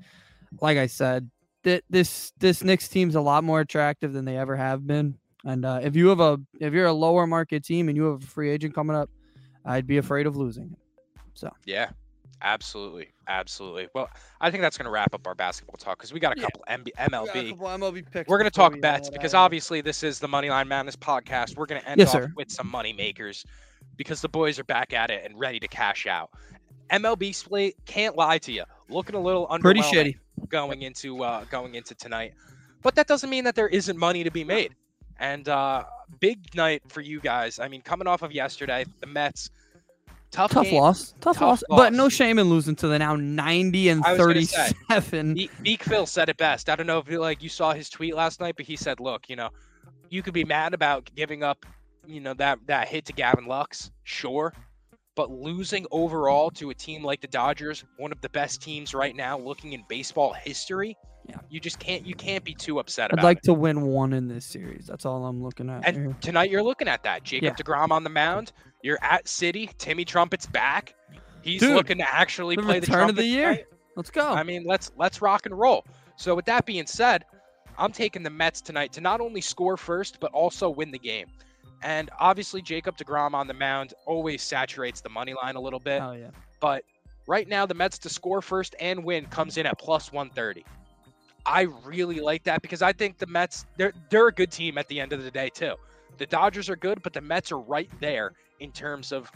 like 0.63 0.79
I 0.79 0.87
said, 0.87 1.31
th- 1.63 1.85
this 1.91 2.33
this 2.39 2.65
Knicks 2.65 2.89
team's 2.89 3.17
a 3.17 3.21
lot 3.21 3.45
more 3.45 3.61
attractive 3.61 4.15
than 4.15 4.25
they 4.25 4.39
ever 4.39 4.57
have 4.57 4.87
been. 4.87 5.19
And 5.45 5.67
uh, 5.67 5.81
if 5.83 5.95
you 5.95 6.09
have 6.09 6.21
a 6.21 6.41
if 6.59 6.73
you're 6.73 6.87
a 6.87 6.93
lower 6.95 7.27
market 7.27 7.63
team 7.63 7.91
and 7.91 7.97
you 7.99 8.05
have 8.05 8.23
a 8.23 8.27
free 8.27 8.49
agent 8.49 8.75
coming 8.75 8.97
up, 8.97 9.11
I'd 9.67 9.87
be 9.87 9.99
afraid 9.99 10.27
of 10.27 10.39
losing. 10.39 10.75
So 11.35 11.53
Yeah, 11.67 11.91
absolutely, 12.43 13.09
absolutely. 13.29 13.89
Well, 13.95 14.09
I 14.41 14.51
think 14.51 14.63
that's 14.63 14.77
going 14.79 14.85
to 14.87 14.91
wrap 14.91 15.15
up 15.15 15.27
our 15.27 15.35
basketball 15.35 15.77
talk 15.77 15.99
because 15.99 16.13
we 16.13 16.21
got 16.21 16.37
a 16.37 16.41
Yeah. 16.41 16.47
couple 16.47 16.65
MB- 16.69 16.93
MLB. 16.99 17.53
MLB 17.59 18.03
picks. 18.11 18.29
We're 18.29 18.39
going 18.39 18.51
to 18.51 18.55
talk 18.55 18.81
bets 18.81 19.11
because 19.11 19.35
obviously 19.35 19.81
this 19.81 20.03
is 20.03 20.19
the 20.19 20.29
Moneyline 20.29 20.67
Madness 20.69 20.97
podcast. 20.97 21.57
We're 21.57 21.67
going 21.67 21.81
to 21.81 21.89
end 21.89 21.99
Yes, 21.99 22.09
off 22.15 22.23
sir. 22.23 22.33
with 22.37 22.51
some 22.51 22.69
money 22.69 22.93
makers 22.93 23.45
because 23.97 24.21
the 24.21 24.29
boys 24.29 24.59
are 24.59 24.65
back 24.65 24.93
at 24.93 25.11
it 25.11 25.25
and 25.25 25.39
ready 25.39 25.59
to 25.61 25.69
cash 25.69 26.07
out. 26.07 26.31
MLB 26.91 27.35
split 27.35 27.75
can't 27.87 28.17
lie 28.17 28.39
to 28.39 28.53
you, 28.53 28.65
looking 28.89 29.17
a 29.17 29.21
little 29.21 29.47
pretty 29.61 29.81
shitty. 29.81 30.17
going 30.49 30.83
into 30.83 31.25
uh, 31.25 31.45
going 31.51 31.75
into 31.75 31.95
tonight, 31.97 32.35
but 32.83 32.95
that 32.95 33.09
doesn't 33.09 33.29
mean 33.31 33.43
that 33.45 33.57
there 33.57 33.67
isn't 33.69 33.99
money 33.99 34.23
to 34.23 34.31
be 34.31 34.45
made. 34.45 34.75
And 35.19 35.49
uh, 35.49 35.85
big 36.21 36.55
night 36.55 36.83
for 36.89 37.01
you 37.01 37.19
guys. 37.21 37.59
I 37.59 37.67
mean, 37.69 37.81
coming 37.83 38.07
off 38.07 38.23
of 38.23 38.31
yesterday, 38.33 38.85
the 39.01 39.07
Mets, 39.07 39.51
tough, 40.37 40.51
Tough 40.53 40.73
loss. 40.73 41.15
Tough, 41.21 41.39
Tough 41.39 41.43
loss. 41.43 41.65
But 41.69 41.93
no 41.93 42.09
shame 42.09 42.39
in 42.39 42.49
losing 42.49 42.77
to 42.77 42.89
the 42.89 42.99
now 42.99 43.17
90 43.17 43.89
and 43.89 44.05
I 44.05 44.13
was 44.13 44.19
gonna 44.21 44.43
say, 44.43 44.73
37. 44.89 45.35
Be- 45.35 45.51
Beak 45.63 45.83
Phil 45.83 46.07
said 46.07 46.29
it 46.29 46.37
best. 46.37 46.69
I 46.69 46.77
don't 46.77 46.87
know 46.87 46.99
if 46.99 47.09
you, 47.11 47.19
like 47.21 47.43
you 47.43 47.49
saw 47.49 47.73
his 47.73 47.89
tweet 47.91 48.15
last 48.15 48.41
night, 48.41 48.55
but 48.57 48.67
he 48.67 48.77
said, 48.77 49.01
"Look, 49.01 49.29
you 49.29 49.37
know, 49.37 49.49
you 50.11 50.23
could 50.23 50.35
be 50.35 50.45
mad 50.45 50.75
about 50.75 51.11
giving 51.17 51.43
up, 51.43 51.67
you 52.07 52.21
know, 52.21 52.35
that 52.35 52.59
that 52.67 52.89
hit 52.89 53.05
to 53.07 53.13
Gavin 53.13 53.47
Lux, 53.47 53.91
sure, 54.05 54.53
but 55.17 55.31
losing 55.31 55.87
overall 55.91 56.51
to 56.53 56.71
a 56.71 56.75
team 56.75 57.03
like 57.03 57.21
the 57.21 57.27
Dodgers, 57.29 57.85
one 57.97 58.13
of 58.13 58.21
the 58.21 58.29
best 58.29 58.63
teams 58.63 58.95
right 58.95 59.17
now, 59.17 59.39
looking 59.39 59.73
in 59.73 59.83
baseball 59.89 60.33
history, 60.35 60.97
Yeah. 61.29 61.37
you 61.49 61.59
just 61.59 61.79
can't 61.81 62.07
you 62.07 62.15
can't 62.15 62.45
be 62.45 62.55
too 62.55 62.79
upset 62.79 63.11
I'd 63.13 63.25
like 63.25 63.39
it. 63.39 63.45
to 63.45 63.55
win 63.55 63.83
one 63.83 64.13
in 64.13 64.29
this 64.29 64.45
series. 64.45 64.87
That's 64.87 65.05
all 65.07 65.25
I'm 65.27 65.43
looking 65.43 65.69
at. 65.71 65.87
And 65.89 65.97
here. 65.97 66.17
tonight 66.21 66.51
you're 66.51 66.63
looking 66.63 66.87
at 66.89 67.03
that. 67.05 67.25
Jacob 67.25 67.45
Yeah. 67.59 67.65
Degrom 67.65 67.91
on 67.91 68.05
the 68.05 68.11
mound. 68.11 68.53
You're 68.87 69.03
at 69.03 69.27
City. 69.27 69.69
Timmy 69.79 70.05
Trumpet's 70.05 70.47
back. 70.47 70.95
He's 71.43 71.61
Dude, 71.61 71.75
looking 71.75 71.99
to 71.99 72.09
actually 72.09 72.57
play 72.57 72.79
the 72.79 72.87
return 72.87 73.11
of 73.11 73.17
the 73.17 73.25
year. 73.25 73.51
tonight. 73.51 73.67
Let's 73.97 74.11
go. 74.11 74.33
I 74.33 74.45
mean, 74.45 74.63
let's 74.65 74.93
let's 74.97 75.21
rock 75.21 75.45
and 75.45 75.59
roll. 75.59 75.85
So 76.15 76.37
with 76.37 76.45
that 76.45 76.67
being 76.67 76.87
said, 76.87 77.25
I'm 77.77 77.91
taking 77.91 78.23
the 78.23 78.31
Mets 78.31 78.61
tonight 78.61 78.93
to 78.93 79.01
not 79.01 79.21
only 79.21 79.41
score 79.41 79.77
first 79.77 80.21
but 80.21 80.31
also 80.31 80.71
win 80.71 80.93
the 80.93 81.01
game. 81.01 81.27
And 81.83 82.11
obviously 82.21 82.63
Jacob 82.63 82.97
DeGrom 82.97 83.35
on 83.35 83.49
the 83.49 83.55
mound 83.55 83.93
always 84.07 84.41
saturates 84.41 85.01
the 85.01 85.09
money 85.09 85.35
line 85.35 85.57
a 85.57 85.61
little 85.61 85.81
bit, 85.81 86.01
oh 86.01 86.13
yeah. 86.13 86.31
but 86.61 86.85
right 87.27 87.49
now 87.49 87.67
the 87.67 87.75
Mets 87.75 87.99
to 87.99 88.09
score 88.09 88.41
first 88.41 88.77
and 88.79 89.03
win 89.05 89.27
comes 89.27 89.57
in 89.57 89.67
at 89.67 89.81
plus 89.81 90.13
130. 90.13 90.65
I 91.45 91.63
really 91.85 92.21
like 92.21 92.45
that 92.45 92.63
because 92.63 92.83
I 92.83 92.93
think 92.93 93.19
the 93.19 93.27
Mets 93.27 93.67
they're 93.77 93.93
they're 94.11 94.29
a 94.29 94.33
good 94.33 94.53
team 94.53 94.79
at 94.79 94.87
the 94.87 95.01
end 95.01 95.13
of 95.13 95.25
the 95.25 95.31
day 95.33 95.49
too. 95.49 95.75
The 96.19 96.27
Dodgers 96.27 96.71
are 96.71 96.77
good, 96.77 97.03
but 97.03 97.13
the 97.13 97.21
Mets 97.21 97.51
are 97.51 97.59
right 97.59 97.91
there 98.01 98.33
in 98.61 98.73
terms 98.73 99.13
of 99.13 99.31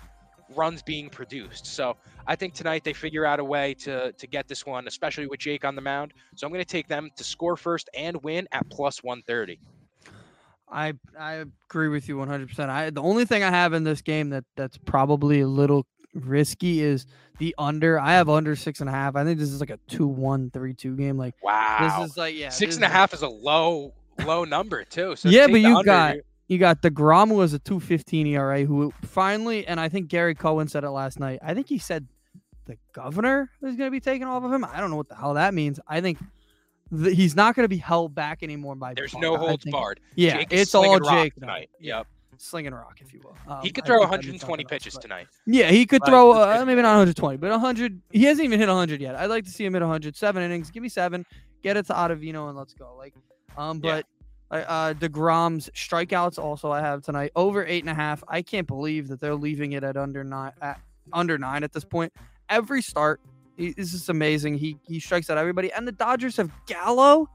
runs 0.57 0.83
being 0.83 1.09
produced. 1.09 1.65
So 1.67 1.97
I 2.27 2.35
think 2.35 2.55
tonight 2.55 2.83
they 2.83 2.93
figure 2.93 3.25
out 3.25 3.39
a 3.39 3.45
way 3.45 3.75
to 3.75 4.13
to 4.13 4.27
get 4.27 4.49
this 4.49 4.67
one, 4.67 4.89
especially 4.89 5.27
with 5.27 5.39
Jake 5.41 5.65
on 5.65 5.75
the 5.77 5.81
mound. 5.83 6.13
So 6.35 6.47
I'm 6.47 6.53
going 6.53 6.65
to 6.65 6.69
take 6.71 6.89
them 6.89 7.11
to 7.17 7.25
score 7.25 7.57
first 7.57 7.89
and 7.97 8.21
win 8.23 8.49
at 8.53 8.69
plus 8.71 9.03
130. 9.05 9.61
I 10.73 10.95
I 11.19 11.45
agree 11.69 11.89
with 11.89 12.09
you 12.09 12.17
100%. 12.17 12.69
I 12.69 12.91
the 12.91 13.03
only 13.03 13.25
thing 13.25 13.43
I 13.43 13.51
have 13.51 13.73
in 13.73 13.85
this 13.85 14.03
game 14.03 14.31
that 14.31 14.45
that's 14.57 14.79
probably 14.79 15.41
a 15.41 15.47
little 15.49 15.87
risky 16.15 16.81
is 16.81 17.07
the 17.39 17.55
under. 17.59 17.99
I 17.99 18.13
have 18.13 18.29
under 18.29 18.55
six 18.57 18.81
and 18.81 18.89
a 18.89 18.93
half. 18.93 19.17
I 19.17 19.25
think 19.25 19.39
this 19.39 19.51
is 19.51 19.61
like 19.61 19.71
a 19.71 19.79
2-1, 19.91 20.51
3-2 20.53 20.97
game. 20.97 21.17
Like 21.17 21.35
Wow, 21.43 21.97
this 22.01 22.11
is 22.11 22.17
like 22.17 22.35
yeah, 22.37 22.51
six 22.51 22.77
and 22.77 22.85
a 22.85 22.89
is- 22.89 22.93
half 22.93 23.15
is 23.15 23.23
a 23.23 23.29
low 23.29 23.95
low 24.25 24.45
number 24.45 24.85
too. 24.85 25.17
So 25.17 25.29
Yeah, 25.29 25.47
but 25.49 25.61
you 25.61 25.77
under. 25.77 25.85
got- 25.85 26.17
You- 26.17 26.23
You 26.51 26.59
got 26.59 26.83
the 26.83 26.91
Grom 26.91 27.29
who 27.29 27.37
was 27.37 27.55
a 27.55 27.61
215 27.61 28.27
ERA 28.27 28.65
who 28.65 28.93
finally, 29.03 29.65
and 29.69 29.79
I 29.79 29.89
think 29.89 30.09
Gary 30.09 30.35
Cohen 30.35 30.67
said 30.67 30.83
it 30.83 30.91
last 30.91 31.21
night. 31.21 31.39
I 31.43 31.55
think 31.55 31.69
he 31.69 31.79
said 31.79 32.09
the 32.67 32.77
governor 32.93 33.49
is 33.63 33.77
going 33.77 33.87
to 33.87 33.91
be 33.93 34.01
taken 34.01 34.27
off 34.27 34.43
of 34.43 34.53
him. 34.53 34.65
I 34.65 34.81
don't 34.81 34.91
know 34.91 34.97
what 34.97 35.09
the 35.09 35.15
hell 35.15 35.35
that 35.35 35.55
means. 35.55 35.79
I 35.87 36.01
think 36.01 36.19
th- 36.93 37.17
he's 37.17 37.37
not 37.37 37.55
going 37.55 37.63
to 37.65 37.69
be 37.69 37.77
held 37.77 38.17
back 38.17 38.43
anymore 38.43 38.75
by. 38.75 38.95
There's 38.95 39.15
no 39.15 39.37
holds 39.37 39.65
barred. 39.65 40.01
Yeah, 40.17 40.39
Jake 40.39 40.49
it's 40.53 40.75
all 40.75 40.99
Jake 40.99 41.35
tonight. 41.37 41.71
Yeah, 41.79 41.99
Yep. 41.99 42.07
slinging 42.39 42.75
rock, 42.75 42.99
if 43.01 43.13
you 43.13 43.21
will. 43.23 43.37
Um, 43.47 43.61
He 43.63 43.71
could 43.71 43.85
throw 43.87 43.99
think 44.01 44.11
that'd 44.11 44.23
be 44.27 44.31
120 44.33 44.39
something 44.41 44.65
else, 44.65 44.71
pitches 44.71 44.99
tonight. 44.99 45.27
Yeah, 45.47 45.71
he 45.71 45.87
could 45.87 46.05
throw 46.05 46.33
uh, 46.33 46.65
maybe 46.67 46.83
not 46.83 46.89
120, 46.99 47.37
but 47.37 47.51
100. 47.53 48.01
He 48.11 48.25
hasn't 48.25 48.45
even 48.45 48.59
hit 48.59 48.69
100 48.69 49.01
yet. 49.01 49.15
I'd 49.15 49.27
like 49.31 49.45
to 49.45 49.51
see 49.53 49.65
him 49.65 49.75
hit 49.75 49.83
100. 49.83 50.17
Seven 50.17 50.43
innings. 50.43 50.73
Give 50.73 50.83
me 50.83 50.89
seven. 50.89 51.25
Get 51.63 51.77
it 51.77 51.87
to 51.87 51.93
Ottavino 51.93 52.49
and 52.49 52.59
let's 52.59 52.75
go. 52.75 52.97
Like, 52.97 53.15
um, 53.57 53.79
but 53.79 54.05
Uh, 54.05 54.20
uh, 54.51 54.95
Degrom's 54.95 55.71
strikeouts 55.75 56.39
also 56.39 56.71
I 56.71 56.81
have 56.81 57.03
tonight 57.03 57.33
over 57.37 57.65
eight 57.65 57.83
and 57.83 57.91
a 57.91 57.95
half. 57.95 58.23
I 58.29 58.43
can't 58.43 58.67
believe 58.67 59.09
that 59.09 59.21
they're 59.21 59.35
leaving 59.35 59.73
it 59.73 59.85
at 59.85 59.97
under 59.97 60.25
nine 60.25 60.53
at 60.61 60.81
under 61.13 61.39
nine 61.39 61.63
at 61.63 61.73
this 61.73 61.85
point. 61.85 62.13
Every 62.49 62.83
start, 62.83 63.21
he, 63.57 63.73
this 63.73 63.95
is 63.95 64.09
amazing. 64.09 64.55
He 64.59 64.77
he 64.83 65.01
strikes 65.01 65.31
out 65.31 65.39
everybody, 65.39 65.73
and 65.73 65.87
the 65.87 65.93
Dodgers 65.93 66.37
have 66.37 66.51
Gallo, 66.67 67.29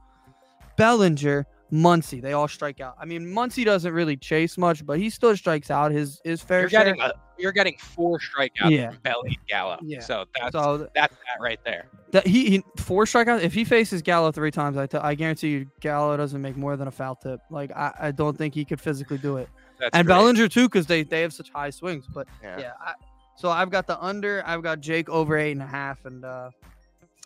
Bellinger, 0.76 1.46
Muncy. 1.72 2.22
They 2.22 2.32
all 2.32 2.48
strike 2.48 2.80
out. 2.80 2.96
I 3.00 3.04
mean, 3.06 3.22
Muncy 3.26 3.64
doesn't 3.64 3.92
really 3.92 4.16
chase 4.16 4.56
much, 4.56 4.86
but 4.86 4.98
he 4.98 5.10
still 5.10 5.36
strikes 5.36 5.70
out 5.70 5.90
his 5.92 6.20
his 6.24 6.40
fair 6.42 6.60
You're 6.60 6.70
share. 6.70 6.84
getting 6.84 7.00
a, 7.00 7.12
you're 7.38 7.52
getting 7.52 7.76
four 7.78 8.18
strikeouts 8.18 8.70
Yeah. 8.70 8.90
from 8.90 8.98
Belly 9.02 9.38
Gallo. 9.48 9.78
Yeah. 9.82 10.00
So 10.00 10.24
that's 10.38 10.52
so 10.52 10.88
that's 10.94 11.14
that 11.14 11.40
right 11.40 11.58
there. 11.64 11.86
that 12.12 12.26
he, 12.26 12.50
he 12.50 12.64
four 12.76 13.04
strikeouts. 13.04 13.42
If 13.42 13.52
he 13.52 13.64
faces 13.64 14.00
Gallo 14.02 14.30
three 14.32 14.50
times, 14.52 14.76
I, 14.76 14.86
t- 14.86 14.96
I 14.98 15.14
guarantee 15.14 15.48
you 15.48 15.66
Gallo 15.80 16.16
doesn't 16.16 16.40
make 16.40 16.56
more 16.56 16.76
than 16.76 16.88
a 16.88 16.92
foul 16.92 17.16
tip. 17.16 17.40
Like 17.50 17.72
I, 17.72 17.92
I 18.00 18.10
don't 18.12 18.38
think 18.38 18.54
he 18.54 18.64
could 18.64 18.80
physically 18.80 19.18
do 19.18 19.36
it. 19.38 19.48
That's 19.78 19.90
and 19.92 20.06
great. 20.06 20.14
Bellinger 20.14 20.48
too, 20.48 20.68
because 20.68 20.86
they 20.86 21.02
they 21.02 21.20
have 21.22 21.32
such 21.34 21.50
high 21.50 21.70
swings. 21.70 22.06
But 22.06 22.26
Yeah. 22.42 22.58
yeah, 22.58 22.72
I, 22.80 22.94
so 23.36 23.50
I've 23.50 23.70
got 23.70 23.86
the 23.86 24.00
under. 24.02 24.42
I've 24.46 24.62
got 24.62 24.80
Jake 24.80 25.08
over 25.10 25.36
eight 25.36 25.52
and 25.52 25.62
a 25.62 25.66
half, 25.66 26.04
and 26.06 26.24
uh, 26.24 26.48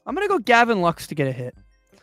I'm 0.07 0.15
gonna 0.15 0.27
go 0.27 0.39
Gavin 0.41 0.81
Lux 0.81 1.07
to 1.09 1.15
get 1.15 1.29
a 1.29 1.33
hit. 1.33 1.55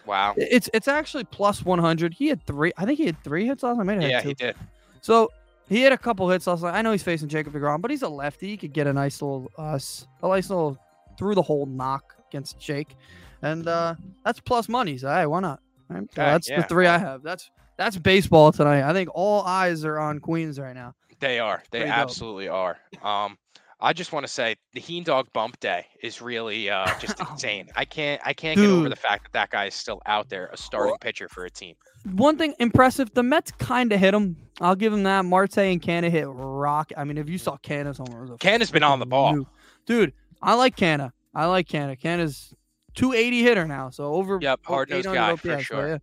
Wow. 0.08 0.34
It's 0.38 0.70
it's 0.74 0.88
actually 0.88 1.26
plus 1.26 1.64
100. 1.64 2.14
He 2.14 2.28
had 2.28 2.42
three. 2.46 2.72
I 2.78 2.86
think 2.86 2.98
he 2.98 3.06
had 3.06 3.22
three 3.24 3.46
hits 3.46 3.64
last 3.64 3.78
night. 3.78 3.82
I 3.82 3.86
might 3.86 4.02
have 4.02 4.10
Yeah, 4.10 4.22
he 4.22 4.34
did. 4.34 4.56
So 5.02 5.32
he 5.70 5.82
had 5.82 5.92
a 5.92 5.98
couple 5.98 6.30
hits 6.30 6.48
last 6.48 6.64
night. 6.64 6.74
I 6.74 6.82
know 6.82 6.92
he's 6.92 7.04
facing 7.04 7.28
Jacob 7.28 7.54
deGrom, 7.54 7.82
but 7.82 7.92
he's 7.92 8.02
a 8.02 8.10
lefty. 8.10 8.48
He 8.48 8.58
could 8.58 8.74
get 8.74 8.88
a 8.88 8.94
nice 8.94 9.22
little 9.22 9.52
uh, 9.58 9.78
a 10.24 10.28
nice 10.28 10.50
little 10.50 10.78
through 11.18 11.36
the 11.36 11.42
hole 11.42 11.66
knock 11.66 12.16
against 12.30 12.60
Jake, 12.60 12.96
and 13.42 13.68
uh, 13.68 13.96
that's 14.24 14.40
plus 14.40 14.70
money. 14.70 14.98
So 14.98 15.10
hey, 15.10 15.26
why 15.26 15.42
not? 15.42 15.60
Right? 15.90 16.04
So 16.14 16.22
that's 16.22 16.50
yeah, 16.50 16.62
the 16.62 16.68
three 16.68 16.88
I 16.88 16.98
have. 16.98 17.22
That's 17.22 17.52
that's 17.78 17.98
baseball 17.98 18.52
tonight. 18.52 18.90
I 18.90 18.94
think 18.94 19.10
all 19.14 19.42
eyes 19.44 19.84
are 19.84 20.00
on 20.00 20.20
Queens 20.20 20.60
right 20.60 20.76
now. 20.76 20.96
They 21.20 21.40
are. 21.40 21.64
They 21.72 21.80
Pretty 21.80 21.92
dope. 21.92 22.00
absolutely 22.00 22.48
are. 22.48 22.78
Um, 23.04 23.38
I 23.80 23.94
just 23.94 24.12
want 24.12 24.26
to 24.26 24.32
say 24.32 24.56
the 24.74 24.80
Heen 24.80 25.04
Dog 25.04 25.28
Bump 25.34 25.60
Day 25.60 25.86
is 26.02 26.22
really 26.22 26.70
uh, 26.70 26.88
just 27.00 27.20
insane. 27.32 27.70
I 27.76 27.86
can't 27.86 28.22
I 28.26 28.34
can't 28.34 28.58
get 28.60 28.70
over 28.70 28.90
the 28.90 28.96
fact 28.96 29.26
that 29.26 29.34
that 29.34 29.50
guy 29.52 29.66
is 29.66 29.76
still 29.76 30.02
out 30.06 30.30
there, 30.30 30.50
a 30.52 30.58
starting 30.58 30.96
pitcher 31.00 31.30
for 31.30 31.46
a 31.46 31.50
team. 31.50 31.76
One 32.14 32.38
thing 32.38 32.56
impressive, 32.60 33.14
the 33.14 33.24
Mets 33.24 33.52
kind 33.52 33.92
of 33.92 34.00
hit 34.00 34.14
him. 34.14 34.38
I'll 34.62 34.76
give 34.76 34.94
him 34.94 35.04
that. 35.04 35.26
Marte 35.26 35.58
and 35.60 35.82
Canha 35.82 36.10
hit 36.10 36.26
rock. 36.28 36.92
I 36.98 37.04
mean, 37.04 37.18
if 37.18 37.30
you 37.30 37.38
saw 37.38 37.58
Canha's 37.58 37.98
home, 37.98 38.32
it 38.32 38.40
Canha's 38.40 38.72
been 38.72 38.84
on 38.84 39.00
the 39.00 39.06
ball. 39.06 39.46
dude. 39.86 40.14
I 40.42 40.54
like 40.54 40.76
Canha. 40.76 41.12
I 41.34 41.46
like 41.46 41.68
Canha. 41.68 42.00
Canha's 42.00 42.54
280 42.96 43.44
hitter 43.44 43.68
now, 43.68 43.90
so 43.90 44.14
over. 44.14 44.40
Yep, 44.42 44.60
hard-nosed 44.64 45.08
800 45.08 45.16
guy 45.16 45.36
for 45.36 45.52
OPS, 45.54 45.68
so 45.68 45.76
sure. 45.76 45.88
yeah. 45.88 45.98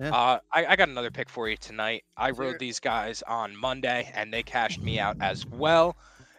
Yeah. 0.00 0.10
Uh, 0.10 0.38
I, 0.52 0.66
I 0.66 0.76
got 0.76 0.88
another 0.88 1.10
pick 1.10 1.28
for 1.28 1.48
you 1.48 1.56
tonight. 1.56 2.04
I 2.16 2.30
rode 2.30 2.60
these 2.60 2.78
guys 2.78 3.22
on 3.26 3.56
Monday, 3.56 4.10
and 4.14 4.32
they 4.32 4.44
cashed 4.44 4.80
me 4.80 5.00
out 5.00 5.16
as 5.20 5.44
well. 5.46 5.96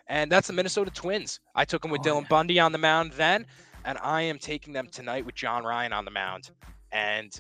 And 0.10 0.32
that's 0.32 0.48
the 0.48 0.54
Minnesota 0.54 0.92
Twins. 0.92 1.40
I 1.56 1.66
took 1.66 1.82
them 1.84 1.92
with 1.92 2.02
Oh, 2.02 2.04
Dylan 2.10 2.22
yeah. 2.24 2.28
Bundy 2.30 2.60
on 2.60 2.72
the 2.72 2.78
mound 2.80 3.14
then, 3.14 3.46
and 3.86 3.98
I 4.02 4.24
am 4.24 4.40
taking 4.40 4.74
them 4.74 4.88
tonight 4.88 5.26
with 5.26 5.36
John 5.36 5.64
Ryan 5.64 5.94
on 5.94 6.04
the 6.04 6.12
mound. 6.12 6.50
And 6.92 7.32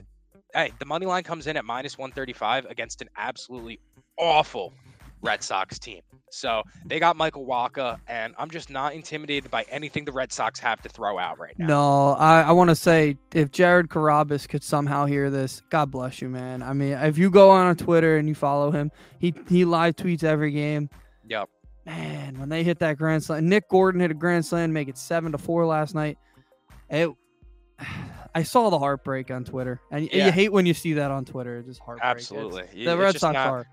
hey, 0.53 0.71
the 0.79 0.85
money 0.85 1.05
line 1.07 1.23
comes 1.23 1.47
in 1.47 1.57
at 1.57 1.65
minus 1.65 1.97
135 1.97 2.65
against 2.65 3.01
an 3.01 3.09
absolutely 3.17 3.79
awful 4.17 4.73
Red 5.21 5.43
Sox 5.43 5.79
team. 5.79 6.01
So 6.31 6.61
they 6.85 6.99
got 6.99 7.17
Michael 7.17 7.45
Wacha, 7.45 7.99
and 8.07 8.35
I'm 8.37 8.51
just 8.51 8.69
not 8.69 8.93
intimidated 8.93 9.49
by 9.49 9.65
anything 9.69 10.05
the 10.05 10.11
Red 10.11 10.31
Sox 10.31 10.59
have 10.59 10.79
to 10.83 10.89
throw 10.89 11.17
out 11.17 11.39
right 11.39 11.57
now. 11.57 11.65
No, 11.67 12.09
I, 12.11 12.41
I 12.43 12.51
want 12.51 12.69
to 12.69 12.75
say 12.75 13.17
if 13.33 13.51
Jared 13.51 13.89
Carrabis 13.89 14.47
could 14.47 14.63
somehow 14.63 15.05
hear 15.05 15.31
this, 15.31 15.63
God 15.71 15.89
bless 15.89 16.21
you, 16.21 16.29
man. 16.29 16.61
I 16.61 16.73
mean, 16.73 16.93
if 16.93 17.17
you 17.17 17.31
go 17.31 17.49
on 17.49 17.75
Twitter 17.77 18.15
and 18.17 18.29
you 18.29 18.35
follow 18.35 18.69
him, 18.69 18.91
he 19.17 19.33
he 19.49 19.65
live 19.65 19.95
tweets 19.95 20.23
every 20.23 20.51
game. 20.51 20.89
Yep. 21.27 21.49
Man, 21.89 22.39
when 22.39 22.49
they 22.49 22.63
hit 22.63 22.79
that 22.79 22.97
grand 22.97 23.23
slam, 23.23 23.49
Nick 23.49 23.67
Gordon 23.69 23.99
hit 24.01 24.11
a 24.11 24.13
grand 24.13 24.45
slam, 24.45 24.71
make 24.71 24.87
it 24.87 24.97
seven 24.97 25.31
to 25.31 25.37
four 25.39 25.65
last 25.65 25.95
night. 25.95 26.17
It, 26.89 27.09
I 28.35 28.43
saw 28.43 28.69
the 28.69 28.77
heartbreak 28.77 29.31
on 29.31 29.43
Twitter, 29.43 29.81
and 29.91 30.07
Yeah. 30.11 30.27
you 30.27 30.31
hate 30.31 30.51
when 30.53 30.65
you 30.67 30.75
see 30.75 30.93
that 30.93 31.09
on 31.09 31.25
Twitter. 31.25 31.57
It's 31.57 31.67
just 31.67 31.79
heartbreak. 31.79 32.05
Absolutely. 32.07 32.61
Y- 32.75 32.85
The 32.85 32.91
it's 32.91 32.99
Red 32.99 33.19
Sox 33.19 33.33
not- 33.33 33.47
are. 33.47 33.65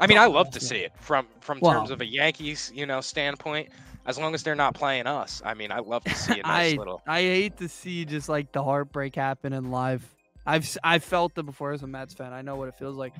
I 0.00 0.06
mean, 0.06 0.18
I 0.18 0.26
love 0.26 0.50
to 0.50 0.60
see 0.60 0.76
it 0.76 0.92
from 1.00 1.26
from 1.40 1.58
terms 1.58 1.90
of 1.90 2.00
a 2.00 2.06
Yankees, 2.06 2.70
you 2.74 2.86
know, 2.86 3.00
standpoint. 3.00 3.70
As 4.06 4.16
long 4.16 4.32
as 4.34 4.42
they're 4.44 4.54
not 4.54 4.74
playing 4.74 5.06
us, 5.08 5.42
I 5.44 5.54
mean, 5.54 5.72
I 5.72 5.80
love 5.80 6.04
to 6.04 6.14
see 6.14 6.38
a 6.38 6.42
nice 6.44 6.74
I 6.74 6.76
little. 6.76 7.02
I 7.06 7.20
hate 7.22 7.56
to 7.58 7.68
see 7.68 8.04
just 8.04 8.28
like 8.28 8.52
the 8.52 8.62
heartbreak 8.62 9.14
happen 9.16 9.52
in 9.52 9.70
live. 9.72 10.04
I've 10.46 10.62
s- 10.62 10.78
I 10.84 10.98
felt 11.00 11.36
it 11.36 11.44
before 11.46 11.72
as 11.72 11.82
a 11.82 11.86
Mets 11.88 12.14
fan. 12.14 12.32
I 12.32 12.42
know 12.42 12.54
what 12.56 12.68
it 12.68 12.74
feels 12.78 12.96
like 12.96 13.12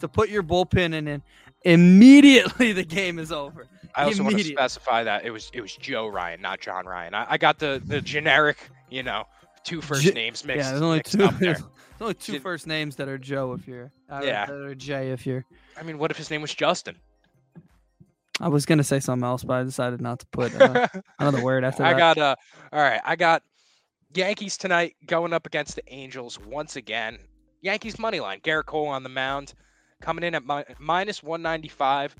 to 0.00 0.08
put 0.08 0.28
your 0.28 0.42
bullpen 0.42 0.94
in 0.94 1.08
and 1.08 1.22
immediately 1.64 2.72
the 2.80 2.84
game 2.84 3.18
is 3.18 3.32
over. 3.32 3.66
I 3.94 4.04
also 4.04 4.22
want 4.24 4.36
to 4.36 4.44
specify 4.44 5.04
that 5.04 5.24
it 5.24 5.30
was 5.30 5.50
it 5.54 5.60
was 5.62 5.74
Joe 5.76 6.06
Ryan, 6.08 6.40
not 6.42 6.60
John 6.60 6.84
Ryan. 6.86 7.14
I, 7.14 7.26
I 7.30 7.38
got 7.38 7.58
the 7.58 7.82
the 7.84 8.00
generic, 8.00 8.58
you 8.90 9.02
know, 9.02 9.24
two 9.64 9.80
first 9.80 10.02
J- 10.02 10.12
names 10.12 10.44
mixed, 10.44 10.64
yeah, 10.66 10.70
there's 10.70 10.82
only 10.82 11.02
two. 11.02 11.24
up 11.24 11.38
there. 11.38 11.54
There's 11.54 11.62
only 12.02 12.14
two 12.14 12.32
Did- 12.32 12.42
first 12.42 12.66
names 12.66 12.96
that 12.96 13.08
are 13.08 13.16
Joe 13.18 13.54
if 13.54 13.66
you're. 13.66 13.90
Uh, 14.10 14.20
Yeah. 14.22 14.44
That 14.46 14.54
are 14.54 14.74
Jay 14.74 15.10
if 15.12 15.26
you're. 15.26 15.44
I 15.78 15.82
mean, 15.82 15.96
what 15.98 16.10
if 16.10 16.16
his 16.18 16.30
name 16.30 16.42
was 16.42 16.54
Justin? 16.54 16.96
I 18.38 18.48
was 18.48 18.66
gonna 18.66 18.84
say 18.84 19.00
something 19.00 19.24
else, 19.26 19.42
but 19.44 19.54
I 19.54 19.62
decided 19.62 20.02
not 20.02 20.18
to 20.20 20.26
put 20.26 20.54
uh, 20.60 20.86
another 21.18 21.42
word 21.42 21.64
after 21.64 21.82
I 21.82 21.94
got 21.94 22.18
uh 22.18 22.36
all 22.72 22.80
right, 22.80 23.00
I 23.02 23.16
got 23.16 23.42
Yankees 24.14 24.58
tonight 24.58 24.94
going 25.06 25.32
up 25.32 25.46
against 25.46 25.74
the 25.76 25.82
Angels 25.92 26.38
once 26.38 26.76
again. 26.76 27.18
Yankees 27.62 27.98
money 27.98 28.20
line, 28.20 28.40
Gerrit 28.40 28.66
Cole 28.66 28.88
on 28.88 29.02
the 29.02 29.08
mound, 29.08 29.54
coming 30.00 30.24
in 30.24 30.34
at 30.34 30.44
mi- 30.46 30.64
minus 30.78 31.22
195. 31.22 32.14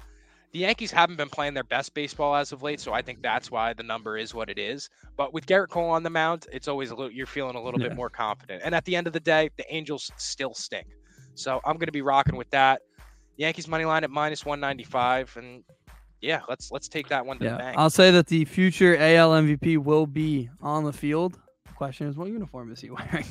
The 0.52 0.60
Yankees 0.60 0.90
haven't 0.90 1.16
been 1.16 1.28
playing 1.28 1.54
their 1.54 1.64
best 1.64 1.92
baseball 1.92 2.34
as 2.34 2.52
of 2.52 2.62
late, 2.62 2.80
so 2.80 2.92
I 2.92 3.02
think 3.02 3.20
that's 3.20 3.50
why 3.50 3.72
the 3.74 3.82
number 3.82 4.16
is 4.16 4.32
what 4.32 4.48
it 4.48 4.58
is. 4.58 4.88
But 5.16 5.34
with 5.34 5.44
Gerrit 5.46 5.68
Cole 5.68 5.90
on 5.90 6.02
the 6.02 6.10
mound, 6.10 6.46
it's 6.52 6.68
always 6.68 6.90
a 6.90 6.94
little 6.94 7.10
you're 7.10 7.26
feeling 7.26 7.56
a 7.56 7.62
little 7.62 7.80
Yeah. 7.80 7.88
bit 7.88 7.96
more 7.96 8.08
confident. 8.08 8.62
And 8.64 8.74
at 8.74 8.84
the 8.84 8.96
end 8.96 9.06
of 9.06 9.12
the 9.12 9.20
day, 9.20 9.50
the 9.58 9.64
Angels 9.74 10.10
still 10.16 10.54
stink. 10.54 10.86
So 11.34 11.60
I'm 11.66 11.74
going 11.74 11.86
to 11.86 11.92
be 11.92 12.02
rocking 12.02 12.36
with 12.36 12.48
that. 12.50 12.80
Yankees 13.36 13.68
money 13.68 13.84
line 13.84 14.02
at 14.02 14.10
minus 14.10 14.46
195 14.46 15.36
and 15.36 15.62
yeah, 16.22 16.40
let's 16.48 16.70
let's 16.72 16.88
take 16.88 17.08
that 17.08 17.26
one 17.26 17.38
to 17.40 17.44
the 17.50 17.56
bank. 17.56 17.76
I'll 17.76 17.90
say 17.90 18.10
that 18.12 18.26
the 18.28 18.46
future 18.46 18.96
AL 18.96 19.32
MVP 19.32 19.76
will 19.76 20.06
be 20.06 20.48
on 20.62 20.84
the 20.84 20.92
field. 20.92 21.38
Question 21.76 22.06
is, 22.08 22.16
what 22.16 22.28
uniform 22.28 22.72
is 22.72 22.80
he 22.80 22.88
wearing? 22.90 23.26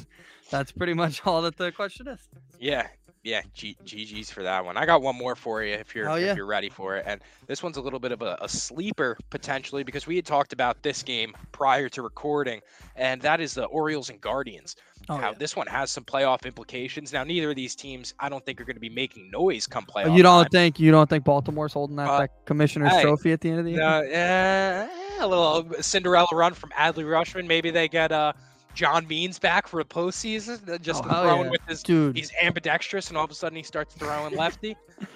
That's 0.52 0.72
pretty 0.72 0.94
much 0.94 1.26
all 1.26 1.42
that 1.42 1.58
the 1.58 1.72
question 1.72 2.08
is. 2.08 2.20
Yeah, 2.60 2.88
yeah, 3.26 3.42
G- 3.56 3.76
GG's 3.84 4.30
for 4.30 4.44
that 4.44 4.64
one. 4.64 4.78
I 4.78 4.86
got 4.86 5.02
one 5.02 5.16
more 5.18 5.36
for 5.36 5.64
you 5.64 5.74
if 5.74 5.96
you're 5.96 6.06
yeah. 6.20 6.32
if 6.32 6.38
you're 6.38 6.46
ready 6.46 6.70
for 6.70 6.96
it. 6.96 7.06
And 7.08 7.20
this 7.48 7.64
one's 7.64 7.78
a 7.78 7.82
little 7.82 8.00
bit 8.00 8.12
of 8.12 8.22
a, 8.22 8.38
a 8.40 8.48
sleeper 8.48 9.18
potentially 9.32 9.84
because 9.84 10.06
we 10.06 10.16
had 10.16 10.26
talked 10.28 10.54
about 10.54 10.82
this 10.84 11.02
game 11.02 11.34
prior 11.52 11.90
to 11.90 12.04
recording, 12.04 12.62
and 12.96 13.20
that 13.24 13.42
is 13.42 13.56
the 13.56 13.66
Orioles 13.66 14.12
and 14.12 14.22
Guardians. 14.22 14.76
Oh, 15.10 15.18
How 15.18 15.30
yeah. 15.32 15.38
this 15.40 15.56
one 15.56 15.66
has 15.68 15.92
some 15.92 16.04
playoff 16.04 16.46
implications. 16.46 17.12
Now, 17.14 17.24
neither 17.24 17.50
of 17.50 17.56
these 17.56 17.76
teams, 17.76 18.14
I 18.20 18.30
don't 18.30 18.44
think, 18.46 18.62
are 18.62 18.64
going 18.64 18.76
to 18.76 18.80
be 18.82 18.90
making 18.90 19.30
noise 19.32 19.68
come 19.68 19.86
Oh, 19.90 19.94
playoff. 19.94 20.16
you 20.16 20.24
don't 20.24 20.44
time. 20.46 20.50
think 20.52 20.80
you 20.80 20.92
don't 20.92 21.10
think 21.10 21.24
Baltimore's 21.24 21.74
holding 21.74 21.96
that, 21.98 22.10
Uh, 22.10 22.20
that 22.22 22.46
commissioner's 22.46 22.92
hey, 22.94 23.02
trophy 23.02 23.32
at 23.32 23.42
the 23.42 23.50
end 23.50 23.60
of 23.60 23.66
the 23.66 23.72
year? 23.72 23.80
No, 23.82 24.02
eh, 24.02 24.88
a 25.20 25.28
little 25.28 25.68
Cinderella 25.82 26.28
run 26.32 26.54
from 26.54 26.70
Adley 26.72 27.04
Rutschman. 27.04 27.48
Maybe 27.48 27.72
they 27.72 27.88
get 27.88 28.12
uh, 28.12 28.34
John 28.76 29.08
Means 29.08 29.40
back 29.40 29.68
for 29.68 29.80
a 29.80 29.86
postseason, 29.86 30.70
uh, 30.70 30.78
just 30.78 31.04
Oh, 31.06 31.10
throwing 31.10 31.46
yeah. 31.46 31.52
with 31.52 31.62
his 31.68 31.82
Dude, 31.82 32.16
he's 32.16 32.32
ambidextrous 32.42 33.10
and 33.10 33.18
all 33.18 33.24
of 33.26 33.32
a 33.32 33.36
sudden 33.36 33.56
he 33.56 33.64
starts 33.64 33.96
throwing 33.96 34.36
lefty. 34.38 34.76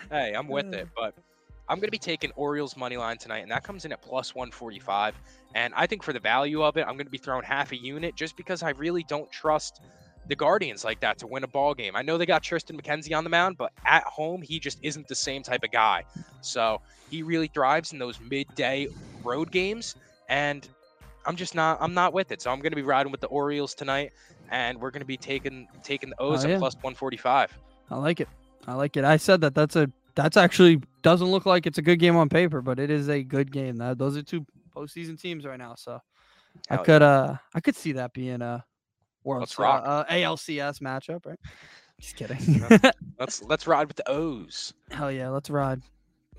hey, 0.10 0.34
I'm 0.34 0.48
with 0.48 0.74
it. 0.74 0.88
But 0.96 1.14
I'm 1.68 1.78
going 1.78 1.88
to 1.88 1.92
be 1.92 2.00
taking 2.00 2.32
Orioles 2.36 2.76
money 2.76 2.98
line 2.98 3.18
tonight, 3.20 3.40
and 3.40 3.52
that 3.52 3.64
comes 3.64 3.86
in 3.86 3.92
at 3.92 4.02
plus 4.02 4.34
145. 4.34 5.14
And 5.54 5.74
I 5.76 5.86
think 5.86 6.02
for 6.02 6.14
the 6.14 6.20
value 6.20 6.64
of 6.64 6.78
it, 6.78 6.82
I'm 6.82 6.96
going 6.96 7.06
to 7.06 7.12
be 7.12 7.18
throwing 7.20 7.44
half 7.44 7.72
a 7.72 7.78
unit 7.78 8.16
just 8.16 8.36
because 8.38 8.64
I 8.64 8.72
really 8.72 9.04
don't 9.04 9.32
trust 9.32 9.82
the 10.28 10.36
Guardians 10.36 10.84
like 10.84 11.00
that 11.02 11.18
to 11.20 11.28
win 11.28 11.44
a 11.44 11.48
ball 11.48 11.74
game. 11.74 11.96
I 11.96 12.02
know 12.02 12.18
they 12.18 12.26
got 12.26 12.44
Triston 12.44 12.80
McKenzie 12.80 13.16
on 13.18 13.24
the 13.24 13.30
mound, 13.32 13.58
but 13.58 13.72
at 13.86 14.04
home 14.04 14.42
he 14.44 14.60
just 14.60 14.78
isn't 14.84 15.08
the 15.08 15.16
same 15.16 15.42
type 15.44 15.64
of 15.64 15.72
guy. 15.72 16.04
So 16.42 16.82
he 17.10 17.24
really 17.24 17.48
thrives 17.48 17.94
in 17.94 18.00
those 18.00 18.20
midday 18.20 18.88
road 19.24 19.52
games, 19.52 19.96
and 20.28 20.68
I'm 21.30 21.36
just 21.36 21.54
not 21.54 21.78
I'm 21.80 21.94
not 21.94 22.12
with 22.12 22.32
it. 22.32 22.42
So 22.42 22.50
I'm 22.50 22.60
going 22.60 22.72
to 22.72 22.76
be 22.76 22.82
riding 22.82 23.12
with 23.12 23.22
the 23.22 23.28
Orioles 23.28 23.76
tonight, 23.76 24.14
and 24.50 24.82
we're 24.82 24.90
going 24.90 25.02
to 25.02 25.06
be 25.06 25.16
taking 25.16 25.68
taking 25.84 26.10
the 26.10 26.20
O's 26.20 26.44
Oh, 26.44 26.50
at 26.50 26.58
plus 26.58 26.74
145. 26.74 27.56
I 27.92 27.96
like 27.98 28.20
it. 28.20 28.28
I 28.68 28.74
like 28.74 28.98
it. 28.98 29.04
I 29.06 29.18
said 29.18 29.40
that. 29.42 29.54
That's 29.54 29.76
a 29.76 29.92
that's 30.16 30.38
actually 30.38 30.82
doesn't 31.04 31.28
look 31.28 31.46
like 31.46 31.68
it's 31.68 31.78
a 31.78 31.84
good 31.84 32.00
game 32.00 32.16
on 32.16 32.30
paper, 32.30 32.62
but 32.64 32.80
it 32.80 32.90
is 32.90 33.10
a 33.10 33.22
good 33.22 33.52
game. 33.52 33.76
That 33.78 34.00
those 34.00 34.18
are 34.18 34.24
two 34.24 34.44
postseason 34.76 35.22
teams 35.22 35.46
right 35.46 35.60
now, 35.60 35.76
so 35.76 36.00
I 36.72 36.74
Hell 36.74 36.80
yeah. 36.80 36.84
could 36.84 37.02
uh 37.04 37.36
I 37.54 37.60
could 37.60 37.76
see 37.76 37.92
that 37.92 38.12
being 38.14 38.42
a 38.42 38.66
World 39.24 39.42
Let's 39.42 39.60
uh, 39.60 39.64
rock. 39.64 39.84
uh, 39.86 40.06
ALCS 40.06 40.80
matchup, 40.82 41.28
right? 41.28 41.40
Just 42.00 42.16
kidding. 42.16 42.40
Let's 43.20 43.44
let's 43.44 43.68
ride 43.68 43.88
with 43.88 43.98
the 43.98 44.10
O's. 44.10 44.74
Hell 44.90 45.12
yeah, 45.12 45.30
let's 45.30 45.52
ride. 45.52 45.84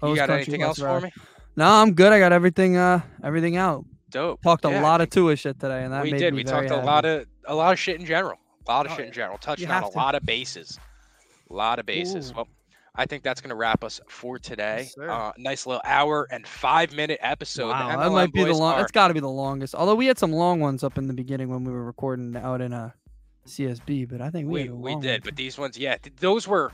You 0.02 0.08
O's 0.08 0.16
got 0.16 0.30
country, 0.30 0.42
anything 0.42 0.62
else 0.62 0.78
for 0.80 1.00
me? 1.00 1.12
No, 1.54 1.66
I'm 1.70 1.92
good. 1.94 2.12
I 2.12 2.18
got 2.18 2.32
everything 2.32 2.76
uh 2.76 3.02
everything 3.22 3.56
out. 3.56 3.84
Dope. 4.10 4.42
Talked 4.42 4.64
a 4.64 4.80
lot 4.80 5.00
of 5.00 5.10
Tua 5.10 5.36
shit 5.36 5.58
today, 5.60 5.84
and 5.84 5.92
that 5.92 6.02
we 6.02 6.12
did. 6.12 6.34
We 6.34 6.44
talked 6.44 6.70
a 6.70 6.76
lot 6.76 7.04
of 7.04 7.26
a 7.46 7.54
lot 7.54 7.72
of 7.72 7.78
shit 7.78 7.98
in 8.00 8.06
general. 8.06 8.38
A 8.68 8.70
lot 8.70 8.86
of 8.86 8.92
Oh, 8.92 8.96
shit 8.96 9.06
in 9.06 9.12
general. 9.12 9.38
Touching 9.38 9.70
on 9.70 9.84
a 9.84 9.90
to. 9.90 9.96
lot 9.96 10.14
of 10.14 10.24
bases. 10.24 10.78
A 11.50 11.52
lot 11.54 11.78
of 11.78 11.86
bases. 11.86 12.30
Ooh. 12.30 12.34
Well, 12.36 12.48
I 12.94 13.06
think 13.06 13.22
that's 13.22 13.40
going 13.40 13.48
to 13.50 13.54
wrap 13.56 13.82
us 13.82 14.00
for 14.08 14.38
today. 14.38 14.90
Yes, 14.96 14.98
uh, 14.98 15.32
nice 15.38 15.64
little 15.66 15.80
hour 15.84 16.26
and 16.30 16.46
five 16.46 16.92
minute 16.92 17.18
episode. 17.22 17.68
Wow, 17.70 17.96
that 17.96 18.10
might 18.12 18.32
be 18.32 18.44
the 18.44 18.52
long. 18.52 18.74
are- 18.74 18.80
That's 18.80 18.92
got 18.92 19.08
to 19.08 19.14
be 19.14 19.20
the 19.20 19.28
longest. 19.28 19.74
Although 19.74 19.94
we 19.94 20.06
had 20.06 20.18
some 20.18 20.32
long 20.32 20.60
ones 20.60 20.84
up 20.84 20.98
in 20.98 21.06
the 21.06 21.14
beginning 21.14 21.48
when 21.48 21.64
we 21.64 21.72
were 21.72 21.84
recording 21.84 22.36
out 22.36 22.60
in 22.60 22.72
a 22.72 22.92
CSB, 23.46 24.08
but 24.08 24.20
I 24.20 24.30
think 24.30 24.48
we 24.48 24.64
we, 24.64 24.70
we 24.94 25.00
did, 25.00 25.10
one. 25.12 25.20
but 25.24 25.36
these 25.36 25.56
ones, 25.56 25.78
yeah, 25.78 25.96
th- 25.96 26.14
those 26.16 26.46
were 26.46 26.72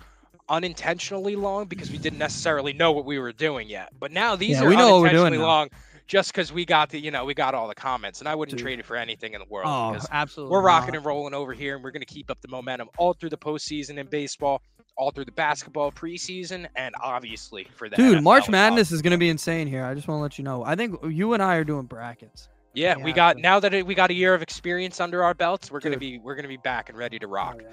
unintentionally 0.48 1.36
long 1.36 1.66
because 1.66 1.90
we 1.90 1.98
didn't 1.98 2.18
necessarily 2.18 2.72
know 2.72 2.92
what 2.92 3.04
we 3.04 3.18
were 3.18 3.32
doing 3.32 3.68
yet. 3.68 3.90
But 3.98 4.12
now 4.12 4.36
these 4.36 4.50
Yeah, 4.58 4.64
are 4.64 4.68
we 4.68 4.76
know 4.76 4.92
what 4.94 5.02
we're 5.02 5.08
doing 5.10 5.26
unintentionally 5.34 5.38
now. 5.70 5.76
Just 6.06 6.32
because 6.32 6.52
we 6.52 6.64
got 6.64 6.90
the, 6.90 7.00
you 7.00 7.10
know, 7.10 7.24
we 7.24 7.34
got 7.34 7.54
all 7.54 7.66
the 7.68 7.74
comments, 7.74 8.20
and 8.20 8.28
I 8.28 8.34
wouldn't 8.34 8.56
Dude. 8.56 8.64
trade 8.64 8.78
it 8.78 8.84
for 8.86 8.96
anything 8.96 9.34
in 9.34 9.40
the 9.40 9.46
world 9.48 9.66
Oh, 9.68 9.98
absolutely. 10.12 10.52
we're 10.52 10.62
rocking 10.62 10.92
not. 10.92 10.98
and 10.98 11.06
rolling 11.06 11.34
over 11.34 11.52
here, 11.52 11.74
and 11.74 11.82
we're 11.84 11.90
going 11.90 12.04
to 12.04 12.06
keep 12.14 12.30
up 12.30 12.40
the 12.40 12.48
momentum 12.48 12.88
all 12.98 13.12
through 13.14 13.30
the 13.30 13.38
postseason 13.38 13.98
in 13.98 14.06
baseball, 14.06 14.62
all 14.96 15.10
through 15.10 15.24
the 15.24 15.32
basketball 15.32 15.90
preseason, 15.92 16.66
and 16.76 16.94
obviously 17.02 17.66
for 17.74 17.88
that. 17.88 17.96
Dude, 17.96 18.18
NFL 18.18 18.22
March 18.22 18.48
Madness 18.48 18.92
is 18.92 19.02
going 19.02 19.10
to 19.12 19.18
be 19.18 19.28
insane 19.28 19.66
here. 19.66 19.84
I 19.84 19.94
just 19.94 20.06
want 20.08 20.18
to 20.18 20.22
let 20.22 20.38
you 20.38 20.44
know. 20.44 20.64
I 20.64 20.76
think 20.76 20.96
you 21.10 21.32
and 21.34 21.42
I 21.42 21.56
are 21.56 21.64
doing 21.64 21.86
brackets. 21.86 22.48
Yeah, 22.72 22.96
We 22.98 23.04
we 23.04 23.12
got 23.12 23.38
now 23.38 23.58
that 23.60 23.72
it, 23.72 23.86
we 23.86 23.94
got 23.94 24.10
a 24.10 24.14
year 24.14 24.34
of 24.34 24.42
experience 24.42 25.00
under 25.00 25.24
our 25.24 25.32
belts, 25.32 25.70
we're 25.70 25.80
gonna 25.80 25.96
be 25.96 26.18
we're 26.18 26.34
gonna 26.34 26.46
be 26.46 26.58
back 26.58 26.90
and 26.90 26.98
ready 26.98 27.18
to 27.18 27.26
rock. 27.26 27.56
Oh, 27.58 27.62
yeah. 27.62 27.68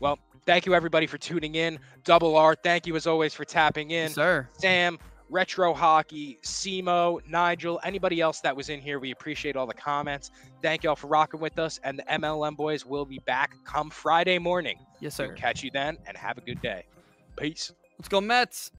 Well, 0.00 0.18
thank 0.46 0.66
you 0.66 0.74
everybody 0.74 1.06
for 1.06 1.16
tuning 1.16 1.54
in. 1.54 1.78
Double 2.04 2.36
R, 2.36 2.56
thank 2.56 2.84
you 2.84 2.96
as 2.96 3.06
always 3.06 3.32
for 3.34 3.44
tapping 3.44 3.92
in. 3.92 4.06
Yes, 4.06 4.14
sir. 4.14 4.48
Sam, 4.58 4.98
Retro 5.30 5.74
Hockey, 5.74 6.38
Simo, 6.42 7.20
Nigel, 7.28 7.78
anybody 7.84 8.20
else 8.20 8.40
that 8.40 8.56
was 8.56 8.70
in 8.70 8.80
here, 8.80 8.98
we 8.98 9.10
appreciate 9.10 9.56
all 9.56 9.66
the 9.66 9.74
comments. 9.74 10.30
Thank 10.62 10.84
y'all 10.84 10.96
for 10.96 11.06
rocking 11.08 11.38
with 11.40 11.58
us, 11.58 11.78
and 11.84 11.98
the 11.98 12.02
MLM 12.04 12.56
boys 12.56 12.86
will 12.86 13.04
be 13.04 13.18
back 13.26 13.52
come 13.64 13.90
Friday 13.90 14.38
morning. 14.38 14.78
Yes, 15.00 15.18
We'll 15.18 15.28
sir. 15.28 15.34
catch 15.34 15.62
you 15.62 15.70
then, 15.70 15.98
and 16.06 16.16
have 16.16 16.38
a 16.38 16.40
good 16.40 16.62
day. 16.62 16.84
Peace. 17.36 17.72
Let's 17.98 18.08
go 18.08 18.20
Mets. 18.20 18.70